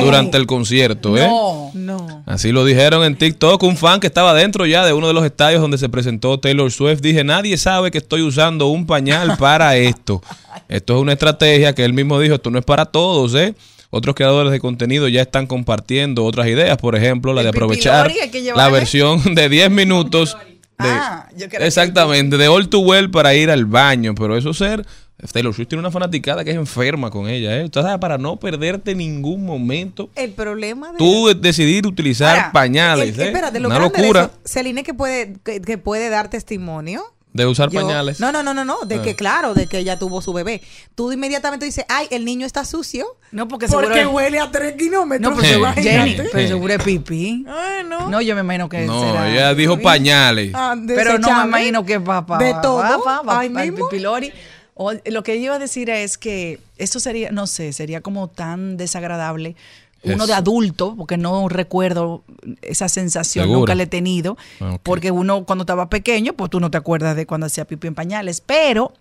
durante 0.00 0.36
el 0.36 0.46
concierto, 0.46 1.16
¿eh? 1.18 1.26
No. 1.26 1.70
No. 1.74 2.22
Así 2.24 2.52
lo 2.52 2.64
dijeron 2.64 3.02
en 3.02 3.16
TikTok, 3.16 3.62
un 3.64 3.76
fan 3.76 3.98
que 3.98 4.06
estaba 4.06 4.32
dentro 4.32 4.64
ya 4.64 4.84
de 4.86 4.92
uno 4.92 5.08
de 5.08 5.14
los 5.14 5.24
estadios 5.24 5.60
donde 5.60 5.76
se 5.78 5.88
presentó 5.88 6.38
Taylor 6.38 6.70
Swift. 6.70 7.00
Dije, 7.00 7.24
nadie 7.24 7.56
sabe 7.56 7.90
que 7.90 7.98
estoy 7.98 8.22
usando 8.22 8.68
un 8.68 8.86
pañal 8.86 9.36
para 9.38 9.76
esto. 9.76 10.22
Esto 10.68 10.96
es 10.96 11.02
una 11.02 11.12
estrategia 11.12 11.74
que 11.74 11.84
él 11.84 11.92
mismo 11.92 12.18
dijo, 12.18 12.34
esto 12.34 12.50
no 12.50 12.58
es 12.58 12.64
para 12.64 12.86
todos, 12.86 13.36
¿eh? 13.36 13.54
Otros 13.90 14.16
creadores 14.16 14.50
de 14.50 14.58
contenido 14.58 15.06
ya 15.06 15.22
están 15.22 15.46
compartiendo 15.46 16.24
otras 16.24 16.48
ideas, 16.48 16.76
por 16.76 16.96
ejemplo, 16.96 17.32
la 17.32 17.44
de 17.44 17.50
aprovechar 17.50 18.12
la 18.56 18.68
versión 18.68 19.34
de 19.36 19.48
10 19.48 19.70
minutos. 19.70 20.36
De, 20.78 20.88
Ah, 20.88 21.28
yo 21.36 21.48
creo 21.48 21.60
que- 21.60 21.66
exactamente, 21.66 22.36
de 22.36 22.48
All 22.48 22.68
Too 22.68 22.80
Well 22.80 23.10
para 23.10 23.34
ir 23.34 23.50
al 23.50 23.64
baño, 23.64 24.14
pero 24.14 24.36
eso 24.36 24.52
ser... 24.54 24.84
Taylor 25.32 25.54
Swift 25.54 25.68
tiene 25.68 25.80
una 25.80 25.90
fanaticada 25.90 26.44
que 26.44 26.50
es 26.50 26.56
enferma 26.56 27.08
con 27.10 27.26
ella, 27.26 27.56
¿eh? 27.56 27.60
Entonces, 27.62 27.96
para 27.98 28.18
no 28.18 28.36
perderte 28.38 28.94
ningún 28.94 29.46
momento, 29.46 30.10
El 30.14 30.32
problema 30.32 30.92
de 30.92 30.98
tú 30.98 31.28
decidir 31.40 31.86
utilizar 31.86 32.36
Ahora, 32.36 32.52
pañales, 32.52 33.14
El- 33.16 33.20
¿eh? 33.22 33.26
espérate, 33.28 33.58
lo 33.58 33.68
Una 33.68 33.78
locura 33.78 34.30
Celine 34.44 34.82
que 34.84 34.92
puede, 34.92 35.36
que, 35.42 35.62
que 35.62 35.78
puede 35.78 36.10
dar 36.10 36.28
testimonio. 36.28 37.02
De 37.36 37.46
usar 37.46 37.70
Yo- 37.70 37.80
pañales. 37.80 38.18
No, 38.20 38.32
no, 38.32 38.42
no, 38.42 38.52
no, 38.54 38.64
no. 38.64 38.80
De 38.86 38.96
Ah. 38.96 39.02
que 39.02 39.14
claro, 39.14 39.54
de 39.54 39.66
que 39.66 39.78
ella 39.78 39.98
tuvo 39.98 40.20
su 40.22 40.32
bebé. 40.32 40.62
Tú 40.94 41.12
inmediatamente 41.12 41.64
dices, 41.66 41.84
ay, 41.88 42.08
el 42.10 42.24
niño 42.24 42.46
está 42.46 42.64
sucio. 42.64 43.06
No, 43.30 43.46
porque 43.48 43.68
Porque 43.68 43.88
seguro. 43.94 44.10
huele 44.16 44.40
a 44.40 44.50
tres 44.50 44.74
kilómetros. 44.76 45.36
No, 45.36 45.40
pero 45.40 45.58
Imagínate. 45.58 45.90
Jenny, 45.90 46.28
pero 46.32 46.48
seguro 46.48 46.72
es 46.74 46.82
pipí. 46.82 47.44
Ay, 47.48 47.84
no. 47.88 48.08
No, 48.08 48.20
yo 48.20 48.34
me 48.34 48.40
imagino 48.40 48.68
que 48.68 48.86
No, 48.86 49.00
será. 49.00 49.30
ella 49.30 49.54
dijo 49.54 49.78
pañales. 49.80 50.50
Ah, 50.54 50.74
Pero 50.86 51.18
no 51.18 51.28
me 51.42 51.44
imagino 51.48 51.84
que 51.84 52.00
papá. 52.00 52.38
De 52.38 52.54
todo. 52.62 52.82
Ahí 53.28 53.46
el 53.48 53.52
mismo. 53.52 53.88
pipilori. 53.88 54.32
O- 54.78 54.92
lo 55.06 55.22
que 55.22 55.38
yo 55.38 55.44
iba 55.46 55.54
a 55.54 55.58
decir 55.58 55.88
es 55.88 56.18
que 56.18 56.60
eso 56.76 57.00
sería, 57.00 57.30
no 57.30 57.46
sé, 57.46 57.72
sería 57.72 58.02
como 58.02 58.28
tan 58.28 58.76
desagradable. 58.76 59.56
Uno 60.02 60.26
de 60.26 60.34
adulto, 60.34 60.94
porque 60.96 61.16
no 61.16 61.48
recuerdo 61.48 62.22
esa 62.62 62.88
sensación, 62.88 63.44
Seguro. 63.44 63.60
nunca 63.60 63.74
la 63.74 63.82
he 63.84 63.86
tenido, 63.86 64.36
Ah, 64.60 64.78
porque 64.82 65.10
uno 65.10 65.44
cuando 65.44 65.62
estaba 65.62 65.88
pequeño, 65.90 66.34
pues 66.34 66.50
tú 66.50 66.60
no 66.60 66.70
te 66.70 66.78
acuerdas 66.78 67.16
de 67.16 67.26
cuando 67.26 67.46
hacía 67.46 67.64
pipí 67.64 67.88
en 67.88 67.94
pañales, 67.96 68.40
pero 68.40 68.92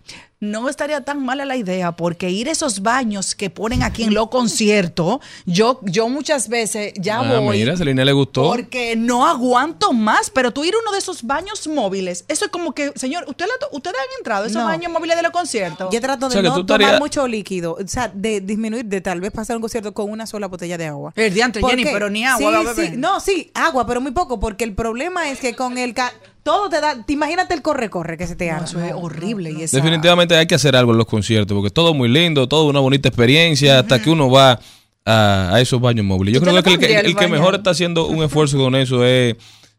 no 0.52 0.70
estaría 0.70 1.02
tan 1.02 1.24
mala 1.24 1.46
la 1.46 1.56
idea, 1.58 1.92
porque 1.94 2.30
ir 2.30 2.48
a 2.50 2.52
esos 2.52 2.82
baños 2.82 3.36
que 3.36 3.50
ponen 3.50 3.84
aquí 3.84 4.04
en 4.04 4.14
los 4.14 4.30
conciertos, 4.30 5.20
yo, 5.46 5.80
yo 5.84 6.10
muchas 6.10 6.48
veces 6.50 6.94
ya 6.96 7.20
Ah, 7.20 7.40
voy. 7.40 7.60
mira, 7.60 7.74
a 7.74 7.78
Celina 7.78 8.06
le 8.06 8.12
gustó. 8.14 8.44
Porque 8.44 8.96
no 8.96 9.26
aguanto 9.28 9.94
más, 9.94 10.30
pero 10.30 10.52
tú 10.52 10.64
ir 10.64 10.74
a 10.74 10.78
uno 10.80 10.92
de 10.92 10.98
esos 11.00 11.24
baños 11.24 11.68
móviles, 11.68 12.26
eso 12.28 12.46
es 12.46 12.52
como 12.52 12.74
que, 12.74 12.92
señor, 12.96 13.26
¿usted 13.28 13.46
¿ustedes 13.72 13.96
han 13.98 14.18
entrado 14.20 14.44
a 14.44 14.48
esos 14.48 14.62
No. 14.62 14.68
baños 14.68 14.92
móviles 14.92 15.16
de 15.16 15.24
los 15.24 15.32
conciertos? 15.32 15.90
Yo 15.92 16.02
trato 16.02 16.30
de 16.30 16.40
O 16.40 16.42
sea, 16.42 16.50
no 16.50 16.66
tomar 16.66 17.00
mucho 17.00 17.28
líquido. 17.28 17.78
O 17.84 17.88
sea, 17.88 18.08
de 18.14 18.42
disminuir, 18.42 18.86
de 18.86 19.02
tal 19.02 19.22
vez 19.22 19.32
pasar 19.32 19.56
un 19.56 19.62
concierto 19.62 19.94
con 19.94 20.10
una 20.10 20.26
sola 20.28 20.48
botella 20.48 20.78
de 20.78 20.86
agua. 20.88 21.14
El 21.16 21.34
diantre, 21.34 21.62
¿Por 21.62 21.70
Jenny, 21.72 21.84
qué? 21.84 21.92
pero 21.92 22.10
ni 22.10 22.26
agua 22.26 22.38
Sí, 22.38 22.44
va 22.54 22.60
a 22.60 22.74
beber. 22.74 22.92
sí. 22.92 22.98
No, 22.98 23.20
sí, 23.20 23.52
agua, 23.54 23.86
pero 23.88 24.02
muy 24.02 24.12
poco. 24.12 24.40
Porque 24.40 24.64
el 24.64 24.74
problema 24.74 25.30
es 25.30 25.40
que 25.40 25.56
con 25.56 25.78
el... 25.78 25.94
ca- 25.94 26.14
todo 26.46 26.70
te 26.70 26.80
da... 26.80 27.04
Te 27.04 27.12
imagínate 27.14 27.56
el 27.56 27.62
corre-corre 27.64 28.18
que 28.18 28.28
se 28.28 28.36
te 28.36 28.48
No, 28.50 28.54
haga. 28.58 28.66
eso 28.66 28.80
es 28.80 28.94
horrible. 28.96 29.52
y 29.52 29.64
esa- 29.64 29.78
Definitivamente 29.78 30.36
hay 30.38 30.46
que 30.46 30.54
hacer 30.54 30.76
algo 30.76 30.92
en 30.92 31.00
los 31.00 31.08
conciertos, 31.08 31.56
porque 31.56 31.72
todo 31.72 31.94
muy 31.96 32.08
lindo, 32.08 32.48
todo 32.48 32.66
una 32.70 32.80
bonita 32.80 33.10
experiencia, 33.10 33.80
hasta 33.80 34.00
que 34.02 34.12
uno 34.12 34.30
va 34.30 34.60
a, 35.06 35.50
a 35.56 35.60
esos 35.60 35.82
baños 35.82 36.06
móviles. 36.06 36.36
Yo 36.36 36.40
¿Usted 36.40 36.64
creo 36.64 36.78
que 36.80 36.86
el, 36.86 36.92
el 37.00 37.06
el 37.08 37.16
que 37.16 37.28
mejor 37.28 37.56
está 37.56 37.72
haciendo 37.72 38.06
un 38.06 38.24
esfuerzo 38.24 38.58
con 38.60 38.76
eso 38.76 39.04
es 39.04 39.36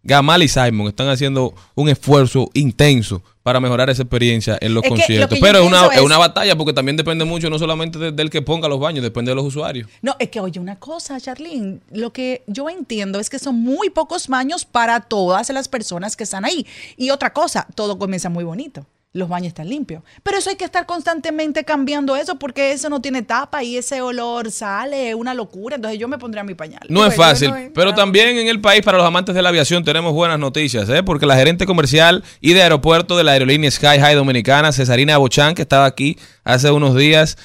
Gamal 0.07 0.43
y 0.43 0.49
Simon. 0.49 0.89
Están 0.89 1.09
haciendo 1.09 1.55
un 1.75 1.89
esfuerzo 1.89 2.49
intenso 2.55 3.23
para 3.43 3.61
mejorar 3.61 3.91
esa 3.91 4.03
experiencia 4.03 4.59
en 4.61 4.75
los 4.75 4.83
Es 4.83 4.89
que 4.89 4.95
lo 4.95 4.97
conciertos. 4.97 5.39
Pero 5.41 5.59
es 5.61 5.67
una, 5.67 5.87
es 5.87 5.97
es- 5.99 6.03
una 6.03 6.19
batalla, 6.19 6.57
porque 6.57 6.73
también 6.73 6.97
depende 6.97 7.25
mucho, 7.25 7.49
no 7.51 7.59
solamente 7.59 7.99
de- 7.99 8.13
del 8.13 8.29
que 8.31 8.43
ponga 8.43 8.69
los 8.69 8.81
baños, 8.81 9.03
depende 9.05 9.31
de 9.31 9.35
los 9.37 9.45
usuarios. 9.45 9.89
No, 10.03 10.17
es 10.19 10.31
que 10.31 10.41
oye 10.41 10.59
una 10.59 10.77
cosa, 10.81 11.21
Charlene, 11.21 11.79
lo 11.93 12.13
que 12.13 12.43
yo 12.47 12.69
entiendo 12.69 13.21
es 13.21 13.31
que 13.31 13.39
son 13.39 13.55
muy 13.57 13.91
pocos 13.91 14.27
baños 14.29 14.65
para 14.65 15.01
todas 15.01 15.49
las 15.51 15.69
personas 15.69 16.17
que 16.17 16.25
están 16.25 16.45
ahí. 16.45 16.67
Y 16.97 17.11
otra 17.11 17.33
cosa, 17.33 17.67
todo 17.75 17.99
comienza 17.99 18.29
muy 18.29 18.43
bonito. 18.45 18.85
Los 19.17 19.29
baños 19.29 19.49
están 19.49 19.69
limpios. 19.69 20.03
Pero 20.23 20.37
eso 20.39 20.51
hay 20.51 20.57
que 20.57 20.65
estar 20.65 20.85
constantemente 20.85 21.65
cambiando 21.65 22.17
eso 22.17 22.39
porque 22.39 22.73
eso 22.73 22.91
no 22.91 23.01
tiene 23.01 23.23
tapa 23.23 23.63
y 23.65 23.77
ese 23.77 24.01
olor 24.03 24.51
sale, 24.51 25.09
es 25.11 25.15
una 25.15 25.33
locura. 25.33 25.77
Entonces 25.77 25.99
yo 25.99 26.07
me 26.07 26.19
pondría 26.19 26.45
mi 26.45 26.55
pañal. 26.55 26.81
No 26.89 27.01
es 27.07 27.17
Bueno, 27.17 27.23
fácil, 27.31 27.51
no 27.51 27.57
es- 27.57 27.71
pero 27.75 27.95
también 27.95 28.37
en 28.37 28.49
el 28.49 28.61
país 28.61 28.83
para 28.83 28.99
los 28.99 29.07
amantes 29.07 29.35
de 29.35 29.43
la 29.43 29.49
aviación 29.49 29.85
tenemos 29.85 30.13
buenas 30.13 30.39
noticias, 30.39 30.89
¿eh? 30.91 31.03
porque 31.03 31.25
la 31.27 31.37
gerente 31.37 31.65
comercial 31.67 32.25
y 32.41 32.53
de 32.53 32.63
aeropuerto 32.63 33.17
de 33.17 33.25
la 33.25 33.33
aerolínea 33.33 33.71
Sky 33.71 33.99
High 33.99 34.15
Dominicana, 34.17 34.73
Cesarina 34.73 35.17
Bochán, 35.19 35.55
que 35.55 35.63
estaba 35.63 35.87
aquí 35.87 36.19
hace 36.45 36.71
unos 36.71 36.95
días, 36.95 37.39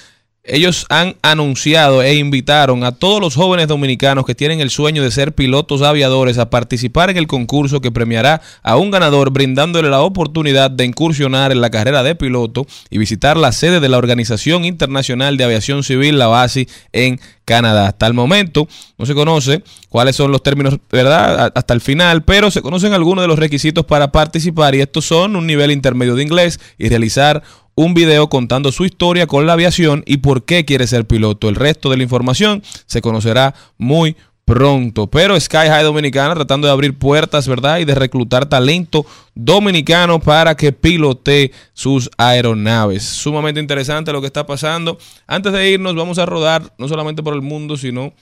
ellos 0.44 0.88
han 0.90 1.16
anunciado 1.22 2.02
e 2.02 2.16
invitaron 2.16 2.84
a 2.84 2.94
todos 2.94 3.22
los 3.22 3.36
jóvenes 3.36 3.68
dominicanos 3.68 4.26
que 4.26 4.34
tienen 4.34 4.60
el 4.60 4.72
sueño 4.72 5.04
de 5.04 5.12
ser 5.12 5.34
pilotos 5.34 5.84
aviadores 5.84 6.40
a 6.40 6.50
participar 6.50 7.12
en 7.12 7.18
el 7.18 7.28
concurso 7.28 7.80
que 7.80 7.92
premiará 7.92 8.42
a 8.64 8.78
un 8.78 8.90
ganador 8.90 9.30
brindándole 9.30 9.90
la 9.90 10.02
oportunidad 10.02 10.72
de 10.72 10.86
incursionar 10.86 11.52
en 11.52 11.62
la 11.62 11.70
carrera 11.70 12.02
de 12.02 12.16
piloto 12.16 12.66
y 12.90 12.98
visitar 12.98 13.38
la 13.38 13.52
sede 13.52 13.80
de 13.80 13.90
la 13.90 14.00
Organización 14.00 14.66
Internacional 14.66 15.38
de 15.38 15.44
Aviación 15.44 15.84
Civil, 15.84 16.18
la 16.18 16.28
BASI, 16.28 16.68
en 16.92 17.20
Canadá. 17.46 17.90
Hasta 17.90 18.08
el 18.08 18.14
momento 18.14 18.68
no 18.98 19.06
se 19.06 19.14
conoce 19.14 19.64
cuáles 19.90 20.16
son 20.16 20.32
los 20.32 20.42
términos, 20.42 20.78
¿verdad? 20.90 21.52
Hasta 21.54 21.74
el 21.74 21.82
final, 21.82 22.24
pero 22.24 22.50
se 22.50 22.62
conocen 22.62 22.94
algunos 22.94 23.24
de 23.24 23.28
los 23.28 23.38
requisitos 23.38 23.86
para 23.86 24.12
participar 24.12 24.74
y 24.74 24.82
estos 24.82 25.06
son 25.06 25.36
un 25.36 25.46
nivel 25.46 25.72
intermedio 25.72 26.16
de 26.16 26.24
inglés 26.24 26.60
y 26.78 26.90
realizar 26.90 27.44
un 27.76 27.94
video 27.94 28.30
contando 28.30 28.72
su 28.72 28.86
historia 28.86 29.28
con 29.28 29.46
la 29.46 29.54
aviación 29.54 30.04
y 30.06 30.18
por 30.18 30.44
qué 30.44 30.66
quiere 30.66 30.88
ser 30.88 31.06
piloto. 31.06 31.50
El 31.50 31.56
resto 31.56 31.90
de 31.90 31.98
la 31.98 32.04
información 32.04 32.64
se 32.86 33.02
conocerá 33.02 33.56
muy 33.78 34.16
pronto. 34.46 35.08
Pero 35.08 35.40
Sky 35.40 35.68
High 35.68 35.84
Dominicana 35.84 36.36
tratando 36.36 36.68
de 36.68 36.74
abrir 36.74 36.98
puertas, 36.98 37.48
¿verdad? 37.48 37.80
Y 37.80 37.86
de 37.86 37.96
reclutar 37.96 38.48
talento 38.48 39.06
dominicano 39.34 40.20
para 40.20 40.56
que 40.56 40.72
pilote 40.74 41.52
sus 41.74 42.10
aeronaves. 42.18 43.04
Sumamente 43.04 43.60
interesante 43.62 44.12
lo 44.12 44.20
que 44.20 44.28
está 44.28 44.46
pasando. 44.46 44.98
Antes 45.26 45.54
de 45.54 45.70
irnos, 45.70 45.96
vamos 45.96 46.18
a 46.18 46.26
rodar 46.26 46.74
no 46.78 46.88
solamente 46.88 47.24
por 47.24 47.34
el 47.34 47.42
mundo, 47.42 47.78
sino 47.78 48.14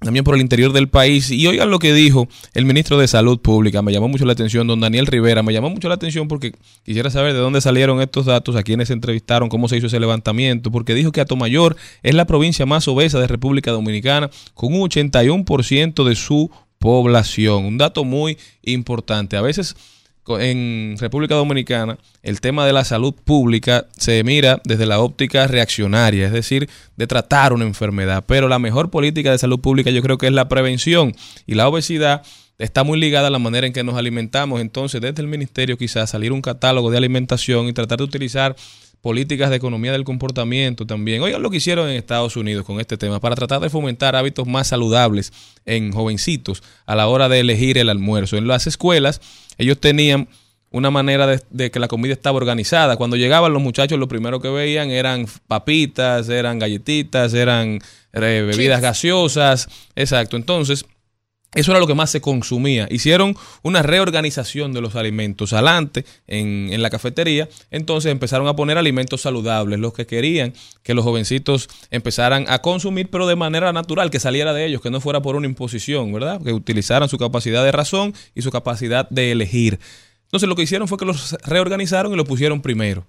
también 0.00 0.24
por 0.24 0.34
el 0.34 0.40
interior 0.40 0.72
del 0.72 0.88
país. 0.88 1.30
Y 1.30 1.46
oigan 1.46 1.70
lo 1.70 1.78
que 1.78 1.92
dijo 1.92 2.28
el 2.54 2.64
ministro 2.64 2.98
de 2.98 3.06
Salud 3.06 3.40
Pública, 3.40 3.82
me 3.82 3.92
llamó 3.92 4.08
mucho 4.08 4.24
la 4.24 4.32
atención, 4.32 4.66
don 4.66 4.80
Daniel 4.80 5.06
Rivera, 5.06 5.42
me 5.42 5.52
llamó 5.52 5.70
mucho 5.70 5.88
la 5.88 5.94
atención 5.94 6.28
porque 6.28 6.52
quisiera 6.84 7.10
saber 7.10 7.32
de 7.32 7.38
dónde 7.38 7.60
salieron 7.60 8.00
estos 8.00 8.26
datos, 8.26 8.56
a 8.56 8.62
quienes 8.62 8.88
se 8.88 8.94
entrevistaron, 8.94 9.48
cómo 9.48 9.68
se 9.68 9.76
hizo 9.76 9.86
ese 9.86 10.00
levantamiento, 10.00 10.70
porque 10.70 10.94
dijo 10.94 11.12
que 11.12 11.20
Atomayor 11.20 11.76
es 12.02 12.14
la 12.14 12.26
provincia 12.26 12.66
más 12.66 12.88
obesa 12.88 13.20
de 13.20 13.26
República 13.26 13.70
Dominicana, 13.70 14.30
con 14.54 14.72
un 14.72 14.80
81% 14.88 16.04
de 16.04 16.14
su 16.16 16.50
población. 16.78 17.66
Un 17.66 17.78
dato 17.78 18.04
muy 18.04 18.38
importante. 18.62 19.36
A 19.36 19.42
veces 19.42 19.76
en 20.28 20.96
República 20.98 21.34
Dominicana 21.34 21.98
el 22.22 22.40
tema 22.40 22.66
de 22.66 22.72
la 22.72 22.84
salud 22.84 23.14
pública 23.14 23.86
se 23.96 24.22
mira 24.22 24.60
desde 24.64 24.86
la 24.86 25.00
óptica 25.00 25.46
reaccionaria, 25.46 26.26
es 26.26 26.32
decir, 26.32 26.68
de 26.96 27.06
tratar 27.06 27.52
una 27.52 27.64
enfermedad. 27.64 28.24
Pero 28.26 28.48
la 28.48 28.58
mejor 28.58 28.90
política 28.90 29.32
de 29.32 29.38
salud 29.38 29.60
pública 29.60 29.90
yo 29.90 30.02
creo 30.02 30.18
que 30.18 30.26
es 30.26 30.32
la 30.32 30.48
prevención 30.48 31.14
y 31.46 31.54
la 31.54 31.68
obesidad 31.68 32.22
está 32.58 32.84
muy 32.84 33.00
ligada 33.00 33.28
a 33.28 33.30
la 33.30 33.38
manera 33.38 33.66
en 33.66 33.72
que 33.72 33.82
nos 33.82 33.96
alimentamos. 33.96 34.60
Entonces, 34.60 35.00
desde 35.00 35.22
el 35.22 35.28
ministerio 35.28 35.78
quizás 35.78 36.10
salir 36.10 36.32
un 36.32 36.42
catálogo 36.42 36.90
de 36.90 36.98
alimentación 36.98 37.66
y 37.66 37.72
tratar 37.72 37.98
de 37.98 38.04
utilizar 38.04 38.54
políticas 39.00 39.50
de 39.50 39.56
economía 39.56 39.92
del 39.92 40.04
comportamiento 40.04 40.86
también. 40.86 41.22
Oigan 41.22 41.42
lo 41.42 41.50
que 41.50 41.56
hicieron 41.58 41.88
en 41.88 41.96
Estados 41.96 42.36
Unidos 42.36 42.64
con 42.66 42.80
este 42.80 42.96
tema 42.96 43.20
para 43.20 43.34
tratar 43.34 43.60
de 43.60 43.70
fomentar 43.70 44.16
hábitos 44.16 44.46
más 44.46 44.68
saludables 44.68 45.32
en 45.64 45.92
jovencitos 45.92 46.62
a 46.86 46.94
la 46.94 47.06
hora 47.08 47.28
de 47.28 47.40
elegir 47.40 47.78
el 47.78 47.88
almuerzo. 47.88 48.36
En 48.36 48.46
las 48.46 48.66
escuelas 48.66 49.20
ellos 49.58 49.78
tenían 49.78 50.28
una 50.70 50.90
manera 50.90 51.26
de, 51.26 51.40
de 51.50 51.70
que 51.70 51.80
la 51.80 51.88
comida 51.88 52.12
estaba 52.12 52.36
organizada. 52.36 52.96
Cuando 52.96 53.16
llegaban 53.16 53.52
los 53.52 53.62
muchachos, 53.62 53.98
lo 53.98 54.08
primero 54.08 54.40
que 54.40 54.48
veían 54.48 54.90
eran 54.90 55.26
papitas, 55.48 56.28
eran 56.28 56.58
galletitas, 56.58 57.34
eran 57.34 57.80
eh, 58.12 58.44
bebidas 58.46 58.80
gaseosas. 58.80 59.68
Exacto. 59.96 60.36
Entonces, 60.36 60.84
eso 61.52 61.72
era 61.72 61.80
lo 61.80 61.86
que 61.88 61.94
más 61.94 62.10
se 62.10 62.20
consumía. 62.20 62.86
Hicieron 62.90 63.36
una 63.62 63.82
reorganización 63.82 64.72
de 64.72 64.80
los 64.80 64.94
alimentos 64.94 65.52
adelante 65.52 66.04
en, 66.28 66.68
en 66.72 66.80
la 66.80 66.90
cafetería. 66.90 67.48
Entonces 67.72 68.12
empezaron 68.12 68.46
a 68.46 68.54
poner 68.54 68.78
alimentos 68.78 69.22
saludables, 69.22 69.80
los 69.80 69.92
que 69.92 70.06
querían 70.06 70.54
que 70.84 70.94
los 70.94 71.04
jovencitos 71.04 71.68
empezaran 71.90 72.44
a 72.48 72.60
consumir, 72.60 73.10
pero 73.10 73.26
de 73.26 73.34
manera 73.34 73.72
natural, 73.72 74.10
que 74.10 74.20
saliera 74.20 74.52
de 74.52 74.66
ellos, 74.66 74.80
que 74.80 74.90
no 74.90 75.00
fuera 75.00 75.22
por 75.22 75.34
una 75.34 75.46
imposición, 75.46 76.12
¿verdad? 76.12 76.40
Que 76.40 76.52
utilizaran 76.52 77.08
su 77.08 77.18
capacidad 77.18 77.64
de 77.64 77.72
razón 77.72 78.14
y 78.34 78.42
su 78.42 78.52
capacidad 78.52 79.08
de 79.10 79.32
elegir. 79.32 79.80
Entonces 80.26 80.48
lo 80.48 80.54
que 80.54 80.62
hicieron 80.62 80.86
fue 80.86 80.98
que 80.98 81.04
los 81.04 81.32
reorganizaron 81.44 82.12
y 82.12 82.16
lo 82.16 82.24
pusieron 82.24 82.62
primero. 82.62 83.04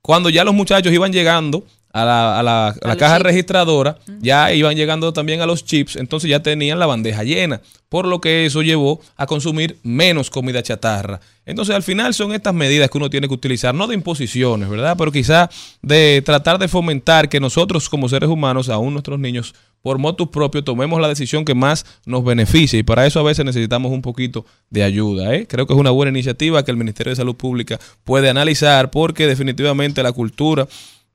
Cuando 0.00 0.30
ya 0.30 0.44
los 0.44 0.54
muchachos 0.54 0.92
iban 0.92 1.12
llegando 1.12 1.66
a 1.94 2.04
la, 2.04 2.38
a 2.40 2.42
la- 2.42 2.68
a 2.68 2.88
la 2.88 2.96
caja 2.96 3.16
chips. 3.18 3.24
registradora, 3.26 3.98
ya 4.20 4.52
iban 4.52 4.74
llegando 4.76 5.12
también 5.12 5.40
a 5.40 5.46
los 5.46 5.64
chips, 5.64 5.94
entonces 5.96 6.28
ya 6.28 6.42
tenían 6.42 6.78
la 6.80 6.86
bandeja 6.86 7.22
llena, 7.22 7.60
por 7.88 8.06
lo 8.06 8.20
que 8.20 8.46
eso 8.46 8.62
llevó 8.62 9.00
a 9.16 9.26
consumir 9.26 9.78
menos 9.84 10.28
comida 10.28 10.60
chatarra. 10.62 11.20
Entonces 11.46 11.74
al 11.74 11.82
final 11.84 12.12
son 12.12 12.32
estas 12.34 12.52
medidas 12.52 12.90
que 12.90 12.98
uno 12.98 13.10
tiene 13.10 13.28
que 13.28 13.34
utilizar, 13.34 13.74
no 13.74 13.86
de 13.86 13.94
imposiciones, 13.94 14.68
¿verdad? 14.68 14.96
Pero 14.98 15.12
quizá 15.12 15.48
de 15.82 16.20
tratar 16.24 16.58
de 16.58 16.66
fomentar 16.66 17.28
que 17.28 17.38
nosotros 17.38 17.88
como 17.88 18.08
seres 18.08 18.28
humanos, 18.28 18.68
aún 18.70 18.92
nuestros 18.94 19.20
niños, 19.20 19.54
por 19.82 19.98
motus 19.98 20.28
propio, 20.30 20.64
tomemos 20.64 20.98
la 21.00 21.08
decisión 21.08 21.44
que 21.44 21.54
más 21.54 21.84
nos 22.06 22.24
beneficie. 22.24 22.78
Y 22.78 22.82
para 22.82 23.06
eso 23.06 23.20
a 23.20 23.22
veces 23.22 23.44
necesitamos 23.44 23.92
un 23.92 24.00
poquito 24.00 24.46
de 24.70 24.82
ayuda. 24.82 25.34
¿eh? 25.34 25.46
Creo 25.46 25.66
que 25.66 25.74
es 25.74 25.78
una 25.78 25.90
buena 25.90 26.08
iniciativa 26.10 26.64
que 26.64 26.70
el 26.70 26.78
Ministerio 26.78 27.10
de 27.10 27.16
Salud 27.16 27.36
Pública 27.36 27.78
puede 28.02 28.30
analizar 28.30 28.90
porque 28.90 29.26
definitivamente 29.26 30.02
la 30.02 30.12
cultura 30.12 30.66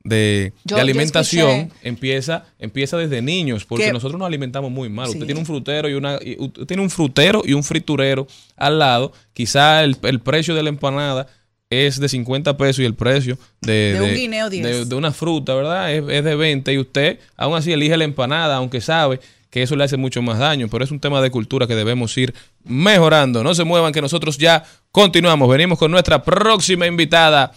de, 0.04 0.54
Yo- 0.64 0.76
de 0.76 0.80
yo 0.80 0.82
alimentación 0.82 1.72
empieza, 1.82 2.46
empieza 2.58 2.98
desde 2.98 3.22
niños, 3.22 3.66
porque 3.66 3.86
Que- 3.86 3.94
nosotros 3.94 4.18
nos 4.18 4.28
alimentamos 4.28 4.72
muy 4.72 4.90
mal. 4.90 5.08
Sí. 5.08 5.14
Usted 5.14 5.26
tiene 5.26 5.40
un 5.42 5.46
frutero 5.46 5.90
y 5.90 5.94
una 5.94 6.18
y 6.22 6.38
usted 6.40 6.66
tiene 6.66 6.82
un 6.84 6.90
frutero 6.90 7.42
y 7.46 7.54
un 7.54 7.64
friturero 7.64 8.26
al 8.56 8.80
lado. 8.80 9.12
Quizá 9.34 9.84
el, 9.84 9.98
el 10.04 10.20
precio 10.22 10.56
de 10.56 10.64
la 10.64 10.70
empanada 10.70 11.28
es 11.70 12.00
de 12.00 12.10
50 12.10 12.58
pesos 12.58 12.80
y 12.80 12.86
el 12.86 12.96
precio 12.96 13.38
de, 13.62 13.94
De 13.94 14.02
un 14.02 14.14
guineo, 14.16 14.50
10. 14.50 14.64
de- 14.66 14.86
de 14.86 14.96
una 14.96 15.12
fruta, 15.12 15.54
¿verdad? 15.54 15.94
Es, 15.94 16.04
es 16.08 16.24
de 16.24 16.36
20 16.36 16.74
y 16.74 16.78
usted 16.80 17.20
aún 17.38 17.56
así 17.58 17.72
elige 17.72 17.96
la 17.98 18.06
empanada, 18.06 18.56
aunque 18.56 18.82
sabe 18.82 19.20
que 19.52 19.64
eso 19.64 19.76
le 19.76 19.84
hace 19.84 19.98
mucho 19.98 20.22
más 20.22 20.40
daño, 20.40 20.68
pero 20.70 20.84
es 20.84 20.92
un 20.92 21.00
tema 21.00 21.22
de 21.22 21.30
cultura 21.32 21.68
que 21.68 21.76
debemos 21.76 22.16
ir 22.18 22.34
mejorando. 22.64 23.44
No 23.44 23.54
se 23.54 23.64
muevan, 23.66 23.92
que 23.94 24.02
nosotros 24.02 24.38
ya 24.38 24.64
continuamos. 24.92 25.50
Venimos 25.50 25.78
con 25.78 25.92
nuestra 25.92 26.24
próxima 26.24 26.88
invitada 26.88 27.52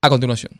a 0.00 0.08
continuación. 0.08 0.52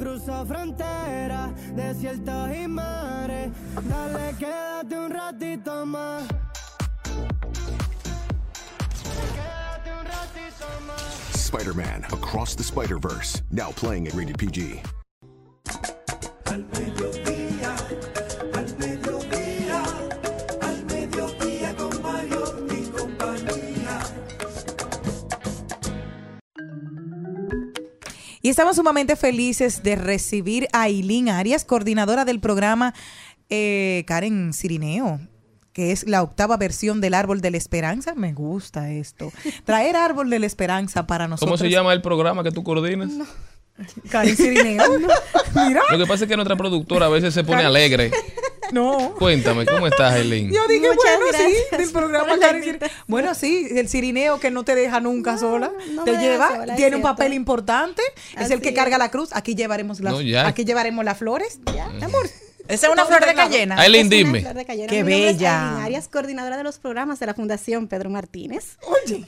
Por 0.00 0.08
ti 0.08 0.24
cruzo 0.24 0.46
fronteras, 0.46 1.50
desiertos 1.74 2.56
y 2.56 2.66
mares. 2.66 3.50
Dale, 3.88 4.34
quédate 4.38 4.98
un 4.98 5.10
ratito 5.10 5.86
más. 5.86 6.24
Quédate 9.34 9.90
un 9.98 10.04
ratito 10.04 10.66
más. 10.86 11.34
Spider-Man 11.34 12.04
Across 12.12 12.56
the 12.56 12.62
Spider-Verse, 12.62 13.42
now 13.50 13.72
playing 13.72 14.06
at 14.06 14.14
rated 14.14 14.38
PG. 14.38 14.82
Y 28.42 28.48
estamos 28.48 28.76
sumamente 28.76 29.16
felices 29.16 29.82
de 29.82 29.96
recibir 29.96 30.68
a 30.72 30.88
Eileen 30.88 31.28
Arias, 31.28 31.64
coordinadora 31.64 32.24
del 32.24 32.40
programa 32.40 32.94
eh, 33.48 34.04
Karen 34.06 34.52
Cirineo 34.52 35.20
que 35.72 35.92
es 35.92 36.06
la 36.06 36.22
octava 36.22 36.56
versión 36.56 37.00
del 37.00 37.14
Árbol 37.14 37.40
de 37.40 37.50
la 37.52 37.56
Esperanza. 37.56 38.14
Me 38.14 38.32
gusta 38.32 38.90
esto. 38.90 39.32
Traer 39.64 39.96
Árbol 39.96 40.30
de 40.30 40.38
la 40.38 40.46
Esperanza 40.46 41.06
para 41.06 41.28
nosotros. 41.28 41.48
¿Cómo 41.48 41.58
se 41.58 41.70
llama 41.70 41.92
el 41.92 42.02
programa 42.02 42.42
que 42.42 42.50
tú 42.50 42.62
coordinas? 42.62 43.10
Karen 44.10 44.36
Cirineo. 44.36 44.84
Mira. 45.54 45.82
Lo 45.90 45.98
que 45.98 46.06
pasa 46.06 46.24
es 46.24 46.28
que 46.28 46.36
nuestra 46.36 46.56
productora 46.56 47.06
a 47.06 47.08
veces 47.08 47.32
se 47.32 47.44
pone 47.44 47.64
alegre. 47.64 48.10
No. 48.72 49.14
Cuéntame, 49.18 49.66
¿cómo 49.66 49.86
estás, 49.86 50.14
Eileen? 50.16 50.50
Yo 50.52 50.66
dije, 50.68 50.88
Muchas 50.88 51.18
bueno, 51.18 51.38
sí, 51.38 51.76
del 51.76 51.90
programa 51.90 52.38
Karen. 52.38 52.78
Bueno, 53.06 53.34
sí, 53.34 53.68
el 53.70 53.88
cirineo 53.88 54.38
que 54.40 54.50
no 54.50 54.64
te 54.64 54.74
deja 54.74 55.00
nunca 55.00 55.38
sola. 55.38 55.70
no 55.92 56.04
te 56.04 56.16
lleva, 56.16 56.48
sola, 56.56 56.76
tiene 56.76 56.96
un 56.96 57.02
papel 57.02 57.32
importante. 57.34 58.02
es 58.38 58.50
el 58.50 58.60
que 58.60 58.70
es. 58.70 58.74
carga 58.74 58.98
la 58.98 59.10
cruz. 59.10 59.30
Aquí 59.32 59.54
llevaremos 59.54 60.00
las, 60.00 60.12
No, 60.12 60.20
ya. 60.20 60.46
aquí 60.46 60.64
llevaremos 60.64 61.04
las 61.04 61.18
flores. 61.18 61.60
Mi 61.98 62.04
amor. 62.04 62.28
Esa 62.70 62.86
es 62.86 62.92
una 62.92 63.04
flor 63.04 63.26
de 63.26 63.34
cayena. 63.34 63.76
Aileen, 63.78 64.08
dime. 64.08 64.42
flor 64.42 64.54
de 64.54 64.64
cayena. 64.64 64.86
Qué 64.88 65.02
bella. 65.02 65.84
Arias, 65.84 66.08
coordinadora 66.08 66.56
de 66.56 66.62
los 66.62 66.78
programas 66.78 67.18
de 67.18 67.26
la 67.26 67.34
Fundación 67.34 67.88
Pedro 67.88 68.10
Martínez. 68.10 68.78
Oye. 68.86 69.24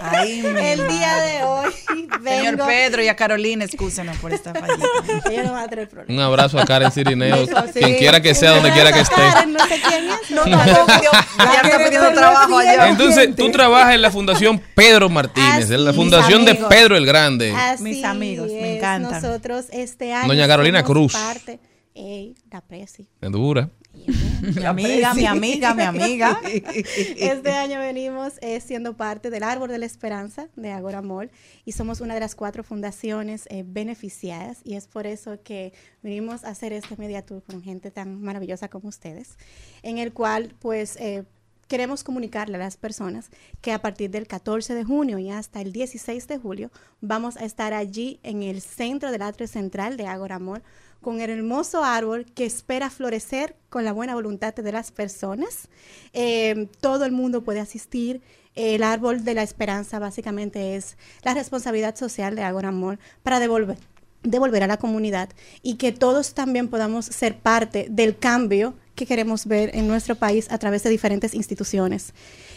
Ay, 0.00 0.44
El 0.60 0.86
día 0.86 1.14
de 1.16 1.42
hoy 1.42 1.72
vengo... 2.20 2.38
Señor 2.38 2.66
Pedro 2.66 3.02
y 3.02 3.08
a 3.08 3.16
Carolina, 3.16 3.64
excúsenos 3.64 4.16
por 4.18 4.32
esta 4.32 4.54
fallita. 4.54 4.86
Ella 5.30 5.42
no 5.42 5.52
va 5.52 5.62
a 5.62 5.68
tener 5.68 5.88
problema. 5.88 6.14
Un 6.14 6.24
abrazo 6.24 6.58
a 6.58 6.64
Karen 6.64 6.92
sí. 6.92 7.02
quien 7.02 7.96
quiera 7.96 8.20
que 8.20 8.34
sea, 8.34 8.52
donde 8.52 8.70
quiera 8.72 8.92
que 8.92 9.00
esté. 9.00 9.16
Karen, 9.16 9.52
no 9.52 9.66
sé 9.66 9.80
quién 9.80 10.04
es. 10.08 10.30
No, 10.30 10.46
no, 10.46 10.56
no, 10.56 10.64
ya 10.64 11.60
está 11.64 11.84
pidiendo 11.84 12.12
trabajo 12.12 12.58
allá. 12.58 12.88
Entonces, 12.88 13.34
tú 13.34 13.50
trabajas 13.50 13.94
en 13.94 14.02
la 14.02 14.10
Fundación 14.10 14.60
Pedro 14.74 15.08
Martínez, 15.08 15.64
Así 15.64 15.74
en 15.74 15.84
la 15.84 15.92
Fundación 15.92 16.44
de. 16.44 16.54
Pedro 16.54 16.96
el 16.96 17.06
Grande. 17.06 17.52
Así 17.52 17.82
Mis 17.82 18.04
amigos, 18.04 18.48
me 18.48 18.76
encantan. 18.76 19.22
Nosotros 19.22 19.66
este 19.72 20.12
año 20.12 20.28
Doña 20.28 20.46
Carolina 20.46 20.82
Cruz. 20.82 21.12
Parte, 21.12 21.58
Ey, 22.00 22.36
la 22.52 22.60
presi. 22.60 23.08
Es 23.20 23.32
dura. 23.32 23.72
Mi 24.54 24.64
amiga, 24.64 25.14
mi 25.14 25.26
amiga, 25.26 25.74
mi 25.74 25.82
amiga. 25.82 26.40
Este 26.44 27.50
año 27.50 27.80
venimos 27.80 28.34
eh, 28.40 28.60
siendo 28.60 28.96
parte 28.96 29.30
del 29.30 29.42
Árbol 29.42 29.68
de 29.68 29.78
la 29.78 29.86
Esperanza 29.86 30.48
de 30.54 30.70
Agora 30.70 31.02
Mall 31.02 31.32
y 31.64 31.72
somos 31.72 32.00
una 32.00 32.14
de 32.14 32.20
las 32.20 32.36
cuatro 32.36 32.62
fundaciones 32.62 33.48
eh, 33.50 33.64
beneficiadas 33.66 34.60
y 34.62 34.74
es 34.74 34.86
por 34.86 35.08
eso 35.08 35.42
que 35.42 35.72
venimos 36.00 36.44
a 36.44 36.50
hacer 36.50 36.72
este 36.72 36.96
media 36.96 37.26
tour 37.26 37.42
con 37.42 37.64
gente 37.64 37.90
tan 37.90 38.22
maravillosa 38.22 38.68
como 38.68 38.88
ustedes, 38.88 39.36
en 39.82 39.98
el 39.98 40.12
cual 40.12 40.54
pues 40.60 40.94
eh, 41.00 41.24
queremos 41.66 42.04
comunicarle 42.04 42.56
a 42.56 42.60
las 42.60 42.76
personas 42.76 43.30
que 43.60 43.72
a 43.72 43.82
partir 43.82 44.10
del 44.10 44.28
14 44.28 44.76
de 44.76 44.84
junio 44.84 45.18
y 45.18 45.30
hasta 45.30 45.60
el 45.60 45.72
16 45.72 46.28
de 46.28 46.38
julio 46.38 46.70
vamos 47.00 47.36
a 47.36 47.44
estar 47.44 47.74
allí 47.74 48.20
en 48.22 48.44
el 48.44 48.60
centro 48.60 49.10
del 49.10 49.22
atrio 49.22 49.48
central 49.48 49.96
de 49.96 50.06
Agora 50.06 50.38
Mall 50.38 50.62
con 51.00 51.20
el 51.20 51.30
hermoso 51.30 51.84
árbol 51.84 52.26
que 52.34 52.46
espera 52.46 52.90
florecer 52.90 53.56
con 53.68 53.84
la 53.84 53.92
buena 53.92 54.14
voluntad 54.14 54.54
de 54.54 54.72
las 54.72 54.90
personas. 54.90 55.68
Eh, 56.12 56.68
todo 56.80 57.04
el 57.04 57.12
mundo 57.12 57.42
puede 57.42 57.60
asistir. 57.60 58.20
El 58.54 58.82
árbol 58.82 59.24
de 59.24 59.34
la 59.34 59.42
esperanza 59.42 59.98
básicamente 59.98 60.74
es 60.74 60.96
la 61.22 61.34
responsabilidad 61.34 61.94
social 61.94 62.34
de 62.34 62.42
Agora 62.42 62.72
Mall 62.72 62.98
para 63.22 63.38
devolver 63.38 63.78
devolver 64.22 64.62
a 64.64 64.66
la 64.66 64.78
comunidad 64.78 65.30
y 65.62 65.74
que 65.74 65.92
todos 65.92 66.34
también 66.34 66.68
podamos 66.68 67.06
ser 67.06 67.38
parte 67.38 67.86
del 67.88 68.18
cambio 68.18 68.74
que 68.94 69.06
queremos 69.06 69.46
ver 69.46 69.70
en 69.74 69.86
nuestro 69.86 70.16
país 70.16 70.50
a 70.50 70.58
través 70.58 70.82
de 70.82 70.90
diferentes 70.90 71.34
instituciones. 71.34 72.14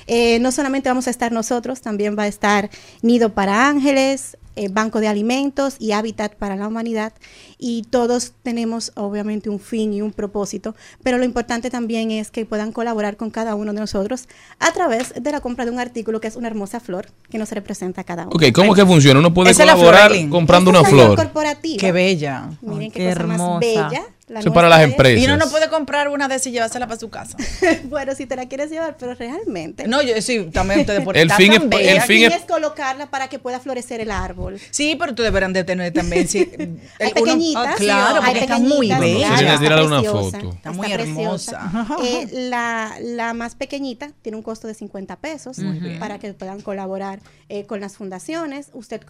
Eh, 0.08 0.40
no 0.40 0.52
solamente 0.52 0.90
vamos 0.90 1.08
a 1.08 1.12
estar 1.12 1.32
nosotros, 1.32 1.82
también 1.82 2.18
va 2.18 2.24
a 2.24 2.28
estar 2.28 2.70
Nido 3.04 3.34
para 3.34 3.68
Ángeles, 3.70 4.38
eh, 4.56 4.70
Banco 4.70 5.00
de 5.00 5.08
Alimentos 5.08 5.76
y 5.80 5.92
Hábitat 5.94 6.36
para 6.36 6.56
la 6.56 6.68
Humanidad. 6.68 7.14
Y 7.58 7.84
todos 7.84 8.34
tenemos 8.44 8.92
obviamente 8.96 9.50
un 9.50 9.60
fin 9.60 9.94
y 9.94 10.02
un 10.02 10.12
propósito, 10.12 10.76
pero 11.04 11.18
lo 11.18 11.24
importante 11.26 11.70
también 11.70 12.12
es 12.12 12.32
que 12.32 12.46
puedan 12.46 12.72
colaborar 12.72 13.18
con 13.18 13.30
cada 13.30 13.56
uno 13.56 13.74
de 13.74 13.80
nosotros 13.80 14.28
a 14.60 14.72
través 14.72 15.14
de 15.22 15.32
la 15.32 15.42
compra 15.42 15.66
de 15.66 15.72
un 15.72 15.80
artículo 15.80 16.20
que 16.22 16.28
es 16.28 16.36
una 16.36 16.48
hermosa 16.48 16.80
flor 16.80 17.08
que 17.30 17.38
nos 17.38 17.52
representa 17.52 18.02
a 18.02 18.04
cada 18.04 18.24
uno. 18.24 18.32
Ok, 18.36 18.44
¿cómo 18.54 18.74
que 18.74 18.86
funciona? 18.86 19.20
Uno 19.20 19.34
puede 19.34 19.54
colaborar 19.54 20.12
comprando 20.30 20.72
Esta 20.72 20.80
una 20.82 20.90
flor. 20.90 21.16
corporativa. 21.16 21.78
Qué 21.80 21.92
bella. 21.92 22.50
Miren 22.62 22.82
Ay, 22.84 22.90
qué, 22.92 23.00
qué 23.00 23.14
cosa 23.14 23.26
más 23.28 23.40
hermosa. 23.40 23.60
bella. 23.60 24.04
La 24.32 24.40
Eso 24.40 24.50
es 24.50 24.56
para 24.56 24.70
las 24.70 24.82
empresas. 24.82 25.22
Y 25.22 25.26
uno 25.26 25.36
no 25.38 25.50
puede 25.50 25.68
comprar 25.70 26.08
una 26.08 26.28
de 26.28 26.36
esas 26.36 26.48
y 26.48 26.52
llevársela 26.52 26.88
para 26.88 27.00
su 27.00 27.10
casa. 27.10 27.36
bueno, 27.84 28.16
si 28.16 28.26
te 28.26 28.36
la 28.36 28.48
quieres 28.48 28.70
llevar, 28.72 28.96
pero 28.98 29.14
realmente. 29.14 29.88
No, 29.88 30.02
yo 30.02 30.20
sí, 30.22 30.50
también 30.54 30.80
ustedes 30.82 31.02
por 31.06 31.18
El 31.18 31.24
está 31.24 31.36
fin 31.38 31.52
es- 31.54 31.70
bella. 31.70 31.92
el 31.94 32.02
fin 32.02 32.24
es- 32.26 32.36
es 32.36 32.42
colocarla 32.44 33.08
para 33.12 33.28
que 33.28 33.40
pueda 33.40 33.60
florecer 33.60 34.00
el 34.00 34.10
árbol. 34.10 34.60
Sí, 34.72 34.96
pero 34.98 35.14
tú 35.14 35.22
deberán 35.24 35.52
de 35.54 35.64
tener 35.66 35.92
también. 35.92 36.28
Sí, 36.28 36.50
Hay 36.58 36.68
uno- 36.68 37.14
pequeñitas. 37.14 37.68
Ah, 37.68 37.76
claro, 37.78 38.16
hay 38.22 38.32
porque 38.34 38.40
está 38.40 38.60
muy 38.60 38.88
bella. 38.88 39.38
Sí, 39.38 39.44
está 39.46 39.84
una 39.84 40.00
preciosa, 40.02 40.12
foto. 40.40 40.50
Está 40.56 40.72
muy 40.72 40.94
preciosa. 40.94 41.62
hermosa. 41.66 41.98
Eh, 42.04 42.28
la, 42.50 42.96
la 43.02 43.34
más 43.34 43.56
pequeñita 43.56 44.12
tiene 44.22 44.38
un 44.38 44.44
costo 44.44 44.68
de 44.68 44.74
50 44.76 45.18
pesos 45.18 45.58
para 46.00 46.20
que 46.20 46.34
puedan 46.34 46.62
colaborar 46.62 47.20
eh, 47.50 47.66
con 47.66 47.82
las 47.82 47.98
fundaciones. 47.98 48.70
Usted 48.74 49.02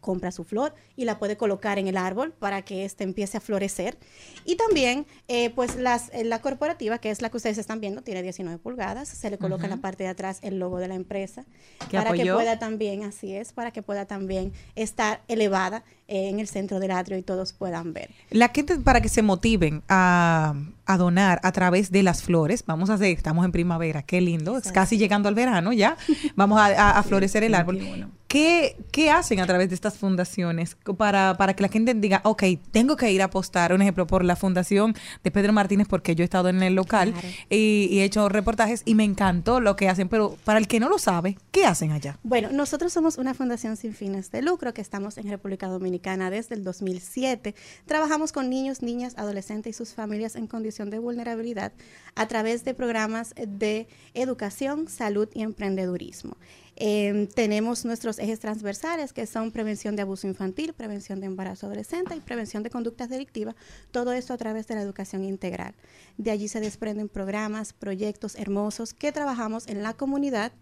compra 0.00 0.32
su 0.32 0.44
flor 0.44 0.74
y 0.96 1.04
la 1.04 1.18
puede 1.18 1.36
colocar 1.36 1.78
en 1.78 1.86
el 1.88 1.96
árbol 1.96 2.32
para 2.32 2.62
que 2.62 2.84
éste 2.84 3.04
empiece 3.04 3.36
a 3.36 3.40
florecer. 3.40 3.98
Y 4.44 4.56
también, 4.56 5.06
eh, 5.28 5.50
pues 5.50 5.76
las, 5.76 6.10
eh, 6.12 6.24
la 6.24 6.40
corporativa, 6.40 6.98
que 6.98 7.10
es 7.10 7.22
la 7.22 7.30
que 7.30 7.36
ustedes 7.36 7.58
están 7.58 7.80
viendo, 7.80 8.02
tiene 8.02 8.22
19 8.22 8.58
pulgadas, 8.58 9.08
se 9.08 9.30
le 9.30 9.38
coloca 9.38 9.64
en 9.64 9.70
la 9.70 9.76
parte 9.76 10.04
de 10.04 10.10
atrás 10.10 10.38
el 10.42 10.58
logo 10.58 10.78
de 10.78 10.88
la 10.88 10.94
empresa 10.94 11.44
¿Que 11.90 11.96
para 11.98 12.12
que 12.12 12.24
pueda 12.32 12.58
también, 12.58 13.04
así 13.04 13.34
es, 13.34 13.52
para 13.52 13.70
que 13.70 13.82
pueda 13.82 14.06
también 14.06 14.52
estar 14.74 15.22
elevada 15.28 15.84
en 16.10 16.40
el 16.40 16.48
centro 16.48 16.80
del 16.80 16.90
atrio 16.90 17.16
y 17.16 17.22
todos 17.22 17.52
puedan 17.54 17.92
ver. 17.92 18.10
La 18.30 18.48
gente 18.48 18.76
para 18.78 19.00
que 19.00 19.08
se 19.08 19.22
motiven 19.22 19.82
a, 19.88 20.54
a 20.84 20.96
donar 20.98 21.40
a 21.44 21.52
través 21.52 21.90
de 21.90 22.02
las 22.02 22.22
flores, 22.22 22.64
vamos 22.66 22.90
a 22.90 22.94
hacer, 22.94 23.16
estamos 23.16 23.44
en 23.44 23.52
primavera, 23.52 24.02
qué 24.02 24.20
lindo, 24.20 24.58
es 24.58 24.72
casi 24.72 24.98
llegando 24.98 25.28
al 25.28 25.34
verano 25.34 25.72
ya, 25.72 25.96
vamos 26.36 26.58
a, 26.60 26.66
a- 26.66 26.98
a 26.98 27.02
florecer 27.04 27.44
el 27.44 27.54
árbol. 27.54 28.08
¿Qué, 28.26 28.76
qué 28.92 29.10
hacen 29.10 29.40
a 29.40 29.46
través 29.46 29.70
de 29.70 29.74
estas 29.74 29.98
fundaciones 29.98 30.76
para, 30.96 31.36
para 31.36 31.54
que 31.54 31.62
la 31.64 31.68
gente 31.68 31.94
diga, 31.94 32.20
ok, 32.22 32.44
tengo 32.70 32.94
que 32.96 33.10
ir 33.10 33.22
a 33.22 33.24
apostar, 33.24 33.72
un 33.72 33.82
ejemplo, 33.82 34.06
por 34.06 34.24
la 34.24 34.36
fundación 34.36 34.94
de 35.24 35.30
Pedro 35.32 35.52
Martínez, 35.52 35.88
porque 35.88 36.14
yo 36.14 36.22
he 36.22 36.26
estado 36.26 36.48
en 36.48 36.62
el 36.62 36.74
local 36.76 37.10
Claro. 37.12 37.26
y, 37.48 37.88
y 37.90 37.98
he 37.98 38.04
hecho 38.04 38.28
reportajes 38.28 38.82
y 38.84 38.94
me 38.94 39.02
encantó 39.02 39.58
lo 39.58 39.74
que 39.74 39.88
hacen, 39.88 40.08
pero 40.08 40.36
para 40.44 40.60
el 40.60 40.68
que 40.68 40.78
no 40.78 40.88
lo 40.88 40.98
sabe, 41.00 41.38
¿qué 41.50 41.66
hacen 41.66 41.90
allá? 41.90 42.18
Bueno, 42.22 42.50
nosotros 42.52 42.92
somos 42.92 43.18
una 43.18 43.34
fundación 43.34 43.76
sin 43.76 43.94
fines 43.94 44.30
de 44.30 44.42
lucro 44.42 44.72
que 44.74 44.80
estamos 44.80 45.18
en 45.18 45.28
República 45.28 45.66
Dominicana 45.66 45.99
desde 46.02 46.54
el 46.54 46.64
2007. 46.64 47.54
Trabajamos 47.86 48.32
con 48.32 48.48
niños, 48.48 48.82
niñas, 48.82 49.14
adolescentes 49.16 49.70
y 49.70 49.76
sus 49.76 49.94
familias 49.94 50.34
en 50.34 50.46
condición 50.46 50.90
de 50.90 50.98
vulnerabilidad 50.98 51.72
a 52.14 52.26
través 52.26 52.64
de 52.64 52.74
programas 52.74 53.34
de 53.36 53.86
educación, 54.14 54.88
salud 54.88 55.28
y 55.34 55.42
emprendedurismo. 55.42 56.36
Eh, 56.76 57.28
tenemos 57.34 57.84
nuestros 57.84 58.18
ejes 58.18 58.40
transversales 58.40 59.12
que 59.12 59.26
son 59.26 59.50
prevención 59.50 59.96
de 59.96 60.02
abuso 60.02 60.26
infantil, 60.26 60.72
prevención 60.72 61.20
de 61.20 61.26
embarazo 61.26 61.66
adolescente 61.66 62.16
y 62.16 62.20
prevención 62.20 62.62
de 62.62 62.70
conductas 62.70 63.10
delictivas, 63.10 63.54
todo 63.90 64.12
esto 64.12 64.32
a 64.32 64.38
través 64.38 64.66
de 64.66 64.76
la 64.76 64.82
educación 64.82 65.22
integral. 65.24 65.74
De 66.16 66.30
allí 66.30 66.48
se 66.48 66.60
desprenden 66.60 67.10
programas, 67.10 67.74
proyectos 67.74 68.34
hermosos 68.36 68.94
que 68.94 69.12
trabajamos 69.12 69.66
en 69.68 69.82
la 69.82 69.92
comunidad 69.92 70.52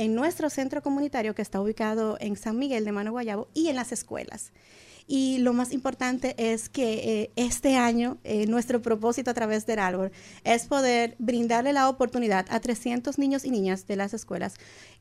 en 0.00 0.14
nuestro 0.14 0.48
centro 0.48 0.80
comunitario 0.80 1.34
que 1.34 1.42
está 1.42 1.60
ubicado 1.60 2.16
en 2.20 2.34
San 2.34 2.58
Miguel 2.58 2.86
de 2.86 2.92
Mano 2.92 3.10
Guayabo 3.10 3.48
y 3.52 3.68
en 3.68 3.76
las 3.76 3.92
escuelas. 3.92 4.50
Y 5.06 5.38
lo 5.38 5.52
más 5.52 5.72
importante 5.72 6.34
es 6.38 6.70
que 6.70 6.92
eh, 6.94 7.30
este 7.36 7.76
año 7.76 8.16
eh, 8.24 8.46
nuestro 8.46 8.80
propósito 8.80 9.30
a 9.30 9.34
través 9.34 9.66
del 9.66 9.78
árbol 9.78 10.10
es 10.42 10.66
poder 10.68 11.16
brindarle 11.18 11.74
la 11.74 11.90
oportunidad 11.90 12.46
a 12.48 12.60
300 12.60 13.18
niños 13.18 13.44
y 13.44 13.50
niñas 13.50 13.86
de 13.86 13.96
las 13.96 14.14
escuelas 14.14 14.54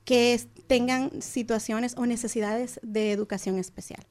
que 0.03 0.37
tengan 0.67 1.21
situaciones 1.21 1.95
o 1.95 2.05
necesidades 2.05 2.81
de 2.83 3.13
educación 3.13 3.57
especial. 3.57 4.05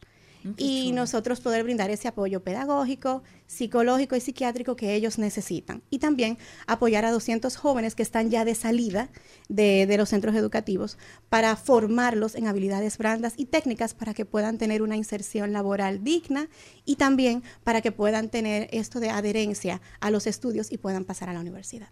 Y 0.57 0.93
nosotros 0.93 1.41
poder 1.41 1.65
brindar 1.65 1.91
ese 1.91 2.09
apoyo 2.09 2.43
pedagógico, 2.43 3.23
psicológico 3.47 4.17
y 4.17 4.21
psiquiátrico 4.21 4.77
que 4.77 4.95
ellos 4.95 5.19
necesitan. 5.19 5.83
Y 5.91 5.99
también 5.99 6.39
apoyar 6.67 7.05
a 7.05 7.11
200 7.11 7.57
jóvenes 7.57 7.95
que 7.95 8.03
están 8.03 8.31
ya 8.31 8.45
de 8.45 8.55
salida 8.55 9.09
de, 9.49 9.87
de 9.87 9.97
los 9.97 10.09
centros 10.09 10.35
educativos 10.35 10.99
para 11.29 11.57
formarlos 11.57 12.35
en 12.35 12.47
habilidades 12.47 12.99
brandas 12.99 13.35
y 13.37 13.47
técnicas 13.47 13.95
para 13.95 14.15
que 14.15 14.25
puedan 14.25 14.59
tener 14.59 14.83
una 14.83 14.97
inserción 14.97 15.53
laboral 15.53 16.05
digna 16.05 16.49
y 16.85 16.97
también 16.97 17.43
para 17.65 17.81
que 17.81 17.93
puedan 17.93 18.29
tener 18.29 18.69
esto 18.73 19.01
de 19.01 19.11
adherencia 19.11 19.81
a 20.01 20.11
los 20.11 20.27
estudios 20.27 20.73
y 20.73 20.79
puedan 20.79 21.05
pasar 21.05 21.29
a 21.29 21.33
la 21.33 21.41
universidad. 21.41 21.91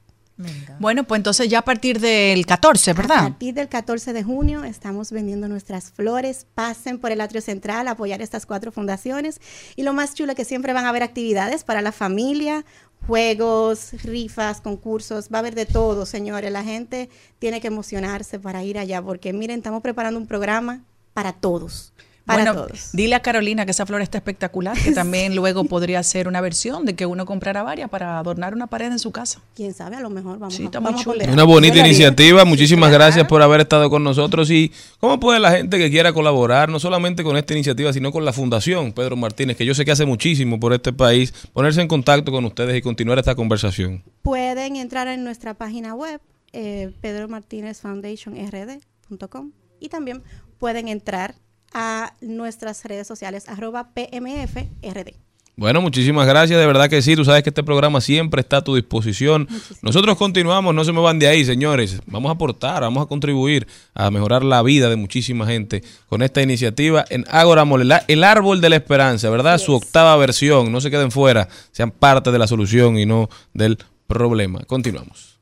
Bueno, 0.79 1.05
pues 1.05 1.19
entonces 1.19 1.49
ya 1.49 1.61
a 1.61 1.65
partir 1.65 1.99
del 1.99 2.45
14, 2.45 2.91
A 2.91 2.95
¿verdad? 2.95 3.23
partir 3.23 3.55
del 3.55 3.69
14 3.69 4.13
de 4.13 4.23
junio 4.23 4.65
estamos 4.65 5.11
vendiendo 5.11 5.49
nuestras 5.49 5.91
flores. 5.91 6.47
Pasen 6.55 6.99
por 6.99 7.11
el 7.11 7.21
atrio 7.21 7.41
central 7.41 7.89
a 7.89 7.93
apoyar 7.93 8.21
estas 8.21 8.45
cuatro 8.45 8.71
fundaciones. 8.71 9.41
Y 9.77 9.83
lo 9.83 9.93
más 9.93 10.15
chulo 10.15 10.33
es 10.33 10.37
que 10.37 10.45
siempre 10.45 10.73
van 10.73 10.85
a 10.85 10.91
haber 10.91 11.03
actividades 11.03 11.65
para 11.65 11.81
la 11.81 11.93
familia, 11.93 12.65
juegos, 13.07 13.93
rifas, 14.03 14.61
concursos. 14.61 15.29
Va 15.33 15.39
a 15.39 15.41
haber 15.41 15.55
de 15.55 15.67
todo, 15.67 16.05
señores. 16.05 16.53
La 16.53 16.65
gente 16.65 17.09
tiene 17.39 17.61
que 17.61 17.69
emocionarse 17.69 18.39
para 18.39 18.63
ir 18.63 18.79
allá 18.79 19.01
porque 19.01 19.33
miren, 19.33 19.59
estamos 19.59 19.83
preparando 19.83 20.21
un 20.21 20.27
programa 20.27 20.85
para 21.15 21.33
todos. 21.33 21.93
Para 22.27 22.43
bueno, 22.43 22.67
todos. 22.67 22.91
dile 22.93 23.15
a 23.15 23.21
Carolina 23.21 23.65
que 23.65 23.71
esa 23.71 23.87
flor 23.87 24.03
está 24.03 24.19
espectacular, 24.19 24.77
que 24.77 24.91
también 24.93 25.37
luego 25.37 25.65
podría 25.65 26.03
ser 26.03 26.27
una 26.27 26.41
versión 26.41 26.85
de 26.85 26.97
que 26.97 27.07
uno 27.07 27.25
comprara 27.25 27.63
varias 27.63 27.89
para 27.89 28.19
adornar 28.19 28.53
una 28.53 28.67
pared 28.67 28.91
en 28.91 28.99
su 28.99 29.13
casa. 29.13 29.41
Quién 29.55 29.73
sabe, 29.73 29.95
a 29.95 30.01
lo 30.01 30.11
mejor 30.11 30.41
vamos, 30.41 30.55
Sí, 30.55 30.65
a, 30.65 30.81
muy 30.81 30.91
vamos 30.91 31.05
chulo. 31.05 31.25
Una 31.33 31.45
bonita 31.45 31.79
iniciativa. 31.79 32.45
Muchísimas 32.45 32.91
gracias 32.91 33.29
por 33.29 33.43
haber 33.43 33.61
estado 33.61 33.89
con 33.91 34.03
nosotros. 34.03 34.51
Y 34.51 34.73
cómo 34.99 35.21
puede 35.21 35.39
la 35.39 35.53
gente 35.53 35.79
que 35.79 35.89
quiera 35.89 36.13
colaborar, 36.13 36.69
no 36.69 36.81
solamente 36.81 37.23
con 37.23 37.37
esta 37.37 37.55
iniciativa, 37.55 37.93
sino 37.93 38.11
con 38.11 38.25
la 38.25 38.33
Fundación 38.33 38.93
Pedro 38.93 39.15
Martínez, 39.15 39.57
que 39.57 39.65
yo 39.65 39.73
sé 39.75 39.85
que 39.85 39.93
hace 39.93 40.05
muchísimo 40.05 40.59
por 40.59 40.73
este 40.73 40.93
país, 40.93 41.33
ponerse 41.53 41.81
en 41.81 41.87
contacto 41.87 42.33
con 42.33 42.45
ustedes 42.45 42.77
y 42.77 42.83
continuar 42.83 43.21
esta 43.21 43.37
conversación. 43.37 44.03
Pueden 44.23 44.75
entrar 44.75 45.07
en 45.07 45.23
nuestra 45.23 45.55
página 45.55 45.95
web, 45.95 46.21
eh, 46.53 46.91
pedromartinezfoundationrd.com 47.01 49.53
y 49.79 49.89
también 49.91 50.25
pueden 50.59 50.89
entrar 50.89 51.37
a 51.73 52.15
nuestras 52.21 52.85
redes 52.85 53.07
sociales, 53.07 53.49
arroba 53.49 53.91
PMFRD. 53.95 55.15
Bueno, 55.59 55.81
muchísimas 55.81 56.27
gracias, 56.27 56.61
de 56.61 56.67
verdad 56.67 56.91
que 56.91 57.01
sí, 57.01 57.17
tú 57.17 57.25
sabes 57.25 57.43
que 57.43 57.49
este 57.49 57.63
programa 57.63 58.03
siempre 58.03 58.43
está 58.43 58.59
a 58.59 58.63
tu 58.63 58.75
disposición. 58.75 59.49
Nosotros 59.81 60.19
continuamos, 60.19 60.75
no 60.75 60.85
se 60.85 60.93
me 60.93 61.01
van 61.01 61.19
de 61.19 61.29
ahí, 61.29 61.47
señores. 61.47 61.99
Vamos 62.05 62.29
a 62.29 62.35
aportar, 62.35 62.83
vamos 62.83 63.03
a 63.03 63.07
contribuir 63.09 63.67
a 63.95 64.11
mejorar 64.11 64.45
la 64.45 64.61
vida 64.63 64.91
de 64.91 64.97
muchísima 64.97 65.47
gente 65.47 65.83
con 66.09 66.21
esta 66.21 66.43
iniciativa 66.43 67.07
en 67.09 67.25
Ágora 67.31 67.65
Mole, 67.65 67.87
la- 67.87 68.05
el 68.07 68.23
árbol 68.23 68.61
de 68.61 68.69
la 68.69 68.77
esperanza, 68.77 69.31
¿verdad? 69.31 69.57
Su 69.57 69.73
octava 69.75 70.15
versión, 70.19 70.71
no 70.71 70.83
se 70.83 70.91
queden 70.91 71.11
fuera, 71.11 71.49
sean 71.73 71.91
parte 71.91 72.31
de 72.33 72.39
la 72.39 72.47
solución 72.47 72.99
y 72.99 73.07
no 73.07 73.31
del 73.55 73.79
problema. 74.07 74.61
Continuamos. 74.67 75.39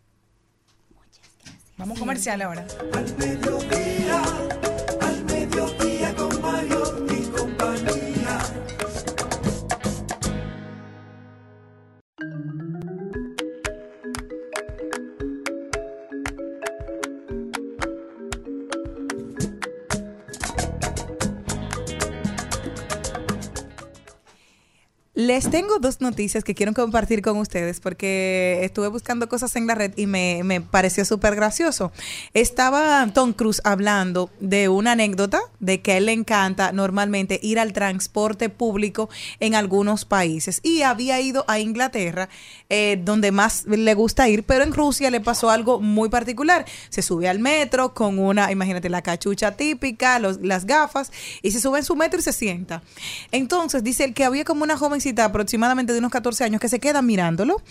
Vamos 1.76 1.98
comercial 1.98 2.40
ahora. 2.40 2.64
Al 2.92 3.16
mediodía, 3.18 4.22
al 5.00 5.24
mediodía 5.24 5.83
Les 25.16 25.48
tengo 25.48 25.78
dos 25.78 26.00
noticias 26.00 26.42
que 26.42 26.56
quiero 26.56 26.74
compartir 26.74 27.22
con 27.22 27.36
ustedes 27.36 27.78
porque 27.78 28.58
estuve 28.64 28.88
buscando 28.88 29.28
cosas 29.28 29.54
en 29.54 29.68
la 29.68 29.76
red 29.76 29.92
y 29.96 30.08
me, 30.08 30.40
me 30.42 30.60
pareció 30.60 31.04
súper 31.04 31.36
gracioso. 31.36 31.92
Estaba 32.32 33.08
Tom 33.14 33.32
Cruise 33.32 33.60
hablando 33.62 34.28
de 34.40 34.68
una 34.68 34.90
anécdota 34.92 35.40
de 35.60 35.80
que 35.82 35.98
él 35.98 36.06
le 36.06 36.12
encanta 36.12 36.72
normalmente 36.72 37.38
ir 37.44 37.60
al 37.60 37.72
transporte 37.72 38.48
público 38.48 39.08
en 39.38 39.54
algunos 39.54 40.04
países 40.04 40.58
y 40.64 40.82
había 40.82 41.20
ido 41.20 41.44
a 41.46 41.60
Inglaterra 41.60 42.28
eh, 42.68 43.00
donde 43.00 43.30
más 43.30 43.66
le 43.66 43.94
gusta 43.94 44.28
ir, 44.28 44.42
pero 44.42 44.64
en 44.64 44.72
Rusia 44.72 45.12
le 45.12 45.20
pasó 45.20 45.48
algo 45.48 45.78
muy 45.80 46.08
particular. 46.08 46.64
Se 46.88 47.02
sube 47.02 47.28
al 47.28 47.38
metro 47.38 47.94
con 47.94 48.18
una, 48.18 48.50
imagínate, 48.50 48.88
la 48.88 49.02
cachucha 49.02 49.52
típica, 49.56 50.18
los- 50.18 50.40
las 50.40 50.66
gafas 50.66 51.12
y 51.40 51.52
se 51.52 51.60
sube 51.60 51.78
en 51.78 51.84
su 51.84 51.94
metro 51.94 52.18
y 52.18 52.22
se 52.24 52.32
sienta. 52.32 52.82
Entonces 53.30 53.84
dice 53.84 54.02
él 54.02 54.12
que 54.12 54.24
había 54.24 54.42
como 54.42 54.64
una 54.64 54.76
jovencita 55.04 55.24
aproximadamente 55.26 55.92
de 55.92 55.98
unos 55.98 56.10
14 56.10 56.44
años 56.44 56.60
que 56.60 56.68
se 56.68 56.80
queda 56.80 57.02
mirándolo. 57.02 57.62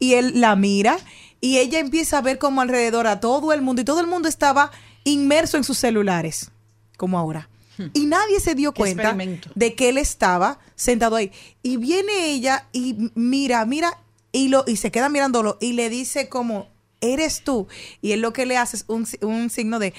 y 0.00 0.14
él 0.14 0.40
la 0.40 0.56
mira 0.56 0.98
y 1.40 1.58
ella 1.58 1.78
empieza 1.78 2.18
a 2.18 2.20
ver 2.20 2.38
como 2.38 2.60
alrededor 2.60 3.06
a 3.06 3.20
todo 3.20 3.52
el 3.52 3.62
mundo 3.62 3.80
y 3.80 3.84
todo 3.84 4.00
el 4.00 4.06
mundo 4.06 4.28
estaba 4.28 4.70
inmerso 5.04 5.56
en 5.56 5.62
sus 5.64 5.78
celulares, 5.78 6.50
como 6.96 7.18
ahora. 7.18 7.48
Y 7.92 8.06
nadie 8.06 8.40
se 8.40 8.54
dio 8.54 8.72
Hmm. 8.72 8.74
Cuenta 8.74 9.16
de 9.54 9.74
que 9.74 9.88
él 9.88 9.98
estaba 9.98 10.58
sentado 10.74 11.16
ahí. 11.16 11.30
Y 11.62 11.76
viene 11.76 12.30
ella 12.30 12.66
y 12.72 13.10
mira, 13.14 13.64
mira, 13.66 13.98
y, 14.32 14.48
lo, 14.48 14.64
y 14.66 14.76
se 14.76 14.90
queda 14.90 15.08
mirándolo 15.08 15.56
y 15.60 15.72
le 15.74 15.90
dice 15.90 16.28
como, 16.28 16.68
eres 17.00 17.42
tú. 17.42 17.66
Y 18.02 18.12
él 18.12 18.20
lo 18.20 18.32
que 18.32 18.46
le 18.46 18.56
hace 18.56 18.76
es 18.78 18.84
un, 18.88 19.06
un 19.22 19.50
signo 19.50 19.78
de, 19.78 19.94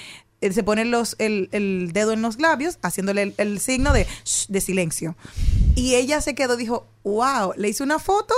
él 0.46 0.54
se 0.54 0.62
pone 0.62 0.84
los, 0.84 1.16
el, 1.18 1.48
el 1.52 1.90
dedo 1.92 2.12
en 2.12 2.22
los 2.22 2.38
labios, 2.40 2.78
haciéndole 2.82 3.22
el, 3.22 3.34
el 3.38 3.60
signo 3.60 3.92
de, 3.92 4.06
shh, 4.24 4.46
de 4.48 4.60
silencio. 4.60 5.16
Y 5.74 5.94
ella 5.94 6.20
se 6.20 6.34
quedó, 6.34 6.56
dijo, 6.56 6.86
wow, 7.04 7.52
le 7.56 7.68
hice 7.68 7.82
una 7.82 7.98
foto 7.98 8.34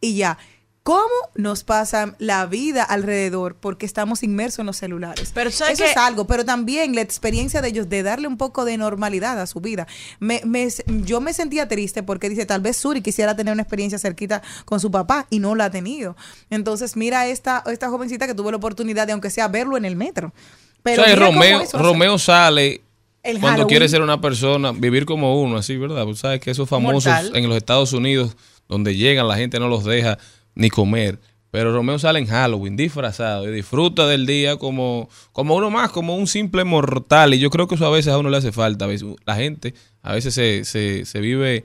y 0.00 0.16
ya. 0.16 0.38
¿Cómo 0.84 1.02
nos 1.34 1.64
pasa 1.64 2.14
la 2.18 2.46
vida 2.46 2.82
alrededor? 2.82 3.56
Porque 3.56 3.84
estamos 3.84 4.22
inmersos 4.22 4.60
en 4.60 4.66
los 4.66 4.78
celulares. 4.78 5.32
Pero 5.34 5.50
¿sabes 5.50 5.74
Eso 5.78 5.84
es 5.84 5.94
algo, 5.98 6.26
pero 6.26 6.46
también 6.46 6.94
la 6.94 7.02
experiencia 7.02 7.60
de 7.60 7.68
ellos 7.68 7.90
de 7.90 8.02
darle 8.02 8.26
un 8.26 8.38
poco 8.38 8.64
de 8.64 8.78
normalidad 8.78 9.38
a 9.38 9.46
su 9.46 9.60
vida. 9.60 9.86
Me, 10.18 10.40
me- 10.46 10.66
yo 11.04 11.20
me 11.20 11.34
sentía 11.34 11.68
triste 11.68 12.02
porque 12.02 12.30
dice, 12.30 12.46
tal 12.46 12.62
vez 12.62 12.78
Suri 12.78 13.02
quisiera 13.02 13.36
tener 13.36 13.52
una 13.52 13.60
experiencia 13.64 13.98
cerquita 13.98 14.40
con 14.64 14.80
su 14.80 14.90
papá 14.90 15.26
y 15.28 15.40
no 15.40 15.54
la 15.54 15.66
ha 15.66 15.70
tenido. 15.70 16.16
Entonces, 16.48 16.96
mira 16.96 17.26
esta, 17.26 17.62
esta 17.66 17.90
jovencita 17.90 18.26
que 18.26 18.32
tuvo 18.32 18.50
la 18.50 18.56
oportunidad 18.56 19.06
de, 19.06 19.12
aunque 19.12 19.28
sea, 19.28 19.48
verlo 19.48 19.76
en 19.76 19.84
el 19.84 19.94
metro. 19.94 20.32
Pero 20.82 21.02
o 21.02 21.04
sea, 21.04 21.16
Romeo, 21.16 21.62
Romeo 21.72 22.18
sale 22.18 22.82
cuando 23.22 23.48
Halloween. 23.48 23.68
quiere 23.68 23.88
ser 23.88 24.02
una 24.02 24.20
persona, 24.20 24.72
vivir 24.72 25.04
como 25.04 25.40
uno, 25.40 25.58
así, 25.58 25.76
¿verdad? 25.76 26.04
Pues 26.04 26.20
sabes 26.20 26.40
que 26.40 26.50
esos 26.50 26.68
famosos 26.68 27.12
Mortal. 27.12 27.36
en 27.36 27.48
los 27.48 27.56
Estados 27.56 27.92
Unidos, 27.92 28.36
donde 28.68 28.96
llegan, 28.96 29.28
la 29.28 29.36
gente 29.36 29.58
no 29.58 29.68
los 29.68 29.84
deja 29.84 30.18
ni 30.54 30.70
comer. 30.70 31.18
Pero 31.50 31.72
Romeo 31.72 31.98
sale 31.98 32.18
en 32.18 32.26
Halloween 32.26 32.76
disfrazado 32.76 33.48
y 33.48 33.52
disfruta 33.52 34.06
del 34.06 34.26
día 34.26 34.56
como, 34.58 35.08
como 35.32 35.56
uno 35.56 35.70
más, 35.70 35.90
como 35.90 36.14
un 36.14 36.26
simple 36.26 36.64
mortal. 36.64 37.32
Y 37.32 37.38
yo 37.38 37.48
creo 37.48 37.66
que 37.66 37.74
eso 37.74 37.86
a 37.86 37.90
veces 37.90 38.12
a 38.12 38.18
uno 38.18 38.28
le 38.28 38.36
hace 38.36 38.52
falta. 38.52 38.84
A 38.84 38.88
veces, 38.88 39.08
la 39.24 39.34
gente 39.34 39.74
a 40.02 40.12
veces 40.12 40.34
se, 40.34 40.64
se, 40.64 41.06
se 41.06 41.20
vive 41.20 41.64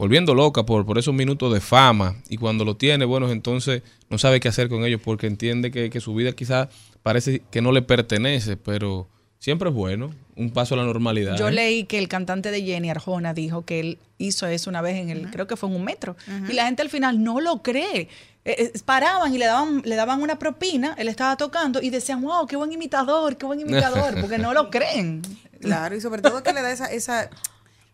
volviendo 0.00 0.34
loca 0.34 0.64
por, 0.64 0.86
por 0.86 0.96
esos 0.96 1.12
minutos 1.12 1.52
de 1.52 1.60
fama. 1.60 2.16
Y 2.30 2.38
cuando 2.38 2.64
lo 2.64 2.74
tiene, 2.74 3.04
bueno, 3.04 3.30
entonces 3.30 3.82
no 4.08 4.16
sabe 4.16 4.40
qué 4.40 4.48
hacer 4.48 4.70
con 4.70 4.82
ellos 4.86 4.98
porque 5.04 5.26
entiende 5.26 5.70
que, 5.70 5.90
que 5.90 6.00
su 6.00 6.14
vida 6.14 6.32
quizás 6.32 6.68
parece 7.02 7.42
que 7.50 7.60
no 7.60 7.70
le 7.70 7.82
pertenece, 7.82 8.56
pero 8.56 9.08
siempre 9.38 9.68
es 9.68 9.74
bueno. 9.74 10.10
Un 10.36 10.52
paso 10.52 10.74
a 10.74 10.78
la 10.78 10.84
normalidad. 10.84 11.36
Yo 11.36 11.48
¿eh? 11.48 11.52
leí 11.52 11.84
que 11.84 11.98
el 11.98 12.08
cantante 12.08 12.50
de 12.50 12.62
Jenny 12.62 12.88
Arjona 12.88 13.34
dijo 13.34 13.66
que 13.66 13.78
él 13.80 13.98
hizo 14.16 14.46
eso 14.46 14.70
una 14.70 14.80
vez 14.80 14.96
en 14.96 15.10
el, 15.10 15.30
creo 15.30 15.46
que 15.46 15.56
fue 15.56 15.68
en 15.68 15.74
un 15.74 15.84
metro. 15.84 16.16
Y 16.48 16.54
la 16.54 16.64
gente 16.64 16.80
al 16.80 16.88
final 16.88 17.22
no 17.22 17.42
lo 17.42 17.60
cree. 17.62 18.08
Eh, 18.46 18.56
eh, 18.56 18.72
paraban 18.86 19.34
y 19.34 19.36
le 19.36 19.44
daban, 19.44 19.82
le 19.84 19.96
daban 19.96 20.22
una 20.22 20.38
propina, 20.38 20.94
él 20.96 21.08
estaba 21.08 21.36
tocando 21.36 21.82
y 21.82 21.90
decían, 21.90 22.22
wow, 22.22 22.46
qué 22.46 22.56
buen 22.56 22.72
imitador, 22.72 23.36
qué 23.36 23.44
buen 23.44 23.60
imitador, 23.60 24.18
porque 24.18 24.38
no 24.38 24.54
lo 24.54 24.70
creen. 24.70 25.20
Claro, 25.60 25.94
y 25.94 26.00
sobre 26.00 26.22
todo 26.22 26.42
que 26.42 26.54
le 26.54 26.62
da 26.62 26.72
esa, 26.72 26.86
esa, 26.86 27.28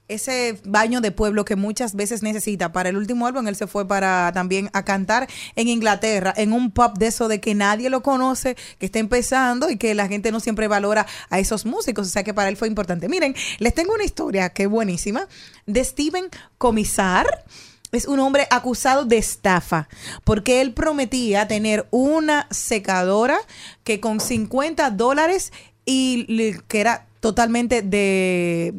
ese 0.09 0.61
baño 0.65 1.01
de 1.01 1.11
pueblo 1.11 1.45
que 1.45 1.57
muchas 1.57 1.95
veces 1.95 2.23
necesita. 2.23 2.73
Para 2.73 2.89
el 2.89 2.97
último 2.97 3.27
álbum, 3.27 3.47
él 3.49 3.57
se 3.57 3.67
fue 3.67 3.87
para 3.87 4.31
también 4.33 4.71
a 4.73 4.85
cantar 4.85 5.29
en 5.57 5.69
Inglaterra, 5.69 6.33
en 6.37 6.53
un 6.53 6.71
pub 6.71 6.95
de 6.99 7.09
eso 7.09 7.29
de 7.29 7.41
que 7.41 7.55
nadie 7.55 7.91
lo 7.91 8.03
conoce, 8.03 8.57
que 8.79 8.87
está 8.87 8.99
empezando 8.99 9.71
y 9.71 9.77
que 9.77 9.95
la 9.95 10.09
gente 10.09 10.31
no 10.33 10.41
siempre 10.41 10.69
valora 10.69 11.07
a 11.31 11.39
esos 11.39 11.67
músicos. 11.67 12.07
O 12.07 12.11
sea 12.11 12.25
que 12.25 12.35
para 12.35 12.49
él 12.49 12.57
fue 12.57 12.69
importante. 12.69 13.09
Miren, 13.09 13.35
les 13.59 13.75
tengo 13.75 13.95
una 13.95 14.05
historia 14.05 14.51
que 14.51 14.65
es 14.65 14.69
buenísima 14.69 15.27
de 15.67 15.85
Steven 15.85 16.29
Comisar. 16.59 17.45
Es 17.93 18.07
un 18.07 18.19
hombre 18.21 18.47
acusado 18.51 19.05
de 19.05 19.17
estafa 19.17 19.89
porque 20.25 20.61
él 20.61 20.75
prometía 20.75 21.49
tener 21.49 21.87
una 21.91 22.47
secadora 22.51 23.39
que 23.85 24.01
con 24.01 24.21
50 24.21 24.91
dólares 24.91 25.53
y 25.85 26.55
que 26.67 26.81
era 26.81 27.06
totalmente 27.21 27.83
de 27.83 28.73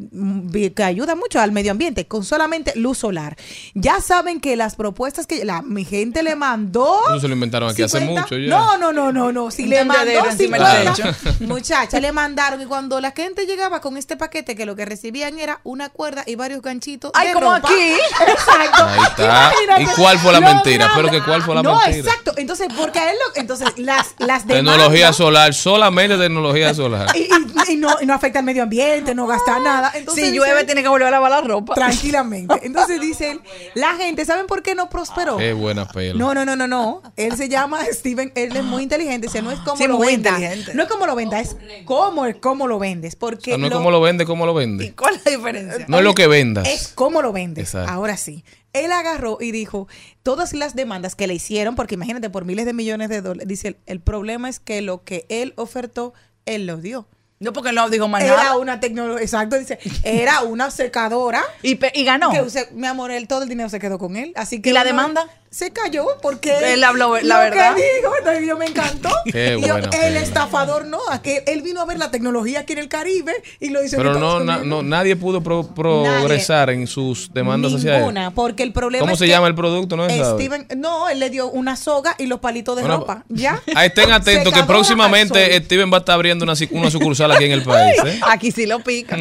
que 0.76 0.84
ayuda 0.84 1.16
mucho 1.16 1.40
al 1.40 1.52
medio 1.52 1.72
ambiente 1.72 2.08
con 2.08 2.24
solamente 2.24 2.74
luz 2.76 3.00
solar. 3.00 3.36
Ya 3.74 4.00
saben 4.02 4.40
que 4.40 4.56
las 4.56 4.76
propuestas 4.76 5.28
que 5.28 5.44
la 5.46 5.62
mi 5.62 5.86
gente 5.86 6.24
le 6.24 6.36
mandó 6.36 7.00
Eso 7.10 7.22
se 7.22 7.28
lo 7.28 7.34
inventaron 7.34 7.70
aquí 7.70 7.84
hace 7.84 8.00
50. 8.00 8.22
mucho 8.22 8.38
ya. 8.38 8.50
No, 8.50 8.78
no, 8.78 8.92
no, 8.94 9.12
no, 9.12 9.32
no. 9.32 9.52
Si 9.52 9.66
le 9.66 9.84
mandó 9.84 10.04
tendedero 10.04 10.30
encima 10.32 10.58
del 10.58 10.96
50, 10.96 11.14
techo. 11.24 11.36
muchacha, 11.46 12.00
le 12.00 12.12
mandaron 12.12 12.62
y 12.62 12.66
cuando 12.66 13.00
la 13.02 13.12
gente 13.12 13.46
llegaba 13.46 13.82
con 13.82 13.98
este 13.98 14.18
paquete 14.18 14.56
que 14.56 14.66
lo 14.66 14.76
que 14.76 14.86
recibían 14.86 15.40
era 15.40 15.60
una 15.64 15.90
cuerda 15.90 16.24
y 16.26 16.36
varios 16.36 16.62
ganchitos 16.62 17.12
Ay, 17.16 17.30
de 17.30 17.34
como 17.34 17.54
ropa. 17.56 17.68
aquí. 17.70 17.76
Exacto. 18.28 18.84
Ahí 18.86 19.00
está. 19.08 19.52
¿Y 19.82 19.86
cuál 20.00 20.20
fue 20.20 20.32
la 20.34 20.40
Lo 20.40 20.48
mentira? 20.54 20.92
Pero 20.96 21.10
que 21.10 21.22
cuál 21.24 21.42
fue 21.42 21.56
la 21.56 21.64
no, 21.64 21.76
mentira. 21.76 21.98
exacto. 21.98 22.34
Entonces, 22.38 22.68
porque 22.78 23.00
a 23.00 23.10
él 23.12 23.18
lo, 23.36 23.42
entonces 23.42 23.68
las 23.78 24.08
las 24.20 24.46
Tecnología 24.46 25.08
demandas- 25.08 25.16
solar, 25.18 25.54
solamente 25.54 26.18
tecnología 26.18 26.74
solar. 26.74 27.08
y, 27.16 27.22
y- 27.24 27.74
y 27.74 27.78
no, 27.78 27.96
y 28.02 28.06
no 28.06 28.14
afecta 28.14 28.27
al 28.36 28.44
medio 28.44 28.64
ambiente, 28.64 29.14
no 29.16 29.28
gasta 29.28 29.60
nada. 29.60 29.92
Entonces 29.96 30.26
si 30.26 30.32
dice 30.32 30.46
llueve, 30.46 30.64
tiene 30.64 30.82
que 30.82 30.90
volver 30.90 31.08
a 31.08 31.12
lavar 31.12 31.32
la 31.32 31.42
ropa. 31.42 31.76
tranquilamente. 31.76 32.56
Entonces 32.64 33.00
dice 33.00 33.32
él, 33.32 33.42
la 33.76 33.96
gente, 33.96 34.26
¿saben 34.26 34.48
por 34.48 34.64
qué 34.64 34.76
no 34.76 34.90
prosperó? 34.90 35.38
Qué 35.38 35.54
buena 35.54 35.88
pela. 35.88 36.18
No, 36.20 36.34
no, 36.34 36.46
no, 36.46 36.56
no, 36.56 36.68
no. 36.68 37.02
Él 37.16 37.36
se 37.38 37.50
llama 37.50 37.80
Steven, 37.92 38.32
él 38.36 38.56
es 38.56 38.64
muy 38.64 38.84
inteligente. 38.84 39.28
Dice, 39.28 39.42
no 39.42 39.52
es 39.52 39.60
como 39.60 39.78
Sí, 39.78 39.88
lo 39.88 40.00
venda. 40.00 40.38
No 40.74 40.84
es 40.84 40.90
como 40.90 41.06
lo 41.06 41.16
venda, 41.16 41.40
es 41.40 41.56
cómo, 41.86 42.24
cómo 42.42 42.68
lo 42.68 42.80
vendes. 42.80 43.16
O 43.16 43.20
Porque 43.20 43.52
sea, 43.52 43.58
no 43.58 43.66
es 43.68 43.72
lo- 43.72 43.78
como 43.78 43.92
lo 43.92 44.02
vende, 44.02 44.26
cómo 44.26 44.46
lo 44.46 44.54
vende. 44.54 44.94
¿Cuál 44.96 45.16
es 45.16 45.26
la 45.26 45.32
diferencia? 45.32 45.86
No 45.88 45.98
es 46.00 46.04
lo 46.04 46.14
que 46.16 46.28
vendas. 46.28 46.68
es 46.68 46.88
cómo 46.90 47.22
lo 47.22 47.32
vendes. 47.32 47.66
Exacto. 47.66 47.92
Ahora 47.92 48.18
sí. 48.18 48.44
Él 48.74 48.92
agarró 48.92 49.38
y 49.42 49.52
dijo, 49.52 49.88
todas 50.22 50.54
las 50.54 50.76
demandas 50.76 51.16
que 51.16 51.26
le 51.26 51.34
hicieron, 51.34 51.76
porque 51.76 51.96
imagínate, 51.96 52.30
por 52.30 52.46
miles 52.46 52.66
de 52.66 52.74
millones 52.74 53.10
de 53.10 53.22
dólares, 53.22 53.48
dice, 53.48 53.70
el, 53.70 53.78
el 53.88 54.02
problema 54.02 54.50
es 54.50 54.60
que 54.60 54.82
lo 54.82 55.04
que 55.04 55.26
él 55.30 55.54
ofertó, 55.56 56.14
él 56.46 56.68
lo 56.68 56.78
dio. 56.78 57.08
No, 57.40 57.54
porque 57.54 57.72
no 57.72 57.88
digo 57.90 58.08
más 58.08 58.24
Era 58.24 58.36
nada. 58.36 58.58
una 58.58 58.80
tecnología, 58.80 59.22
exacto, 59.24 59.60
dice, 59.60 59.78
era 60.04 60.42
una 60.42 60.72
secadora. 60.72 61.44
Y, 61.62 61.76
pe- 61.76 61.92
y 61.94 62.04
ganó. 62.04 62.32
Que 62.32 62.42
usted- 62.42 62.72
mi 62.72 62.88
amor, 62.88 63.12
él, 63.12 63.28
todo 63.28 63.44
el 63.44 63.50
dinero 63.50 63.70
se 63.70 63.80
quedó 63.80 64.00
con 64.00 64.16
él. 64.16 64.34
Así 64.36 64.60
que 64.62 64.72
¿Y 64.72 64.74
la 64.74 64.82
uno- 64.82 64.88
demanda? 64.88 65.28
Se 65.50 65.72
cayó 65.72 66.06
porque 66.22 66.74
Él 66.74 66.84
habló 66.84 67.16
la 67.22 67.22
lo 67.36 67.40
verdad. 67.40 67.76
Que 67.76 67.82
dijo, 68.00 68.12
no, 68.26 68.40
yo 68.40 68.58
me 68.58 68.66
encantó. 68.66 69.10
Qué 69.32 69.56
Y 69.58 69.62
yo, 69.62 69.74
buena 69.74 69.90
el 70.04 70.18
estafador 70.18 70.86
no, 70.86 71.00
que 71.24 71.44
él 71.48 71.62
vino 71.62 71.82
a 71.82 71.86
ver 71.86 71.98
la 71.98 72.12
tecnología 72.12 72.60
aquí 72.62 72.74
en 72.74 72.80
el 72.80 72.90
Caribe 72.90 73.34
y 73.60 73.70
lo 73.70 73.84
hizo 73.84 73.98
Pero 73.98 74.16
no, 74.20 74.40
na- 74.42 74.60
no, 74.60 74.84
nadie 74.84 75.16
pudo 75.16 75.42
pro- 75.42 75.68
progresar 75.74 76.70
en 76.70 76.86
sus 76.88 77.32
demandas 77.34 77.74
él. 77.84 77.92
Ninguna, 77.92 78.32
porque 78.32 78.64
el 78.64 78.72
problema 78.74 79.02
¿Cómo 79.02 79.14
es 79.14 79.20
se 79.20 79.26
que 79.26 79.32
llama 79.32 79.48
el 79.48 79.56
producto? 79.56 79.96
No. 79.96 80.08
Steven, 80.10 80.68
no, 80.78 81.10
él 81.10 81.20
le 81.20 81.30
dio 81.30 81.50
una 81.50 81.76
soga 81.76 82.16
y 82.18 82.26
los 82.28 82.40
palitos 82.40 82.76
de 82.78 82.84
Una- 82.84 82.98
ropa. 82.98 83.24
¿Ya? 83.30 83.62
Ahí 83.76 83.88
estén 83.88 84.12
atentos 84.12 84.54
que 84.54 84.64
próximamente. 84.64 85.58
Steven 85.64 85.92
va 85.92 85.98
a 85.98 86.00
estar 86.00 86.16
abriendo 86.16 86.44
una 86.46 86.56
sucursal 86.92 87.32
aquí 87.32 87.46
en 87.46 87.52
el 87.54 87.64
país. 87.64 87.96
¿eh? 88.06 88.20
Aquí 88.28 88.52
sí 88.52 88.66
lo 88.66 88.80
pica. 88.80 89.18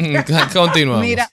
Continuamos. 0.53 1.01
Mira, 1.01 1.29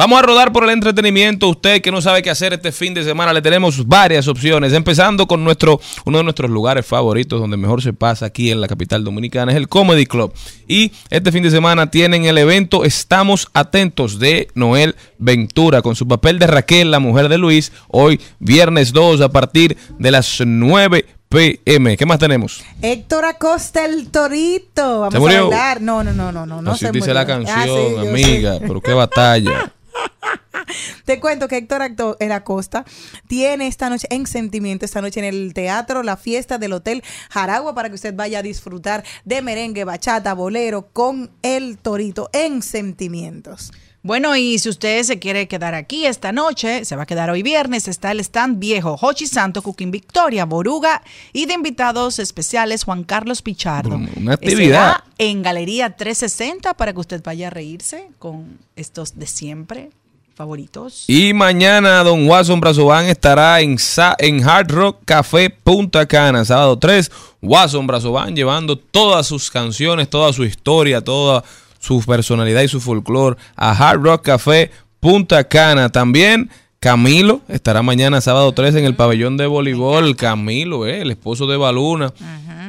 Vamos 0.00 0.18
a 0.18 0.22
rodar 0.22 0.50
por 0.50 0.64
el 0.64 0.70
entretenimiento. 0.70 1.46
Usted 1.46 1.82
que 1.82 1.92
no 1.92 2.00
sabe 2.00 2.22
qué 2.22 2.30
hacer 2.30 2.54
este 2.54 2.72
fin 2.72 2.94
de 2.94 3.04
semana, 3.04 3.34
le 3.34 3.42
tenemos 3.42 3.86
varias 3.86 4.28
opciones. 4.28 4.72
Empezando 4.72 5.26
con 5.26 5.44
nuestro, 5.44 5.78
uno 6.06 6.16
de 6.16 6.24
nuestros 6.24 6.50
lugares 6.50 6.86
favoritos 6.86 7.38
donde 7.38 7.58
mejor 7.58 7.82
se 7.82 7.92
pasa 7.92 8.24
aquí 8.24 8.50
en 8.50 8.62
la 8.62 8.66
capital 8.66 9.04
dominicana, 9.04 9.52
es 9.52 9.58
el 9.58 9.68
Comedy 9.68 10.06
Club. 10.06 10.32
Y 10.66 10.90
este 11.10 11.30
fin 11.32 11.42
de 11.42 11.50
semana 11.50 11.90
tienen 11.90 12.24
el 12.24 12.38
evento 12.38 12.84
Estamos 12.84 13.48
Atentos 13.52 14.18
de 14.18 14.48
Noel 14.54 14.96
Ventura 15.18 15.82
con 15.82 15.94
su 15.94 16.08
papel 16.08 16.38
de 16.38 16.46
Raquel, 16.46 16.90
la 16.90 16.98
mujer 16.98 17.28
de 17.28 17.36
Luis, 17.36 17.70
hoy 17.88 18.22
viernes 18.38 18.94
2 18.94 19.20
a 19.20 19.28
partir 19.28 19.76
de 19.98 20.10
las 20.10 20.40
9 20.42 21.04
pm. 21.28 21.98
¿Qué 21.98 22.06
más 22.06 22.18
tenemos? 22.18 22.62
Héctor 22.80 23.26
Acosta 23.26 23.84
el 23.84 24.08
Torito. 24.10 25.00
Vamos 25.00 25.12
¿Se 25.12 25.20
murió? 25.20 25.50
a. 25.52 25.74
No, 25.78 26.02
no, 26.02 26.14
no, 26.14 26.32
no, 26.32 26.46
no. 26.46 26.62
no 26.62 26.70
Así 26.70 26.86
se 26.86 26.90
dice 26.90 27.12
murió. 27.12 27.14
la 27.14 27.20
Ah, 27.20 27.26
canción, 27.26 27.66
sí, 28.02 28.08
amiga, 28.08 28.58
pero 28.60 28.80
qué 28.80 28.94
batalla. 28.94 29.74
Te 31.04 31.20
cuento 31.20 31.48
que 31.48 31.56
Héctor 31.56 31.82
el 32.18 32.32
Acosta 32.32 32.84
tiene 33.26 33.66
esta 33.66 33.90
noche 33.90 34.06
en 34.10 34.26
Sentimiento, 34.26 34.84
esta 34.84 35.00
noche 35.00 35.20
en 35.20 35.26
el 35.26 35.54
teatro, 35.54 36.02
la 36.02 36.16
fiesta 36.16 36.58
del 36.58 36.72
Hotel 36.72 37.02
Jaragua, 37.30 37.74
para 37.74 37.88
que 37.88 37.94
usted 37.96 38.14
vaya 38.14 38.40
a 38.40 38.42
disfrutar 38.42 39.04
de 39.24 39.42
merengue, 39.42 39.84
bachata, 39.84 40.34
bolero 40.34 40.88
con 40.92 41.30
el 41.42 41.78
Torito 41.78 42.30
en 42.32 42.62
Sentimientos. 42.62 43.72
Bueno, 44.02 44.34
y 44.34 44.58
si 44.58 44.70
usted 44.70 45.02
se 45.02 45.18
quiere 45.18 45.46
quedar 45.46 45.74
aquí 45.74 46.06
esta 46.06 46.32
noche, 46.32 46.86
se 46.86 46.96
va 46.96 47.02
a 47.02 47.06
quedar 47.06 47.28
hoy 47.28 47.42
viernes, 47.42 47.86
está 47.86 48.12
el 48.12 48.20
stand 48.20 48.58
viejo, 48.58 48.96
Hochi 48.98 49.26
Santo, 49.26 49.60
Cooking 49.60 49.90
Victoria, 49.90 50.46
Boruga 50.46 51.02
y 51.34 51.44
de 51.44 51.52
invitados 51.52 52.18
especiales 52.18 52.84
Juan 52.84 53.04
Carlos 53.04 53.42
Pichardo. 53.42 54.00
Una 54.16 54.32
actividad. 54.34 54.92
Será 54.92 55.04
en 55.18 55.42
Galería 55.42 55.94
360 55.96 56.72
para 56.74 56.94
que 56.94 57.00
usted 57.00 57.22
vaya 57.22 57.48
a 57.48 57.50
reírse 57.50 58.08
con 58.18 58.58
estos 58.74 59.18
de 59.18 59.26
siempre 59.26 59.90
favoritos. 60.34 61.04
Y 61.06 61.34
mañana 61.34 62.02
Don 62.02 62.26
Watson 62.26 62.58
Brazovan 62.58 63.04
estará 63.04 63.60
en, 63.60 63.78
Sa- 63.78 64.16
en 64.18 64.42
Hard 64.42 64.70
Rock 64.70 64.96
Café 65.04 65.50
Punta 65.50 66.06
Cana, 66.06 66.42
sábado 66.46 66.78
3. 66.78 67.10
Watson 67.42 67.86
Brazovan 67.86 68.34
llevando 68.34 68.78
todas 68.78 69.26
sus 69.26 69.50
canciones, 69.50 70.08
toda 70.08 70.32
su 70.32 70.42
historia, 70.44 71.02
toda 71.02 71.44
su 71.80 72.00
personalidad 72.02 72.62
y 72.62 72.68
su 72.68 72.80
folclore 72.80 73.36
a 73.56 73.72
Hard 73.72 74.02
Rock 74.02 74.22
Café 74.22 74.70
Punta 75.00 75.42
Cana. 75.44 75.88
También 75.88 76.50
Camilo 76.78 77.40
estará 77.48 77.82
mañana 77.82 78.20
sábado 78.20 78.52
3 78.52 78.76
en 78.76 78.84
el 78.84 78.94
pabellón 78.94 79.36
de 79.36 79.46
voleibol. 79.46 80.14
Camilo, 80.16 80.86
eh, 80.86 81.02
el 81.02 81.10
esposo 81.10 81.46
de 81.46 81.56
Baluna. 81.56 82.12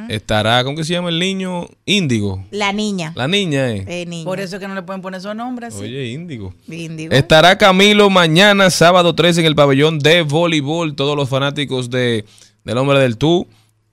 Estará, 0.08 0.64
¿cómo 0.64 0.76
que 0.76 0.84
se 0.84 0.92
llama 0.92 1.08
el 1.08 1.18
niño? 1.18 1.68
Índigo. 1.86 2.44
La 2.50 2.72
niña. 2.72 3.12
La 3.14 3.28
niña, 3.28 3.70
eh. 3.70 3.84
Eh, 3.86 4.06
niña. 4.06 4.24
Por 4.24 4.40
eso 4.40 4.56
es 4.56 4.60
que 4.60 4.68
no 4.68 4.74
le 4.74 4.82
pueden 4.82 5.00
poner 5.00 5.20
esos 5.20 5.34
nombres. 5.34 5.74
así. 5.74 5.84
Oye, 5.84 6.08
Índigo. 6.08 6.52
Índigo. 6.68 7.14
Estará 7.14 7.56
Camilo 7.56 8.10
mañana, 8.10 8.68
sábado 8.68 9.14
3, 9.14 9.38
en 9.38 9.46
el 9.46 9.54
pabellón 9.54 9.98
de 9.98 10.22
voleibol. 10.22 10.94
Todos 10.94 11.16
los 11.16 11.28
fanáticos 11.28 11.88
de, 11.88 12.24
del 12.64 12.78
hombre 12.78 12.98
del 12.98 13.16
tú. 13.16 13.46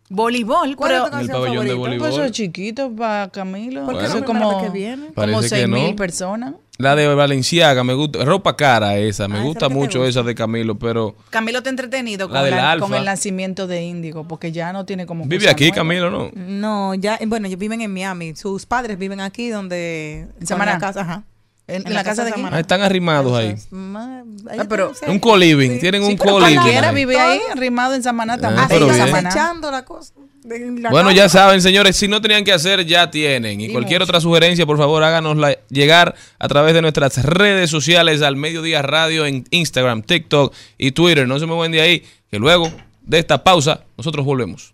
Voleibol, 0.10 0.76
¿Cuál 0.76 0.92
es 0.94 1.04
tu 1.04 1.12
canción 1.12 1.20
En 1.22 1.30
el 1.30 1.32
pabellón 1.32 1.66
de 1.66 1.72
favorita? 1.72 1.76
voleibol. 1.78 2.00
Pues 2.00 2.14
eso 2.14 2.24
es 2.24 2.32
chiquito 2.32 2.96
para 2.96 3.30
Camilo. 3.30 3.86
¿Por 3.86 3.98
qué 4.00 4.06
Eso 4.06 4.14
no 4.16 4.20
es 4.22 4.26
como, 4.26 4.62
que 4.62 4.70
viene? 4.72 5.04
como 5.04 5.14
Parece 5.14 5.42
que 5.42 5.48
6 5.50 5.68
mil 5.70 5.96
personas. 5.96 6.54
La 6.80 6.96
de 6.96 7.14
Valenciaga, 7.14 7.84
me 7.84 7.94
gusta. 7.94 8.24
Ropa 8.26 8.56
cara 8.56 8.98
esa, 8.98 9.28
me 9.28 9.36
Ah, 9.36 9.38
esa 9.40 9.46
gusta 9.48 9.58
es 9.60 9.62
la 9.64 9.68
que 9.68 9.74
te 9.74 9.80
mucho 9.80 10.00
gusta. 10.00 10.10
esa 10.10 10.24
de 10.24 10.34
Camilo, 10.34 10.80
pero 10.80 11.16
Camilo 11.30 11.58
está 11.60 11.70
entretenido 11.70 12.28
La 12.28 12.34
con, 12.34 12.44
del 12.46 12.56
la- 12.56 12.72
Alfa. 12.72 12.86
con 12.88 12.96
el 12.96 13.06
nacimiento 13.06 13.68
de 13.68 13.84
Índigo, 13.84 14.28
porque 14.28 14.52
ya 14.52 14.72
no 14.74 14.86
tiene 14.86 15.06
como. 15.06 15.26
vive 15.26 15.40
cosa 15.44 15.52
aquí 15.52 15.66
nueva. 15.66 15.76
Camilo, 15.76 16.10
¿no? 16.10 16.32
No, 16.34 16.96
ya, 16.96 17.20
bueno, 17.28 17.48
ellos 17.48 17.60
viven 17.60 17.82
en 17.82 17.94
Miami. 17.94 18.34
Sus 18.36 18.66
padres 18.66 18.98
viven 18.98 19.20
aquí 19.20 19.50
donde... 19.50 20.28
¿En 20.40 20.48
Samaná? 20.48 20.74
la 20.74 20.80
casa, 20.80 21.02
ajá. 21.02 21.24
¿En, 21.70 21.88
en 21.88 21.94
la 21.94 22.04
casa 22.04 22.24
de. 22.26 22.34
Ah, 22.52 22.60
están 22.60 22.82
arrimados 22.82 23.38
ahí. 23.38 23.56
Ma- 23.72 24.24
Ah, 24.58 24.64
pero- 24.68 24.94
sí. 24.94 25.06
Un 25.08 25.20
co-living, 25.20 25.80
tienen 25.80 26.02
un 26.02 26.12
Sí, 26.12 26.18
co-living. 26.18 26.56
cualquiera 26.56 26.90
ahí. 26.90 26.96
vive 26.96 27.20
ahí, 27.20 27.40
arrimado 27.52 27.94
en 27.94 28.02
Samaná 28.04 28.38
también. 28.38 28.64
Ah, 28.64 28.68
pero 28.70 28.92
Samaná. 28.94 29.30
echando 29.30 29.70
la 29.70 29.86
cosa. 29.86 30.14
la 30.44 30.90
Bueno, 30.90 31.12
ya 31.12 31.28
saben, 31.30 31.62
señores, 31.62 31.96
si 31.98 32.08
no 32.08 32.22
tenían 32.22 32.44
que 32.44 32.54
hacer, 32.54 32.86
ya 32.86 33.12
tienen. 33.12 33.60
Y, 33.62 33.66
Y 33.66 33.72
cualquier 33.72 34.00
mucho. 34.00 34.10
otra 34.12 34.22
sugerencia, 34.22 34.66
por 34.66 34.78
favor, 34.78 35.04
háganosla 35.04 35.58
llegar 35.70 36.16
a 36.40 36.48
través 36.48 36.74
de 36.74 36.82
nuestras 36.82 37.24
redes 37.24 37.70
sociales 37.70 38.22
al 38.22 38.36
Mediodía 38.38 38.82
Radio 38.82 39.26
en 39.26 39.46
Instagram, 39.52 40.02
TikTok 40.02 40.54
y 40.78 40.92
Twitter. 40.92 41.28
No 41.28 41.38
se 41.40 41.46
me 41.46 41.54
mueven 41.54 41.74
de 41.74 41.82
ahí, 41.82 42.04
que 42.32 42.40
luego 42.40 42.72
de 43.04 43.20
esta 43.20 43.44
pausa 43.44 43.82
nosotros 43.98 44.26
volvemos. 44.26 44.74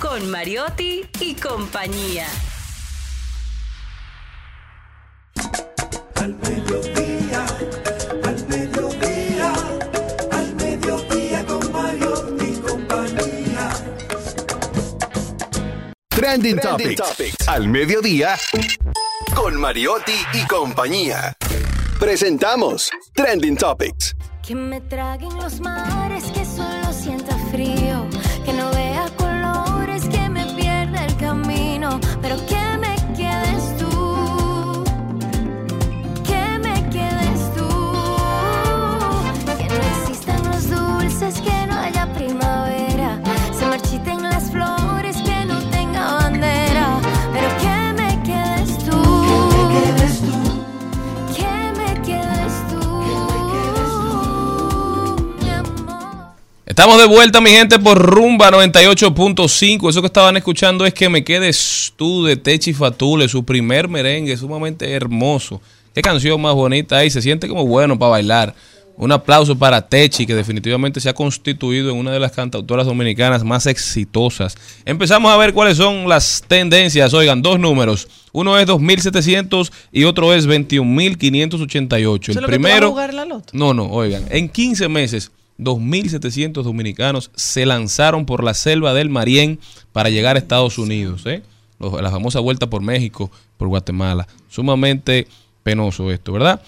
con 0.00 0.30
Mariotti 0.30 1.04
y 1.20 1.34
compañía. 1.34 2.26
Al 6.16 6.34
mediodía, 6.34 7.46
al 8.24 8.48
mediodía, 8.48 9.52
al 10.32 10.54
mediodía 10.54 11.46
con 11.46 11.72
Mario 11.72 12.36
y 12.40 12.52
compañía. 12.60 13.70
Trending, 16.08 16.58
Topics. 16.58 17.48
Al 17.48 17.68
mediodía. 17.68 18.36
Con 19.34 19.60
Mariotti 19.60 20.16
y 20.32 20.46
compañía. 20.46 21.36
Presentamos 21.98 22.90
Trending 23.14 23.56
Topics. 23.56 24.16
Que 24.46 24.54
me 24.54 24.80
traguen 24.80 25.34
los 25.36 25.60
mares, 25.60 26.24
que 26.32 26.44
solo 26.44 26.92
sienta 26.92 27.36
frío, 27.50 28.06
que 28.44 28.52
no 28.52 28.70
vea 28.70 28.85
Estamos 56.78 56.98
de 56.98 57.06
vuelta, 57.06 57.40
mi 57.40 57.48
gente, 57.48 57.78
por 57.78 57.96
Rumba 57.96 58.50
98.5. 58.50 59.88
Eso 59.88 60.02
que 60.02 60.08
estaban 60.08 60.36
escuchando 60.36 60.84
es 60.84 60.92
que 60.92 61.08
me 61.08 61.24
quedes 61.24 61.94
tú 61.96 62.22
de 62.22 62.36
Techi 62.36 62.74
Fatule, 62.74 63.30
su 63.30 63.46
primer 63.46 63.88
merengue, 63.88 64.36
sumamente 64.36 64.92
hermoso. 64.92 65.62
Qué 65.94 66.02
canción 66.02 66.38
más 66.38 66.52
bonita 66.52 66.98
ahí, 66.98 67.08
se 67.08 67.22
siente 67.22 67.48
como 67.48 67.66
bueno 67.66 67.98
para 67.98 68.10
bailar. 68.10 68.54
Un 68.98 69.10
aplauso 69.10 69.56
para 69.56 69.88
Techi, 69.88 70.26
que 70.26 70.34
definitivamente 70.34 71.00
se 71.00 71.08
ha 71.08 71.14
constituido 71.14 71.92
en 71.92 71.96
una 71.96 72.12
de 72.12 72.20
las 72.20 72.32
cantautoras 72.32 72.84
dominicanas 72.84 73.42
más 73.42 73.64
exitosas. 73.64 74.54
Empezamos 74.84 75.32
a 75.32 75.38
ver 75.38 75.54
cuáles 75.54 75.78
son 75.78 76.06
las 76.10 76.44
tendencias. 76.46 77.14
Oigan, 77.14 77.40
dos 77.40 77.58
números. 77.58 78.06
Uno 78.32 78.58
es 78.58 78.68
2.700 78.68 79.72
y 79.92 80.04
otro 80.04 80.34
es 80.34 80.46
21.588. 80.46 82.20
¿Eso 82.20 82.32
es 82.32 82.36
El 82.36 82.44
primero... 82.44 82.90
jugar 82.90 83.14
la 83.14 83.24
loto? 83.24 83.48
No, 83.54 83.72
no, 83.72 83.86
oigan, 83.86 84.26
en 84.28 84.50
15 84.50 84.88
meses, 84.90 85.32
2.700 85.58 86.62
dominicanos 86.62 87.30
se 87.34 87.64
lanzaron 87.66 88.26
por 88.26 88.44
la 88.44 88.54
selva 88.54 88.94
del 88.94 89.08
Marién 89.10 89.58
para 89.92 90.10
llegar 90.10 90.36
a 90.36 90.38
Estados 90.38 90.78
Unidos. 90.78 91.22
¿eh? 91.26 91.42
La 91.78 92.10
famosa 92.10 92.40
vuelta 92.40 92.68
por 92.68 92.82
México, 92.82 93.30
por 93.56 93.68
Guatemala. 93.68 94.26
Sumamente 94.48 95.26
penoso 95.62 96.10
esto, 96.10 96.32
¿verdad? 96.32 96.60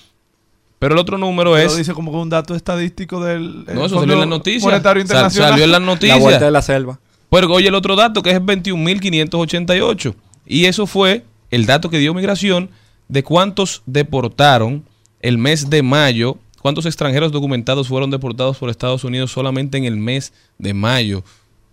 Pero 0.78 0.94
el 0.94 1.00
otro 1.00 1.18
número 1.18 1.54
Pero 1.54 1.66
es... 1.70 1.76
dice 1.76 1.92
como 1.92 2.10
que 2.12 2.18
un 2.18 2.28
dato 2.30 2.54
estadístico 2.54 3.22
del 3.24 3.64
eh, 3.66 3.74
No, 3.74 3.86
eso 3.86 3.98
salió 3.98 4.14
en 4.14 4.20
las 4.20 4.28
noticias. 4.28 4.62
Sal- 4.82 4.98
Internacional. 5.00 5.50
salió 5.50 5.64
en 5.64 5.72
las 5.72 5.80
noticias. 5.82 6.18
La 6.18 6.22
vuelta 6.22 6.44
de 6.44 6.50
la 6.50 6.62
selva. 6.62 7.00
Pero 7.30 7.52
oye 7.52 7.68
el 7.68 7.74
otro 7.74 7.96
dato 7.96 8.22
que 8.22 8.30
es 8.30 8.40
21.588. 8.40 10.14
Y 10.46 10.64
eso 10.66 10.86
fue 10.86 11.24
el 11.50 11.66
dato 11.66 11.90
que 11.90 11.98
dio 11.98 12.14
migración 12.14 12.70
de 13.08 13.22
cuántos 13.22 13.82
deportaron 13.86 14.84
el 15.20 15.36
mes 15.38 15.68
de 15.70 15.82
mayo, 15.82 16.38
cuántos 16.68 16.84
extranjeros 16.84 17.32
documentados 17.32 17.88
fueron 17.88 18.10
deportados 18.10 18.58
por 18.58 18.68
Estados 18.68 19.02
Unidos 19.02 19.32
solamente 19.32 19.78
en 19.78 19.86
el 19.86 19.96
mes 19.96 20.34
de 20.58 20.74
mayo. 20.74 21.24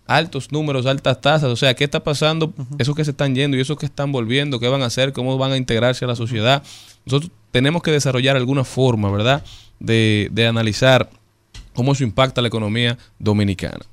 Altos 0.06 0.50
números, 0.50 0.86
altas 0.86 1.20
tasas. 1.20 1.50
O 1.50 1.56
sea, 1.56 1.74
¿qué 1.74 1.84
está 1.84 2.02
pasando? 2.02 2.54
Esos 2.78 2.96
que 2.96 3.04
se 3.04 3.10
están 3.10 3.34
yendo 3.34 3.58
y 3.58 3.60
esos 3.60 3.76
que 3.76 3.84
están 3.84 4.10
volviendo, 4.10 4.58
¿qué 4.58 4.68
van 4.68 4.80
a 4.80 4.86
hacer? 4.86 5.12
¿Cómo 5.12 5.36
van 5.36 5.52
a 5.52 5.58
integrarse 5.58 6.06
a 6.06 6.08
la 6.08 6.16
sociedad? 6.16 6.62
Nosotros 7.04 7.30
tenemos 7.50 7.82
que 7.82 7.90
desarrollar 7.90 8.36
alguna 8.36 8.64
forma, 8.64 9.10
¿verdad? 9.10 9.44
De, 9.80 10.30
de 10.32 10.46
analizar 10.46 11.10
cómo 11.74 11.92
eso 11.92 12.02
impacta 12.02 12.40
a 12.40 12.42
la 12.42 12.48
economía 12.48 12.96
dominicana. 13.18 13.84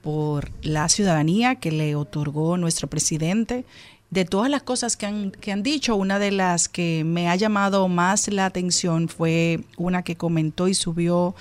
por 0.01 0.51
la 0.63 0.89
ciudadanía 0.89 1.57
que 1.57 1.73
le 1.73 1.95
otorgó 1.95 2.57
nuestro 2.57 2.89
presidente. 2.89 3.67
De 4.09 4.25
todas 4.25 4.51
las 4.51 4.63
cosas 4.63 4.97
que 4.97 5.05
han, 5.05 5.31
que 5.31 5.53
han 5.53 5.63
dicho, 5.63 5.95
una 5.95 6.19
de 6.19 6.31
las 6.31 6.71
que 6.71 7.03
me 7.05 7.29
ha 7.29 7.37
llamado 7.37 7.87
más 7.89 8.29
la 8.29 8.47
atención 8.47 9.11
fue 9.11 9.61
una 9.77 10.05
que 10.05 10.17
comentó 10.17 10.69
y 10.69 10.75
subió 10.75 11.35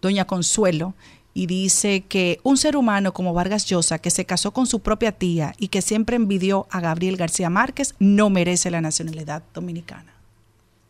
doña 0.00 0.24
Consuelo 0.24 0.94
y 1.32 1.46
dice 1.46 2.02
que 2.08 2.40
un 2.42 2.56
ser 2.56 2.76
humano 2.76 3.12
como 3.12 3.32
Vargas 3.34 3.66
Llosa, 3.66 3.98
que 3.98 4.10
se 4.10 4.24
casó 4.24 4.50
con 4.50 4.66
su 4.66 4.80
propia 4.80 5.12
tía 5.12 5.54
y 5.58 5.68
que 5.68 5.80
siempre 5.82 6.16
envidió 6.16 6.66
a 6.70 6.80
Gabriel 6.80 7.16
García 7.16 7.50
Márquez, 7.50 7.94
no 7.98 8.30
merece 8.30 8.70
la 8.70 8.80
nacionalidad 8.80 9.42
dominicana. 9.54 10.14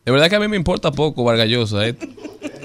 De 0.03 0.11
verdad 0.11 0.29
que 0.31 0.35
a 0.35 0.39
mí 0.39 0.47
me 0.47 0.57
importa 0.57 0.91
poco 0.91 1.23
Vargallosa. 1.23 1.87
¿eh? 1.87 1.95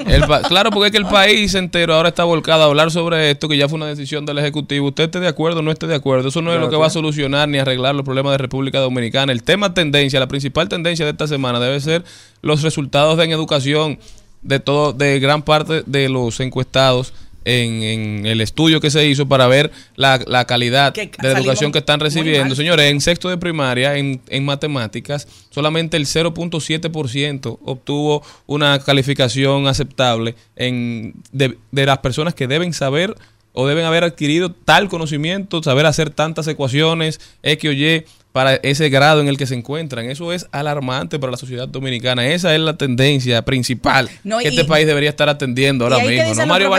El 0.06 0.22
pa- 0.26 0.40
claro, 0.40 0.70
porque 0.70 0.86
es 0.86 0.92
que 0.92 0.96
el 0.98 1.04
país 1.04 1.54
entero 1.54 1.94
ahora 1.94 2.08
está 2.08 2.24
volcado 2.24 2.62
a 2.62 2.64
hablar 2.64 2.90
sobre 2.90 3.30
esto, 3.30 3.46
que 3.46 3.58
ya 3.58 3.68
fue 3.68 3.76
una 3.76 3.86
decisión 3.86 4.24
del 4.24 4.38
Ejecutivo. 4.38 4.88
Usted 4.88 5.04
esté 5.04 5.20
de 5.20 5.28
acuerdo 5.28 5.58
o 5.60 5.62
no 5.62 5.70
esté 5.70 5.86
de 5.86 5.94
acuerdo. 5.96 6.28
Eso 6.30 6.40
no 6.40 6.50
es 6.50 6.54
Claro, 6.54 6.66
lo 6.66 6.70
que 6.70 6.76
va 6.78 6.86
a 6.86 6.90
solucionar 6.90 7.46
ni 7.46 7.58
arreglar 7.58 7.94
los 7.94 8.06
problemas 8.06 8.32
de 8.32 8.38
República 8.38 8.78
Dominicana. 8.80 9.32
El 9.32 9.42
tema 9.42 9.74
tendencia, 9.74 10.18
la 10.18 10.28
principal 10.28 10.70
tendencia 10.70 11.04
de 11.04 11.10
esta 11.10 11.26
semana 11.26 11.60
debe 11.60 11.78
ser 11.80 12.04
los 12.40 12.62
resultados 12.62 13.18
de 13.18 13.24
en 13.24 13.32
educación 13.32 13.98
de 14.40 14.58
todo, 14.58 14.94
de 14.94 15.20
gran 15.20 15.42
parte 15.42 15.82
de 15.84 16.08
los 16.08 16.40
encuestados 16.40 17.12
en, 17.46 17.82
en 17.82 18.26
el 18.26 18.40
estudio 18.40 18.80
que 18.80 18.90
se 18.90 19.06
hizo 19.06 19.26
para 19.28 19.46
ver 19.46 19.70
la, 19.94 20.20
la 20.26 20.44
calidad 20.46 20.92
Que 20.92 21.06
de 21.06 21.12
salimos 21.16 21.38
educación 21.38 21.72
que 21.72 21.78
están 21.78 22.00
recibiendo. 22.00 22.54
Señores, 22.56 22.90
en 22.90 23.00
sexto 23.00 23.28
de 23.28 23.38
primaria, 23.38 23.96
en, 23.96 24.20
en 24.28 24.44
matemáticas, 24.44 25.28
solamente 25.50 25.96
el 25.96 26.06
0.7% 26.06 27.58
obtuvo 27.64 28.22
una 28.46 28.80
calificación 28.80 29.68
aceptable 29.68 30.34
en, 30.56 31.14
de, 31.30 31.56
de 31.70 31.86
las 31.86 31.98
personas 31.98 32.34
que 32.34 32.48
deben 32.48 32.72
saber 32.72 33.14
o 33.52 33.66
deben 33.66 33.84
haber 33.84 34.04
adquirido 34.04 34.50
tal 34.50 34.88
conocimiento, 34.88 35.62
saber 35.62 35.86
hacer 35.86 36.10
tantas 36.10 36.48
ecuaciones, 36.48 37.20
X 37.42 37.70
o 37.70 37.72
Y, 37.72 38.04
para 38.36 38.56
ese 38.56 38.90
grado 38.90 39.22
en 39.22 39.28
el 39.28 39.38
que 39.38 39.46
se 39.46 39.54
encuentran. 39.54 40.10
Eso 40.10 40.30
es 40.30 40.46
alarmante 40.52 41.18
para 41.18 41.30
la 41.30 41.38
sociedad 41.38 41.66
dominicana. 41.66 42.28
Esa 42.28 42.54
es 42.54 42.60
la 42.60 42.76
tendencia 42.76 43.40
principal 43.46 44.10
No, 44.24 44.36
que 44.40 44.44
y- 44.44 44.46
este 44.48 44.66
país 44.66 44.86
debería 44.86 45.08
estar 45.08 45.30
atendiendo 45.30 45.86
ahora 45.86 45.96
¿Y 45.96 46.00
ahí 46.00 46.16
qué 46.18 46.24
mismo. 46.24 46.42
¿no, 46.42 46.46
Mario? 46.46 46.70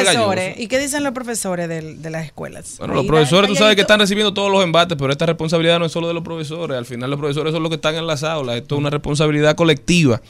¿Y 0.56 0.68
qué 0.68 0.78
dicen 0.78 1.04
los 1.04 1.14
profesores 1.14 1.68
de, 1.68 2.12
las 2.12 2.28
escuelas? 2.28 2.76
Bueno, 2.78 2.94
los 2.94 3.08
profesores, 3.08 3.50
tú 3.50 3.56
sabes 3.56 3.74
que 3.74 3.82
están 3.82 4.00
recibiendo 4.00 4.36
todos 4.36 4.52
los 4.52 4.64
embates, 4.64 4.96
pero 5.00 5.12
esta 5.12 5.26
responsabilidad 5.26 5.80
no 5.80 5.88
es 5.88 5.92
solo 5.92 6.08
de 6.08 6.14
los 6.14 6.24
profesores. 6.24 6.78
Al 6.78 6.86
final 6.86 7.10
los 7.10 7.18
profesores 7.18 7.52
son 7.52 7.64
los 7.64 7.72
que 7.72 7.78
están 7.78 7.96
en 7.96 8.06
las 8.06 8.24
aulas. 8.24 8.58
Esto 8.58 8.76
es 8.76 8.80
una 8.80 8.92
responsabilidad 8.92 9.56
colectiva. 9.56 10.22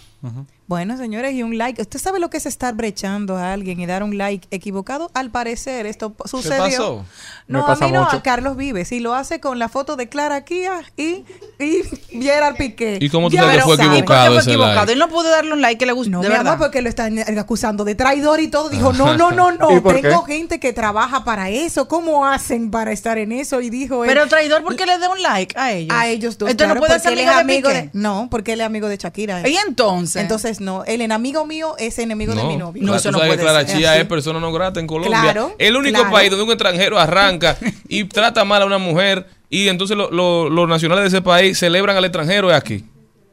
Bueno, 0.67 0.97
señores, 0.97 1.33
y 1.33 1.43
un 1.43 1.57
like. 1.57 1.81
¿Usted 1.81 1.97
sabe 1.99 2.19
lo 2.19 2.29
que 2.29 2.37
es 2.37 2.45
estar 2.45 2.73
brechando 2.73 3.37
a 3.37 3.53
alguien 3.53 3.79
y 3.79 3.85
dar 3.85 4.03
un 4.03 4.17
like 4.17 4.47
equivocado? 4.51 5.09
Al 5.13 5.29
parecer, 5.31 5.85
esto 5.85 6.13
sucedió. 6.25 6.57
pasó? 6.65 7.05
No, 7.47 7.59
Me 7.59 7.63
a 7.63 7.67
pasa 7.67 7.85
mí 7.85 7.93
no, 7.93 8.03
mucho. 8.03 8.17
a 8.17 8.23
Carlos 8.23 8.57
Vives. 8.57 8.91
Y 8.91 8.99
lo 8.99 9.13
hace 9.15 9.39
con 9.39 9.59
la 9.59 9.69
foto 9.69 9.95
de 9.95 10.09
Clara 10.09 10.43
Kia 10.43 10.81
y, 10.97 11.23
y 11.59 11.83
Gerard 12.21 12.57
Piqué. 12.57 12.97
¿Y 12.99 13.09
cómo 13.09 13.29
tú 13.29 13.37
sabes 13.37 13.51
que 13.53 13.57
lo 13.59 13.65
fue 13.65 13.75
equivocado. 13.75 14.91
Él 14.91 14.99
no 14.99 15.07
pudo 15.07 15.29
darle 15.29 15.53
un 15.53 15.61
like 15.61 15.77
que 15.77 15.85
le 15.85 15.93
gustó. 15.93 16.11
No, 16.11 16.21
de 16.21 16.27
mi 16.27 16.33
verdad. 16.35 16.53
amor, 16.53 16.65
porque 16.65 16.81
lo 16.81 16.89
están 16.89 17.17
acusando 17.39 17.85
de 17.85 17.95
traidor 17.95 18.41
y 18.41 18.49
todo. 18.49 18.67
Dijo, 18.69 18.91
no, 18.91 19.15
no, 19.15 19.31
no, 19.31 19.51
no. 19.57 19.77
¿Y 19.77 19.79
por 19.79 20.01
Tengo 20.01 20.25
qué? 20.25 20.33
gente 20.33 20.59
que 20.59 20.73
trabaja 20.73 21.23
para 21.23 21.49
eso. 21.49 21.87
¿Cómo 21.87 22.25
hacen 22.25 22.71
para 22.71 22.91
estar 22.91 23.17
en 23.17 23.31
eso? 23.31 23.61
Y 23.61 23.69
dijo 23.69 24.03
él, 24.03 24.09
Pero 24.09 24.27
traidor, 24.27 24.63
¿por 24.63 24.75
qué 24.75 24.85
le 24.85 24.97
da 24.97 25.09
un 25.09 25.21
like 25.21 25.57
a 25.57 25.71
ellos? 25.71 25.95
a 25.97 26.07
ellos 26.07 26.37
dos. 26.37 26.49
Entonces 26.49 26.73
claro, 26.73 26.81
no 26.81 26.85
puede 26.85 26.99
ser 26.99 27.13
amigo 27.13 27.31
de 27.31 27.37
amigo 27.39 27.69
Piqué. 27.69 27.81
de, 27.83 27.89
No, 27.93 28.27
porque 28.29 28.53
él 28.53 28.59
es 28.59 28.65
amigo 28.67 28.89
de 28.89 28.97
Shakira. 28.97 29.47
¿Y 29.47 29.55
entonces? 29.55 30.06
Entonces, 30.15 30.59
no. 30.61 30.83
El 30.85 31.01
enemigo 31.01 31.45
mío 31.45 31.75
es 31.77 31.99
enemigo 31.99 32.33
de 32.35 32.43
mi 32.43 32.57
novio. 32.57 32.81
No, 32.83 32.95
eso 32.95 33.09
tú 33.09 33.17
no 33.17 33.25
puede 33.25 33.37
Clara 33.37 33.65
ser. 33.65 33.77
Chía 33.77 33.97
es 33.97 34.05
persona 34.05 34.39
no 34.39 34.51
grata 34.51 34.79
en 34.79 34.87
Colombia. 34.87 35.19
Claro, 35.21 35.55
el 35.59 35.75
único 35.75 35.95
claro. 35.99 36.11
país 36.11 36.29
donde 36.29 36.43
un 36.45 36.51
extranjero 36.51 36.99
arranca 36.99 37.57
y 37.89 38.03
trata 38.05 38.45
mal 38.45 38.61
a 38.61 38.65
una 38.65 38.77
mujer 38.77 39.27
y 39.49 39.67
entonces 39.67 39.95
lo- 39.97 40.09
lo- 40.11 40.49
los 40.49 40.67
nacionales 40.67 41.03
de 41.03 41.17
ese 41.17 41.21
país 41.21 41.57
celebran 41.57 41.95
al 41.97 42.05
extranjero 42.05 42.49
es 42.49 42.55
aquí. 42.57 42.85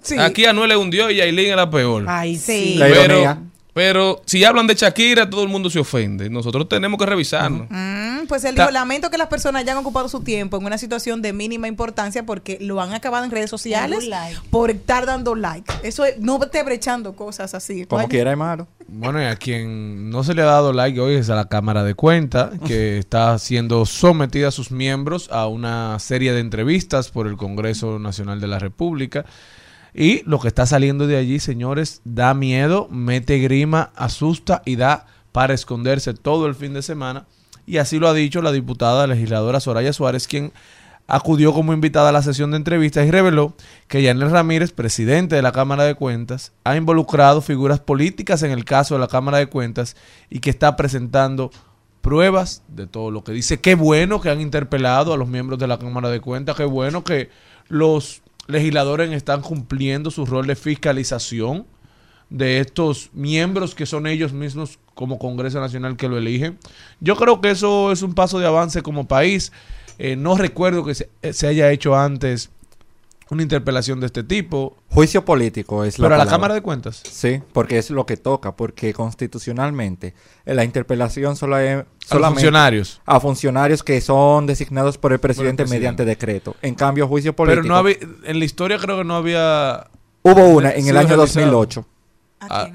Sí. 0.03 0.17
Aquí 0.19 0.45
Anuel 0.45 0.71
es 0.73 0.77
un 0.77 0.91
dios 0.91 1.11
y 1.11 1.17
Yailin 1.17 1.51
es 1.51 1.57
la 1.57 1.71
peor. 1.71 2.05
Ay, 2.09 2.37
Sí. 2.37 2.73
sí. 2.73 2.75
La 2.77 2.87
pero, 2.87 3.05
ironía. 3.05 3.39
Pero 3.75 4.23
si 4.25 4.45
hablan 4.45 4.69
de 4.69 4.77
Shakira, 4.77 5.29
todo 5.29 5.43
el 5.43 5.49
mundo 5.49 5.69
se 5.69 5.81
ofende. 5.81 6.31
Nosotros 6.31 6.69
tenemos 6.69 6.97
que 6.97 7.07
revisarnos. 7.07 7.67
Mm, 7.69 8.27
pues 8.29 8.45
él 8.45 8.55
dijo, 8.55 8.71
lamento 8.71 9.11
que 9.11 9.19
las 9.19 9.27
personas 9.27 9.63
hayan 9.63 9.77
ocupado 9.77 10.09
su 10.09 10.21
tiempo 10.21 10.57
en 10.57 10.65
una 10.65 10.79
situación 10.79 11.23
de 11.23 11.33
mínima 11.33 11.67
importancia 11.67 12.25
porque 12.25 12.57
lo 12.61 12.81
han 12.81 12.95
acabado 12.95 13.25
en 13.25 13.33
redes 13.33 13.51
sociales 13.51 14.07
like. 14.07 14.39
por 14.51 14.71
estar 14.71 15.07
dando 15.07 15.35
like. 15.35 15.71
Eso 15.83 16.05
es, 16.05 16.19
no 16.21 16.39
te 16.39 16.63
brechando 16.63 17.17
cosas 17.17 17.53
así. 17.53 17.85
Como 17.85 18.07
quiera 18.09 18.31
es 18.31 18.39
malo. 18.39 18.69
Bueno, 18.87 19.21
y 19.21 19.25
a 19.25 19.35
quien 19.35 20.09
no 20.11 20.23
se 20.23 20.35
le 20.35 20.43
ha 20.43 20.47
dado 20.47 20.73
like 20.73 21.01
hoy 21.01 21.15
es 21.15 21.29
a 21.29 21.35
la 21.35 21.49
Cámara 21.49 21.83
de 21.83 21.95
Cuenta, 21.95 22.53
que 22.67 22.99
está 22.99 23.37
siendo 23.41 23.87
sometida 23.87 24.49
a 24.49 24.53
sus 24.53 24.71
miembros 24.71 25.29
a 25.33 25.49
una 25.49 25.99
serie 25.99 26.33
de 26.33 26.41
entrevistas 26.41 27.11
por 27.11 27.27
el 27.27 27.37
Congreso 27.37 27.99
Nacional 27.99 28.41
de 28.41 28.47
la 28.47 28.61
República. 28.61 29.25
Y 29.95 30.23
lo 30.29 30.41
que 30.41 30.49
está 30.49 30.67
saliendo 30.67 31.07
de 31.07 31.17
allí, 31.17 31.39
señores, 31.39 32.03
da 32.05 32.35
miedo, 32.35 32.89
mete 32.91 33.39
grima, 33.39 33.93
asusta 33.95 34.61
y 34.65 34.75
da 34.75 35.07
para 35.31 35.55
esconderse 35.55 36.15
todo 36.15 36.47
el 36.47 36.57
fin 36.57 36.75
de 36.75 36.83
semana. 36.83 37.27
Y 37.65 37.79
así 37.79 37.99
lo 37.99 38.09
ha 38.09 38.13
dicho 38.13 38.43
la 38.43 38.53
diputada 38.53 39.07
legisladora 39.07 39.61
Soraya 39.61 39.93
Suárez, 39.93 40.27
quien 40.27 40.53
acudió 41.07 41.53
como 41.53 41.73
invitada 41.73 42.09
a 42.09 42.13
la 42.13 42.23
sesión 42.23 42.51
de 42.51 42.57
entrevistas 42.57 43.07
y 43.07 43.11
reveló 43.11 43.55
que 43.89 44.03
Yanel 44.03 44.31
Ramírez, 44.31 44.73
presidente 44.73 45.37
de 45.37 45.43
la 45.43 45.53
Cámara 45.53 45.85
de 45.85 45.95
Cuentas, 45.95 46.53
ha 46.65 46.77
involucrado 46.77 47.41
figuras 47.41 47.81
políticas 47.81 48.43
en 48.43 48.51
el 48.51 48.65
caso 48.65 48.95
de 48.95 49.01
la 49.01 49.09
Cámara 49.09 49.39
de 49.39 49.47
Cuentas 49.47 49.97
y 50.31 50.41
que 50.41 50.51
está 50.51 50.77
presentando 50.77 51.51
pruebas 52.01 52.63
de 52.69 52.87
todo 52.87 53.11
lo 53.11 53.23
que 53.23 53.33
dice. 53.33 53.61
Qué 53.61 53.75
bueno 53.75 54.21
que 54.21 54.31
han 54.31 54.41
interpelado 54.41 55.13
a 55.13 55.17
los 55.17 55.29
miembros 55.29 55.59
de 55.59 55.69
la 55.69 55.79
Cámara 55.79 56.11
de 56.11 56.21
Cuentas, 56.21 56.57
qué 56.57 56.65
bueno 56.65 57.05
que 57.05 57.31
los 57.69 58.23
legisladores 58.47 59.11
están 59.13 59.41
cumpliendo 59.41 60.11
su 60.11 60.27
rol 60.27 60.47
de 60.47 60.57
fiscalización 60.57 61.67
de 62.31 62.61
estos 62.61 63.11
miembros 63.13 63.75
que 63.75 63.87
son 63.87 64.07
ellos 64.07 64.33
mismos 64.33 64.79
como 64.95 65.19
Congreso 65.19 65.61
Nacional 65.61 65.97
que 65.97 66.09
lo 66.09 66.19
eligen. 66.19 66.59
Yo 67.01 67.17
creo 67.17 67.41
que 67.41 67.51
eso 67.51 67.93
es 67.93 68.03
un 68.03 68.15
paso 68.15 68.39
de 68.39 68.47
avance 68.47 68.83
como 68.83 69.07
país. 69.07 69.53
Eh, 69.99 70.17
no 70.17 70.37
recuerdo 70.37 70.85
que 70.85 70.95
se, 70.95 71.11
eh, 71.23 71.33
se 71.33 71.47
haya 71.47 71.71
hecho 71.71 71.95
antes 71.97 72.51
una 73.31 73.43
interpelación 73.43 74.01
de 74.01 74.07
este 74.07 74.23
tipo. 74.23 74.77
Juicio 74.91 75.25
político 75.25 75.85
es 75.85 75.99
la 75.99 76.05
Pero 76.07 76.15
a 76.15 76.19
la. 76.19 76.27
Cámara 76.27 76.55
de 76.55 76.61
Cuentas. 76.63 77.03
Sí, 77.11 77.41
porque 77.53 77.79
es 77.79 77.91
lo 77.91 78.07
que 78.07 78.17
toca, 78.17 78.55
porque 78.57 78.93
constitucionalmente 78.93 80.15
eh, 80.45 80.55
la 80.55 80.65
interpelación 80.65 81.37
solo 81.37 81.59
es, 81.59 81.79
A 81.81 81.85
solamente 82.07 82.41
funcionarios. 82.41 83.01
a 83.07 83.21
funcionarios 83.21 83.83
que 83.83 84.01
son 84.01 84.47
designados 84.47 84.99
por 84.99 85.13
el 85.13 85.19
presidente, 85.21 85.63
presidente. 85.65 85.79
mediante 85.79 86.05
decreto. 86.05 86.55
En 86.63 86.75
cambio, 86.75 87.09
juicio 87.09 87.35
político. 87.35 87.63
Pero 87.63 87.69
no 87.69 87.77
había, 87.79 87.97
en 88.25 88.39
la 88.39 88.45
historia 88.45 88.79
creo 88.79 88.99
que 88.99 89.05
no 89.05 89.17
había... 89.17 89.89
Hubo 90.23 90.49
una 90.49 90.71
en 90.73 90.87
el 90.89 90.97
año 90.97 91.17
realizado. 91.17 91.47
2008. 91.51 91.87
Ah, 92.41 92.69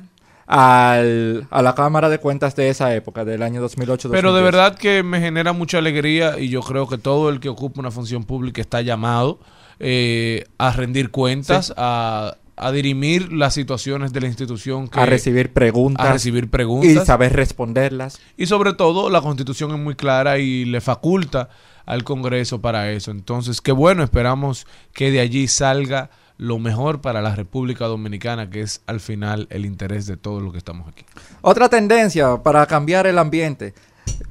Al, 0.47 1.47
a 1.51 1.61
la 1.61 1.75
Cámara 1.75 2.09
de 2.09 2.17
Cuentas 2.19 2.55
de 2.55 2.69
esa 2.69 2.93
época, 2.95 3.23
del 3.23 3.43
año 3.43 3.61
2008. 3.61 4.09
Pero 4.09 4.33
de 4.33 4.41
2010. 4.41 4.43
verdad 4.43 4.77
que 4.79 5.03
me 5.03 5.19
genera 5.19 5.53
mucha 5.53 5.77
alegría 5.77 6.39
y 6.39 6.49
yo 6.49 6.61
creo 6.61 6.87
que 6.87 6.97
todo 6.97 7.29
el 7.29 7.39
que 7.39 7.49
ocupa 7.49 7.79
una 7.79 7.91
función 7.91 8.23
pública 8.23 8.59
está 8.61 8.81
llamado 8.81 9.39
eh, 9.79 10.45
a 10.57 10.71
rendir 10.71 11.09
cuentas, 11.11 11.67
Sí. 11.67 11.73
a, 11.77 12.35
a 12.57 12.71
dirimir 12.71 13.31
las 13.31 13.53
situaciones 13.53 14.11
de 14.13 14.21
la 14.21 14.27
institución. 14.27 14.87
Que, 14.89 14.99
a 14.99 15.05
recibir 15.05 15.53
preguntas. 15.53 16.05
a 16.05 16.13
recibir 16.13 16.49
preguntas. 16.49 17.03
Y 17.03 17.05
saber 17.05 17.33
responderlas. 17.33 18.19
Y 18.37 18.47
sobre 18.47 18.73
todo, 18.73 19.09
la 19.09 19.21
constitución 19.21 19.71
es 19.71 19.79
muy 19.79 19.95
clara 19.95 20.37
y 20.39 20.65
le 20.65 20.81
faculta 20.81 21.49
al 21.85 22.03
Congreso 22.03 22.61
para 22.61 22.91
eso. 22.91 23.11
Entonces, 23.11 23.61
qué 23.61 23.71
bueno, 23.71 24.03
esperamos 24.03 24.67
que 24.93 25.09
de 25.11 25.21
allí 25.21 25.47
salga 25.47 26.09
lo 26.37 26.59
mejor 26.59 27.01
para 27.01 27.21
la 27.21 27.35
República 27.35 27.85
Dominicana, 27.85 28.49
que 28.49 28.61
es 28.61 28.81
al 28.87 28.99
final 28.99 29.47
el 29.49 29.65
interés 29.65 30.05
de 30.05 30.15
todos 30.15 30.41
los 30.41 30.51
que 30.51 30.57
estamos 30.57 30.87
aquí. 30.87 31.03
Otra 31.41 31.67
tendencia 31.67 32.37
para 32.43 32.65
cambiar 32.65 33.07
el 33.07 33.17
ambiente 33.17 33.73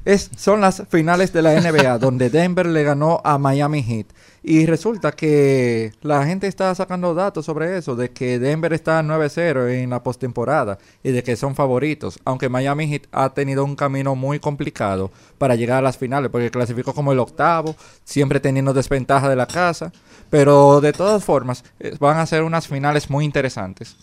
es, 0.05 0.29
son 0.37 0.61
las 0.61 0.83
finales 0.89 1.33
de 1.33 1.41
la 1.41 1.59
NBA, 1.59 1.97
donde 1.99 2.29
Denver 2.29 2.65
le 2.65 2.83
ganó 2.83 3.21
a 3.23 3.37
Miami 3.37 3.83
Heat. 3.83 4.07
Y 4.43 4.65
resulta 4.65 5.11
que 5.11 5.91
la 6.01 6.25
gente 6.25 6.47
está 6.47 6.73
sacando 6.73 7.13
datos 7.13 7.45
sobre 7.45 7.77
eso, 7.77 7.95
de 7.95 8.11
que 8.11 8.39
Denver 8.39 8.73
está 8.73 9.01
9-0 9.01 9.69
en 9.69 9.89
la 9.89 10.01
postemporada 10.01 10.77
y 11.03 11.11
de 11.11 11.23
que 11.23 11.35
son 11.35 11.55
favoritos, 11.55 12.19
aunque 12.25 12.49
Miami 12.49 12.87
Heat 12.87 13.07
ha 13.11 13.33
tenido 13.33 13.65
un 13.65 13.75
camino 13.75 14.15
muy 14.15 14.39
complicado 14.39 15.11
para 15.37 15.55
llegar 15.55 15.79
a 15.79 15.81
las 15.81 15.97
finales, 15.97 16.31
porque 16.31 16.51
clasificó 16.51 16.93
como 16.93 17.11
el 17.11 17.19
octavo, 17.19 17.75
siempre 18.03 18.39
teniendo 18.39 18.73
desventaja 18.73 19.29
de 19.29 19.35
la 19.35 19.47
casa, 19.47 19.91
pero 20.29 20.79
de 20.81 20.93
todas 20.93 21.23
formas 21.23 21.63
eh, 21.79 21.95
van 21.99 22.17
a 22.17 22.25
ser 22.25 22.43
unas 22.43 22.67
finales 22.67 23.09
muy 23.09 23.25
interesantes. 23.25 23.97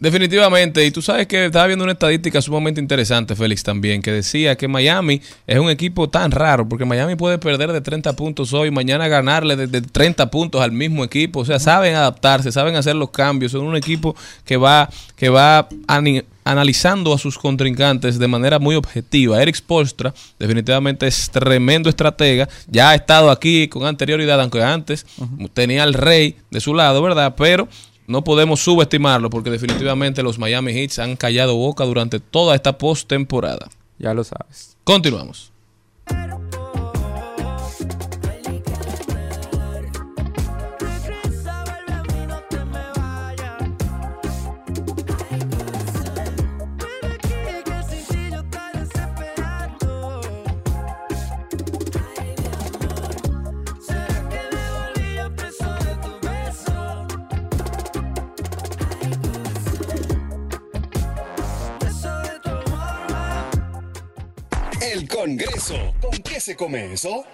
Definitivamente, 0.00 0.86
y 0.86 0.90
tú 0.90 1.02
sabes 1.02 1.26
que 1.26 1.44
estaba 1.44 1.66
viendo 1.66 1.84
una 1.84 1.92
estadística 1.92 2.40
sumamente 2.40 2.80
interesante, 2.80 3.36
Félix, 3.36 3.62
también, 3.62 4.00
que 4.00 4.10
decía 4.10 4.56
que 4.56 4.66
Miami 4.66 5.20
es 5.46 5.58
un 5.58 5.68
equipo 5.68 6.08
tan 6.08 6.30
raro, 6.30 6.66
porque 6.66 6.86
Miami 6.86 7.16
puede 7.16 7.36
perder 7.36 7.70
de 7.70 7.82
30 7.82 8.16
puntos 8.16 8.54
hoy, 8.54 8.70
mañana 8.70 9.08
ganarle 9.08 9.56
de, 9.56 9.66
de 9.66 9.82
30 9.82 10.30
puntos 10.30 10.62
al 10.62 10.72
mismo 10.72 11.04
equipo, 11.04 11.40
o 11.40 11.44
sea, 11.44 11.58
saben 11.58 11.94
adaptarse, 11.94 12.50
saben 12.50 12.76
hacer 12.76 12.96
los 12.96 13.10
cambios, 13.10 13.52
son 13.52 13.66
un 13.66 13.76
equipo 13.76 14.16
que 14.46 14.56
va, 14.56 14.88
que 15.16 15.28
va 15.28 15.68
analizando 16.44 17.12
a 17.12 17.18
sus 17.18 17.36
contrincantes 17.36 18.18
de 18.18 18.26
manera 18.26 18.58
muy 18.58 18.76
objetiva. 18.76 19.42
Eric 19.42 19.56
Spolstra 19.56 20.14
definitivamente 20.38 21.06
es 21.06 21.28
tremendo 21.30 21.90
estratega, 21.90 22.48
ya 22.68 22.88
ha 22.88 22.94
estado 22.94 23.30
aquí 23.30 23.68
con 23.68 23.84
anterioridad, 23.84 24.40
aunque 24.40 24.62
antes 24.62 25.04
tenía 25.52 25.82
al 25.82 25.92
rey 25.92 26.36
de 26.50 26.60
su 26.60 26.72
lado, 26.72 27.02
¿verdad? 27.02 27.34
Pero 27.36 27.68
no 28.10 28.24
podemos 28.24 28.60
subestimarlo 28.60 29.30
porque 29.30 29.50
definitivamente 29.50 30.22
los 30.22 30.38
Miami 30.38 30.72
Heats 30.72 30.98
han 30.98 31.16
callado 31.16 31.56
boca 31.56 31.84
durante 31.84 32.20
toda 32.20 32.54
esta 32.54 32.76
postemporada. 32.76 33.70
Ya 33.98 34.14
lo 34.14 34.24
sabes. 34.24 34.76
Continuamos. 34.84 35.52
Congreso. 65.30 65.94
¿Con 66.00 66.18
qué 66.24 66.40
se 66.40 66.56
come 66.56 66.92
eso? 66.92 67.24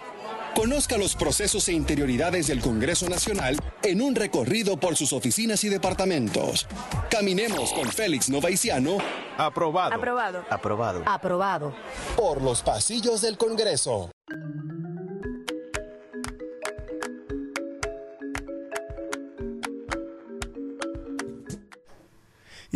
Conozca 0.54 0.98
los 0.98 1.14
procesos 1.14 1.66
e 1.68 1.72
interioridades 1.72 2.46
del 2.46 2.60
Congreso 2.60 3.08
Nacional 3.08 3.56
en 3.82 4.02
un 4.02 4.14
recorrido 4.14 4.76
por 4.76 4.96
sus 4.96 5.14
oficinas 5.14 5.64
y 5.64 5.70
departamentos. 5.70 6.66
Caminemos 7.08 7.72
con 7.72 7.88
Félix 7.88 8.28
Novaiciano. 8.28 8.98
Aprobado. 9.38 9.94
Aprobado. 9.94 10.44
Aprobado. 10.50 11.02
Aprobado. 11.06 11.74
Por 12.16 12.42
los 12.42 12.60
pasillos 12.60 13.22
del 13.22 13.38
Congreso. 13.38 14.10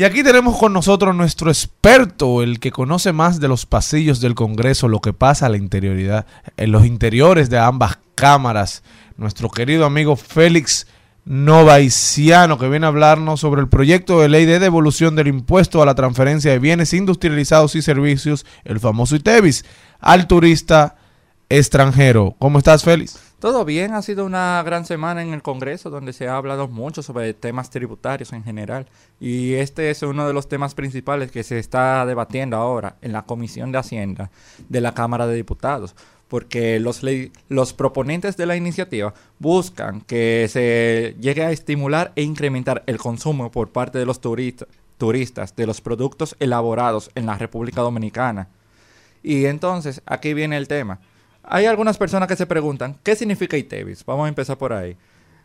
Y 0.01 0.05
aquí 0.05 0.23
tenemos 0.23 0.57
con 0.57 0.73
nosotros 0.73 1.15
nuestro 1.15 1.51
experto, 1.51 2.43
el 2.43 2.59
que 2.59 2.71
conoce 2.71 3.13
más 3.13 3.39
de 3.39 3.49
los 3.49 3.67
pasillos 3.67 4.19
del 4.23 4.35
Congreso, 4.35 4.89
lo 4.89 5.03
que 5.03 5.13
pasa 5.13 5.45
a 5.45 5.51
la 5.51 5.59
interioridad, 5.59 6.25
en 6.57 6.73
los 6.73 6.87
interiores 6.87 7.51
de 7.51 7.59
ambas 7.59 7.99
cámaras, 8.15 8.83
nuestro 9.19 9.51
querido 9.51 9.85
amigo 9.85 10.17
Félix 10.17 10.87
Novaiciano, 11.27 12.59
que 12.59 12.71
viene 12.71 12.87
a 12.87 12.89
hablarnos 12.89 13.41
sobre 13.41 13.61
el 13.61 13.69
proyecto 13.69 14.23
de 14.23 14.31
ley 14.31 14.47
de 14.47 14.59
devolución 14.59 15.17
del 15.17 15.29
impuesto 15.29 15.83
a 15.83 15.85
la 15.85 15.95
transferencia 15.95 16.51
de 16.51 16.61
bienes 16.61 16.95
industrializados 16.95 17.75
y 17.75 17.83
servicios, 17.83 18.47
el 18.65 18.81
famoso 18.81 19.17
ITEVIS, 19.17 19.67
al 19.99 20.27
turista 20.27 20.97
extranjero. 21.51 22.37
¿Cómo 22.39 22.57
estás, 22.57 22.85
Félix? 22.85 23.19
Todo 23.41 23.65
bien, 23.65 23.95
ha 23.95 24.03
sido 24.03 24.27
una 24.27 24.63
gran 24.63 24.85
semana 24.85 25.23
en 25.23 25.33
el 25.33 25.41
Congreso 25.41 25.89
donde 25.89 26.13
se 26.13 26.29
ha 26.29 26.37
hablado 26.37 26.69
mucho 26.69 27.03
sobre 27.03 27.33
temas 27.33 27.71
tributarios 27.71 28.35
en 28.35 28.45
general 28.45 28.87
y 29.19 29.55
este 29.55 29.91
es 29.91 30.03
uno 30.03 30.27
de 30.27 30.35
los 30.35 30.47
temas 30.47 30.75
principales 30.75 31.31
que 31.33 31.43
se 31.43 31.59
está 31.59 32.05
debatiendo 32.05 32.59
ahora 32.59 32.97
en 33.01 33.13
la 33.13 33.23
Comisión 33.23 33.73
de 33.73 33.79
Hacienda 33.79 34.31
de 34.69 34.83
la 34.83 34.93
Cámara 34.93 35.27
de 35.27 35.37
Diputados 35.37 35.97
porque 36.29 36.79
los, 36.81 37.01
los 37.49 37.73
proponentes 37.73 38.37
de 38.37 38.45
la 38.45 38.57
iniciativa 38.57 39.15
buscan 39.39 40.03
que 40.03 40.47
se 40.51 41.17
llegue 41.19 41.43
a 41.43 41.51
estimular 41.51 42.13
e 42.17 42.23
incrementar 42.23 42.83
el 42.87 42.99
consumo 42.99 43.51
por 43.51 43.71
parte 43.71 43.99
de 43.99 44.05
los 44.05 44.21
turista- 44.21 44.67
turistas 44.99 45.57
de 45.57 45.67
los 45.67 45.81
productos 45.81 46.37
elaborados 46.41 47.11
en 47.15 47.25
la 47.25 47.39
República 47.39 47.81
Dominicana. 47.81 48.49
Y 49.23 49.47
entonces, 49.47 50.03
aquí 50.07 50.35
viene 50.35 50.57
el 50.57 50.69
tema. 50.69 51.01
Hay 51.43 51.67
algunas 51.67 51.99
personas 51.99 52.29
que 52.29 52.37
se 52.37 52.47
preguntan, 52.47 52.97
¿qué 53.03 53.17
significa 53.17 53.57
ITEVIS? 53.57 54.05
Vamos 54.05 54.27
a 54.27 54.29
empezar 54.29 54.59
por 54.59 54.73
ahí. 54.73 54.97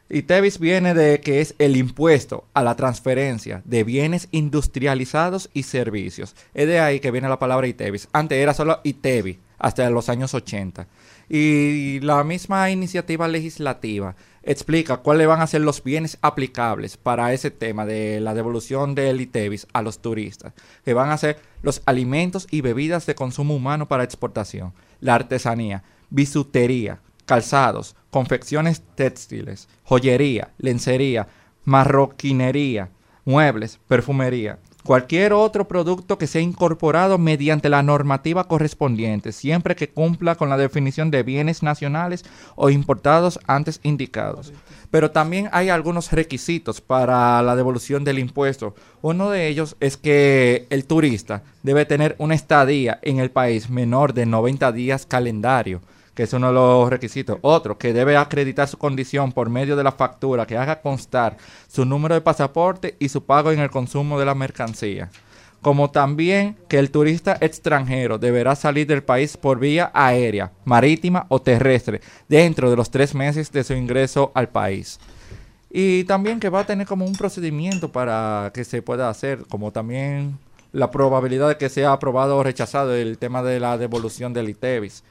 ITEVIS 0.09 0.59
viene 0.59 0.93
de 0.93 1.19
que 1.19 1.41
es 1.41 1.55
el 1.57 1.75
impuesto 1.75 2.45
a 2.53 2.61
la 2.61 2.75
transferencia 2.75 3.63
de 3.65 3.83
bienes 3.83 4.27
industrializados 4.31 5.49
y 5.53 5.63
servicios. 5.63 6.35
Es 6.53 6.67
de 6.67 6.79
ahí 6.79 6.99
que 6.99 7.09
viene 7.09 7.27
la 7.27 7.39
palabra 7.39 7.67
ITEVIS. 7.67 8.09
Antes 8.13 8.37
era 8.37 8.53
solo 8.53 8.81
ITEVI, 8.83 9.39
hasta 9.57 9.89
los 9.89 10.09
años 10.09 10.35
80. 10.35 10.87
Y 11.27 11.99
la 12.01 12.23
misma 12.23 12.69
iniciativa 12.69 13.27
legislativa 13.27 14.15
explica 14.45 14.97
cuáles 14.97 15.27
van 15.27 15.41
a 15.41 15.47
ser 15.47 15.61
los 15.61 15.83
bienes 15.83 16.17
aplicables 16.21 16.97
para 16.97 17.33
ese 17.33 17.51
tema 17.51 17.85
de 17.85 18.19
la 18.21 18.33
devolución 18.33 18.95
del 18.95 19.19
ITEVIS 19.19 19.67
a 19.73 19.81
los 19.81 19.99
turistas, 19.99 20.53
que 20.83 20.93
van 20.93 21.09
a 21.09 21.17
ser 21.17 21.39
los 21.63 21.81
alimentos 21.85 22.47
y 22.51 22.61
bebidas 22.61 23.05
de 23.07 23.15
consumo 23.15 23.55
humano 23.55 23.87
para 23.87 24.03
exportación, 24.03 24.73
la 25.01 25.15
artesanía, 25.15 25.83
bisutería, 26.11 27.01
calzados, 27.25 27.95
confecciones 28.11 28.83
textiles, 28.95 29.67
joyería, 29.83 30.51
lencería, 30.59 31.27
marroquinería, 31.63 32.91
muebles, 33.25 33.79
perfumería, 33.87 34.59
cualquier 34.85 35.33
otro 35.33 35.67
producto 35.67 36.17
que 36.17 36.27
sea 36.27 36.41
incorporado 36.41 37.17
mediante 37.17 37.69
la 37.69 37.83
normativa 37.83 38.47
correspondiente, 38.47 39.31
siempre 39.31 39.75
que 39.75 39.89
cumpla 39.89 40.35
con 40.35 40.47
la 40.47 40.57
definición 40.57 41.11
de 41.11 41.23
bienes 41.23 41.63
nacionales 41.63 42.23
o 42.55 42.69
importados 42.69 43.39
antes 43.47 43.79
indicados. 43.83 44.53
Pero 44.91 45.11
también 45.11 45.49
hay 45.51 45.69
algunos 45.69 46.11
requisitos 46.11 46.81
para 46.81 47.41
la 47.41 47.55
devolución 47.55 48.03
del 48.03 48.19
impuesto. 48.19 48.75
Uno 49.01 49.31
de 49.31 49.47
ellos 49.47 49.75
es 49.79 49.97
que 49.97 50.67
el 50.69 50.85
turista 50.85 51.43
debe 51.63 51.85
tener 51.85 52.15
una 52.19 52.35
estadía 52.35 52.99
en 53.01 53.19
el 53.19 53.31
país 53.31 53.69
menor 53.69 54.13
de 54.13 54.27
90 54.27 54.71
días 54.71 55.07
calendario 55.07 55.81
que 56.15 56.23
es 56.23 56.33
uno 56.33 56.47
de 56.47 56.53
los 56.53 56.89
requisitos. 56.89 57.37
Otro, 57.41 57.77
que 57.77 57.93
debe 57.93 58.17
acreditar 58.17 58.67
su 58.67 58.77
condición 58.77 59.31
por 59.33 59.49
medio 59.49 59.75
de 59.75 59.83
la 59.83 59.91
factura 59.91 60.47
que 60.47 60.57
haga 60.57 60.81
constar 60.81 61.37
su 61.67 61.85
número 61.85 62.15
de 62.15 62.21
pasaporte 62.21 62.95
y 62.99 63.09
su 63.09 63.23
pago 63.25 63.51
en 63.51 63.59
el 63.59 63.69
consumo 63.69 64.17
de 64.17 64.25
la 64.25 64.33
mercancía. 64.33 65.11
Como 65.61 65.91
también 65.91 66.55
que 66.69 66.79
el 66.79 66.91
turista 66.91 67.37
extranjero 67.41 68.17
deberá 68.17 68.55
salir 68.55 68.87
del 68.87 69.03
país 69.03 69.35
por 69.35 69.59
vía 69.59 69.91
aérea, 69.93 70.51
marítima 70.63 71.25
o 71.27 71.41
terrestre 71.41 72.01
dentro 72.29 72.69
de 72.69 72.77
los 72.77 72.91
tres 72.91 73.13
meses 73.13 73.51
de 73.51 73.63
su 73.63 73.73
ingreso 73.73 74.31
al 74.35 74.49
país. 74.49 74.99
Y 75.71 76.05
también 76.05 76.39
que 76.39 76.49
va 76.49 76.61
a 76.61 76.65
tener 76.65 76.87
como 76.87 77.05
un 77.05 77.15
procedimiento 77.15 77.91
para 77.91 78.51
que 78.53 78.63
se 78.63 78.81
pueda 78.81 79.09
hacer, 79.09 79.43
como 79.49 79.71
también 79.71 80.37
la 80.71 80.91
probabilidad 80.91 81.49
de 81.49 81.57
que 81.57 81.67
sea 81.67 81.91
aprobado 81.91 82.37
o 82.37 82.43
rechazado 82.43 82.95
el 82.95 83.17
tema 83.17 83.41
de 83.41 83.59
la 83.59 83.77
devolución 83.77 84.33
del 84.33 84.49
ITEVIS. 84.49 85.03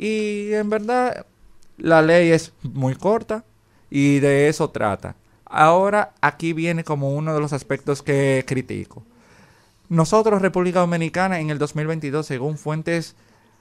Y 0.00 0.54
en 0.54 0.70
verdad 0.70 1.26
la 1.76 2.00
ley 2.00 2.30
es 2.30 2.54
muy 2.62 2.94
corta 2.94 3.44
y 3.90 4.18
de 4.20 4.48
eso 4.48 4.70
trata. 4.70 5.14
Ahora 5.44 6.14
aquí 6.22 6.54
viene 6.54 6.84
como 6.84 7.14
uno 7.14 7.34
de 7.34 7.40
los 7.40 7.52
aspectos 7.52 8.02
que 8.02 8.42
critico. 8.46 9.04
Nosotros, 9.90 10.40
República 10.40 10.80
Dominicana, 10.80 11.38
en 11.38 11.50
el 11.50 11.58
2022, 11.58 12.24
según 12.24 12.56
fuentes 12.56 13.14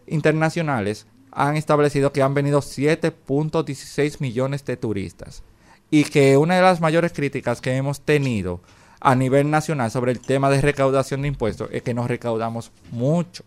internacionales, 0.08 1.08
han 1.34 1.58
establecido 1.58 2.14
que 2.14 2.22
han 2.22 2.34
venido 2.34 2.62
7.16 2.62 4.22
millones 4.22 4.64
de 4.64 4.78
turistas. 4.78 5.44
Y 5.92 6.06
que 6.06 6.38
una 6.38 6.56
de 6.56 6.62
las 6.62 6.80
mayores 6.80 7.12
críticas 7.12 7.60
que 7.60 7.76
hemos 7.76 8.00
tenido 8.00 8.62
a 9.02 9.14
nivel 9.14 9.52
nacional 9.52 9.92
sobre 9.92 10.14
el 10.14 10.22
tema 10.22 10.50
de 10.50 10.62
recaudación 10.62 11.24
de 11.24 11.28
impuestos 11.28 11.68
es 11.74 11.82
que 11.82 11.94
nos 11.94 12.08
recaudamos 12.08 12.72
mucho, 12.92 13.44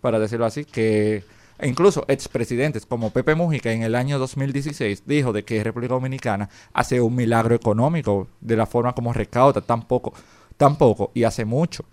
para 0.00 0.18
decirlo 0.18 0.46
así, 0.46 0.64
que 0.64 1.22
incluso 1.62 2.04
expresidentes 2.08 2.86
como 2.86 3.10
Pepe 3.10 3.34
Mujica 3.34 3.72
en 3.72 3.82
el 3.82 3.94
año 3.94 4.18
2016 4.18 5.04
dijo 5.06 5.32
de 5.32 5.44
que 5.44 5.62
República 5.62 5.94
Dominicana 5.94 6.48
hace 6.72 7.00
un 7.00 7.14
milagro 7.14 7.54
económico 7.54 8.28
de 8.40 8.56
la 8.56 8.66
forma 8.66 8.94
como 8.94 9.12
recauda 9.12 9.60
tan 9.60 9.82
poco, 9.82 10.12
tan 10.56 10.76
poco 10.76 11.10
y 11.14 11.24
hace 11.24 11.44
mucho. 11.44 11.84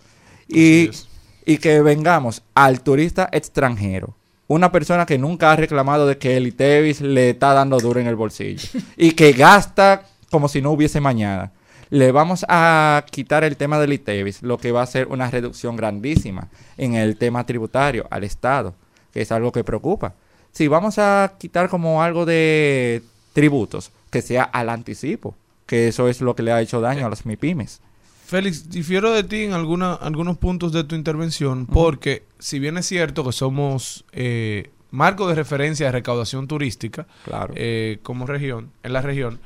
Y, 0.48 0.90
y 1.46 1.58
que 1.58 1.82
vengamos 1.82 2.44
al 2.54 2.82
turista 2.82 3.30
extranjero, 3.32 4.16
una 4.48 4.72
persona 4.72 5.06
que 5.06 5.18
nunca 5.18 5.52
ha 5.52 5.56
reclamado 5.56 6.08
de 6.08 6.18
que 6.18 6.38
el 6.38 6.48
ITEVIS 6.48 7.02
le 7.02 7.32
está 7.32 7.54
dando 7.54 7.80
duro 7.80 8.00
en 8.00 8.08
el 8.08 8.16
bolsillo 8.16 8.70
y 8.98 9.12
que 9.12 9.34
gasta 9.34 10.04
como 10.32 10.48
si 10.48 10.62
no 10.62 10.72
hubiese 10.72 11.02
mañana. 11.02 11.52
Le 11.90 12.12
vamos 12.12 12.46
a 12.50 13.06
quitar 13.10 13.46
el 13.46 13.56
tema 13.56 13.80
del 13.80 13.94
ITEVIS, 13.94 14.42
lo 14.44 14.58
que 14.58 14.74
va 14.74 14.82
a 14.82 14.88
ser 14.88 15.08
una 15.08 15.32
reducción 15.32 15.78
grandísima 15.78 16.50
en 16.76 16.96
el 16.96 17.18
tema 17.18 17.46
tributario 17.46 18.06
al 18.10 18.26
Estado 18.26 18.76
que 19.18 19.24
es 19.24 19.32
algo 19.32 19.52
que 19.52 19.64
preocupa. 19.64 20.14
Si 20.52 20.68
vamos 20.68 21.00
a 21.00 21.34
quitar 21.40 21.70
como 21.70 22.04
algo 22.04 22.24
de 22.28 23.02
tributos, 23.34 23.92
que 24.12 24.22
sea 24.22 24.44
al 24.44 24.70
anticipo, 24.70 25.36
que 25.66 25.88
eso 25.88 26.08
es 26.08 26.22
lo 26.22 26.36
que 26.36 26.44
le 26.44 26.52
ha 26.52 26.62
hecho 26.62 26.82
daño 26.82 27.04
a 27.08 27.10
las 27.10 27.26
MIPIMES. 27.26 27.82
Félix, 28.28 28.70
difiero 28.70 29.12
de 29.12 29.24
ti 29.24 29.46
en 29.46 29.54
alguna, 29.54 29.96
algunos 29.96 30.38
puntos 30.38 30.72
de 30.72 30.84
tu 30.84 30.94
intervención, 30.94 31.66
porque 31.66 32.26
si 32.38 32.60
bien 32.60 32.78
es 32.78 32.86
cierto 32.86 33.24
que 33.24 33.32
somos 33.32 34.06
eh, 34.12 34.70
marco 34.92 35.28
de 35.28 35.34
referencia 35.34 35.88
de 35.88 35.94
recaudación 35.94 36.48
turística 36.48 37.08
Claro. 37.26 37.56
eh, 37.58 37.98
como 38.04 38.28
región, 38.28 38.70
en 38.84 38.94
la 38.94 39.02
región, 39.02 39.40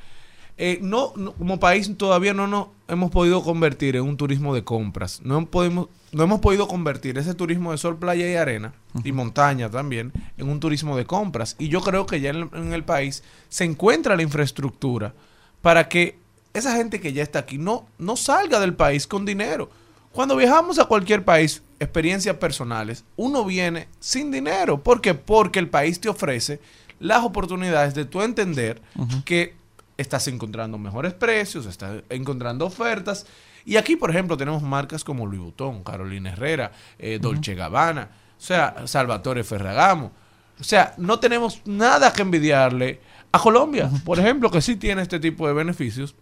eh, 0.64 0.78
no, 0.82 1.12
no- 1.16 1.34
como 1.34 1.60
país 1.60 1.92
todavía 1.98 2.34
no 2.36 2.46
nos 2.46 2.68
hemos 2.88 3.10
podido 3.10 3.42
convertir 3.44 3.96
en 3.96 4.04
un 4.04 4.16
turismo 4.16 4.54
de 4.54 4.64
compras. 4.64 5.20
No 5.24 5.46
podemos, 5.48 5.88
no 6.12 6.24
hemos 6.24 6.40
podido 6.40 6.68
convertir 6.68 7.18
ese 7.18 7.34
turismo 7.34 7.72
de 7.72 7.78
sol, 7.80 7.98
playa 7.98 8.30
y 8.30 8.36
arena 8.36 8.74
y 9.04 9.12
montaña 9.12 9.70
también 9.72 10.12
en 10.38 10.50
un 10.50 10.60
turismo 10.60 10.96
de 10.98 11.06
compras. 11.06 11.56
Y 11.58 11.70
yo 11.70 11.82
creo 11.82 12.06
que 12.06 12.22
ya 12.22 12.30
en, 12.30 12.50
en 12.54 12.74
el 12.74 12.84
país 12.84 13.24
se 13.50 13.64
encuentra 13.64 14.16
la 14.16 14.22
infraestructura 14.22 15.14
para 15.62 15.90
que 15.90 16.20
esa 16.54 16.76
gente 16.76 17.00
que 17.00 17.14
ya 17.14 17.24
está 17.24 17.40
aquí 17.40 17.58
no, 17.58 17.88
no 17.98 18.16
salga 18.16 18.60
del 18.60 18.74
país 18.76 19.08
con 19.08 19.26
dinero. 19.26 19.70
Cuando 20.12 20.36
viajamos 20.36 20.78
a 20.78 20.86
cualquier 20.86 21.24
país, 21.26 21.64
experiencias 21.80 22.36
personales, 22.36 23.04
uno 23.16 23.46
viene 23.46 23.88
sin 24.00 24.30
dinero. 24.30 24.84
¿Por 24.84 25.00
qué? 25.02 25.14
Porque 25.16 25.58
el 25.60 25.70
país 25.70 26.00
te 26.02 26.10
ofrece 26.10 26.60
las 27.00 27.24
oportunidades 27.24 27.96
de 27.96 28.06
tú 28.06 28.22
entender 28.22 28.82
que 29.26 29.56
estás 30.02 30.28
encontrando 30.28 30.78
mejores 30.78 31.14
precios, 31.14 31.66
estás 31.66 32.04
encontrando 32.10 32.66
ofertas. 32.66 33.26
Y 33.66 33.78
aquí, 33.78 33.96
por 33.96 34.10
ejemplo, 34.10 34.38
tenemos 34.38 34.62
marcas 34.64 35.04
como 35.04 35.26
Louis 35.26 35.42
Vuitton, 35.42 35.84
Carolina 35.84 36.32
Herrera, 36.32 36.72
eh, 36.98 37.20
Dolce 37.22 37.56
Gabbana, 37.56 38.10
o 38.38 38.42
sea, 38.42 38.88
Salvatore 38.88 39.44
Ferragamo. 39.44 40.12
O 40.60 40.64
sea, 40.64 40.94
no 40.98 41.20
tenemos 41.20 41.62
nada 41.66 42.12
que 42.14 42.22
envidiarle 42.22 43.00
a 43.32 43.40
Colombia, 43.40 43.90
por 44.04 44.20
ejemplo, 44.20 44.52
que 44.52 44.62
sí 44.62 44.76
tiene 44.76 45.02
este 45.02 45.20
tipo 45.20 45.48
de 45.48 45.54
beneficios 45.54 46.16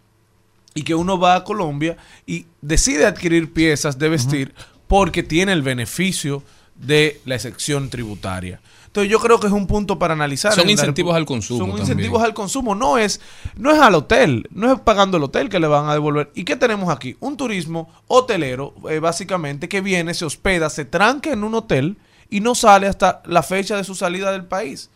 y 0.73 0.83
que 0.83 0.95
uno 0.95 1.19
va 1.19 1.35
a 1.35 1.43
Colombia 1.43 1.97
y 2.25 2.45
decide 2.61 3.05
adquirir 3.05 3.51
piezas 3.51 3.97
de 3.97 4.09
vestir 4.09 4.53
porque 4.87 5.23
tiene 5.23 5.51
el 5.51 5.61
beneficio 5.61 6.43
de 6.75 7.19
la 7.25 7.35
excepción 7.35 7.89
tributaria. 7.89 8.61
Entonces 9.01 9.11
yo 9.11 9.19
creo 9.19 9.39
que 9.39 9.47
es 9.47 9.53
un 9.53 9.67
punto 9.67 9.97
para 9.99 10.13
analizar. 10.13 10.53
Son 10.53 10.69
incentivos 10.69 11.15
al 11.15 11.25
consumo 11.25 11.59
Son 11.59 11.67
también. 11.69 11.83
incentivos 11.87 12.23
al 12.23 12.33
consumo. 12.33 12.75
No 12.75 12.97
es, 12.97 13.21
no 13.55 13.71
es 13.71 13.79
al 13.79 13.95
hotel, 13.95 14.47
no 14.51 14.71
es 14.73 14.79
pagando 14.79 15.17
el 15.17 15.23
hotel 15.23 15.49
que 15.49 15.59
le 15.59 15.67
van 15.67 15.87
a 15.89 15.93
devolver. 15.93 16.31
¿Y 16.35 16.43
qué 16.43 16.55
tenemos 16.55 16.89
aquí? 16.89 17.15
Un 17.19 17.37
turismo 17.37 17.89
hotelero, 18.07 18.73
eh, 18.89 18.99
básicamente, 18.99 19.69
que 19.69 19.81
viene, 19.81 20.13
se 20.13 20.25
hospeda, 20.25 20.69
se 20.69 20.85
tranca 20.85 21.31
en 21.31 21.43
un 21.43 21.55
hotel 21.55 21.97
y 22.29 22.41
no 22.41 22.55
sale 22.55 22.87
hasta 22.87 23.21
la 23.25 23.41
fecha 23.43 23.75
de 23.77 23.83
su 23.83 23.95
salida 23.95 24.31
del 24.31 24.45
país. 24.45 24.89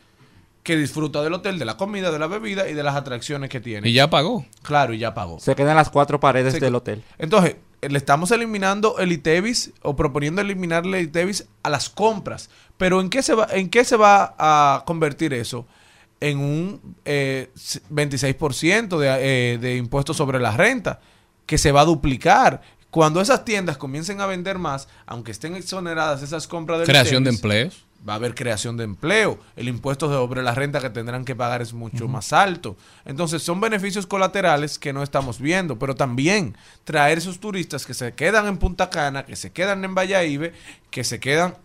Que 0.63 0.77
disfruta 0.77 1.21
del 1.21 1.34
hotel, 1.34 1.59
de 1.59 1.65
la 1.65 1.75
comida, 1.75 2.09
de 2.09 2.19
la 2.19 2.27
bebida 2.27 2.69
y 2.69 2.73
de 2.73 2.84
las 2.84 2.95
atracciones 2.95 3.49
que 3.49 3.59
tiene. 3.59 3.89
Y 3.89 3.93
ya 3.93 4.09
pagó. 4.09 4.45
Claro, 4.61 4.93
y 4.93 4.97
ya 4.97 5.13
pagó. 5.13 5.38
Se 5.39 5.55
quedan 5.55 5.75
las 5.75 5.89
cuatro 5.89 6.21
paredes 6.21 6.53
Se- 6.53 6.59
del 6.61 6.73
hotel. 6.75 7.03
Entonces, 7.17 7.57
le 7.89 7.97
estamos 7.97 8.31
eliminando 8.31 8.97
el 8.99 9.11
ITEVIS 9.11 9.72
o 9.81 9.95
proponiendo 9.95 10.41
eliminar 10.41 10.85
el 10.85 10.95
ITEVIS 10.95 11.45
a 11.64 11.69
las 11.69 11.89
compras. 11.89 12.49
Pero 12.77 13.01
¿en 13.01 13.10
qué 13.10 13.22
se 13.22 13.34
va, 13.34 13.47
en 13.51 13.69
qué 13.69 13.84
se 13.85 13.95
va 13.97 14.35
a 14.38 14.84
convertir 14.85 15.34
eso? 15.34 15.65
En 16.19 16.38
un 16.39 16.95
eh, 17.05 17.51
s- 17.55 17.81
26% 17.91 18.97
de, 18.97 19.07
eh, 19.53 19.57
de 19.57 19.76
impuestos 19.77 20.18
sobre 20.18 20.39
la 20.39 20.51
renta, 20.51 20.99
que 21.45 21.57
se 21.57 21.72
va 21.72 21.81
a 21.81 21.85
duplicar. 21.85 22.61
Cuando 22.89 23.22
esas 23.22 23.43
tiendas 23.43 23.77
comiencen 23.77 24.22
a 24.22 24.26
vender 24.26 24.57
más, 24.60 24.88
aunque 25.05 25.31
estén 25.31 25.55
exoneradas 25.55 26.22
esas 26.22 26.47
compras 26.47 26.80
del 26.80 26.88
Creación 26.88 27.23
de 27.23 27.31
empleos. 27.31 27.85
Va 28.07 28.13
a 28.13 28.15
haber 28.17 28.35
creación 28.35 28.77
de 28.77 28.84
empleo. 28.84 29.39
El 29.55 29.67
impuesto 29.67 30.07
sobre 30.09 30.43
la 30.43 30.53
renta 30.53 30.80
que 30.80 30.89
tendrán 30.89 31.25
que 31.25 31.35
pagar 31.35 31.61
es 31.61 31.73
mucho 31.73 32.07
más 32.07 32.34
alto. 32.34 32.75
Entonces 33.05 33.41
son 33.41 33.61
beneficios 33.61 34.05
colaterales 34.05 34.77
que 34.77 34.93
no 34.93 35.03
estamos 35.03 35.39
viendo, 35.39 35.80
pero 35.80 35.95
también 35.95 36.57
traer 36.84 37.17
esos 37.17 37.39
turistas 37.39 37.85
que 37.85 37.93
se 37.93 38.13
quedan 38.13 38.47
en 38.47 38.57
Punta 38.57 38.89
Cana, 38.89 39.25
que 39.25 39.35
se 39.35 39.51
quedan 39.51 39.84
en 39.85 39.95
Valladolid, 39.95 40.51
que 40.89 41.03
se 41.03 41.19
quedan 41.19 41.55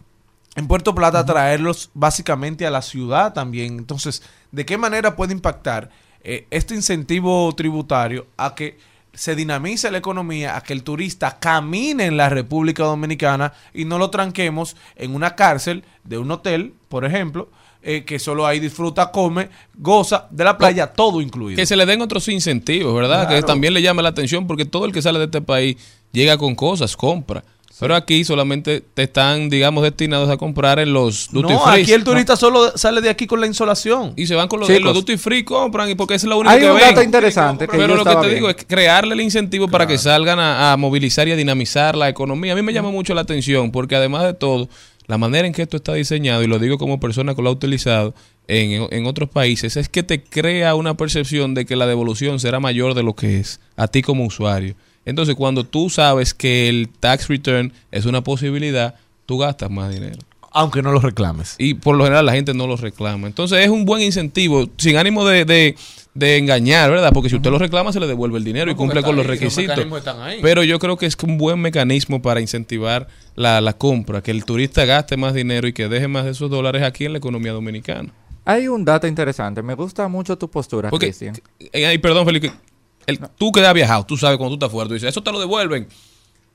en 0.56 0.66
Puerto 0.66 0.94
Plata, 0.94 1.24
traerlos 1.24 1.90
básicamente 1.94 2.66
a 2.66 2.70
la 2.70 2.82
ciudad 2.82 3.32
también. 3.32 3.78
Entonces, 3.78 4.23
¿de 4.51 4.66
qué 4.66 4.77
manera 4.77 5.15
puede 5.15 5.32
impactar 5.32 5.90
eh, 6.23 6.47
este 6.51 6.74
incentivo 6.74 7.55
tributario 7.55 8.27
a 8.36 8.55
que 8.55 8.78
se 9.19 9.35
dinamice 9.35 9.90
la 9.90 9.99
economía, 9.99 10.57
a 10.57 10.61
que 10.61 10.73
el 10.73 10.85
turista 10.85 11.40
camine 11.40 12.07
en 12.07 12.16
la 12.16 12.28
República 12.28 12.85
Dominicana 12.85 13.53
y 13.74 13.85
no 13.85 13.99
lo 13.99 14.11
tranquemos 14.11 14.77
en 14.95 15.12
una 15.12 15.35
cárcel 15.35 15.82
de 16.05 16.19
un 16.19 16.31
hotel, 16.31 16.74
por 16.89 17.05
ejemplo, 17.05 17.49
eh, 17.82 18.05
que 18.05 18.20
solo 18.20 18.47
ahí 18.47 18.61
disfruta, 18.61 19.11
come, 19.11 19.49
goza 19.74 20.28
de 20.31 20.45
la 20.45 20.57
playa, 20.57 20.86
todo 20.93 21.20
incluido. 21.20 21.57
Que 21.57 21.66
se 21.66 21.74
le 21.74 21.85
den 21.85 22.01
otros 22.01 22.28
incentivos, 22.28 22.95
¿verdad? 22.95 23.27
Claro. 23.27 23.40
Que 23.40 23.43
también 23.45 23.74
le 23.74 23.82
llame 23.82 24.05
la 24.05 24.11
atención 24.11 24.47
porque 24.47 24.65
todo 24.65 24.85
el 24.85 24.93
que 24.93 25.03
sale 25.03 25.19
de 25.19 25.24
este 25.24 25.40
país 25.40 25.77
llega 26.12 26.39
con 26.39 26.55
cosas, 26.55 26.97
compra. 26.97 27.43
Pero 27.80 27.94
aquí 27.94 28.24
solamente 28.24 28.80
te 28.94 29.05
están, 29.05 29.48
digamos, 29.48 29.84
destinados 29.84 30.28
a 30.30 30.36
comprar 30.36 30.78
en 30.80 30.92
los 30.92 31.28
duty 31.30 31.52
No, 31.52 31.60
free. 31.60 31.82
aquí 31.82 31.92
el 31.92 32.02
turista 32.02 32.36
solo 32.36 32.76
sale 32.76 33.00
de 33.00 33.09
aquí 33.09 33.26
con 33.28 33.40
la 33.40 33.46
insolación. 33.46 34.14
Y 34.16 34.26
se 34.26 34.34
van 34.34 34.48
con 34.48 34.59
los, 34.60 34.68
Chicos. 34.68 34.82
los 34.82 34.94
duty 34.94 35.16
free, 35.16 35.44
compran 35.44 35.88
y 35.90 35.94
porque 35.94 36.14
es 36.14 36.24
la 36.24 36.34
única 36.34 36.55
Hay 36.55 36.60
que 36.60 36.70
un 36.70 36.76
ven. 36.76 36.88
dato 36.88 37.02
interesante 37.02 37.66
que 37.68 37.76
Pero 37.76 37.96
yo 37.96 38.02
lo 38.02 38.05
que 38.05 38.26
te 38.28 38.34
digo 38.34 38.48
es 38.50 38.56
crearle 38.66 39.14
el 39.14 39.20
incentivo 39.20 39.68
para 39.68 39.86
que 39.86 39.96
salgan 39.96 40.40
a, 40.40 40.72
a 40.72 40.76
movilizar 40.76 41.28
y 41.28 41.32
a 41.32 41.36
dinamizar 41.36 41.94
la 41.96 42.09
economía. 42.09 42.52
A 42.52 42.56
mí 42.56 42.62
me 42.62 42.72
llama 42.72 42.90
mucho 42.90 43.14
la 43.14 43.20
atención 43.20 43.70
porque 43.70 43.94
además 43.94 44.24
de 44.24 44.34
todo, 44.34 44.68
la 45.06 45.16
manera 45.16 45.46
en 45.46 45.52
que 45.55 45.62
esto 45.62 45.76
está 45.76 45.94
diseñado, 45.94 46.42
y 46.42 46.46
lo 46.48 46.59
digo 46.59 46.78
como 46.78 46.98
persona 46.98 47.34
que 47.34 47.42
lo 47.42 47.48
ha 47.48 47.52
utilizado 47.52 48.12
en, 48.48 48.88
en 48.90 49.06
otros 49.06 49.28
países, 49.28 49.76
es 49.76 49.88
que 49.88 50.02
te 50.02 50.22
crea 50.24 50.74
una 50.74 50.96
percepción 50.96 51.55
de 51.55 51.64
que 51.64 51.76
la 51.76 51.86
devolución 51.86 52.40
será 52.40 52.59
mayor 52.60 52.94
de 52.94 53.02
lo 53.05 53.14
que 53.14 53.38
es 53.38 53.60
a 53.76 53.86
ti 53.88 54.02
como 54.02 54.24
usuario. 54.26 54.74
Entonces, 55.09 55.35
cuando 55.35 55.64
tú 55.64 55.90
sabes 55.90 56.35
que 56.35 56.68
el 56.68 56.89
tax 57.01 57.28
return 57.28 57.72
es 57.90 58.05
una 58.06 58.22
posibilidad, 58.22 58.94
tú 59.26 59.39
gastas 59.39 59.70
más 59.70 59.93
dinero. 59.93 60.18
Aunque 60.52 60.82
no 60.82 60.93
lo 60.93 61.01
reclames. 61.01 61.55
Y 61.59 61.74
por 61.74 61.97
lo 61.97 62.05
general 62.05 62.24
la 62.26 62.32
gente 62.32 62.55
no 62.55 62.66
lo 62.66 62.76
reclama. 62.76 63.26
Entonces 63.26 63.59
es 63.64 63.68
un 63.68 63.85
buen 63.85 64.02
incentivo, 64.02 64.68
sin 64.76 64.97
ánimo 64.97 65.24
de, 65.26 65.44
de- 65.44 65.76
de 66.14 66.36
engañar, 66.36 66.90
¿verdad? 66.90 67.12
Porque 67.12 67.28
si 67.28 67.36
usted 67.36 67.51
lo 67.51 67.59
reclama, 67.59 67.93
se 67.93 68.01
le 68.01 68.06
devuelve 68.09 68.39
el 68.39 68.44
dinero 68.44 68.70
y 68.70 68.74
cumple 68.74 69.02
con 69.02 69.14
los 69.14 69.24
ahí, 69.24 69.30
requisitos. 69.32 69.78
ahí. 70.20 70.39
Pero 70.43 70.64
yo 70.64 70.78
creo 70.80 70.97
que 70.97 71.06
es 71.06 71.16
un 71.22 71.39
buen 71.39 71.60
mecanismo 71.60 72.20
para 72.22 72.40
incentivar 72.40 73.06
la, 73.36 73.60
la 73.60 73.74
compra, 73.74 74.20
que 74.20 74.32
el 74.32 74.44
turista 74.44 74.85
gaste 74.85 75.16
más 75.16 75.32
dinero 75.35 75.68
y 75.68 75.72
que 75.72 75.86
deje 75.89 76.09
más 76.09 76.24
de 76.24 76.32
esos 76.32 76.51
dólares 76.51 76.82
aquí 76.82 77.05
en 77.05 77.12
la 77.12 77.18
economía 77.18 77.52
dominicana. 77.52 78.12
Hay 78.44 78.66
un 78.66 78.85
dato 78.85 79.06
interesante. 79.06 79.62
Me 79.62 79.74
gusta 79.74 80.09
mucho 80.09 80.36
tu 80.36 80.51
postura, 80.51 80.90
Cristian. 80.90 81.36
eh, 81.72 81.86
ay, 81.86 81.98
perdón, 81.98 82.24
Felipe. 82.26 82.51
El, 83.09 83.18
Tú 83.36 83.51
que 83.52 83.66
has 83.66 83.74
viajado, 83.74 84.05
tú 84.06 84.16
sabes 84.16 84.36
cuando 84.39 84.56
tú 84.56 84.64
estás 84.64 84.72
fuera, 84.72 84.86
tú 84.89 84.94
dices, 84.94 85.09
eso 85.09 85.22
te 85.22 85.32
lo 85.32 85.40
devuelven. 85.40 85.89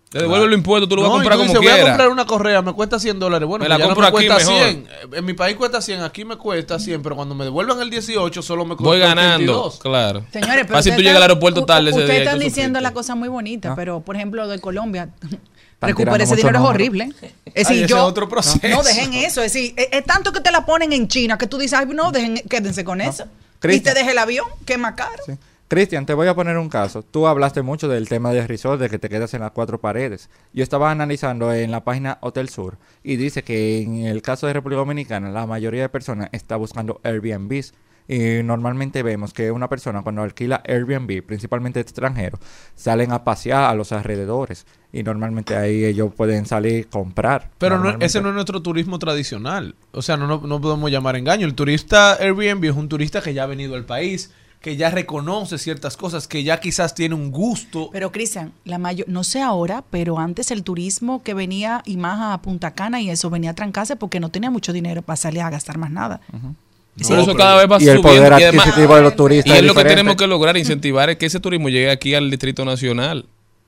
Te 0.09 0.19
devuelven 0.19 0.51
los 0.51 0.57
impuestos, 0.59 0.87
tú 0.87 0.95
lo 0.95 1.01
vas 1.01 1.09
a 1.09 1.13
No, 1.13 1.15
y 1.15 1.17
comprar 1.21 1.37
tú 1.39 1.41
como 1.47 1.47
dices, 1.53 1.59
Voy 1.59 1.67
a 1.67 1.73
quieras. 1.73 1.89
comprar 1.93 2.09
una 2.09 2.25
correa, 2.27 2.61
me 2.61 2.73
cuesta 2.73 2.99
100 2.99 3.17
dólares. 3.19 3.47
Bueno, 3.47 3.63
Me 3.63 3.67
pues 3.67 3.79
la 3.79 3.83
ya 3.83 3.89
no 3.89 3.95
compro 3.95 4.11
me 4.11 4.17
aquí 4.19 4.27
cuesta 4.27 4.51
mejor. 4.51 4.69
100. 4.69 4.87
En 5.17 5.25
mi 5.25 5.33
país 5.33 5.57
cuesta 5.57 5.81
100, 5.81 6.01
aquí 6.03 6.23
me 6.23 6.35
cuesta 6.37 6.77
100, 6.77 7.01
pero 7.01 7.15
cuando 7.15 7.33
me 7.33 7.43
devuelvan 7.45 7.81
el 7.81 7.89
18 7.89 8.41
solo 8.43 8.63
me 8.63 8.75
cuesta 8.75 8.83
Voy 8.89 8.99
ganando, 8.99 9.63
82. 9.65 9.79
claro. 9.79 10.25
Señores, 10.31 10.65
pero 10.67 10.77
Así 10.77 10.91
tú 10.91 10.97
llegas 11.01 11.15
al 11.15 11.23
aeropuerto 11.23 11.65
tarde 11.65 11.89
ese 11.89 11.99
Ustedes 12.01 12.11
día. 12.11 12.23
están 12.25 12.37
diciendo 12.39 12.77
sufriste. 12.77 12.81
la 12.83 12.93
cosa 12.93 13.15
muy 13.15 13.27
bonita, 13.29 13.71
Ah. 13.71 13.75
pero 13.75 14.01
por 14.01 14.15
ejemplo 14.15 14.47
de 14.47 14.59
Colombia, 14.61 15.09
recuperar 15.81 16.21
ese 16.21 16.35
dinero 16.35 16.59
es 16.59 16.63
horrible. 16.65 17.09
Es 17.55 17.67
decir, 17.67 17.87
yo 17.87 17.97
es 17.97 18.03
otro 18.03 18.27
proceso. 18.29 18.59
no 18.67 18.81
dejen 18.83 19.13
eso, 19.15 19.41
es 19.43 19.51
decir, 19.53 19.73
es, 19.77 19.87
es 19.91 20.05
tanto 20.05 20.31
que 20.31 20.41
te 20.41 20.51
la 20.51 20.63
ponen 20.65 20.91
en 20.93 21.07
China 21.07 21.37
que 21.39 21.45
tú 21.47 21.57
dices, 21.57 21.77
ay, 21.79 21.85
no, 21.87 22.11
dejen, 22.11 22.35
quédense 22.49 22.83
con 22.83 22.99
eso. 23.01 23.25
Y 23.63 23.79
te 23.79 23.93
deje 23.95 24.11
el 24.11 24.17
avión, 24.17 24.45
que 24.65 24.73
es 24.73 24.79
más 24.79 24.93
caro. 24.93 25.23
Cristian, 25.67 26.05
te 26.05 26.13
voy 26.13 26.27
a 26.27 26.35
poner 26.35 26.57
un 26.57 26.69
caso. 26.69 27.01
Tú 27.03 27.25
hablaste 27.25 27.63
mucho 27.63 27.87
del 27.87 28.07
tema 28.07 28.31
de 28.31 28.45
resort, 28.45 28.79
de 28.79 28.89
que 28.89 28.99
te 28.99 29.09
quedas 29.09 29.33
en 29.33 29.41
las 29.41 29.51
cuatro 29.51 29.81
paredes. 29.81 30.29
Yo 30.53 30.61
estaba 30.61 30.91
analizando 30.91 31.51
en 31.51 31.71
la 31.71 31.83
página 31.83 32.19
Hotel 32.21 32.49
Sur 32.49 32.77
y 33.03 33.15
dice 33.15 33.43
que 33.43 33.81
en 33.81 34.05
el 34.05 34.21
caso 34.21 34.45
de 34.45 34.53
República 34.53 34.79
Dominicana 34.79 35.31
la 35.31 35.47
mayoría 35.47 35.81
de 35.81 35.89
personas 35.89 36.29
está 36.31 36.57
buscando 36.57 36.99
Airbnbs. 37.03 37.73
Y 38.05 38.43
normalmente 38.43 39.01
vemos 39.01 39.31
que 39.33 39.49
una 39.49 39.69
persona 39.69 40.01
cuando 40.03 40.21
alquila 40.23 40.61
Airbnb, 40.67 41.23
principalmente 41.25 41.79
extranjeros, 41.79 42.37
salen 42.75 43.13
a 43.13 43.23
pasear 43.23 43.63
a 43.63 43.73
los 43.73 43.93
alrededores. 43.93 44.65
Y 44.91 45.03
normalmente 45.03 45.55
ahí 45.55 45.85
ellos 45.85 46.13
pueden 46.13 46.45
salir 46.45 46.85
a 46.85 46.89
comprar. 46.91 47.49
Pero 47.57 47.79
no- 47.79 47.95
ese 48.01 48.21
no 48.21 48.27
es 48.27 48.35
nuestro 48.35 48.61
turismo 48.61 48.99
tradicional. 48.99 49.75
O 49.93 50.01
sea, 50.01 50.17
no, 50.17 50.27
no, 50.27 50.41
no 50.45 50.59
podemos 50.61 50.91
llamar 50.91 51.15
engaño. 51.15 51.47
El 51.47 51.55
turista 51.55 52.15
Airbnb 52.15 52.65
es 52.65 52.75
un 52.75 52.89
turista 52.89 53.21
que 53.21 53.33
ya 53.33 53.43
ha 53.43 53.47
venido 53.47 53.73
al 53.75 53.85
país, 53.85 54.31
que 54.63 54.77
ya 54.77 54.89
reconoce 54.89 55.57
ciertas 55.57 55.97
cosas, 55.97 56.25
que 56.25 56.41
ya 56.45 56.61
quizás 56.61 56.95
tiene 56.95 57.15
un 57.15 57.31
gusto. 57.31 57.89
Pero 57.91 58.13
Cristian, 58.13 58.53
la 58.63 58.77
mayor, 58.77 59.09
no 59.09 59.25
sé 59.25 59.41
ahora, 59.41 59.83
pero 59.89 60.19
antes 60.19 60.51
el 60.51 60.63
turismo 60.63 61.21
que 61.21 61.33
venía 61.33 61.81
y 61.85 61.97
más 61.97 62.33
a 62.33 62.41
Punta 62.41 62.71
Cana 62.73 63.01
y 63.01 63.09
eso 63.09 63.29
venía 63.29 63.49
a 63.49 63.55
trancarse 63.55 63.97
porque 63.97 64.21
no 64.21 64.29
tenía 64.29 64.49
mucho 64.49 64.71
dinero 64.71 65.01
para 65.01 65.17
salir 65.17 65.41
a 65.41 65.49
gastar 65.49 65.77
más 65.77 65.91
nada. 65.91 66.21
Pero 66.95 67.21
eso 67.23 67.35
cada 67.35 67.57
vez 67.57 67.69
va 67.69 67.83
Y 67.83 67.89
el 67.89 67.99
poder 67.99 68.31
y 68.39 68.43
además- 68.43 68.65
adquisitivo 68.67 68.95
de 68.95 69.01
los 69.01 69.15
turistas 69.17 69.51
Y 69.51 69.55
es 69.55 69.59
es 69.59 69.65
lo 69.67 69.75
que 69.75 69.83
tenemos 69.83 70.15
que 70.15 70.27
lograr, 70.27 70.55
incentivar 70.55 71.09
es 71.09 71.17
que 71.17 71.25
ese 71.25 71.41
turismo 71.41 71.67
llegue 71.67 71.91
aquí 71.91 72.15
al 72.15 72.31
Distrito 72.31 72.63
Nacional. 72.63 73.25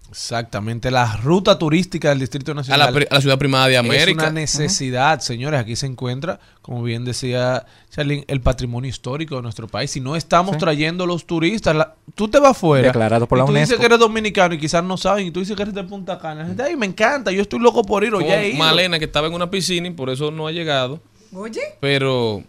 Exactamente, 0.10 0.92
la 0.92 1.18
ruta 1.18 1.58
turística 1.60 2.10
del 2.10 2.20
Distrito 2.20 2.52
A 2.52 2.56
Nacional. 2.56 2.94
la, 2.94 3.00
a 3.10 3.14
la 3.16 3.22
ciudad 3.22 3.38
primada 3.38 3.68
de 3.68 3.74
Es 3.74 3.80
América. 3.80 4.24
una 4.24 4.32
necesidad, 4.32 5.20
señores. 5.20 5.60
Aquí 5.60 5.76
se 5.76 5.86
encuentra, 5.88 6.40
como 6.62 6.84
bien 6.84 7.04
decía 7.06 7.66
Charlene, 7.90 8.24
el 8.28 8.42
patrimonio 8.42 8.90
histórico 8.90 9.36
de 9.36 9.42
nuestro 9.42 9.68
país. 9.68 9.92
Si 9.92 10.00
no 10.00 10.16
estamos 10.16 10.54
Sí. 10.56 10.60
trayendo 10.60 11.06
los 11.06 11.26
turistas, 11.26 11.76
la- 11.76 11.96
tú 12.16 12.28
te 12.28 12.40
vas 12.40 12.52
afuera. 12.52 12.88
Declarado 12.88 13.28
por 13.28 13.38
y 13.38 13.42
la 13.42 13.46
tú 13.48 13.54
dices 13.54 13.78
que 13.78 13.86
eres 13.86 14.00
dominicano 14.00 14.54
y 14.56 14.58
quizás 14.60 14.84
no 14.84 14.98
saben. 14.98 15.28
Y 15.28 15.32
tú 15.32 15.40
dices 15.42 15.56
que 15.56 15.62
eres 15.64 15.74
de 15.76 15.84
Punta 15.84 16.18
Cana. 16.20 16.46
Gente, 16.46 16.64
Ay, 16.64 16.76
me 16.76 16.86
encanta, 16.86 17.32
yo 17.32 17.42
estoy 17.42 17.60
loco 17.60 17.84
por 17.84 18.04
ir. 18.04 18.14
O 18.14 18.18
Como 18.18 18.28
ya 18.30 18.42
he 18.42 18.50
ido. 18.50 18.58
Malena, 18.60 19.00
que 19.00 19.06
estaba 19.06 19.28
en 19.28 19.34
una 19.34 19.50
piscina 19.50 19.88
y 19.88 19.92
por 19.92 20.10
eso 20.10 20.32
no 20.32 20.48
ha 20.48 20.52
llegado. 20.52 21.02
Oye. 21.34 21.62
Pero 21.82 22.44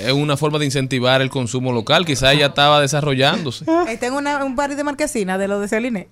Es 0.00 0.12
una 0.12 0.36
forma 0.36 0.58
de 0.58 0.64
incentivar 0.64 1.22
el 1.22 1.30
consumo 1.30 1.72
local. 1.72 2.04
Quizás 2.04 2.36
ya 2.36 2.46
estaba 2.46 2.80
desarrollándose. 2.80 3.64
Eh, 3.88 3.96
tengo 3.98 4.18
una- 4.18 4.44
un 4.44 4.56
par 4.56 4.74
de 4.74 4.84
marquesinas 4.84 5.38
de 5.38 5.48
lo 5.48 5.60
de 5.60 5.68
Celine. 5.68 6.08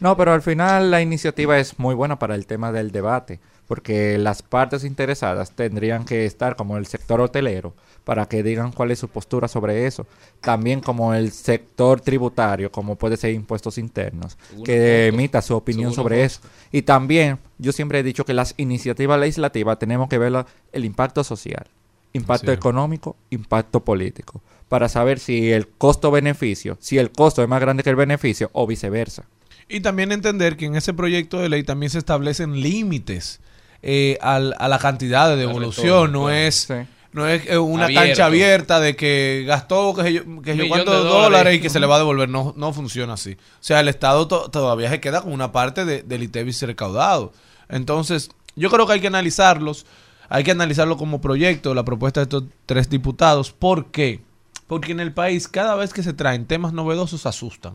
No, 0.00 0.16
pero 0.16 0.32
al 0.32 0.42
final 0.42 0.90
la 0.90 1.00
iniciativa 1.00 1.58
es 1.58 1.78
muy 1.78 1.94
buena 1.94 2.18
para 2.18 2.34
el 2.34 2.46
tema 2.46 2.72
del 2.72 2.90
debate, 2.90 3.38
porque 3.68 4.18
las 4.18 4.42
partes 4.42 4.82
interesadas 4.84 5.52
tendrían 5.52 6.04
que 6.04 6.26
estar 6.26 6.56
como 6.56 6.76
el 6.76 6.86
sector 6.86 7.20
hotelero 7.20 7.74
para 8.04 8.26
que 8.26 8.42
digan 8.42 8.72
cuál 8.72 8.90
es 8.90 8.98
su 8.98 9.08
postura 9.08 9.46
sobre 9.48 9.86
eso. 9.86 10.06
También 10.40 10.80
como 10.80 11.14
el 11.14 11.30
sector 11.32 12.00
tributario, 12.00 12.70
como 12.72 12.96
puede 12.96 13.16
ser 13.16 13.32
impuestos 13.32 13.78
internos, 13.78 14.36
que 14.64 15.06
emita 15.08 15.40
su 15.42 15.54
opinión 15.56 15.92
Según 15.92 16.04
sobre 16.04 16.24
eso. 16.24 16.40
Y 16.72 16.82
también, 16.82 17.38
yo 17.58 17.72
siempre 17.72 18.00
he 18.00 18.02
dicho 18.02 18.24
que 18.24 18.34
las 18.34 18.54
iniciativas 18.56 19.18
legislativas 19.20 19.78
tenemos 19.78 20.08
que 20.08 20.18
ver 20.18 20.32
la- 20.32 20.46
el 20.72 20.84
impacto 20.84 21.22
social, 21.24 21.66
impacto 22.12 22.46
Sí. 22.46 22.52
económico, 22.52 23.16
impacto 23.30 23.84
político, 23.84 24.42
para 24.68 24.88
saber 24.88 25.18
si 25.18 25.52
el 25.52 25.68
costo-beneficio, 25.68 26.76
si 26.80 26.98
el 26.98 27.10
costo 27.12 27.42
es 27.42 27.48
más 27.48 27.60
grande 27.60 27.82
que 27.82 27.90
el 27.90 27.96
beneficio 27.96 28.50
o 28.52 28.66
viceversa. 28.66 29.24
Y 29.68 29.80
también 29.80 30.12
entender 30.12 30.56
que 30.56 30.66
en 30.66 30.76
ese 30.76 30.94
proyecto 30.94 31.38
de 31.38 31.48
ley 31.48 31.62
también 31.64 31.90
se 31.90 31.98
establecen 31.98 32.60
límites 32.60 33.40
eh, 33.82 34.16
al- 34.20 34.54
a 34.58 34.68
la 34.68 34.78
cantidad 34.78 35.28
de 35.28 35.36
devolución. 35.36 36.10
no 36.12 36.30
es, 36.30 36.68
no 37.12 37.26
es 37.28 37.42
eh, 37.46 37.58
una 37.58 37.84
Abierto. 37.84 38.06
cancha 38.06 38.26
abierta 38.26 38.80
de 38.80 38.96
que 38.96 39.44
gastó 39.46 39.94
que 39.94 40.12
yo, 40.12 40.22
que 40.42 40.56
yo 40.56 40.66
cuántos 40.68 40.94
de 40.94 41.00
dólares, 41.00 41.22
dólares. 41.22 41.56
y 41.56 41.60
que 41.60 41.68
se 41.70 41.78
le 41.80 41.86
va 41.86 41.96
a 41.96 41.98
devolver. 41.98 42.28
No, 42.28 42.54
no 42.56 42.72
funciona 42.72 43.12
así. 43.14 43.32
O 43.34 43.38
sea, 43.62 43.80
el 43.80 43.88
Estado 43.88 44.26
to- 44.28 44.50
todavía 44.50 44.88
se 44.90 45.00
queda 45.00 45.20
con 45.22 45.32
una 45.32 45.52
parte 45.52 45.84
de- 45.84 46.02
del 46.02 46.22
ITEVIS 46.22 46.62
recaudado. 46.62 47.32
Entonces, 47.68 48.30
yo 48.56 48.70
creo 48.70 48.86
que 48.86 48.94
hay 48.94 49.00
que 49.00 49.06
analizarlos. 49.08 49.84
Hay 50.28 50.44
que 50.44 50.50
analizarlo 50.50 50.96
como 50.96 51.20
proyecto, 51.20 51.74
la 51.74 51.84
propuesta 51.84 52.20
de 52.20 52.24
estos 52.24 52.44
tres 52.66 52.88
diputados. 52.90 53.52
¿Por 53.52 53.86
qué? 53.86 54.20
Porque 54.66 54.92
en 54.92 55.00
el 55.00 55.12
país, 55.12 55.48
cada 55.48 55.74
vez 55.74 55.92
que 55.92 56.02
se 56.02 56.12
traen 56.12 56.46
temas 56.46 56.72
novedosos, 56.72 57.26
asustan 57.26 57.74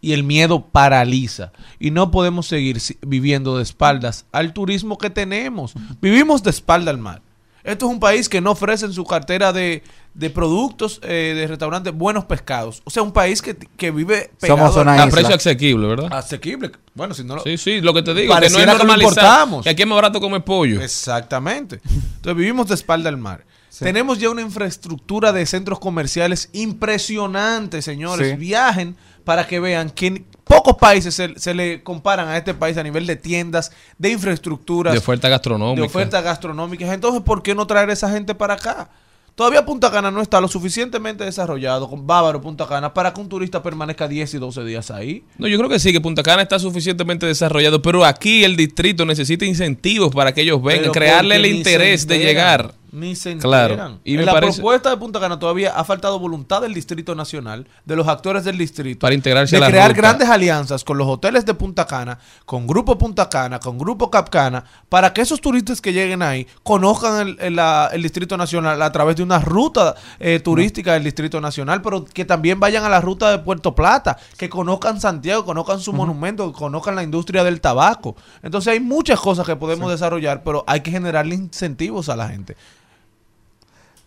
y 0.00 0.12
el 0.12 0.24
miedo 0.24 0.66
paraliza. 0.66 1.52
Y 1.78 1.90
no 1.90 2.10
podemos 2.10 2.46
seguir 2.46 2.78
viviendo 3.02 3.56
de 3.56 3.62
espaldas 3.62 4.26
al 4.32 4.52
turismo 4.52 4.98
que 4.98 5.10
tenemos. 5.10 5.74
Vivimos 6.00 6.42
de 6.42 6.50
espalda 6.50 6.90
al 6.90 6.98
mar. 6.98 7.22
Esto 7.66 7.86
es 7.86 7.92
un 7.92 8.00
país 8.00 8.28
que 8.28 8.40
no 8.40 8.52
ofrece 8.52 8.86
en 8.86 8.92
su 8.92 9.04
cartera 9.04 9.52
de, 9.52 9.82
de 10.14 10.30
productos 10.30 11.00
eh, 11.02 11.34
de 11.36 11.46
restaurantes 11.46 11.92
buenos 11.92 12.24
pescados. 12.24 12.80
O 12.84 12.90
sea, 12.90 13.02
un 13.02 13.12
país 13.12 13.42
que, 13.42 13.56
que 13.56 13.90
vive 13.90 14.30
pegado 14.40 14.58
Somos 14.60 14.76
una 14.76 14.94
al- 14.94 15.00
A 15.00 15.06
isla. 15.06 15.12
precio 15.18 15.34
asequible, 15.34 15.86
¿verdad? 15.86 16.08
asequible. 16.12 16.70
Bueno, 16.94 17.12
si 17.12 17.24
no 17.24 17.34
lo... 17.36 17.42
Sí, 17.42 17.58
sí, 17.58 17.80
lo 17.80 17.92
que 17.92 18.02
te 18.02 18.14
digo, 18.14 18.32
que 18.34 18.40
no 18.40 18.46
es 18.46 18.52
Pareciera 18.52 18.72
que. 18.72 19.62
Que 19.64 19.70
aquí 19.70 19.82
es 19.82 19.88
más 19.88 19.96
barato 19.96 20.20
comer 20.20 20.42
pollo. 20.44 20.80
Exactamente. 20.80 21.80
Entonces 21.84 22.36
vivimos 22.36 22.68
de 22.68 22.74
espalda 22.74 23.08
al 23.08 23.16
mar. 23.16 23.44
Tenemos 23.78 24.18
ya 24.18 24.30
una 24.30 24.40
infraestructura 24.40 25.32
de 25.32 25.44
centros 25.44 25.78
comerciales 25.78 26.48
impresionante, 26.54 27.82
señores. 27.82 28.30
Sí. 28.30 28.36
Viajen 28.36 28.96
para 29.24 29.46
que 29.46 29.60
vean 29.60 29.90
que 29.90 30.24
pocos 30.46 30.76
países 30.76 31.14
se, 31.14 31.38
se 31.38 31.54
le 31.54 31.82
comparan 31.82 32.28
a 32.28 32.36
este 32.36 32.54
país 32.54 32.76
a 32.76 32.82
nivel 32.82 33.06
de 33.06 33.16
tiendas, 33.16 33.72
de 33.98 34.10
infraestructuras, 34.10 34.92
De 34.92 34.98
oferta 34.98 35.28
gastronómica. 35.28 35.80
de 35.80 35.86
ofertas 35.86 36.22
gastronómicas. 36.22 36.92
Entonces, 36.92 37.20
¿por 37.22 37.42
qué 37.42 37.54
no 37.54 37.66
traer 37.66 37.90
a 37.90 37.92
esa 37.92 38.08
gente 38.10 38.34
para 38.34 38.54
acá? 38.54 38.88
Todavía 39.34 39.66
Punta 39.66 39.90
Cana 39.90 40.10
no 40.10 40.22
está 40.22 40.40
lo 40.40 40.48
suficientemente 40.48 41.22
desarrollado 41.22 41.90
con 41.90 42.06
Bávaro, 42.06 42.40
Punta 42.40 42.66
Cana, 42.66 42.94
para 42.94 43.12
que 43.12 43.20
un 43.20 43.28
turista 43.28 43.62
permanezca 43.62 44.08
10 44.08 44.32
y 44.32 44.38
12 44.38 44.64
días 44.64 44.90
ahí. 44.90 45.24
No, 45.36 45.46
yo 45.46 45.58
creo 45.58 45.68
que 45.68 45.78
sí, 45.78 45.92
que 45.92 46.00
Punta 46.00 46.22
Cana 46.22 46.40
está 46.40 46.58
suficientemente 46.58 47.26
desarrollado, 47.26 47.82
pero 47.82 48.06
aquí 48.06 48.44
el 48.44 48.56
distrito 48.56 49.04
necesita 49.04 49.44
incentivos 49.44 50.14
para 50.14 50.32
que 50.32 50.40
ellos 50.40 50.62
vengan, 50.62 50.90
crearle 50.90 51.36
el 51.36 51.44
interés 51.46 52.06
de 52.06 52.18
llegar. 52.18 52.72
Ni 52.92 53.16
se 53.16 53.36
Claro. 53.38 53.74
enteran. 53.74 54.00
Y 54.04 54.14
en 54.16 54.24
la 54.26 54.32
parece 54.32 54.54
propuesta 54.60 54.90
de 54.90 54.96
Punta 54.96 55.20
Cana 55.20 55.38
todavía 55.38 55.72
ha 55.76 55.84
faltado 55.84 56.18
voluntad 56.18 56.62
del 56.62 56.72
Distrito 56.74 57.14
Nacional, 57.14 57.66
de 57.84 57.96
los 57.96 58.06
actores 58.08 58.44
del 58.44 58.56
distrito, 58.58 59.00
Para 59.00 59.14
integrarse 59.14 59.56
de 59.56 59.58
a 59.58 59.60
la 59.66 59.70
crear 59.70 59.88
ruta. 59.90 60.00
grandes 60.00 60.28
alianzas 60.28 60.84
con 60.84 60.96
los 60.98 61.06
hoteles 61.08 61.44
de 61.44 61.54
Punta 61.54 61.86
Cana, 61.86 62.18
con 62.44 62.66
Grupo 62.66 62.96
Punta 62.96 63.28
Cana, 63.28 63.58
con 63.58 63.76
Grupo 63.78 64.10
Capcana, 64.10 64.64
para 64.88 65.12
que 65.12 65.20
esos 65.20 65.40
turistas 65.40 65.80
que 65.80 65.92
lleguen 65.92 66.22
ahí 66.22 66.46
conozcan 66.62 67.28
el, 67.28 67.36
el- 67.40 67.56
la- 67.56 67.90
el 67.92 68.02
Distrito 68.02 68.36
Nacional 68.36 68.80
a 68.80 68.92
través 68.92 69.16
de 69.16 69.22
una 69.22 69.38
ruta 69.40 69.94
eh, 70.20 70.40
turística 70.40 70.92
del 70.94 71.04
Distrito 71.04 71.40
Nacional, 71.40 71.82
pero 71.82 72.04
que 72.04 72.24
también 72.24 72.60
vayan 72.60 72.84
a 72.84 72.88
la 72.88 73.00
ruta 73.00 73.30
de 73.30 73.38
Puerto 73.40 73.74
Plata, 73.74 74.16
que 74.38 74.48
conozcan 74.48 75.00
Santiago, 75.00 75.44
conozcan 75.44 75.80
su 75.80 75.92
monumento, 75.92 76.52
que 76.52 76.58
conozcan 76.58 76.94
la 76.94 77.02
industria 77.02 77.44
del 77.44 77.60
tabaco. 77.60 78.16
Entonces 78.42 78.72
hay 78.72 78.80
muchas 78.80 79.20
cosas 79.20 79.44
que 79.46 79.56
podemos 79.56 79.90
desarrollar, 79.90 80.42
pero 80.44 80.64
hay 80.66 80.80
que 80.80 80.90
generarle 80.90 81.34
incentivos 81.34 82.08
a 82.08 82.16
la 82.16 82.28
gente. 82.28 82.56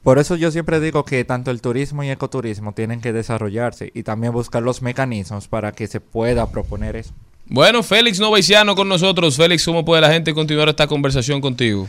Por 0.03 0.17
eso 0.17 0.35
yo 0.37 0.49
siempre 0.49 0.79
digo 0.79 1.03
que 1.03 1.25
tanto 1.25 1.51
el 1.51 1.61
turismo 1.61 2.03
y 2.03 2.09
ecoturismo 2.09 2.71
tienen 2.73 3.01
que 3.01 3.11
desarrollarse 3.11 3.91
y 3.93 4.03
también 4.03 4.31
buscar 4.31 4.63
los 4.63 4.81
mecanismos 4.81 5.47
para 5.47 5.73
que 5.73 5.87
se 5.87 5.99
pueda 5.99 6.49
proponer 6.49 6.95
eso. 6.95 7.13
Bueno, 7.47 7.83
Félix 7.83 8.19
Novaiciano 8.19 8.75
con 8.75 8.87
nosotros. 8.87 9.35
Félix, 9.35 9.65
¿cómo 9.65 9.83
puede 9.83 10.01
la 10.01 10.11
gente 10.11 10.33
continuar 10.33 10.69
esta 10.69 10.87
conversación 10.87 11.41
contigo? 11.41 11.87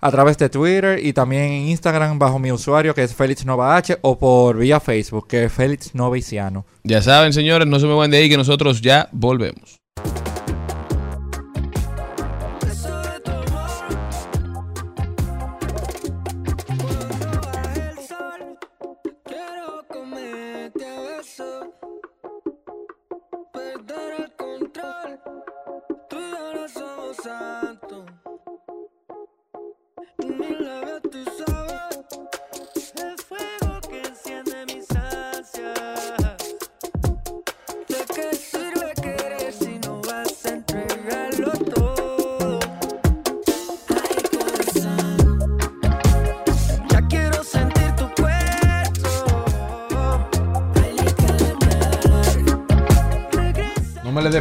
A 0.00 0.10
través 0.10 0.36
de 0.38 0.48
Twitter 0.48 0.98
y 1.04 1.12
también 1.12 1.44
en 1.44 1.68
Instagram 1.68 2.18
bajo 2.18 2.38
mi 2.38 2.50
usuario 2.50 2.94
que 2.94 3.02
es 3.02 3.14
Félix 3.14 3.44
Nova 3.44 3.76
H 3.76 3.98
o 4.02 4.18
por 4.18 4.58
vía 4.58 4.80
Facebook 4.80 5.28
que 5.28 5.44
es 5.44 5.52
Félix 5.52 5.94
Novaiciano. 5.94 6.64
Ya 6.82 7.00
saben, 7.00 7.32
señores, 7.32 7.68
no 7.68 7.78
se 7.78 7.86
me 7.86 7.94
van 7.94 8.10
de 8.10 8.18
ahí 8.18 8.28
que 8.28 8.36
nosotros 8.36 8.80
ya 8.80 9.08
volvemos. 9.12 9.76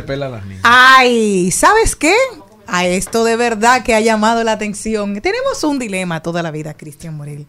Pela 0.01 0.27
a 0.27 0.29
las 0.29 0.45
niñas. 0.45 0.61
Ay, 0.63 1.51
¿sabes 1.51 1.95
qué? 1.95 2.13
A 2.67 2.85
esto 2.85 3.23
de 3.23 3.35
verdad 3.35 3.83
que 3.83 3.93
ha 3.93 3.99
llamado 3.99 4.43
la 4.43 4.53
atención. 4.53 5.19
Tenemos 5.21 5.63
un 5.63 5.77
dilema 5.79 6.21
toda 6.23 6.41
la 6.41 6.51
vida, 6.51 6.73
Cristian 6.75 7.15
Morel. 7.15 7.45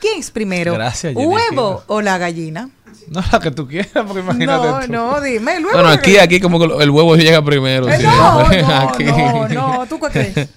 ¿Quién 0.00 0.20
es 0.20 0.30
primero? 0.30 0.74
Gracias, 0.74 1.14
¿Huevo 1.14 1.82
o 1.86 2.00
la 2.00 2.18
gallina? 2.18 2.70
No 3.08 3.22
la 3.32 3.40
que 3.40 3.50
tú 3.50 3.66
quieras, 3.66 3.90
porque 4.06 4.20
imagínate 4.20 4.66
No, 4.68 4.80
tú. 4.80 4.92
no, 4.92 5.20
dime, 5.20 5.56
el 5.56 5.66
huevo. 5.66 5.78
Aquí, 5.88 6.18
aquí 6.18 6.40
como 6.40 6.58
que 6.58 6.82
el 6.82 6.90
huevo 6.90 7.16
llega 7.16 7.42
primero. 7.42 7.88
Eh, 7.88 7.96
sí. 7.98 8.02
no, 8.04 8.48
no, 8.48 8.98
no, 8.98 9.48
no, 9.48 9.86
¿tú 9.86 9.98
qué 9.98 10.08
crees? 10.08 10.48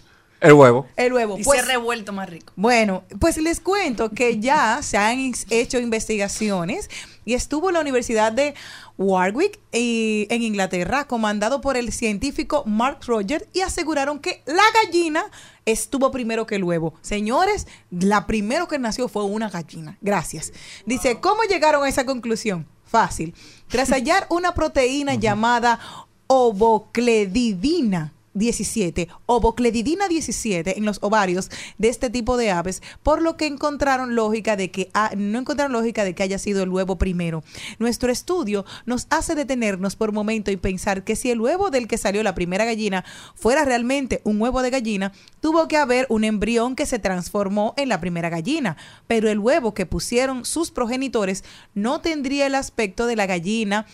El 0.41 0.53
huevo. 0.53 0.87
El 0.97 1.13
huevo. 1.13 1.37
Y 1.37 1.43
Pues, 1.43 1.61
se 1.61 1.65
revuelto 1.67 2.11
más 2.13 2.27
rico. 2.29 2.51
Bueno, 2.55 3.03
pues 3.19 3.37
les 3.37 3.59
cuento 3.59 4.09
que 4.09 4.39
ya 4.39 4.79
se 4.81 4.97
han 4.97 5.33
hecho 5.51 5.79
investigaciones 5.79 6.89
y 7.25 7.35
estuvo 7.35 7.69
la 7.71 7.79
Universidad 7.79 8.31
de 8.31 8.55
Warwick 8.97 9.59
y- 9.71 10.25
en 10.31 10.41
Inglaterra, 10.41 11.05
comandado 11.05 11.61
por 11.61 11.77
el 11.77 11.91
científico 11.91 12.63
Mark 12.65 12.99
Roger, 13.05 13.47
y 13.53 13.61
aseguraron 13.61 14.17
que 14.19 14.41
la 14.47 14.63
gallina 14.83 15.23
estuvo 15.67 16.09
primero 16.09 16.47
que 16.47 16.55
el 16.55 16.63
huevo. 16.63 16.95
Señores, 17.01 17.67
la 17.91 18.25
primero 18.25 18.67
que 18.67 18.79
nació 18.79 19.07
fue 19.07 19.23
una 19.23 19.49
gallina. 19.49 19.97
Gracias. 20.01 20.51
Dice, 20.87 21.19
¿cómo 21.19 21.43
llegaron 21.43 21.83
a 21.83 21.89
esa 21.89 22.05
conclusión? 22.05 22.65
Fácil. 22.85 23.35
Tras 23.67 23.89
hallar 23.91 24.25
una 24.29 24.53
proteína 24.55 25.13
llamada 25.15 25.79
ovocledidina 26.27 28.11
17, 28.33 29.07
ovocledidina 29.25 30.07
17 30.07 30.77
en 30.77 30.85
los 30.85 30.99
ovarios 31.01 31.49
de 31.77 31.89
este 31.89 32.09
tipo 32.09 32.37
de 32.37 32.51
aves, 32.51 32.81
por 33.03 33.21
lo 33.21 33.37
que 33.37 33.45
encontraron 33.45 34.15
lógica 34.15 34.55
de 34.55 34.71
que 34.71 34.89
no 35.17 35.39
encontraron 35.39 35.73
lógica 35.73 36.03
de 36.03 36.15
que 36.15 36.23
haya 36.23 36.37
sido 36.37 36.63
el 36.63 36.69
huevo 36.69 36.97
primero. 36.97 37.43
Nuestro 37.79 38.11
estudio 38.11 38.65
nos 38.85 39.07
hace 39.09 39.35
detenernos 39.35 39.95
por 39.95 40.09
un 40.09 40.15
momento 40.15 40.51
y 40.51 40.57
pensar 40.57 41.03
que 41.03 41.15
si 41.15 41.31
el 41.31 41.41
huevo 41.41 41.69
del 41.69 41.87
que 41.87 41.97
salió 41.97 42.23
la 42.23 42.35
primera 42.35 42.65
gallina 42.65 43.03
fuera 43.35 43.65
realmente 43.65 44.21
un 44.23 44.41
huevo 44.41 44.61
de 44.61 44.69
gallina, 44.69 45.11
tuvo 45.39 45.67
que 45.67 45.77
haber 45.77 46.05
un 46.09 46.23
embrión 46.23 46.75
que 46.75 46.85
se 46.85 46.99
transformó 46.99 47.73
en 47.77 47.89
la 47.89 47.99
primera 47.99 48.29
gallina, 48.29 48.77
pero 49.07 49.29
el 49.29 49.39
huevo 49.39 49.73
que 49.73 49.85
pusieron 49.85 50.45
sus 50.45 50.71
progenitores 50.71 51.43
no 51.73 52.01
tendría 52.01 52.47
el 52.47 52.55
aspecto 52.55 53.05
de 53.05 53.15
la 53.15 53.25
gallina 53.25 53.85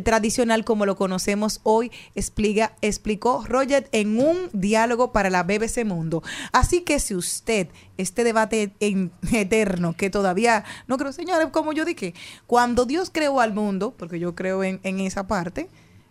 tradicional 0.00 0.64
como 0.64 0.86
lo 0.86 0.96
conocemos 0.96 1.60
hoy, 1.62 1.90
explica, 2.14 2.74
explicó 2.80 3.44
Roger 3.46 3.88
en 3.92 4.18
un 4.18 4.48
diálogo 4.52 5.12
para 5.12 5.30
la 5.30 5.42
BBC 5.42 5.84
Mundo. 5.84 6.22
Así 6.52 6.80
que 6.82 6.98
si 6.98 7.14
usted, 7.14 7.68
este 7.98 8.24
debate 8.24 8.72
en- 8.80 9.12
eterno 9.32 9.94
que 9.94 10.10
todavía, 10.10 10.64
no 10.86 10.96
creo, 10.96 11.12
señores, 11.12 11.48
como 11.52 11.72
yo 11.72 11.84
dije, 11.84 12.14
cuando 12.46 12.84
Dios 12.84 13.10
creó 13.12 13.40
al 13.40 13.52
mundo, 13.52 13.94
porque 13.96 14.18
yo 14.18 14.34
creo 14.34 14.64
en, 14.64 14.80
en 14.82 15.00
esa 15.00 15.26
parte, 15.26 15.68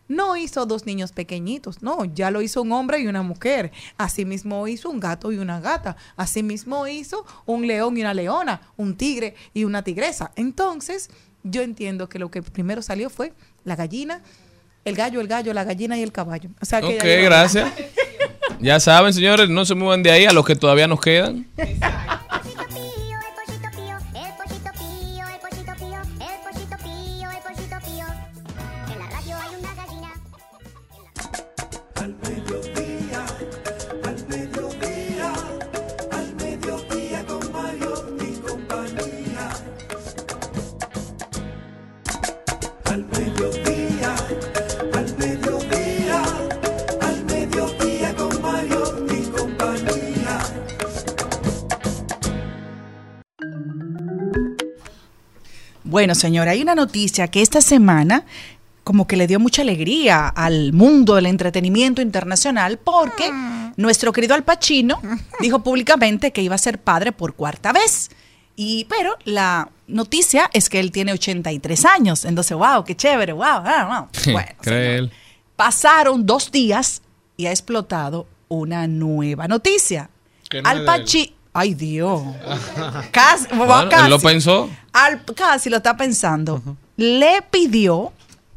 no 0.08 0.36
hizo 0.36 0.66
dos 0.66 0.86
niños 0.86 1.14
pequeñitos, 1.14 1.82
no, 1.82 2.04
ya 2.04 2.32
lo 2.32 2.42
hizo 2.42 2.62
un 2.62 2.74
hombre 2.74 3.00
y 3.00 3.08
una 3.08 3.22
mujer. 3.22 3.72
Asimismo 3.98 4.68
hizo 4.68 4.90
un 4.90 5.00
gato 5.00 5.32
y 5.32 5.38
una 5.38 5.62
gata. 5.62 5.96
Asimismo 6.18 6.86
hizo 6.86 7.26
un 7.46 7.66
león 7.66 7.96
y 7.98 8.02
una 8.02 8.14
leona, 8.14 8.62
un 8.76 8.98
tigre 8.98 9.36
y 9.54 9.64
una 9.64 9.84
tigresa. 9.86 10.32
Entonces, 10.36 11.10
yo 11.44 11.62
entiendo 11.62 12.10
que 12.10 12.20
lo 12.20 12.30
que 12.30 12.44
primero 12.44 12.82
salió 12.82 13.10
fue 13.10 13.32
la 13.64 13.76
gallina, 13.76 14.22
el 14.86 14.96
gallo, 14.96 15.22
el 15.22 15.28
gallo, 15.28 15.54
la 15.54 15.64
gallina 15.64 15.98
y 15.98 16.02
el 16.04 16.12
caballo. 16.12 16.50
O 16.62 16.66
sea 16.66 16.82
que 16.82 16.98
Ok, 16.98 17.04
ya- 17.04 17.22
gracias. 17.22 17.72
Ya 18.60 18.80
saben, 18.80 19.12
señores, 19.14 19.50
no 19.50 19.66
se 19.66 19.74
muevan 19.76 20.04
de 20.04 20.12
ahí 20.12 20.26
a 20.26 20.32
los 20.34 20.46
que 20.46 20.56
todavía 20.56 20.88
nos 20.88 21.02
quedan. 21.02 21.48
Al 21.58 22.21
Bueno, 55.92 56.16
señora, 56.16 56.52
hay 56.52 56.62
una 56.62 56.74
noticia 56.74 57.28
que 57.28 57.42
esta 57.42 57.60
semana 57.60 58.24
como 58.86 59.08
que 59.08 59.18
le 59.18 59.28
dio 59.28 59.42
mucha 59.42 59.62
alegría 59.62 60.30
al 60.30 60.72
mundo 60.72 61.16
del 61.16 61.26
entretenimiento 61.26 62.02
internacional 62.02 62.78
porque 62.78 63.30
nuestro 63.76 64.14
querido 64.14 64.34
Al 64.34 64.46
Pacino 64.46 65.02
dijo 65.42 65.62
públicamente 65.62 66.32
que 66.32 66.42
iba 66.42 66.56
a 66.56 66.60
ser 66.60 66.80
padre 66.80 67.12
por 67.12 67.34
cuarta 67.34 67.74
vez. 67.74 68.10
Y 68.56 68.86
pero 68.86 69.18
la 69.26 69.70
noticia 69.88 70.50
es 70.54 70.70
que 70.70 70.80
él 70.80 70.94
tiene 70.94 71.12
83 71.12 71.84
años. 71.84 72.24
Entonces, 72.24 72.56
wow, 72.56 72.86
qué 72.86 72.96
chévere, 72.96 73.34
wow, 73.34 73.62
wow, 73.62 73.88
wow. 73.88 74.08
Bueno, 74.32 75.10
pasaron 75.58 76.26
dos 76.26 76.54
días 76.54 77.02
y 77.36 77.48
ha 77.48 77.52
explotado 77.52 78.28
una 78.48 78.88
nueva 78.88 79.50
noticia. 79.50 80.10
No 80.54 80.70
Al. 80.70 80.86
Pacino, 80.86 81.34
ay 81.54 81.74
Dios, 81.74 82.22
casi, 83.12 83.48
Bueno, 83.56 84.08
lo 84.08 84.20
pensó. 84.20 84.70
Al, 84.94 85.24
casi 85.36 85.70
lo 85.70 85.78
está 85.78 85.96
pensando. 85.98 86.62
Le 86.98 87.42
pidió 87.50 88.14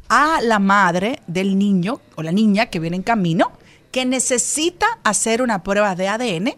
a 0.08 0.40
la 0.42 0.58
madre 0.58 1.20
del 1.26 1.58
niño 1.58 2.00
o 2.14 2.22
la 2.22 2.32
niña 2.32 2.66
que 2.66 2.80
viene 2.80 2.96
en 2.96 3.02
camino 3.02 3.52
que 3.90 4.04
necesita 4.04 4.86
hacer 5.04 5.40
una 5.40 5.62
prueba 5.62 5.94
de 5.94 6.08
ADN 6.08 6.56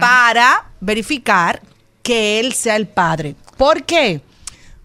para 0.00 0.66
verificar 0.80 1.62
que 2.02 2.40
él 2.40 2.52
sea 2.54 2.74
el 2.74 2.88
padre. 2.88 3.36
¿Por 3.56 3.84
qué? 3.84 4.20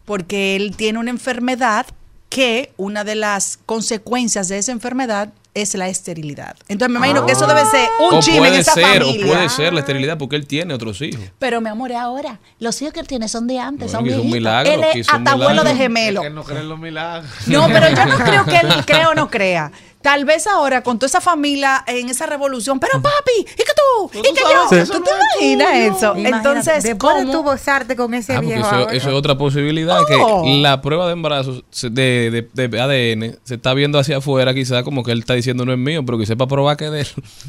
Porque 0.06 0.56
él 0.56 0.76
tiene 0.76 0.99
una 0.99 1.10
enfermedad 1.10 1.88
que 2.30 2.72
una 2.78 3.03
de 3.03 3.16
las 3.16 3.58
consecuencias 3.66 4.48
de 4.48 4.60
esa 4.60 4.72
enfermedad 4.72 5.34
es 5.53 5.76
la 5.76 5.90
esterilidad. 5.90 6.56
Entonces 6.69 6.91
me 6.94 6.98
imagino 6.98 7.26
que 7.26 7.34
eso 7.34 7.45
debe 7.45 7.65
ser 7.65 7.88
un 8.11 8.19
chisme 8.22 8.38
en 8.38 8.44
puede 8.44 8.60
esa 8.60 8.73
ser, 8.73 8.84
familia. 9.03 9.26
o 9.26 9.30
puede 9.30 9.49
ser 9.49 9.73
la 9.73 9.80
esterilidad 9.82 10.18
porque 10.18 10.36
él 10.38 10.48
tiene 10.48 10.73
otros 10.73 11.02
hijos. 11.02 11.22
Pero 11.40 11.60
mi 11.61 11.69
amor, 11.69 11.91
ahora. 11.94 12.40
Los 12.60 12.82
hijos 12.82 12.94
que 12.94 12.99
él 13.02 13.07
tiene 13.07 13.28
son 13.28 13.48
de 13.48 13.60
antes, 13.60 13.91
Bueno, 13.91 13.99
son 13.99 14.03
que 14.06 14.10
hizo 14.11 14.22
un 14.22 14.28
viejitos. 14.32 14.40
milagro, 14.40 14.72
Él 14.72 14.99
es 15.02 15.10
hasta 15.10 15.32
abuelo 15.32 15.64
de 15.64 15.76
gemelo. 15.76 16.22
Es 16.22 16.28
que 16.28 16.34
no 16.34 16.44
creen 16.44 16.69
los 16.69 16.80
milagros. 16.80 17.30
No, 17.48 17.68
pero 17.68 17.90
yo 17.90 18.06
no 18.06 18.18
creo 18.23 18.45
que 18.45 18.57
él 18.57 18.86
crea 18.86 19.10
o 19.10 19.14
no 19.14 19.30
crea. 19.30 19.72
Tal 20.02 20.26
vez 20.26 20.48
ahora 20.48 20.82
con 20.84 20.98
toda 20.99 21.07
esa 21.07 21.22
familia 21.22 21.84
en 21.88 22.10
esa 22.10 22.26
revolución, 22.26 22.80
pero 22.80 23.02
papi, 23.02 23.32
¿y 23.40 23.44
que 23.45 23.64
tú? 23.76 24.10
¿Y 24.19 24.22
que 24.34 24.41
yo? 24.41 24.86
¿Tú 24.86 25.02
te 25.03 25.11
imaginas 25.44 25.98
eso? 25.98 26.15
Entonces, 26.15 26.95
¿cómo? 26.98 27.32
tú 27.32 27.44
gozarte 27.44 27.95
con 27.95 28.14
ese 28.14 28.34
Ah, 28.36 28.40
viejo 28.41 28.68
eso, 28.68 28.90
es 28.90 29.06
otra 29.07 29.38
posibilidad, 29.38 29.99
que 30.07 30.18
la 30.61 30.82
prueba 30.82 31.06
de 31.07 31.14
embarazo 31.14 31.64
de, 31.84 32.48
ADN 32.56 33.40
se 33.44 33.56
está 33.56 33.73
viendo 33.73 33.99
hacia 33.99 34.18
afuera, 34.18 34.53
quizás 34.53 34.84
como 34.84 35.03
que 35.03 35.11
él 35.11 35.19
está 35.19 35.34
diciendo 35.34 35.65
no 35.65 35.72
es 35.73 35.78
mío, 35.78 36.03
pero 36.06 36.18
quizás 36.18 36.36
para 36.36 36.48
probar 36.48 36.78
que 36.78 36.86
es 36.86 36.91
de 36.91 37.02
él. 37.02 37.07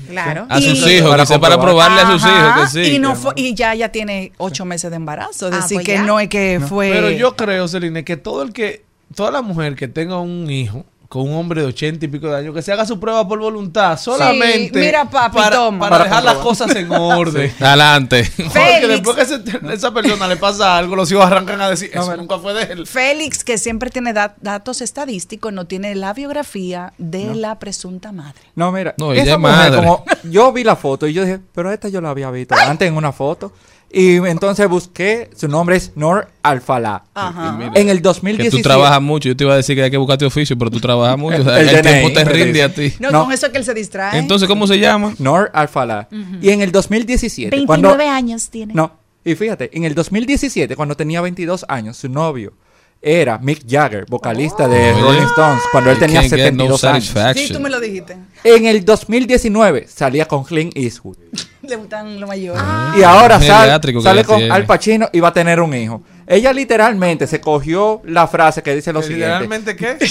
Claro. 0.08 0.46
A 0.48 0.60
sus 0.60 0.86
Y- 0.86 0.96
hijos, 0.96 1.10
Para 1.10 1.22
quizás 1.24 1.38
para 1.38 1.60
probarle 1.60 2.00
a 2.02 2.06
sus 2.12 2.22
hijos 2.22 2.72
que 2.72 2.84
sí. 2.84 3.00
Y, 3.36 3.54
ya 3.54 3.74
ya 3.74 3.90
tiene 3.90 4.32
ocho 4.38 4.64
meses 4.64 4.90
de 4.90 4.96
embarazo. 4.96 5.48
Es 5.48 5.54
Ah, 5.54 5.56
decir, 5.58 5.76
pues 5.76 5.86
que 5.86 5.98
no 5.98 6.20
es 6.20 6.28
que 6.28 6.60
fue. 6.66 6.90
Pero 6.90 7.10
yo 7.10 7.34
creo, 7.36 7.66
Celine, 7.68 8.04
que 8.04 8.16
todo 8.16 8.42
el 8.42 8.52
que, 8.52 8.84
toda 9.14 9.30
la 9.30 9.42
mujer 9.42 9.74
que 9.74 9.88
tenga 9.88 10.18
un 10.18 10.50
hijo 10.50 10.84
con 11.12 11.28
un 11.28 11.34
hombre 11.34 11.60
de 11.60 11.66
ochenta 11.66 12.06
y 12.06 12.08
pico 12.08 12.26
de 12.30 12.38
años, 12.38 12.54
que 12.54 12.62
se 12.62 12.72
haga 12.72 12.86
su 12.86 12.98
prueba 12.98 13.28
por 13.28 13.38
voluntad, 13.38 13.98
solamente 13.98 14.78
mira, 14.80 15.04
papi, 15.10 15.36
para, 15.36 15.56
toma. 15.56 15.78
para 15.78 15.90
Para 15.98 16.04
dejar 16.04 16.24
las 16.24 16.34
cosas 16.36 16.74
en 16.74 16.90
orden. 16.90 17.52
Adelante. 17.60 18.32
Porque 18.36 18.86
después 18.88 19.16
que 19.16 19.22
ese- 19.24 19.42
esa 19.74 19.92
persona 19.92 20.26
le 20.26 20.38
pasa 20.38 20.78
algo, 20.78 20.96
los 20.96 21.12
hijos 21.12 21.26
arrancan 21.26 21.60
a 21.60 21.68
decir, 21.68 21.90
eso 21.92 22.16
nunca 22.16 22.38
fue 22.38 22.54
de 22.54 22.72
él. 22.72 22.86
Félix, 22.86 23.44
que 23.44 23.58
siempre 23.58 23.90
tiene 23.90 24.14
dat- 24.14 24.36
datos 24.40 24.80
estadísticos, 24.80 25.52
no 25.52 25.66
tiene 25.66 25.94
la 25.94 26.14
biografía 26.14 26.94
de 26.96 27.34
la 27.34 27.58
presunta 27.58 28.10
madre. 28.12 28.40
No, 28.54 28.72
mira, 28.72 28.94
No, 28.96 29.12
ella 29.12 29.22
esa 29.22 29.32
es 29.32 29.38
mujer, 29.38 29.54
madre. 29.54 29.76
como 29.76 30.04
yo 30.24 30.50
vi 30.50 30.64
la 30.64 30.76
foto 30.76 31.06
y 31.06 31.12
yo 31.12 31.24
dije, 31.26 31.40
pero 31.54 31.70
esta 31.70 31.90
yo 31.90 32.00
la 32.00 32.08
había 32.08 32.30
visto 32.30 32.54
antes 32.54 32.88
en 32.88 32.96
una 32.96 33.12
foto. 33.12 33.52
Y 33.94 34.16
entonces 34.16 34.66
busqué, 34.68 35.28
su 35.36 35.48
nombre 35.48 35.76
es 35.76 35.92
Nor 35.96 36.28
Alfalá. 36.42 37.04
Ajá. 37.12 37.52
Mira, 37.52 37.72
En 37.74 37.90
el 37.90 37.98
Que 37.98 38.02
2017. 38.02 38.56
tú 38.56 38.62
trabajas 38.62 39.02
mucho. 39.02 39.28
Yo 39.28 39.36
te 39.36 39.44
iba 39.44 39.52
a 39.52 39.56
decir 39.56 39.76
que 39.76 39.82
hay 39.82 39.90
que 39.90 39.98
buscarte 39.98 40.24
oficio, 40.24 40.56
pero 40.56 40.70
tú 40.70 40.80
trabajas 40.80 41.18
mucho. 41.18 41.36
O 41.42 41.44
sea, 41.44 41.60
El 41.60 41.68
el, 41.68 41.82
tiempo 41.82 42.10
te 42.12 42.24
rinde 42.24 42.62
a 42.62 42.72
ti. 42.72 42.94
No, 43.00 43.10
No. 43.10 43.24
con 43.24 43.32
eso 43.32 43.46
es 43.46 43.52
que 43.52 43.58
él 43.58 43.64
se 43.64 43.74
distrae. 43.74 44.18
Entonces, 44.18 44.48
¿cómo 44.48 44.66
se 44.66 44.78
llama? 44.78 45.14
Nor 45.18 45.50
Alfalá. 45.52 46.08
Y 46.40 46.48
en 46.50 46.62
el 46.62 46.72
2017, 46.72 47.50
29 47.50 47.66
cuando... 47.66 48.10
años 48.10 48.48
tiene. 48.48 48.72
No, 48.72 48.92
y 49.24 49.34
fíjate, 49.34 49.70
en 49.76 49.84
el 49.84 49.94
2017, 49.94 50.74
cuando 50.74 50.96
tenía 50.96 51.20
22 51.20 51.66
años, 51.68 51.98
su 51.98 52.08
novio 52.08 52.54
era 53.02 53.36
Mick 53.38 53.64
Jagger, 53.68 54.06
vocalista 54.08 54.68
de 54.68 54.92
Oye. 54.92 55.00
Rolling 55.00 55.26
Stones, 55.26 55.62
cuando 55.72 55.90
él 55.90 55.96
You 55.96 56.00
tenía 56.00 56.20
can't 56.20 56.32
get 56.34 56.52
no 56.54 56.76
72 56.78 56.84
años. 56.84 57.36
Sí, 57.36 57.52
tú 57.52 57.60
me 57.60 57.68
lo 57.68 57.80
dijiste. 57.80 58.16
En 58.44 58.66
el 58.66 58.84
2019 58.84 59.86
salía 59.88 60.26
con 60.26 60.44
Clint 60.44 60.76
Eastwood. 60.76 61.16
Le 61.62 61.76
gustan 61.76 62.20
lo 62.20 62.26
mayor. 62.26 62.56
Y 62.96 63.02
ahora 63.02 63.40
sal- 63.40 63.80
que 63.80 64.00
sale 64.00 64.24
con 64.24 64.38
tiene. 64.38 64.52
Al 64.54 64.66
Pacino 64.66 65.08
y 65.12 65.20
va 65.20 65.28
a 65.28 65.32
tener 65.32 65.60
un 65.60 65.74
hijo. 65.74 66.02
Ella 66.32 66.52
literalmente 66.52 67.26
se 67.26 67.40
cogió 67.40 68.00
la 68.04 68.26
frase 68.26 68.62
que 68.62 68.74
dice 68.74 68.92
lo 68.92 69.02
siguiente. 69.02 69.26
¿Literalmente 69.26 69.76
qué? 69.76 69.98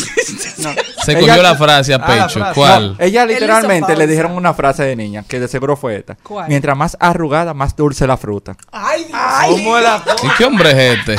Se 1.03 1.13
Ella- 1.13 1.19
cogió 1.19 1.41
la 1.41 1.55
frase 1.55 1.93
a 1.93 1.97
Ah, 1.97 2.05
pecho. 2.27 2.39
frase. 2.39 2.53
¿Cuál? 2.53 2.91
No, 2.97 3.03
ella 3.03 3.25
literalmente 3.25 3.95
le 3.95 4.05
dijeron 4.05 4.33
una 4.33 4.53
frase 4.53 4.83
de 4.83 4.95
niña, 4.95 5.23
que 5.27 5.39
de 5.39 5.47
seguro 5.47 5.75
fue 5.75 5.95
esta. 5.95 6.15
¿Cuál? 6.21 6.47
Mientras 6.47 6.77
más 6.77 6.95
arrugada, 6.99 7.53
más 7.55 7.75
dulce 7.75 8.05
la 8.05 8.17
fruta. 8.17 8.55
Ay, 8.71 9.05
Dios. 9.05 9.19
¿Cómo 9.47 9.79
la? 9.79 10.03
¿Y 10.23 10.27
qué 10.37 10.45
hombre 10.45 10.69
es 10.91 10.99
este? 10.99 11.15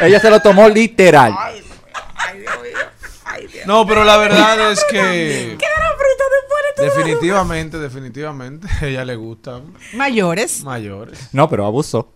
Ella 0.06 0.20
se 0.20 0.28
lo 0.28 0.40
tomó 0.40 0.68
literal. 0.68 1.34
No, 3.66 3.86
pero 3.86 4.04
la 4.04 4.16
verdad 4.18 4.70
es 4.70 4.84
que... 4.90 5.56
Definitivamente, 6.78 7.78
definitivamente, 7.78 8.68
a 8.82 8.84
ella 8.86 9.02
le 9.06 9.16
gustan 9.16 9.72
Mayores. 9.94 10.62
mayores. 10.62 11.30
No, 11.32 11.48
pero 11.48 11.64
abusó. 11.64 12.12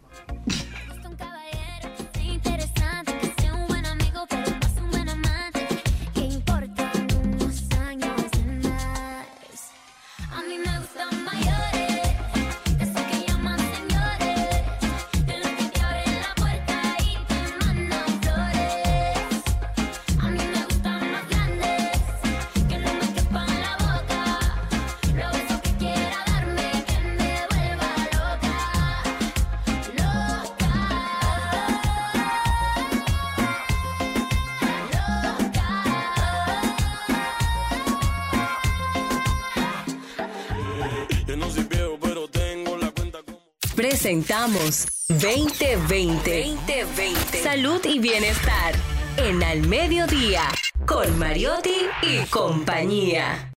Presentamos 44.10 44.88
2020. 45.06 45.76
2020. 45.86 47.42
Salud 47.44 47.80
y 47.84 48.00
bienestar 48.00 48.74
en 49.16 49.40
Al 49.40 49.68
Mediodía. 49.68 50.48
con 50.84 51.16
Mariotti 51.16 51.76
y 52.02 52.28
compañía. 52.28 53.52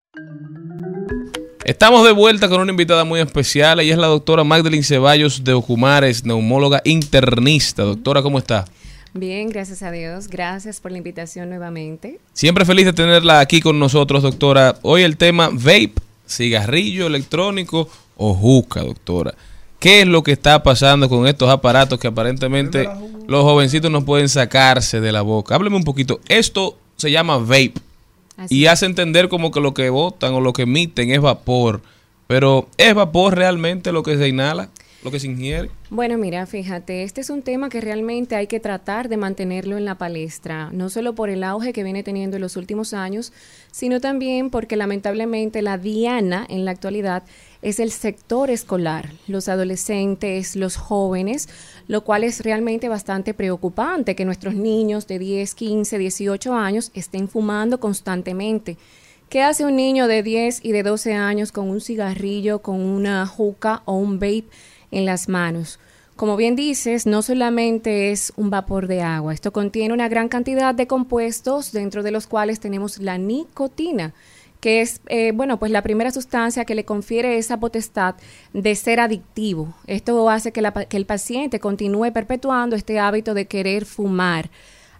Estamos 1.65 2.05
de 2.05 2.11
vuelta 2.11 2.49
con 2.49 2.61
una 2.61 2.73
invitada 2.73 3.05
muy 3.05 3.21
especial. 3.21 3.79
Ella 3.79 3.93
es 3.93 3.99
la 4.01 4.09
doctora 4.09 4.43
Magdalene 4.43 4.83
Ceballos 4.83 5.45
de 5.45 5.53
Ocumares, 5.53 6.25
neumóloga 6.25 6.83
internista. 6.85 7.85
Doctora, 7.85 8.21
¿cómo 8.21 8.41
está? 8.41 8.65
Bien, 9.15 9.51
gracias 9.51 9.85
a 9.85 9.93
Dios. 9.93 10.27
Gracias 10.27 10.81
por 10.81 10.91
la 10.91 10.99
invitación 10.99 11.49
nuevamente. 11.49 12.19
Siempre 12.33 12.65
feliz 12.65 12.87
de 12.87 12.93
tenerla 12.93 13.39
aquí 13.39 13.61
con 13.61 13.79
nosotros, 13.79 14.25
doctora. 14.25 14.75
Hoy 14.83 15.03
el 15.03 15.17
tema 15.17 15.49
vape, 15.53 15.95
cigarrillo 16.27 17.07
electrónico 17.07 17.89
o 18.17 18.35
juca, 18.35 18.83
doctora. 18.83 19.37
¿Qué 19.81 20.03
es 20.03 20.07
lo 20.07 20.23
que 20.23 20.33
está 20.33 20.63
pasando 20.63 21.09
con 21.09 21.27
estos 21.27 21.49
aparatos 21.49 21.99
que 21.99 22.07
aparentemente 22.07 22.87
los 23.27 23.43
jovencitos 23.45 23.91
no 23.91 24.05
pueden 24.05 24.29
sacarse 24.29 25.01
de 25.01 25.11
la 25.11 25.23
boca? 25.23 25.55
Hábleme 25.55 25.77
un 25.77 25.85
poquito. 25.85 26.21
Esto 26.29 26.77
se 26.97 27.11
llama 27.11 27.39
vape 27.39 27.73
y 28.51 28.67
hace 28.67 28.85
entender 28.85 29.31
como 29.31 29.51
que 29.51 29.61
lo 29.61 29.73
que 29.73 29.89
botan 29.89 30.35
o 30.35 30.43
lo 30.43 30.53
que 30.53 30.63
emiten 30.63 31.11
es 31.11 31.23
vapor. 31.23 31.81
Pero 32.27 32.69
¿es 32.77 32.95
vapor 32.95 33.35
realmente 33.35 33.91
lo 33.91 34.03
que 34.03 34.19
se 34.19 34.29
inhala, 34.29 34.69
lo 35.03 35.11
que 35.11 35.19
se 35.19 35.29
ingiere? 35.29 35.71
Bueno, 35.89 36.19
mira, 36.19 36.45
fíjate, 36.45 37.03
este 37.03 37.23
es 37.23 37.31
un 37.31 37.41
tema 37.41 37.71
que 37.71 37.81
realmente 37.81 38.37
hay 38.37 38.49
que 38.49 38.61
tratar 38.61 39.09
de 39.09 39.17
mantenerlo 39.17 39.79
en 39.79 39.87
la 39.87 39.97
palestra, 39.97 40.69
no 40.73 40.91
solo 40.91 41.15
por 41.15 41.31
el 41.31 41.43
auge 41.43 41.73
que 41.73 41.85
viene 41.85 42.03
teniendo 42.03 42.37
en 42.37 42.43
los 42.43 42.57
últimos 42.57 42.93
años, 42.93 43.33
sino 43.73 43.99
también 43.99 44.51
porque 44.51 44.77
lamentablemente 44.77 45.63
la 45.63 45.79
diana 45.79 46.47
en 46.51 46.67
la 46.67 46.71
actualidad 46.71 47.23
es 47.63 47.79
el 47.79 47.91
sector 47.91 48.51
escolar, 48.51 49.11
los 49.27 49.49
adolescentes, 49.49 50.57
los 50.57 50.77
jóvenes, 50.77 51.49
lo 51.89 52.05
cual 52.05 52.25
es 52.25 52.43
realmente 52.43 52.89
bastante 52.89 53.35
preocupante 53.35 54.15
que 54.15 54.25
nuestros 54.25 54.55
niños 54.55 55.07
de 55.07 55.19
10, 55.19 55.55
15, 55.55 55.99
18 55.99 56.55
años 56.55 56.91
estén 56.95 57.29
fumando 57.29 57.79
constantemente. 57.79 58.79
¿Qué 59.29 59.43
hace 59.43 59.65
un 59.65 59.77
niño 59.77 60.09
de 60.09 60.23
10 60.23 60.65
y 60.65 60.73
de 60.73 60.83
12 60.83 61.15
años 61.15 61.53
con 61.53 61.69
un 61.69 61.81
cigarrillo, 61.81 62.61
con 62.61 62.81
una 62.81 63.27
juca 63.27 63.83
o 63.85 63.95
un 63.95 64.19
vape 64.19 64.47
en 64.91 65.05
las 65.05 65.29
manos? 65.29 65.79
Como 66.17 66.37
bien 66.37 66.57
dices, 66.57 67.07
no 67.07 67.23
solamente 67.23 68.11
es 68.11 68.33
un 68.37 68.51
vapor 68.51 68.89
de 68.89 69.03
agua, 69.03 69.33
esto 69.33 69.53
contiene 69.53 69.95
una 69.95 70.09
gran 70.09 70.29
cantidad 70.29 70.75
de 70.75 70.87
compuestos 70.87 71.73
dentro 71.73 72.03
de 72.03 72.11
los 72.11 72.27
cuales 72.27 72.61
tenemos 72.61 72.99
la 72.99 73.19
nicotina 73.19 74.13
que 74.61 74.83
es, 74.83 75.01
eh, 75.09 75.33
bueno, 75.35 75.59
pues 75.59 75.73
la 75.73 75.83
primera 75.83 76.11
sustancia 76.11 76.65
que 76.65 76.75
le 76.75 76.85
confiere 76.85 77.39
esa 77.39 77.59
potestad 77.59 78.15
de 78.53 78.75
ser 78.77 79.01
adictivo. 79.01 79.75
Esto 79.87 80.29
hace 80.31 80.53
que, 80.53 80.63
la 80.63 80.73
que 80.73 80.97
el 80.97 81.07
paciente 81.07 81.61
continúe 81.61 82.13
perpetuando 82.13 82.77
este 82.77 82.99
hábito 82.99 83.35
de 83.35 83.47
querer 83.47 83.87
fumar. 83.87 84.51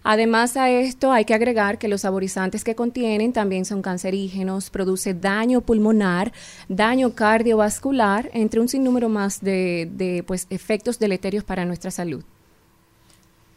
Además 0.03 0.57
a 0.57 0.71
esto 0.71 1.11
hay 1.11 1.25
que 1.25 1.35
agregar 1.35 1.77
que 1.77 1.87
los 1.87 2.01
saborizantes 2.01 2.63
que 2.63 2.73
contienen 2.73 3.33
también 3.33 3.65
son 3.65 3.83
cancerígenos, 3.83 4.71
produce 4.71 5.13
daño 5.13 5.61
pulmonar, 5.61 6.33
daño 6.67 7.13
cardiovascular, 7.13 8.31
entre 8.33 8.59
un 8.59 8.67
sinnúmero 8.67 9.09
más 9.09 9.41
de, 9.41 9.87
de, 9.93 10.23
pues, 10.23 10.47
efectos 10.49 10.97
deleterios 10.97 11.43
para 11.43 11.65
nuestra 11.65 11.91
salud. 11.91 12.23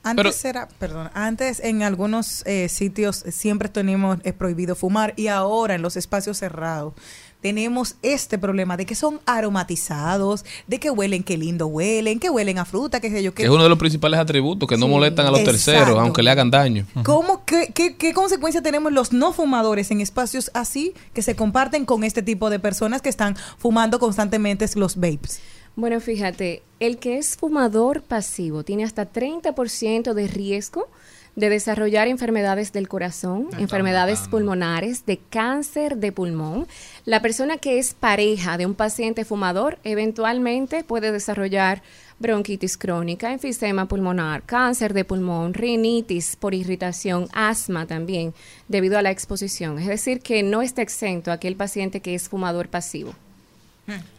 Antes 0.04 0.44
era, 0.44 0.68
perdón, 0.78 1.10
antes 1.14 1.60
en 1.60 1.82
algunos 1.82 2.42
eh, 2.46 2.68
sitios 2.68 3.24
siempre 3.30 3.68
tenemos 3.68 4.18
eh, 4.22 4.32
prohibido 4.32 4.74
fumar 4.74 5.14
y 5.16 5.28
ahora 5.28 5.74
en 5.74 5.82
los 5.82 5.96
espacios 5.96 6.38
cerrados 6.38 6.92
tenemos 7.40 7.96
este 8.02 8.38
problema 8.38 8.76
de 8.78 8.86
que 8.86 8.94
son 8.94 9.20
aromatizados, 9.26 10.44
de 10.66 10.80
que 10.80 10.90
huelen, 10.90 11.22
qué 11.22 11.36
lindo 11.36 11.66
huelen, 11.66 12.18
que 12.18 12.30
huelen 12.30 12.58
a 12.58 12.64
fruta, 12.64 13.00
qué 13.00 13.10
sé 13.10 13.22
yo, 13.22 13.32
Que 13.32 13.42
qué. 13.42 13.44
es 13.44 13.50
uno 13.50 13.62
de 13.62 13.68
los 13.68 13.78
principales 13.78 14.18
atributos, 14.18 14.66
que 14.68 14.76
no 14.78 14.86
Sí. 14.86 14.92
molestan 14.92 15.26
a 15.26 15.30
los 15.30 15.40
Exacto. 15.40 15.72
terceros, 15.72 16.00
aunque 16.00 16.22
le 16.22 16.30
hagan 16.30 16.50
daño. 16.50 16.86
¿Cómo, 17.04 17.44
qué, 17.44 17.70
qué, 17.74 17.96
qué 17.96 18.14
consecuencia 18.14 18.62
tenemos 18.62 18.92
los 18.92 19.12
no 19.12 19.32
fumadores 19.34 19.90
en 19.90 20.00
espacios 20.00 20.50
así 20.54 20.94
que 21.12 21.20
se 21.22 21.36
comparten 21.36 21.84
con 21.84 22.02
este 22.04 22.22
tipo 22.22 22.48
de 22.50 22.58
personas 22.60 23.02
que 23.02 23.10
están 23.10 23.36
fumando 23.58 23.98
constantemente 23.98 24.66
los 24.76 24.96
vapes? 24.96 25.40
Bueno, 25.76 25.98
fíjate, 26.00 26.62
el 26.78 26.98
que 26.98 27.18
es 27.18 27.36
fumador 27.36 28.02
pasivo 28.02 28.62
tiene 28.62 28.84
hasta 28.84 29.12
30% 29.12 30.14
de 30.14 30.28
riesgo 30.28 30.88
de 31.34 31.48
desarrollar 31.48 32.06
enfermedades 32.06 32.72
del 32.72 32.86
corazón, 32.86 33.48
enfermedades 33.58 34.20
pulmonares, 34.28 35.04
de 35.04 35.18
cáncer 35.18 35.96
de 35.96 36.12
pulmón. 36.12 36.68
La 37.04 37.20
persona 37.22 37.56
que 37.58 37.80
es 37.80 37.92
pareja 37.94 38.56
de 38.56 38.66
un 38.66 38.74
paciente 38.74 39.24
fumador 39.24 39.80
eventualmente 39.82 40.84
puede 40.84 41.10
desarrollar 41.10 41.82
bronquitis 42.20 42.76
crónica, 42.76 43.32
enfisema 43.32 43.88
pulmonar, 43.88 44.44
cáncer 44.44 44.94
de 44.94 45.04
pulmón, 45.04 45.54
rinitis 45.54 46.36
por 46.36 46.54
irritación, 46.54 47.26
asma 47.32 47.86
también, 47.86 48.32
debido 48.68 48.96
a 48.96 49.02
la 49.02 49.10
exposición. 49.10 49.80
Es 49.80 49.88
decir, 49.88 50.20
que 50.20 50.44
no 50.44 50.62
está 50.62 50.82
exento 50.82 51.32
aquel 51.32 51.56
paciente 51.56 52.00
que 52.00 52.14
es 52.14 52.28
fumador 52.28 52.68
pasivo. 52.68 53.12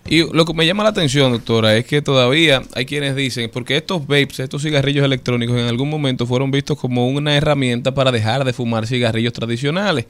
Y 0.08 0.32
lo 0.32 0.46
que 0.46 0.54
me 0.54 0.66
llama 0.66 0.84
la 0.84 0.90
atención, 0.90 1.32
doctora, 1.32 1.76
es 1.76 1.86
que 1.86 2.02
todavía 2.02 2.62
hay 2.76 2.86
quienes 2.86 3.16
dicen, 3.16 3.50
porque 3.52 3.76
estos 3.76 4.06
vapes, 4.06 4.40
estos 4.40 4.62
cigarrillos 4.62 5.04
electrónicos 5.04 5.58
en 5.58 5.66
algún 5.66 5.90
momento 5.90 6.28
fueron 6.28 6.52
vistos 6.52 6.78
como 6.78 7.08
una 7.08 7.36
herramienta 7.36 7.94
para 7.94 8.12
dejar 8.12 8.44
de 8.46 8.54
fumar 8.54 8.86
cigarrillos 8.86 9.34
tradicionales. 9.34 10.06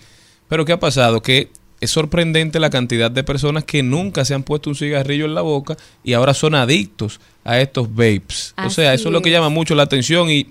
Pero 0.49 0.65
¿qué 0.65 0.73
ha 0.73 0.79
pasado? 0.79 1.21
Que 1.21 1.49
es 1.79 1.91
sorprendente 1.91 2.59
la 2.59 2.69
cantidad 2.69 3.09
de 3.09 3.23
personas 3.23 3.63
que 3.63 3.83
nunca 3.83 4.25
se 4.25 4.33
han 4.33 4.43
puesto 4.43 4.69
un 4.69 4.75
cigarrillo 4.75 5.25
en 5.25 5.35
la 5.35 5.41
boca 5.41 5.77
y 6.03 6.13
ahora 6.13 6.33
son 6.33 6.55
adictos 6.55 7.21
a 7.43 7.59
estos 7.59 7.93
vapes. 7.93 8.53
o 8.57 8.69
sea, 8.69 8.93
eso 8.93 9.09
es 9.09 9.13
lo 9.13 9.21
que 9.21 9.31
llama 9.31 9.49
mucho 9.49 9.75
la 9.75 9.83
atención 9.83 10.29
y 10.29 10.47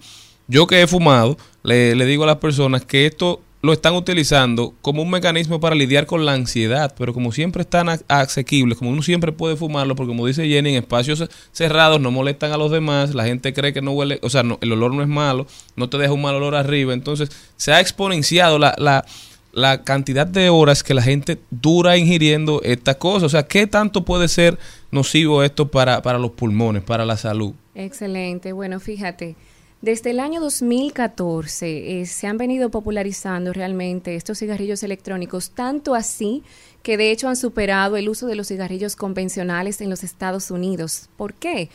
yo 0.47 0.66
que 0.66 0.82
he 0.82 0.86
fumado, 0.86 1.36
le, 1.62 1.94
le 1.94 2.06
digo 2.06 2.24
a 2.24 2.26
las 2.26 2.36
personas 2.36 2.85
que 2.85 3.06
esto 3.06 3.40
lo 3.64 3.72
están 3.72 3.94
utilizando 3.94 4.74
como 4.82 5.00
un 5.00 5.08
mecanismo 5.08 5.58
para 5.58 5.74
lidiar 5.74 6.04
con 6.04 6.26
la 6.26 6.34
ansiedad, 6.34 6.94
pero 6.98 7.14
como 7.14 7.32
siempre 7.32 7.62
están 7.62 7.88
asequibles, 8.08 8.76
como 8.76 8.90
uno 8.90 9.00
siempre 9.00 9.32
puede 9.32 9.56
fumarlo, 9.56 9.96
porque 9.96 10.08
como 10.08 10.26
dice 10.26 10.46
Jenny, 10.46 10.68
en 10.68 10.82
espacios 10.82 11.26
cerrados 11.50 11.98
no 11.98 12.10
molestan 12.10 12.52
a 12.52 12.58
los 12.58 12.70
demás, 12.70 13.14
la 13.14 13.24
gente 13.24 13.54
cree 13.54 13.72
que 13.72 13.80
no 13.80 13.92
huele, 13.92 14.18
o 14.20 14.28
sea, 14.28 14.42
no, 14.42 14.58
el 14.60 14.70
olor 14.70 14.92
no 14.92 15.00
es 15.00 15.08
malo, 15.08 15.46
no 15.76 15.88
te 15.88 15.96
deja 15.96 16.12
un 16.12 16.20
mal 16.20 16.34
olor 16.34 16.54
arriba, 16.54 16.92
entonces 16.92 17.30
se 17.56 17.72
ha 17.72 17.80
exponenciado 17.80 18.58
la, 18.58 18.74
la, 18.76 19.06
la 19.52 19.82
cantidad 19.82 20.26
de 20.26 20.50
horas 20.50 20.82
que 20.82 20.92
la 20.92 21.00
gente 21.00 21.38
dura 21.50 21.96
ingiriendo 21.96 22.60
esta 22.64 22.98
cosa, 22.98 23.24
o 23.24 23.30
sea, 23.30 23.44
¿qué 23.44 23.66
tanto 23.66 24.04
puede 24.04 24.28
ser 24.28 24.58
nocivo 24.90 25.42
esto 25.42 25.70
para, 25.70 26.02
para 26.02 26.18
los 26.18 26.32
pulmones, 26.32 26.82
para 26.82 27.06
la 27.06 27.16
salud? 27.16 27.54
Excelente. 27.74 28.52
Bueno, 28.52 28.78
fíjate, 28.78 29.36
desde 29.85 30.12
el 30.12 30.20
año 30.20 30.40
2014 30.40 32.01
eh, 32.01 32.06
se 32.06 32.27
han 32.27 32.39
venido 32.39 32.70
popularizando 32.70 33.52
realmente 33.52 34.16
estos 34.16 34.39
cigarrillos 34.39 34.82
electrónicos, 34.82 35.51
tanto 35.51 35.94
así 35.94 36.43
que 36.82 36.97
de 36.97 37.11
hecho 37.11 37.28
han 37.28 37.36
superado 37.36 37.98
el 37.98 38.09
uso 38.09 38.27
de 38.27 38.35
los 38.35 38.48
cigarrillos 38.48 38.97
convencionales 38.97 39.82
en 39.82 39.90
los 39.90 40.02
Estados 40.02 40.51
Unidos. 40.51 41.11
¿Por 41.19 41.35
qué? 41.35 41.69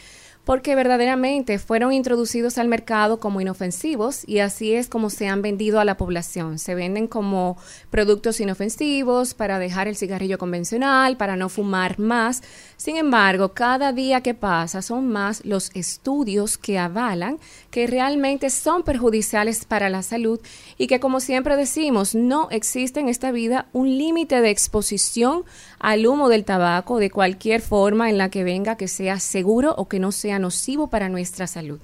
Porque 0.49 0.73
verdaderamente 0.73 1.59
fueron 1.59 1.93
introducidos 1.93 2.57
al 2.57 2.67
mercado 2.67 3.19
como 3.19 3.39
inofensivos 3.39 4.27
y 4.27 4.39
así 4.39 4.73
es 4.73 4.89
como 4.89 5.11
se 5.11 5.27
han 5.27 5.43
vendido 5.43 5.79
a 5.79 5.85
la 5.85 5.95
población. 5.95 6.57
Se 6.57 6.73
venden 6.73 7.05
como 7.05 7.55
productos 7.91 8.39
inofensivos 8.39 9.35
para 9.35 9.59
dejar 9.59 9.87
el 9.87 9.95
cigarrillo 9.95 10.39
convencional, 10.39 11.17
para 11.17 11.35
no 11.35 11.49
fumar 11.49 11.99
más. 11.99 12.41
Sin 12.77 12.97
embargo, 12.97 13.49
cada 13.49 13.93
día 13.93 14.21
que 14.21 14.33
pasa 14.33 14.81
son 14.81 15.07
más 15.09 15.45
los 15.45 15.69
estudios 15.75 16.57
que 16.57 16.79
avalan 16.79 17.37
que 17.69 17.85
realmente 17.85 18.49
son 18.49 18.81
perjudiciales 18.81 19.65
para 19.65 19.87
la 19.87 20.01
salud 20.01 20.39
y 20.79 20.87
que 20.87 20.99
como 20.99 21.19
siempre 21.19 21.57
decimos, 21.57 22.15
no 22.15 22.47
existe 22.49 22.99
en 22.99 23.07
esta 23.07 23.31
vida 23.31 23.67
un 23.71 23.99
límite 23.99 24.41
de 24.41 24.49
exposición 24.49 25.43
al 25.79 26.05
humo 26.05 26.29
del 26.29 26.45
tabaco 26.45 26.99
de 26.99 27.09
cualquier 27.09 27.61
forma 27.61 28.09
en 28.09 28.17
la 28.17 28.29
que 28.29 28.43
venga 28.43 28.77
que 28.77 28.87
sea 28.87 29.19
seguro 29.19 29.73
o 29.77 29.87
que 29.87 29.99
no 29.99 30.11
sea 30.11 30.39
nocivo 30.39 30.87
para 30.87 31.09
nuestra 31.09 31.47
salud. 31.47 31.79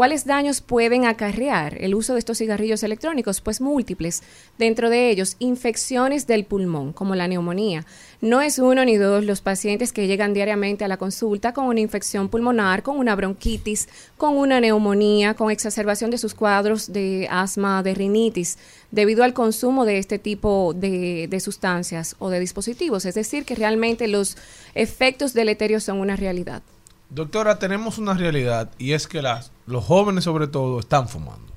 ¿Cuáles 0.00 0.24
daños 0.24 0.62
pueden 0.62 1.04
acarrear 1.04 1.76
el 1.78 1.94
uso 1.94 2.14
de 2.14 2.20
estos 2.20 2.38
cigarrillos 2.38 2.82
electrónicos? 2.82 3.42
Pues 3.42 3.60
múltiples. 3.60 4.22
Dentro 4.56 4.88
de 4.88 5.10
ellos, 5.10 5.36
infecciones 5.40 6.26
del 6.26 6.46
pulmón, 6.46 6.94
como 6.94 7.14
la 7.14 7.28
neumonía. 7.28 7.84
No 8.22 8.40
es 8.40 8.58
uno 8.58 8.82
ni 8.86 8.96
dos 8.96 9.26
los 9.26 9.42
pacientes 9.42 9.92
que 9.92 10.06
llegan 10.06 10.32
diariamente 10.32 10.86
a 10.86 10.88
la 10.88 10.96
consulta 10.96 11.52
con 11.52 11.66
una 11.66 11.80
infección 11.80 12.30
pulmonar, 12.30 12.82
con 12.82 12.96
una 12.96 13.14
bronquitis, 13.14 13.90
con 14.16 14.38
una 14.38 14.58
neumonía, 14.58 15.34
con 15.34 15.50
exacerbación 15.50 16.10
de 16.10 16.16
sus 16.16 16.32
cuadros 16.32 16.94
de 16.94 17.28
asma, 17.30 17.82
de 17.82 17.92
rinitis, 17.92 18.56
debido 18.90 19.22
al 19.24 19.34
consumo 19.34 19.84
de 19.84 19.98
este 19.98 20.18
tipo 20.18 20.72
de, 20.74 21.26
de 21.28 21.40
sustancias 21.40 22.16
o 22.18 22.28
de 22.30 22.40
dispositivos. 22.40 23.04
Es 23.04 23.14
decir, 23.14 23.44
que 23.44 23.54
realmente 23.54 24.08
los 24.08 24.36
efectos 24.74 25.32
deleterios 25.32 25.84
son 25.84 25.98
una 26.00 26.16
realidad. 26.16 26.62
Doctora, 27.10 27.58
tenemos 27.58 27.98
una 27.98 28.14
realidad 28.14 28.70
y 28.78 28.92
es 28.92 29.06
que 29.08 29.22
las, 29.22 29.50
los 29.66 29.84
jóvenes 29.84 30.24
sobre 30.24 30.46
todo 30.48 30.80
están 30.80 31.08
fumando. 31.08 31.52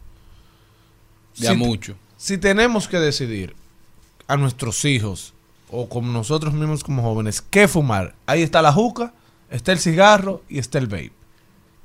Ya 1.35 1.51
Si- 1.51 1.57
mucho. 1.57 1.95
Si 2.17 2.37
tenemos 2.37 2.87
que 2.87 2.97
decidir 2.99 3.55
a 4.27 4.37
nuestros 4.37 4.85
hijos 4.85 5.33
o 5.69 5.89
como 5.89 6.11
nosotros 6.13 6.53
mismos 6.53 6.83
como 6.83 7.01
jóvenes 7.01 7.41
qué 7.41 7.67
fumar, 7.67 8.15
ahí 8.25 8.41
está 8.41 8.61
la 8.61 8.71
juca, 8.71 9.13
está 9.49 9.71
el 9.73 9.79
cigarro 9.79 10.41
y 10.47 10.59
está 10.59 10.77
el 10.77 10.87
vape. 10.87 11.11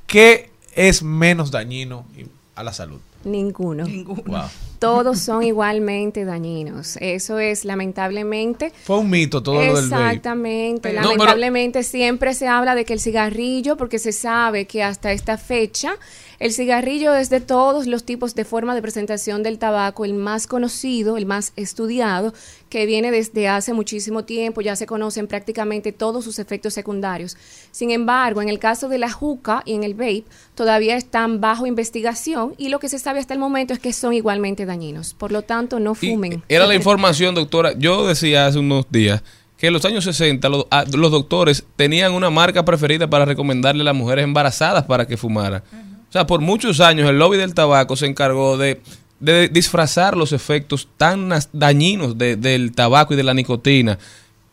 ¿Qué 0.07 0.51
es 0.75 1.03
menos 1.03 1.51
dañino 1.51 2.07
a 2.55 2.63
la 2.63 2.73
salud? 2.73 3.01
Ninguno. 3.25 3.85
Wow. 4.27 4.45
Todos 4.79 5.19
son 5.19 5.43
igualmente 5.43 6.25
dañinos. 6.25 6.97
Eso 7.01 7.39
es 7.39 7.65
lamentablemente 7.65 8.73
Fue 8.85 8.99
un 8.99 9.11
mito 9.11 9.43
todo 9.43 9.57
lo 9.57 9.61
del. 9.75 9.85
Exactamente. 9.85 10.93
No, 10.93 11.01
pero- 11.01 11.09
Lamentablemente 11.11 11.83
siempre 11.83 12.35
se 12.35 12.47
habla 12.49 12.75
de 12.75 12.85
que 12.85 12.93
el 12.93 13.01
cigarrillo, 13.01 13.77
porque 13.77 13.99
se 13.99 14.13
sabe 14.13 14.67
que 14.67 14.83
hasta 14.83 15.13
esta 15.13 15.37
fecha 15.39 15.97
el 16.39 16.53
cigarrillo 16.53 17.15
es 17.15 17.31
de 17.31 17.41
todos 17.41 17.89
los 17.89 18.05
tipos 18.05 18.37
de 18.37 18.45
forma 18.45 18.77
de 18.77 18.81
presentación 18.83 19.43
del 19.43 19.59
tabaco 19.59 20.05
el 20.05 20.15
más 20.15 20.47
conocido, 20.47 21.17
el 21.17 21.27
más 21.27 21.53
estudiado, 21.57 22.33
que 22.69 22.87
viene 22.87 23.11
desde 23.11 23.49
hace 23.49 23.73
muchísimo 23.73 24.25
tiempo, 24.25 24.61
ya 24.61 24.77
se 24.77 24.87
conocen 24.87 25.27
prácticamente 25.27 25.91
todos 25.91 26.23
sus 26.25 26.39
efectos 26.39 26.75
secundarios. 26.75 27.37
Sin 27.73 27.91
embargo, 27.91 28.41
en 28.41 28.49
el 28.49 28.61
caso 28.61 28.89
de 28.89 28.99
la 28.99 29.11
juca 29.11 29.63
y 29.65 29.75
en 29.75 29.83
el 29.83 29.95
vape, 29.95 30.25
todavía 30.55 30.97
están 30.97 31.41
bajo 31.41 31.67
investigación 31.67 32.55
y 32.57 32.69
lo 32.69 32.79
que 32.79 32.89
se 32.89 33.01
sabe 33.01 33.19
hasta 33.19 33.35
el 33.35 33.41
momento 33.41 33.73
es 33.73 33.81
que 33.81 33.93
son 33.93 34.13
igualmente 34.13 34.65
dañinos. 34.69 35.15
Por 35.15 35.33
lo 35.33 35.43
tanto, 35.43 35.81
no 35.81 35.95
fumen. 35.97 36.45
Era 36.49 36.67
la 36.67 36.75
información, 36.77 37.35
doctora. 37.35 37.73
Yo 37.77 38.07
decía 38.07 38.47
hace 38.47 38.59
unos 38.61 38.87
días 38.91 39.23
que 39.57 39.67
en 39.67 39.73
los 39.73 39.85
años 39.85 40.05
60 40.05 40.49
los, 40.49 40.67
ah, 40.71 40.85
los 40.95 41.11
doctores 41.11 41.65
tenían 41.75 42.13
una 42.13 42.31
marca 42.31 42.65
preferida 42.65 43.11
para 43.11 43.25
recomendarle 43.25 43.81
a 43.83 43.85
las 43.87 43.97
mujeres 43.97 44.23
embarazadas 44.23 44.85
para 44.85 45.07
que 45.09 45.17
fumaran. 45.17 45.63
O 46.09 46.13
sea, 46.13 46.27
por 46.29 46.41
muchos 46.41 46.79
años 46.81 47.11
el 47.11 47.19
lobby 47.19 47.37
del 47.39 47.55
tabaco 47.55 47.97
se 47.97 48.07
encargó 48.07 48.57
de, 48.57 48.81
de 49.19 49.49
disfrazar 49.49 50.17
los 50.17 50.33
efectos 50.33 50.87
tan 50.97 51.29
dañinos 51.53 52.17
de- 52.17 52.37
del 52.37 52.73
tabaco 52.73 53.15
y 53.15 53.17
de 53.17 53.25
la 53.25 53.35
nicotina. 53.35 53.99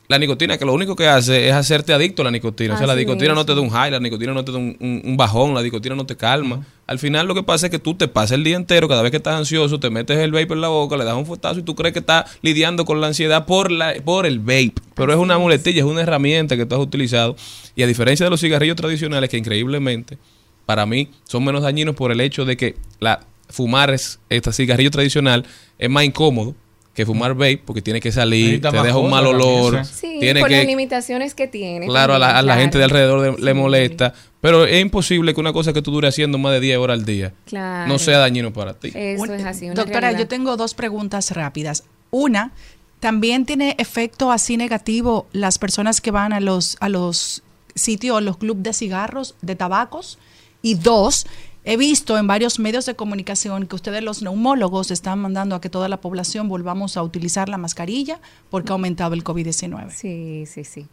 La 0.07 0.17
nicotina 0.19 0.57
que 0.57 0.65
lo 0.65 0.73
único 0.73 0.95
que 0.95 1.07
hace 1.07 1.47
es 1.47 1.53
hacerte 1.53 1.93
adicto 1.93 2.21
a 2.21 2.25
la 2.25 2.31
nicotina. 2.31 2.73
o 2.73 2.77
sea, 2.77 2.85
la 2.87 2.93
nicotina 2.95 3.33
no 3.33 3.45
te 3.45 3.55
da 3.55 3.61
un 3.61 3.69
high, 3.69 3.91
la 3.91 3.99
nicotina 3.99 4.33
no 4.33 4.43
te 4.43 4.51
da 4.51 4.57
un, 4.57 4.75
un- 4.79 5.01
un 5.03 5.17
bajón, 5.17 5.53
la 5.53 5.61
nicotina 5.63 5.95
no 5.95 6.05
te 6.05 6.15
calma. 6.17 6.65
Al 6.87 6.99
final 6.99 7.27
lo 7.27 7.33
que 7.33 7.41
pasa 7.41 7.67
es 7.67 7.71
que 7.71 7.79
tú 7.79 7.95
te 7.95 8.07
pasas 8.07 8.33
el 8.33 8.43
día 8.43 8.55
entero, 8.55 8.87
cada 8.87 9.01
vez 9.01 9.09
que 9.09 9.17
estás 9.17 9.35
ansioso, 9.35 9.79
te 9.79 9.89
metes 9.89 10.19
el 10.19 10.31
vape 10.31 10.53
en 10.53 10.61
la 10.61 10.67
boca, 10.67 10.97
le 10.97 11.03
das 11.03 11.15
un 11.15 11.25
fuetazo 11.25 11.59
y 11.59 11.63
tú 11.63 11.73
crees 11.73 11.93
que 11.93 11.99
estás 11.99 12.37
lidiando 12.43 12.85
con 12.85 13.01
la 13.01 13.07
ansiedad 13.07 13.45
por, 13.45 13.71
la, 13.71 13.95
por 14.03 14.27
el 14.27 14.39
vape. 14.39 14.75
Pero 14.93 15.11
es 15.11 15.17
una 15.17 15.39
muletilla, 15.39 15.79
es 15.79 15.85
una 15.85 16.01
herramienta 16.01 16.55
que 16.55 16.65
tú 16.65 16.75
has 16.75 16.81
utilizado. 16.81 17.35
Y 17.75 17.81
a 17.81 17.87
diferencia 17.87 18.25
de 18.25 18.29
los 18.29 18.39
cigarrillos 18.39 18.75
tradicionales, 18.75 19.29
que 19.31 19.37
increíblemente, 19.37 20.19
para 20.67 20.85
mí, 20.85 21.09
son 21.23 21.43
menos 21.43 21.63
dañinos 21.63 21.95
por 21.95 22.11
el 22.11 22.21
hecho 22.21 22.45
de 22.45 22.55
que 22.55 22.75
la 22.99 23.21
fumar 23.49 23.91
es, 23.91 24.19
este 24.29 24.51
cigarrillo 24.51 24.91
tradicional 24.91 25.45
es 25.77 25.89
más 25.89 26.03
incómodo 26.03 26.55
que 26.93 27.05
fumar 27.05 27.33
vape 27.33 27.61
porque 27.65 27.81
tiene 27.81 27.99
que 27.99 28.11
salir, 28.11 28.61
te 28.61 28.71
deja 28.71 28.97
un 28.97 29.09
mal 29.09 29.27
olor, 29.27 29.85
Sí, 29.85 30.17
tiene 30.21 30.39
por 30.39 30.49
que 30.49 30.57
las 30.57 30.65
limitaciones 30.65 31.35
que 31.35 31.45
tiene. 31.45 31.87
Claro, 31.87 32.13
a 32.13 32.19
la, 32.19 32.29
a 32.29 32.33
también, 32.35 32.47
la 32.47 32.61
gente 32.61 32.77
de 32.77 32.83
alrededor 32.85 33.39
le 33.39 33.53
molesta, 33.53 34.13
pero 34.45 34.65
es 34.65 34.79
imposible 34.81 35.33
que 35.33 35.39
una 35.39 35.53
cosa 35.53 35.73
que 35.73 35.81
tú 35.81 35.89
dure 35.91 36.07
haciendo 36.07 36.37
más 36.37 36.53
de 36.53 36.59
10 36.59 36.77
horas 36.77 36.99
al 36.99 37.05
día 37.05 37.33
Claro. 37.45 37.91
no 37.91 37.97
sea 37.97 38.19
dañino 38.19 38.53
para 38.53 38.73
ti. 38.75 38.91
Eso 38.93 39.25
es 39.33 39.43
así. 39.43 39.65
una 39.65 39.73
Doctora, 39.73 39.99
realidad. 40.01 40.19
yo 40.19 40.27
tengo 40.27 40.55
dos 40.55 40.75
preguntas 40.75 41.31
rápidas. 41.31 41.83
Una, 42.11 42.51
¿también 42.99 43.45
tiene 43.45 43.75
efecto 43.79 44.31
así 44.31 44.55
negativo 44.57 45.25
las 45.33 45.57
personas 45.57 45.99
que 45.99 46.11
van 46.11 46.31
a 46.31 46.39
los, 46.39 46.77
a 46.79 46.89
los 46.89 47.41
sitios, 47.73 48.21
los 48.21 48.37
clubes 48.37 48.61
de 48.63 48.73
cigarros, 48.73 49.33
de 49.41 49.55
tabacos? 49.55 50.19
Y 50.61 50.75
dos, 50.75 51.25
he 51.63 51.77
visto 51.77 52.15
en 52.17 52.27
varios 52.27 52.59
medios 52.59 52.85
de 52.85 52.95
comunicación 52.95 53.65
que 53.65 53.75
ustedes 53.75 54.03
los 54.03 54.21
neumólogos 54.21 54.91
están 54.91 55.19
mandando 55.19 55.55
a 55.55 55.61
que 55.61 55.69
toda 55.69 55.89
la 55.89 56.01
población 56.01 56.47
volvamos 56.49 56.97
a 56.97 57.01
utilizar 57.03 57.49
la 57.49 57.57
mascarilla 57.57 58.19
porque 58.51 58.69
ha 58.71 58.73
aumentado 58.73 59.15
el 59.15 59.23
COVID-19. 59.23 59.89
Sí, 59.91 60.45
sí, 60.45 60.63
sí. 60.63 60.85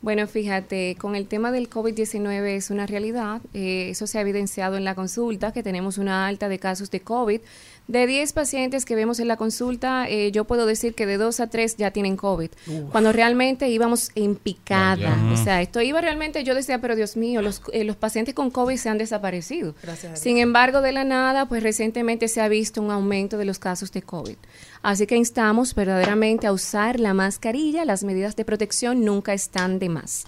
Bueno, 0.00 0.28
fíjate, 0.28 0.96
con 0.96 1.16
el 1.16 1.26
tema 1.26 1.50
del 1.50 1.68
COVID-19 1.68 2.54
es 2.54 2.70
una 2.70 2.86
realidad. 2.86 3.40
eh, 3.52 3.88
eso 3.90 4.06
se 4.06 4.18
ha 4.18 4.20
evidenciado 4.20 4.76
en 4.76 4.84
la 4.84 4.94
consulta, 4.94 5.52
que 5.52 5.64
tenemos 5.64 5.98
una 5.98 6.28
alta 6.28 6.48
de 6.48 6.60
casos 6.60 6.90
de 6.92 7.00
COVID. 7.00 7.40
De 7.88 8.06
10 8.06 8.34
pacientes 8.34 8.84
que 8.84 8.94
vemos 8.94 9.18
en 9.18 9.28
la 9.28 9.38
consulta, 9.38 10.06
eh, 10.10 10.30
yo 10.30 10.44
puedo 10.44 10.66
decir 10.66 10.94
que 10.94 11.06
de 11.06 11.16
2 11.16 11.40
a 11.40 11.46
3 11.46 11.76
ya 11.78 11.90
tienen 11.90 12.16
COVID. 12.18 12.50
Cuando 12.92 13.12
realmente 13.12 13.66
íbamos 13.70 14.10
en 14.14 14.36
picada. 14.36 15.16
O 15.32 15.36
sea, 15.42 15.62
esto 15.62 15.80
iba 15.80 15.98
realmente, 16.02 16.44
yo 16.44 16.54
decía, 16.54 16.82
pero 16.82 16.96
Dios 16.96 17.16
mío, 17.16 17.40
los, 17.40 17.62
eh, 17.72 17.84
los 17.84 17.96
pacientes 17.96 18.34
con 18.34 18.50
COVID 18.50 18.76
se 18.76 18.90
han 18.90 18.98
desaparecido. 18.98 19.74
Gracias 19.82 20.04
a 20.04 20.08
Dios. 20.08 20.20
Sin 20.20 20.36
embargo, 20.36 20.82
de 20.82 20.92
la 20.92 21.04
nada, 21.04 21.46
pues 21.48 21.62
recientemente 21.62 22.28
se 22.28 22.42
ha 22.42 22.48
visto 22.48 22.82
un 22.82 22.90
aumento 22.90 23.38
de 23.38 23.46
los 23.46 23.58
casos 23.58 23.90
de 23.90 24.02
COVID. 24.02 24.36
Así 24.82 25.06
que 25.06 25.16
instamos 25.16 25.74
verdaderamente 25.74 26.46
a 26.46 26.52
usar 26.52 27.00
la 27.00 27.14
mascarilla. 27.14 27.86
Las 27.86 28.04
medidas 28.04 28.36
de 28.36 28.44
protección 28.44 29.02
nunca 29.02 29.32
están 29.32 29.78
de 29.78 29.88
más. 29.88 30.26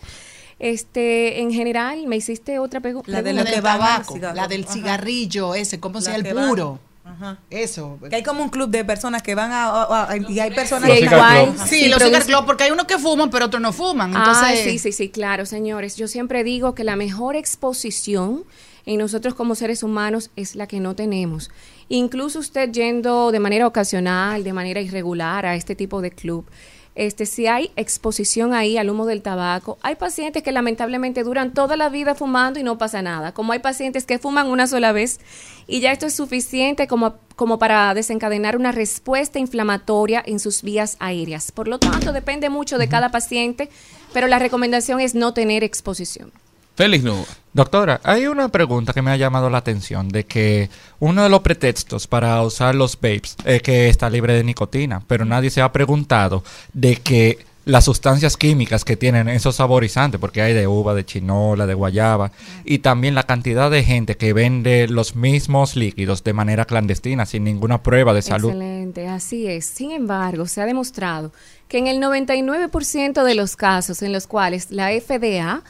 Este, 0.58 1.40
en 1.40 1.52
general, 1.52 2.06
me 2.06 2.16
hiciste 2.16 2.58
otra 2.58 2.80
pregu- 2.80 3.02
pregunta. 3.02 3.12
La 3.12 3.22
del 3.22 3.36
tabaco, 3.62 4.18
la 4.34 4.48
del 4.48 4.66
cigarrillo 4.66 5.54
ese, 5.54 5.78
¿cómo 5.80 6.00
se 6.00 6.10
La 6.10 6.18
llama? 6.18 6.42
El 6.42 6.48
puro. 6.48 6.80
Ajá. 7.12 7.38
Eso. 7.50 7.98
Que 8.08 8.16
hay 8.16 8.22
como 8.22 8.42
un 8.42 8.48
club 8.50 8.70
de 8.70 8.84
personas 8.84 9.22
que 9.22 9.34
van 9.34 9.50
a, 9.52 9.64
a- 9.66 10.10
a- 10.12 10.16
y 10.16 10.38
hay 10.40 10.50
personas 10.52 10.90
Sí, 10.90 10.98
que 10.98 11.04
igual. 11.04 11.54
Sí, 11.66 11.80
Sí, 11.84 11.88
los 11.88 12.02
cigar 12.02 12.24
club, 12.24 12.44
porque 12.46 12.64
hay 12.64 12.70
unos 12.70 12.86
que 12.86 12.98
fuman, 12.98 13.30
pero 13.30 13.46
otros 13.46 13.60
no 13.62 13.72
fuman. 13.72 14.10
Entonces, 14.14 14.44
Ah, 14.44 14.54
sí, 14.56 14.78
sí, 14.78 14.92
sí, 14.92 15.08
claro, 15.08 15.46
señores. 15.46 15.96
Yo 15.96 16.08
siempre 16.08 16.44
digo 16.44 16.74
que 16.74 16.84
la 16.84 16.96
mejor 16.96 17.36
exposición 17.36 18.44
en 18.86 18.98
nosotros 18.98 19.34
como 19.34 19.54
seres 19.54 19.82
humanos 19.82 20.30
es 20.36 20.56
la 20.56 20.66
que 20.66 20.80
no 20.80 20.94
tenemos. 20.94 21.50
Incluso 21.88 22.38
usted 22.38 22.70
yendo 22.72 23.30
de 23.32 23.40
manera 23.40 23.66
ocasional, 23.66 24.42
de 24.44 24.52
manera 24.52 24.80
irregular 24.80 25.44
a 25.46 25.54
este 25.56 25.74
tipo 25.74 26.00
de 26.00 26.10
club, 26.10 26.44
este, 26.94 27.24
si 27.26 27.46
hay 27.46 27.70
exposición 27.76 28.52
ahí 28.52 28.76
al 28.76 28.90
humo 28.90 29.06
del 29.06 29.22
tabaco, 29.22 29.78
hay 29.82 29.94
pacientes 29.94 30.42
que 30.42 30.52
lamentablemente 30.52 31.22
duran 31.22 31.54
toda 31.54 31.76
la 31.76 31.88
vida 31.88 32.14
fumando 32.14 32.58
y 32.58 32.62
no 32.62 32.78
pasa 32.78 33.00
nada. 33.00 33.32
Como 33.32 33.52
hay 33.52 33.60
pacientes 33.60 34.04
que 34.04 34.18
fuman 34.18 34.48
una 34.48 34.66
sola 34.66 34.92
vez 34.92 35.20
y 35.66 35.80
ya 35.80 35.92
esto 35.92 36.06
es 36.06 36.14
suficiente 36.14 36.88
como, 36.88 37.14
como 37.36 37.58
para 37.58 37.94
desencadenar 37.94 38.56
una 38.56 38.72
respuesta 38.72 39.38
inflamatoria 39.38 40.22
en 40.26 40.40
sus 40.40 40.62
vías 40.62 40.96
aéreas. 40.98 41.52
Por 41.52 41.68
lo 41.68 41.78
tanto, 41.78 42.12
depende 42.12 42.50
mucho 42.50 42.76
de 42.76 42.88
cada 42.88 43.10
paciente, 43.10 43.70
pero 44.12 44.26
la 44.26 44.38
recomendación 44.38 45.00
es 45.00 45.14
no 45.14 45.32
tener 45.32 45.62
exposición. 45.62 46.32
Félix 46.76 47.04
Nova. 47.04 47.24
Doctora, 47.52 48.00
hay 48.04 48.26
una 48.26 48.48
pregunta 48.48 48.92
que 48.92 49.02
me 49.02 49.10
ha 49.10 49.16
llamado 49.16 49.50
la 49.50 49.58
atención 49.58 50.08
de 50.08 50.24
que 50.24 50.70
uno 51.00 51.24
de 51.24 51.28
los 51.28 51.40
pretextos 51.40 52.06
para 52.06 52.40
usar 52.42 52.76
los 52.76 52.94
vapes 52.94 53.36
es 53.44 53.60
que 53.62 53.88
está 53.88 54.08
libre 54.08 54.34
de 54.34 54.44
nicotina, 54.44 55.02
pero 55.06 55.24
nadie 55.24 55.50
se 55.50 55.60
ha 55.60 55.72
preguntado 55.72 56.44
de 56.72 56.96
que 56.96 57.44
las 57.64 57.84
sustancias 57.84 58.36
químicas 58.36 58.84
que 58.84 58.96
tienen 58.96 59.28
esos 59.28 59.56
saborizantes, 59.56 60.20
porque 60.20 60.42
hay 60.42 60.54
de 60.54 60.66
uva, 60.66 60.94
de 60.94 61.04
chinola, 61.04 61.66
de 61.66 61.74
guayaba, 61.74 62.32
y 62.64 62.78
también 62.78 63.14
la 63.14 63.24
cantidad 63.24 63.70
de 63.70 63.84
gente 63.84 64.16
que 64.16 64.32
vende 64.32 64.88
los 64.88 65.14
mismos 65.14 65.76
líquidos 65.76 66.24
de 66.24 66.32
manera 66.32 66.64
clandestina, 66.64 67.26
sin 67.26 67.44
ninguna 67.44 67.82
prueba 67.82 68.14
de 68.14 68.22
salud. 68.22 68.50
Excelente, 68.50 69.08
así 69.08 69.46
es. 69.46 69.66
Sin 69.66 69.90
embargo, 69.90 70.46
se 70.46 70.62
ha 70.62 70.66
demostrado 70.66 71.32
que 71.68 71.78
en 71.78 71.86
el 71.86 71.98
99% 71.98 73.22
de 73.22 73.34
los 73.34 73.56
casos 73.56 74.02
en 74.02 74.12
los 74.12 74.26
cuales 74.26 74.70
la 74.70 74.88
FDA 74.90 75.62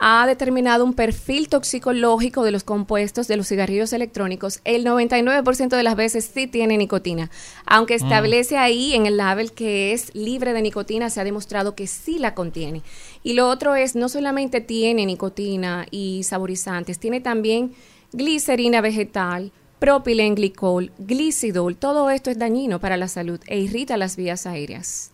ha 0.00 0.26
determinado 0.26 0.84
un 0.84 0.94
perfil 0.94 1.48
toxicológico 1.48 2.44
de 2.44 2.52
los 2.52 2.62
compuestos 2.62 3.26
de 3.26 3.36
los 3.36 3.48
cigarrillos 3.48 3.92
electrónicos, 3.92 4.60
el 4.64 4.84
99% 4.84 5.76
de 5.76 5.82
las 5.82 5.96
veces 5.96 6.30
sí 6.32 6.46
tiene 6.46 6.78
nicotina. 6.78 7.30
Aunque 7.66 7.94
Mm. 7.94 8.02
establece 8.04 8.58
ahí 8.58 8.94
en 8.94 9.06
el 9.06 9.16
label 9.16 9.52
que 9.52 9.92
es 9.92 10.14
libre 10.14 10.52
de 10.52 10.62
nicotina, 10.62 11.10
se 11.10 11.20
ha 11.20 11.24
demostrado 11.24 11.74
que 11.74 11.86
sí 11.86 12.18
la 12.18 12.34
contiene. 12.34 12.82
Y 13.24 13.32
lo 13.32 13.48
otro 13.48 13.74
es, 13.74 13.96
no 13.96 14.08
solamente 14.08 14.60
tiene 14.60 15.04
nicotina 15.04 15.86
y 15.90 16.22
saborizantes, 16.22 16.98
tiene 16.98 17.20
también 17.20 17.74
glicerina 18.12 18.80
vegetal, 18.80 19.50
propilenglicol, 19.80 20.92
glicidol, 20.98 21.76
todo 21.76 22.10
esto 22.10 22.30
es 22.30 22.38
dañino 22.38 22.80
para 22.80 22.96
la 22.96 23.08
salud 23.08 23.40
e 23.46 23.58
irrita 23.58 23.96
las 23.96 24.16
vías 24.16 24.46
aéreas. 24.46 25.10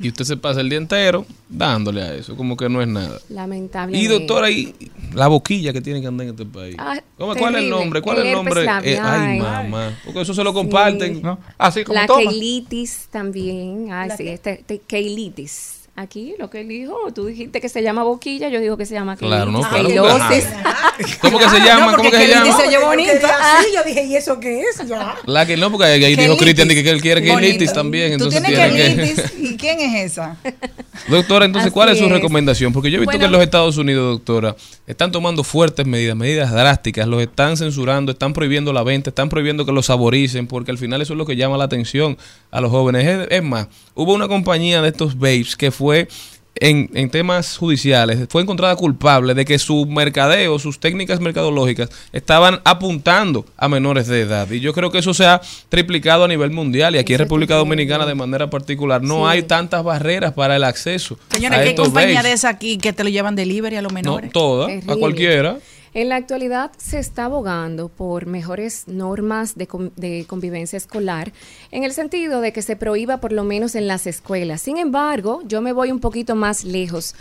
Y 0.00 0.08
usted 0.08 0.24
se 0.24 0.36
pasa 0.36 0.60
el 0.60 0.68
día 0.68 0.78
entero 0.78 1.26
dándole 1.48 2.02
a 2.02 2.14
eso, 2.14 2.36
como 2.36 2.56
que 2.56 2.68
no 2.68 2.80
es 2.80 2.86
nada. 2.88 3.18
Lamentablemente. 3.30 4.04
Y 4.04 4.06
doctora, 4.06 4.48
y 4.50 4.74
la 5.12 5.26
boquilla 5.26 5.72
que 5.72 5.80
tiene 5.80 6.00
que 6.00 6.06
andar 6.06 6.26
en 6.26 6.34
este 6.34 6.46
país. 6.46 6.76
Ah, 6.78 7.00
¿Cómo- 7.16 7.34
¿Cuál 7.34 7.56
es 7.56 7.62
el 7.62 7.70
nombre? 7.70 8.00
¿Cuál 8.00 8.18
El 8.18 8.22
es 8.22 8.28
el 8.28 8.34
nombre? 8.36 8.64
Eh, 8.84 8.98
ay, 9.02 9.38
mamá. 9.40 9.98
Porque 10.04 10.20
eso 10.20 10.34
se 10.34 10.44
lo 10.44 10.54
comparten. 10.54 11.16
Sí. 11.16 11.20
¿no? 11.22 11.38
Así 11.58 11.82
como 11.82 11.98
La 11.98 12.06
toma. 12.06 12.30
keilitis 12.30 13.08
también. 13.10 13.88
Ay, 13.92 14.10
sí, 14.16 14.28
este, 14.28 14.60
este, 14.60 14.78
keilitis. 14.86 15.77
Aquí 15.98 16.36
lo 16.38 16.48
que 16.48 16.60
él 16.60 16.68
dijo, 16.68 16.94
tú 17.12 17.26
dijiste 17.26 17.60
que 17.60 17.68
se 17.68 17.82
llama 17.82 18.04
boquilla, 18.04 18.48
yo 18.48 18.60
digo 18.60 18.76
que 18.76 18.86
se 18.86 18.94
llama 18.94 19.16
Claro, 19.16 19.50
no, 19.50 19.68
claro. 19.68 19.88
¿Cómo 21.20 21.40
que 21.40 21.48
se 21.48 21.58
llama? 21.58 21.96
¿Cómo 21.96 22.08
que 22.08 22.16
se 22.16 22.28
llama? 22.28 22.56
Se 22.56 22.68
oye 22.68 22.78
bonito. 22.78 23.12
Sí, 23.14 23.66
yo 23.74 23.82
dije, 23.82 24.04
¿y 24.04 24.14
eso 24.14 24.38
qué 24.38 24.60
es? 24.60 24.86
Ya. 24.86 25.16
La 25.26 25.44
que 25.44 25.56
no, 25.56 25.72
porque 25.72 25.86
ahí 25.86 26.14
dijo. 26.14 26.36
Cristian 26.36 26.68
que 26.68 26.88
él 26.88 27.02
quiere 27.02 27.20
que 27.20 27.66
también. 27.74 28.16
Tú 28.16 28.26
Entonces 28.26 28.44
tienes 28.44 28.74
tiene 28.74 29.12
que... 29.12 29.42
¿Y 29.42 29.56
quién 29.56 29.80
es 29.80 30.12
esa? 30.12 30.36
Doctora, 31.06 31.44
entonces, 31.44 31.68
Así 31.68 31.74
¿cuál 31.74 31.88
es 31.90 31.98
su 31.98 32.08
recomendación? 32.08 32.72
Porque 32.72 32.90
yo 32.90 32.96
he 32.96 33.00
visto 33.00 33.10
Bueno. 33.10 33.20
que 33.20 33.26
en 33.26 33.32
los 33.32 33.42
Estados 33.42 33.76
Unidos, 33.76 34.18
doctora, 34.18 34.56
están 34.86 35.12
tomando 35.12 35.44
fuertes 35.44 35.86
medidas, 35.86 36.16
medidas 36.16 36.50
drásticas, 36.50 37.06
los 37.06 37.22
están 37.22 37.56
censurando, 37.56 38.12
están 38.12 38.32
prohibiendo 38.32 38.72
la 38.72 38.82
venta, 38.82 39.10
están 39.10 39.28
prohibiendo 39.28 39.64
que 39.64 39.72
los 39.72 39.86
saboricen, 39.86 40.46
porque 40.46 40.70
al 40.70 40.78
final 40.78 41.00
eso 41.00 41.14
es 41.14 41.18
lo 41.18 41.26
que 41.26 41.36
llama 41.36 41.56
la 41.56 41.64
atención 41.64 42.18
a 42.50 42.60
los 42.60 42.70
jóvenes. 42.70 43.06
Es, 43.06 43.28
es 43.30 43.42
más, 43.42 43.68
hubo 43.94 44.12
una 44.14 44.28
compañía 44.28 44.82
de 44.82 44.88
estos 44.88 45.18
babes 45.18 45.56
que 45.56 45.70
fue 45.70 46.08
en, 46.60 46.90
en 46.94 47.10
temas 47.10 47.56
judiciales, 47.56 48.26
fue 48.28 48.42
encontrada 48.42 48.74
culpable 48.76 49.34
de 49.34 49.44
que 49.44 49.58
su 49.58 49.86
mercadeo, 49.86 50.58
sus 50.58 50.78
técnicas 50.80 51.20
mercadológicas, 51.20 51.90
estaban 52.12 52.60
apuntando 52.64 53.44
a 53.56 53.68
menores 53.68 54.06
de 54.06 54.20
edad. 54.22 54.50
Y 54.50 54.60
yo 54.60 54.72
creo 54.72 54.90
que 54.90 54.98
eso 54.98 55.14
se 55.14 55.26
ha 55.26 55.40
triplicado 55.68 56.24
a 56.24 56.28
nivel 56.28 56.50
mundial. 56.50 56.94
Y 56.94 56.98
aquí 56.98 57.12
en 57.14 57.18
República 57.20 57.54
Dominicana, 57.56 58.06
de 58.06 58.14
manera 58.14 58.50
particular, 58.50 59.02
no 59.02 59.18
Sí. 59.18 59.22
hay 59.32 59.42
tantas 59.42 59.82
barreras 59.84 60.32
para 60.32 60.56
el 60.56 60.64
acceso. 60.64 61.18
Señores, 61.30 61.58
a 61.60 61.64
¿qué 61.64 61.74
compañía 61.74 62.22
de 62.22 62.32
esa 62.32 62.48
aquí 62.48 62.78
que 62.78 62.92
te 62.92 63.04
lo 63.04 63.10
llevan 63.10 63.34
delivery 63.36 63.76
a 63.76 63.82
los 63.82 63.92
No, 63.92 63.94
menores? 63.94 64.32
toda, 64.32 64.64
a 64.64 64.68
Terrible. 64.68 64.96
cualquiera. 64.98 65.56
En 65.94 66.08
la 66.08 66.16
actualidad 66.16 66.70
se 66.76 66.98
está 66.98 67.26
abogando 67.26 67.88
por 67.88 68.26
mejores 68.26 68.88
normas 68.88 69.56
de, 69.56 69.68
de 69.96 70.24
convivencia 70.26 70.76
escolar, 70.76 71.32
en 71.70 71.84
el 71.84 71.92
sentido 71.92 72.40
de 72.40 72.52
que 72.52 72.62
se 72.62 72.76
prohíba 72.76 73.18
por 73.18 73.32
lo 73.32 73.44
menos 73.44 73.74
en 73.74 73.86
las 73.86 74.06
escuelas. 74.06 74.60
Sin 74.60 74.78
embargo, 74.78 75.42
yo 75.46 75.60
me 75.60 75.72
voy 75.72 75.90
un 75.90 76.00
poquito 76.00 76.34
más 76.34 76.64
lejos. 76.64 77.14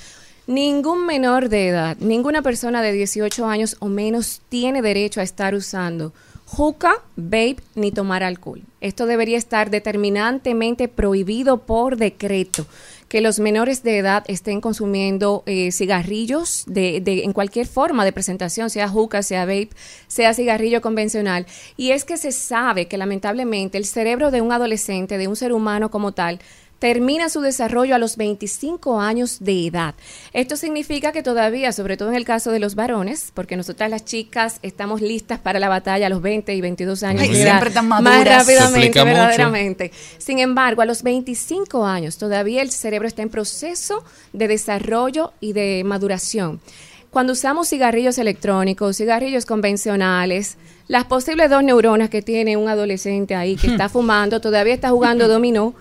Ningún 0.48 1.06
menor 1.06 1.50
de 1.50 1.68
edad, 1.68 1.98
ninguna 2.00 2.42
persona 2.42 2.82
de 2.82 2.94
18 2.94 3.46
años 3.48 3.76
o 3.80 3.88
menos 3.88 4.42
tiene 4.50 4.82
derecho 4.82 5.20
a 5.20 5.24
estar 5.24 5.54
usando 5.54 6.14
juca, 6.48 6.94
vape 7.18 7.58
ni 7.76 7.92
tomar 7.92 8.24
alcohol. 8.24 8.62
Esto 8.80 9.06
debería 9.06 9.38
estar 9.38 9.70
determinantemente 9.70 10.88
prohibido 10.88 11.58
por 11.58 11.98
decreto. 11.98 12.66
Que 13.08 13.22
los 13.22 13.40
menores 13.40 13.84
de 13.84 14.00
edad 14.00 14.26
estén 14.28 14.60
consumiendo 14.60 15.44
eh, 15.46 15.72
cigarrillos 15.72 16.66
de, 16.68 17.00
de- 17.00 17.24
en 17.24 17.32
cualquier 17.32 17.66
forma 17.66 18.04
de 18.04 18.12
presentación, 18.12 18.70
sea 18.70 18.90
juca, 18.90 19.24
sea 19.24 19.46
vape, 19.46 19.70
sea 20.08 20.34
cigarrillo 20.34 20.82
convencional. 20.82 21.46
Y 21.78 21.92
es 21.92 22.04
que 22.04 22.18
se 22.18 22.34
sabe 22.34 22.88
que 22.88 22.98
lamentablemente 22.98 23.78
el 23.78 23.86
cerebro 23.86 24.30
de 24.30 24.42
un 24.42 24.52
adolescente, 24.52 25.18
de 25.18 25.30
un 25.30 25.38
ser 25.38 25.54
humano 25.54 25.90
como 25.90 26.12
tal, 26.12 26.40
termina 26.80 27.30
su 27.30 27.42
desarrollo 27.42 27.96
a 27.96 27.98
los 27.98 28.18
25 28.18 29.00
años 29.00 29.38
de 29.40 29.68
edad. 29.68 29.96
Esto 30.34 30.56
significa 30.56 31.12
que 31.12 31.24
todavía, 31.24 31.72
sobre 31.72 31.98
todo 31.98 32.10
en 32.10 32.16
el 32.16 32.26
caso 32.26 32.52
de 32.52 32.60
los 32.60 32.76
varones, 32.76 33.32
porque 33.34 33.58
nosotras 33.58 33.90
las 33.90 34.06
chicas 34.06 34.60
estamos 34.62 35.02
listas 35.02 35.40
para 35.40 35.60
la 35.60 35.70
batalla 35.70 36.08
a 36.08 36.10
los 36.10 36.22
20 36.22 36.54
y 36.54 36.62
22 36.62 37.04
años 37.04 37.24
Ay, 37.24 37.30
de 37.30 37.42
edad, 37.42 37.52
siempre 37.52 37.72
tan 37.72 37.88
más 37.88 38.02
maduras. 38.02 38.46
Se 38.46 38.56
rápidamente, 38.56 39.00
mucho. 39.00 39.06
verdaderamente. 39.06 39.92
Sin 40.18 40.40
embargo, 40.40 40.82
a 40.82 40.86
los 40.86 41.04
25 41.04 41.86
años 41.86 42.18
todavía 42.18 42.62
el 42.62 42.72
cerebro 42.72 43.08
está 43.08 43.22
en 43.22 43.30
proceso 43.30 44.04
de 44.34 44.48
desarrollo 44.48 45.34
y 45.40 45.54
de 45.54 45.84
maduración. 45.86 46.62
Cuando 47.10 47.34
usamos 47.34 47.70
cigarrillos 47.70 48.18
electrónicos, 48.18 48.98
cigarrillos 48.98 49.46
convencionales, 49.46 50.58
las 50.88 51.06
posibles 51.06 51.50
dos 51.50 51.64
neuronas 51.64 52.10
que 52.10 52.22
tiene 52.22 52.58
un 52.58 52.70
adolescente 52.70 53.34
ahí 53.34 53.56
que 53.56 53.68
está 53.72 53.90
fumando, 53.90 54.42
todavía 54.42 54.74
está 54.74 54.90
jugando 54.90 55.28
dominó, 55.28 55.74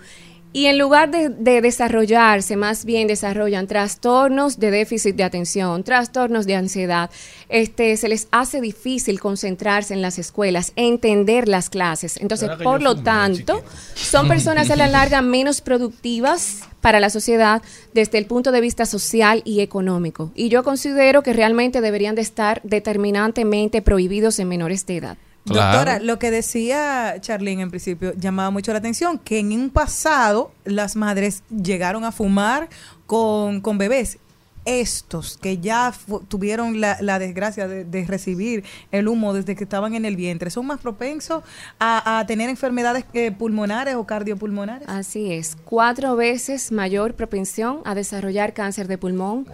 y 0.57 0.65
en 0.65 0.79
lugar 0.79 1.11
de, 1.11 1.29
de 1.29 1.61
desarrollarse, 1.61 2.55
más 2.55 2.83
bien 2.83 3.07
desarrollan 3.07 3.67
trastornos 3.67 4.57
de 4.57 4.71
déficit 4.71 5.15
de 5.15 5.23
atención, 5.23 5.83
trastornos 5.83 6.47
de 6.47 6.55
ansiedad. 6.55 7.11
Este, 7.47 7.95
se 7.95 8.07
les 8.07 8.27
hace 8.31 8.59
difícil 8.59 9.19
concentrarse 9.19 9.93
en 9.93 10.01
las 10.01 10.17
escuelas, 10.17 10.73
entender 10.75 11.47
las 11.47 11.69
clases. 11.69 12.17
Entonces, 12.17 12.47
¿Verdad 12.47 12.57
que 12.57 12.63
por 12.63 12.81
lo 12.81 12.95
tanto, 12.95 13.63
son 13.93 14.27
personas 14.27 14.71
a 14.71 14.75
la 14.75 14.87
larga 14.97 15.21
menos 15.21 15.61
productivas 15.61 16.61
para 16.81 16.99
la 16.99 17.11
sociedad 17.11 17.61
desde 17.93 18.17
el 18.17 18.25
punto 18.25 18.51
de 18.51 18.59
vista 18.59 18.87
social 18.87 19.43
y 19.45 19.59
económico. 19.59 20.31
Y 20.33 20.49
yo 20.49 20.63
considero 20.63 21.21
que 21.21 21.33
realmente 21.33 21.81
deberían 21.81 22.15
de 22.15 22.23
estar 22.23 22.61
determinantemente 22.63 23.83
prohibidos 23.83 24.39
en 24.39 24.47
menores 24.47 24.87
de 24.87 24.97
edad. 24.97 25.17
Doctora, 25.47 25.99
lo 25.99 26.19
que 26.19 26.31
decía 26.31 27.15
Charlene 27.19 27.61
en 27.61 27.69
principio 27.69 28.13
llamaba 28.15 28.49
mucho 28.49 28.71
la 28.71 28.79
atención, 28.79 29.17
que 29.17 29.39
en 29.39 29.51
un 29.51 29.69
pasado 29.69 30.51
las 30.65 30.95
madres 30.95 31.43
llegaron 31.49 32.03
a 32.03 32.11
fumar 32.11 32.69
con, 33.05 33.61
con 33.61 33.77
bebés. 33.77 34.19
Estos 34.67 35.37
que 35.37 35.59
ya 35.59 35.93
tuvieron 36.27 36.81
la, 36.81 36.97
la 36.99 37.19
desgracia 37.19 37.69
de, 37.69 37.85
de 37.85 38.05
recibir 38.05 38.65
el 38.91 39.07
humo 39.07 39.33
desde 39.33 39.55
que 39.55 39.63
estaban 39.63 39.95
en 39.95 40.03
el 40.03 40.17
vientre, 40.17 40.49
son 40.49 40.67
más 40.67 40.81
propensos 40.81 41.41
a, 41.79 42.19
a 42.19 42.25
tener 42.25 42.49
enfermedades 42.49 43.05
eh, 43.13 43.31
pulmonares 43.31 43.95
o 43.95 44.05
cardiopulmonares. 44.05 44.89
Así 44.89 45.31
es, 45.31 45.55
cuatro 45.63 46.17
veces 46.17 46.71
mayor 46.73 47.13
propensión 47.13 47.79
a 47.85 47.95
desarrollar 47.95 48.53
cáncer 48.53 48.89
de 48.89 48.97
pulmón, 48.97 49.47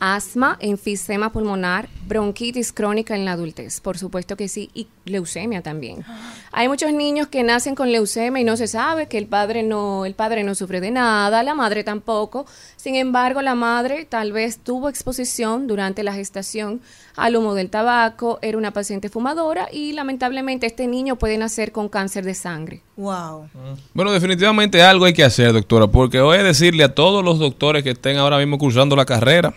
asma, 0.00 0.58
enfisema 0.60 1.32
pulmonar, 1.32 1.88
bronquitis 2.06 2.72
crónica 2.72 3.16
en 3.16 3.24
la 3.24 3.32
adultez, 3.32 3.80
por 3.80 3.98
supuesto 3.98 4.36
que 4.36 4.48
sí, 4.48 4.70
y 4.74 4.86
leucemia 5.06 5.62
también. 5.62 6.04
Hay 6.52 6.68
muchos 6.68 6.92
niños 6.92 7.28
que 7.28 7.42
nacen 7.42 7.74
con 7.74 7.90
leucemia 7.90 8.40
y 8.40 8.44
no 8.44 8.56
se 8.56 8.68
sabe 8.68 9.08
que 9.08 9.18
el 9.18 9.26
padre 9.26 9.62
no, 9.62 10.04
el 10.04 10.14
padre 10.14 10.44
no 10.44 10.54
sufre 10.54 10.80
de 10.80 10.90
nada, 10.90 11.42
la 11.42 11.54
madre 11.54 11.82
tampoco. 11.84 12.46
Sin 12.76 12.94
embargo, 12.94 13.42
la 13.42 13.54
madre 13.54 14.04
tal 14.04 14.32
vez 14.32 14.57
tuvo 14.62 14.88
exposición 14.88 15.66
durante 15.66 16.02
la 16.02 16.12
gestación 16.12 16.80
al 17.16 17.36
humo 17.36 17.54
del 17.54 17.70
tabaco, 17.70 18.38
era 18.42 18.58
una 18.58 18.72
paciente 18.72 19.08
fumadora 19.08 19.68
y 19.72 19.92
lamentablemente 19.92 20.66
este 20.66 20.86
niño 20.86 21.16
puede 21.16 21.38
nacer 21.38 21.72
con 21.72 21.88
cáncer 21.88 22.24
de 22.24 22.34
sangre. 22.34 22.82
Wow. 22.96 23.48
Bueno, 23.94 24.12
definitivamente 24.12 24.82
algo 24.82 25.04
hay 25.04 25.12
que 25.12 25.24
hacer, 25.24 25.52
doctora, 25.52 25.86
porque 25.86 26.20
voy 26.20 26.38
a 26.38 26.42
decirle 26.42 26.84
a 26.84 26.94
todos 26.94 27.24
los 27.24 27.38
doctores 27.38 27.82
que 27.82 27.90
estén 27.90 28.18
ahora 28.18 28.38
mismo 28.38 28.58
cursando 28.58 28.94
la 28.96 29.04
carrera, 29.04 29.54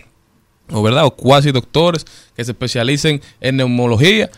o 0.72 0.82
verdad, 0.82 1.06
o 1.06 1.12
cuasi 1.12 1.52
doctores 1.52 2.06
que 2.36 2.44
se 2.44 2.52
especialicen 2.52 3.22
en 3.42 3.58
neumología, 3.58 4.30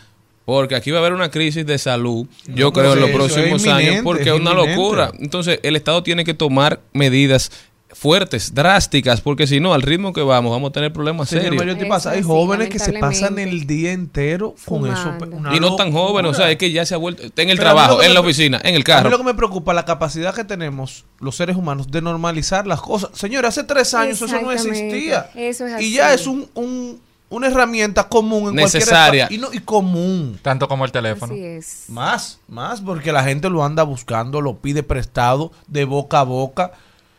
porque 0.44 0.74
aquí 0.74 0.90
va 0.90 0.98
a 0.98 1.00
haber 1.00 1.14
una 1.14 1.30
crisis 1.30 1.64
de 1.64 1.78
salud, 1.78 2.26
yo 2.46 2.66
No, 2.66 2.72
creo, 2.72 2.92
en 2.92 3.00
los 3.00 3.10
próximos 3.10 3.66
años, 3.66 4.02
porque 4.04 4.28
es 4.28 4.34
es 4.34 4.40
una 4.40 4.52
locura. 4.52 5.10
Entonces, 5.18 5.58
el 5.62 5.76
Estado 5.76 6.02
tiene 6.02 6.24
que 6.24 6.34
tomar 6.34 6.80
medidas 6.92 7.50
fuertes, 7.94 8.54
drásticas, 8.54 9.20
porque 9.20 9.46
si 9.46 9.60
no, 9.60 9.72
al 9.72 9.82
ritmo 9.82 10.12
que 10.12 10.22
vamos, 10.22 10.50
vamos 10.52 10.70
a 10.70 10.72
tener 10.72 10.92
problemas 10.92 11.28
Señor 11.28 11.44
serios. 11.44 11.60
Mario, 11.64 11.78
¿qué 11.78 11.86
pasa? 11.86 12.10
Hay 12.10 12.20
Eso 12.20 12.28
jóvenes 12.28 12.66
sí, 12.66 12.72
que 12.72 12.78
se 12.78 12.92
pasan 12.94 13.38
el 13.38 13.66
día 13.66 13.92
entero 13.92 14.54
con 14.66 14.86
eso. 14.86 15.02
Fumando. 15.14 15.36
una 15.36 15.56
Y 15.56 15.60
no 15.60 15.76
tan 15.76 15.92
jóvenes, 15.92 16.32
o 16.32 16.34
sea, 16.34 16.50
es 16.50 16.56
que 16.58 16.70
ya 16.72 16.84
se 16.84 16.94
ha 16.94 16.98
vuelto, 16.98 17.22
está 17.22 17.42
en 17.42 17.50
el 17.50 17.56
Pero 17.56 17.70
trabajo, 17.70 18.02
en 18.02 18.12
la 18.12 18.20
oficina, 18.20 18.58
en 18.62 18.70
el 18.70 18.74
A 18.74 18.78
mí 18.78 18.82
carro. 18.84 19.10
lo 19.10 19.18
que 19.18 19.24
me 19.24 19.34
preocupa 19.34 19.72
es 19.72 19.76
la 19.76 19.84
capacidad 19.84 20.34
que 20.34 20.44
tenemos 20.44 21.04
los 21.20 21.36
seres 21.36 21.56
humanos 21.56 21.90
de 21.90 22.02
normalizar 22.02 22.66
las 22.66 22.80
cosas. 22.80 23.10
Señores, 23.14 23.48
hace 23.50 23.64
tres 23.64 23.94
años 23.94 24.20
eso 24.20 24.40
no 24.40 24.50
existía. 24.50 25.30
Eso 25.34 25.66
es 25.66 25.80
Y 25.80 25.92
ya 25.94 26.12
es 26.12 26.26
un, 26.26 26.48
un- 26.54 27.00
una 27.30 27.48
herramienta 27.48 28.08
común 28.08 28.50
en 28.50 28.54
Necesaria. 28.56 29.26
cualquier 29.28 29.40
y, 29.40 29.42
no, 29.42 29.52
y 29.52 29.58
común. 29.58 30.38
Tanto 30.42 30.68
como 30.68 30.84
el 30.84 30.92
teléfono. 30.92 31.32
Así 31.32 31.42
es. 31.42 31.84
Más, 31.88 32.38
más, 32.46 32.80
porque 32.80 33.10
la 33.10 33.24
gente 33.24 33.50
lo 33.50 33.64
anda 33.64 33.82
buscando, 33.82 34.40
lo 34.40 34.58
pide 34.58 34.82
prestado 34.84 35.50
de 35.66 35.84
boca 35.84 36.20
a 36.20 36.22
boca. 36.22 36.72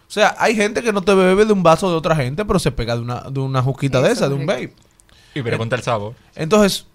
O 0.07 0.11
sea, 0.15 0.35
hay 0.39 0.55
gente 0.55 0.81
que 0.83 0.93
no 0.93 1.01
te 1.01 1.13
bebe 1.13 1.45
de 1.45 1.53
un 1.53 1.63
vaso 1.63 1.89
de 1.89 1.95
otra 1.97 2.15
gente, 2.15 2.45
pero 2.45 2.59
se 2.59 2.71
pega 2.71 2.95
de 2.95 3.01
una, 3.01 3.21
de 3.29 3.39
una 3.39 3.61
juquita 3.61 4.01
de 4.01 4.11
esa, 4.11 4.29
de 4.29 4.35
un 4.35 4.45
vape. 4.45 4.73
Y 5.33 5.41
pregunta 5.41 5.75
el 5.75 5.81
sabor. 5.83 6.13
Entonces, 6.35 6.85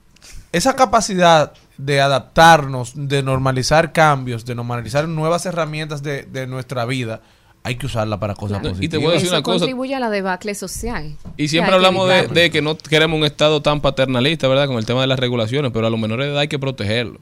esa 0.53 0.74
capacidad 0.77 1.53
de 1.77 2.01
adaptarnos, 2.01 2.93
de 2.95 3.23
normalizar 3.23 3.93
cambios, 3.93 4.45
de 4.45 4.55
normalizar 4.55 5.09
nuevas 5.09 5.45
herramientas 5.47 6.03
de, 6.03 6.23
de 6.23 6.47
nuestra 6.47 6.85
vida, 6.85 7.20
hay 7.62 7.74
que 7.77 7.87
usarla 7.87 8.19
para 8.19 8.35
cosas 8.35 8.62
No, 8.62 8.69
y 8.69 8.73
te 8.89 8.99
positivas. 8.99 9.03
voy 9.03 9.11
a 9.11 9.15
decir 9.15 9.27
Eso 9.27 9.35
una 9.37 9.43
cosa. 9.43 9.59
contribuye 9.59 9.95
a 9.95 10.01
la 10.01 10.09
debacle 10.09 10.55
social. 10.55 11.16
Y 11.37 11.49
siempre 11.49 11.74
hablamos 11.74 12.09
de, 12.09 12.27
de 12.28 12.51
que 12.51 12.62
no 12.62 12.77
queremos 12.78 13.19
un 13.19 13.24
Estado 13.27 13.61
tan 13.61 13.81
paternalista, 13.82 14.49
¿verdad? 14.49 14.66
Con 14.66 14.77
el 14.77 14.87
tema 14.87 15.03
de 15.03 15.09
las 15.09 15.19
regulaciones, 15.19 15.70
pero 15.73 15.87
a 15.87 15.91
los 15.91 16.01
menores 16.01 16.27
de 16.27 16.32
edad 16.32 16.41
hay 16.41 16.49
que 16.49 16.59
protegerlos. 16.59 17.19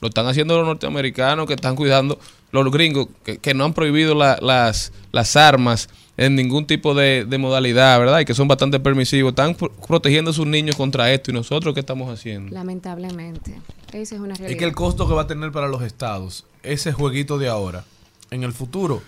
Lo 0.00 0.08
están 0.08 0.26
haciendo 0.26 0.56
los 0.56 0.66
norteamericanos 0.66 1.46
que 1.46 1.54
están 1.54 1.76
cuidando, 1.76 2.18
los 2.62 2.72
gringos 2.72 3.08
que, 3.24 3.38
que 3.38 3.54
no 3.54 3.64
han 3.64 3.72
prohibido 3.74 4.14
la- 4.14 4.38
las, 4.40 4.92
las 5.12 5.34
armas 5.36 5.88
en 6.16 6.36
ningún 6.36 6.66
tipo 6.66 6.94
de, 6.94 7.24
de 7.24 7.38
modalidad, 7.38 7.98
¿verdad? 7.98 8.20
Y 8.20 8.24
que 8.24 8.34
son 8.34 8.46
bastante 8.46 8.78
permisivos. 8.78 9.30
Están 9.32 9.54
pro- 9.56 9.72
protegiendo 9.72 10.30
a 10.30 10.34
sus 10.34 10.46
niños 10.46 10.76
contra 10.76 11.10
esto. 11.12 11.30
¿Y 11.32 11.34
nosotros 11.34 11.74
qué 11.74 11.80
estamos 11.80 12.08
haciendo? 12.12 12.54
Lamentablemente. 12.54 13.60
Esa 13.92 14.14
es 14.14 14.20
una 14.20 14.34
realidad. 14.34 14.50
Es 14.50 14.56
que 14.56 14.64
el 14.64 14.72
costo 14.72 15.08
que 15.08 15.14
va 15.14 15.22
a 15.22 15.26
tener 15.26 15.50
para 15.50 15.66
los 15.66 15.82
estados, 15.82 16.44
ese 16.62 16.92
jueguito 16.92 17.38
de 17.38 17.48
ahora, 17.48 17.84
en 18.30 18.44
el 18.44 18.52
futuro, 18.52 19.02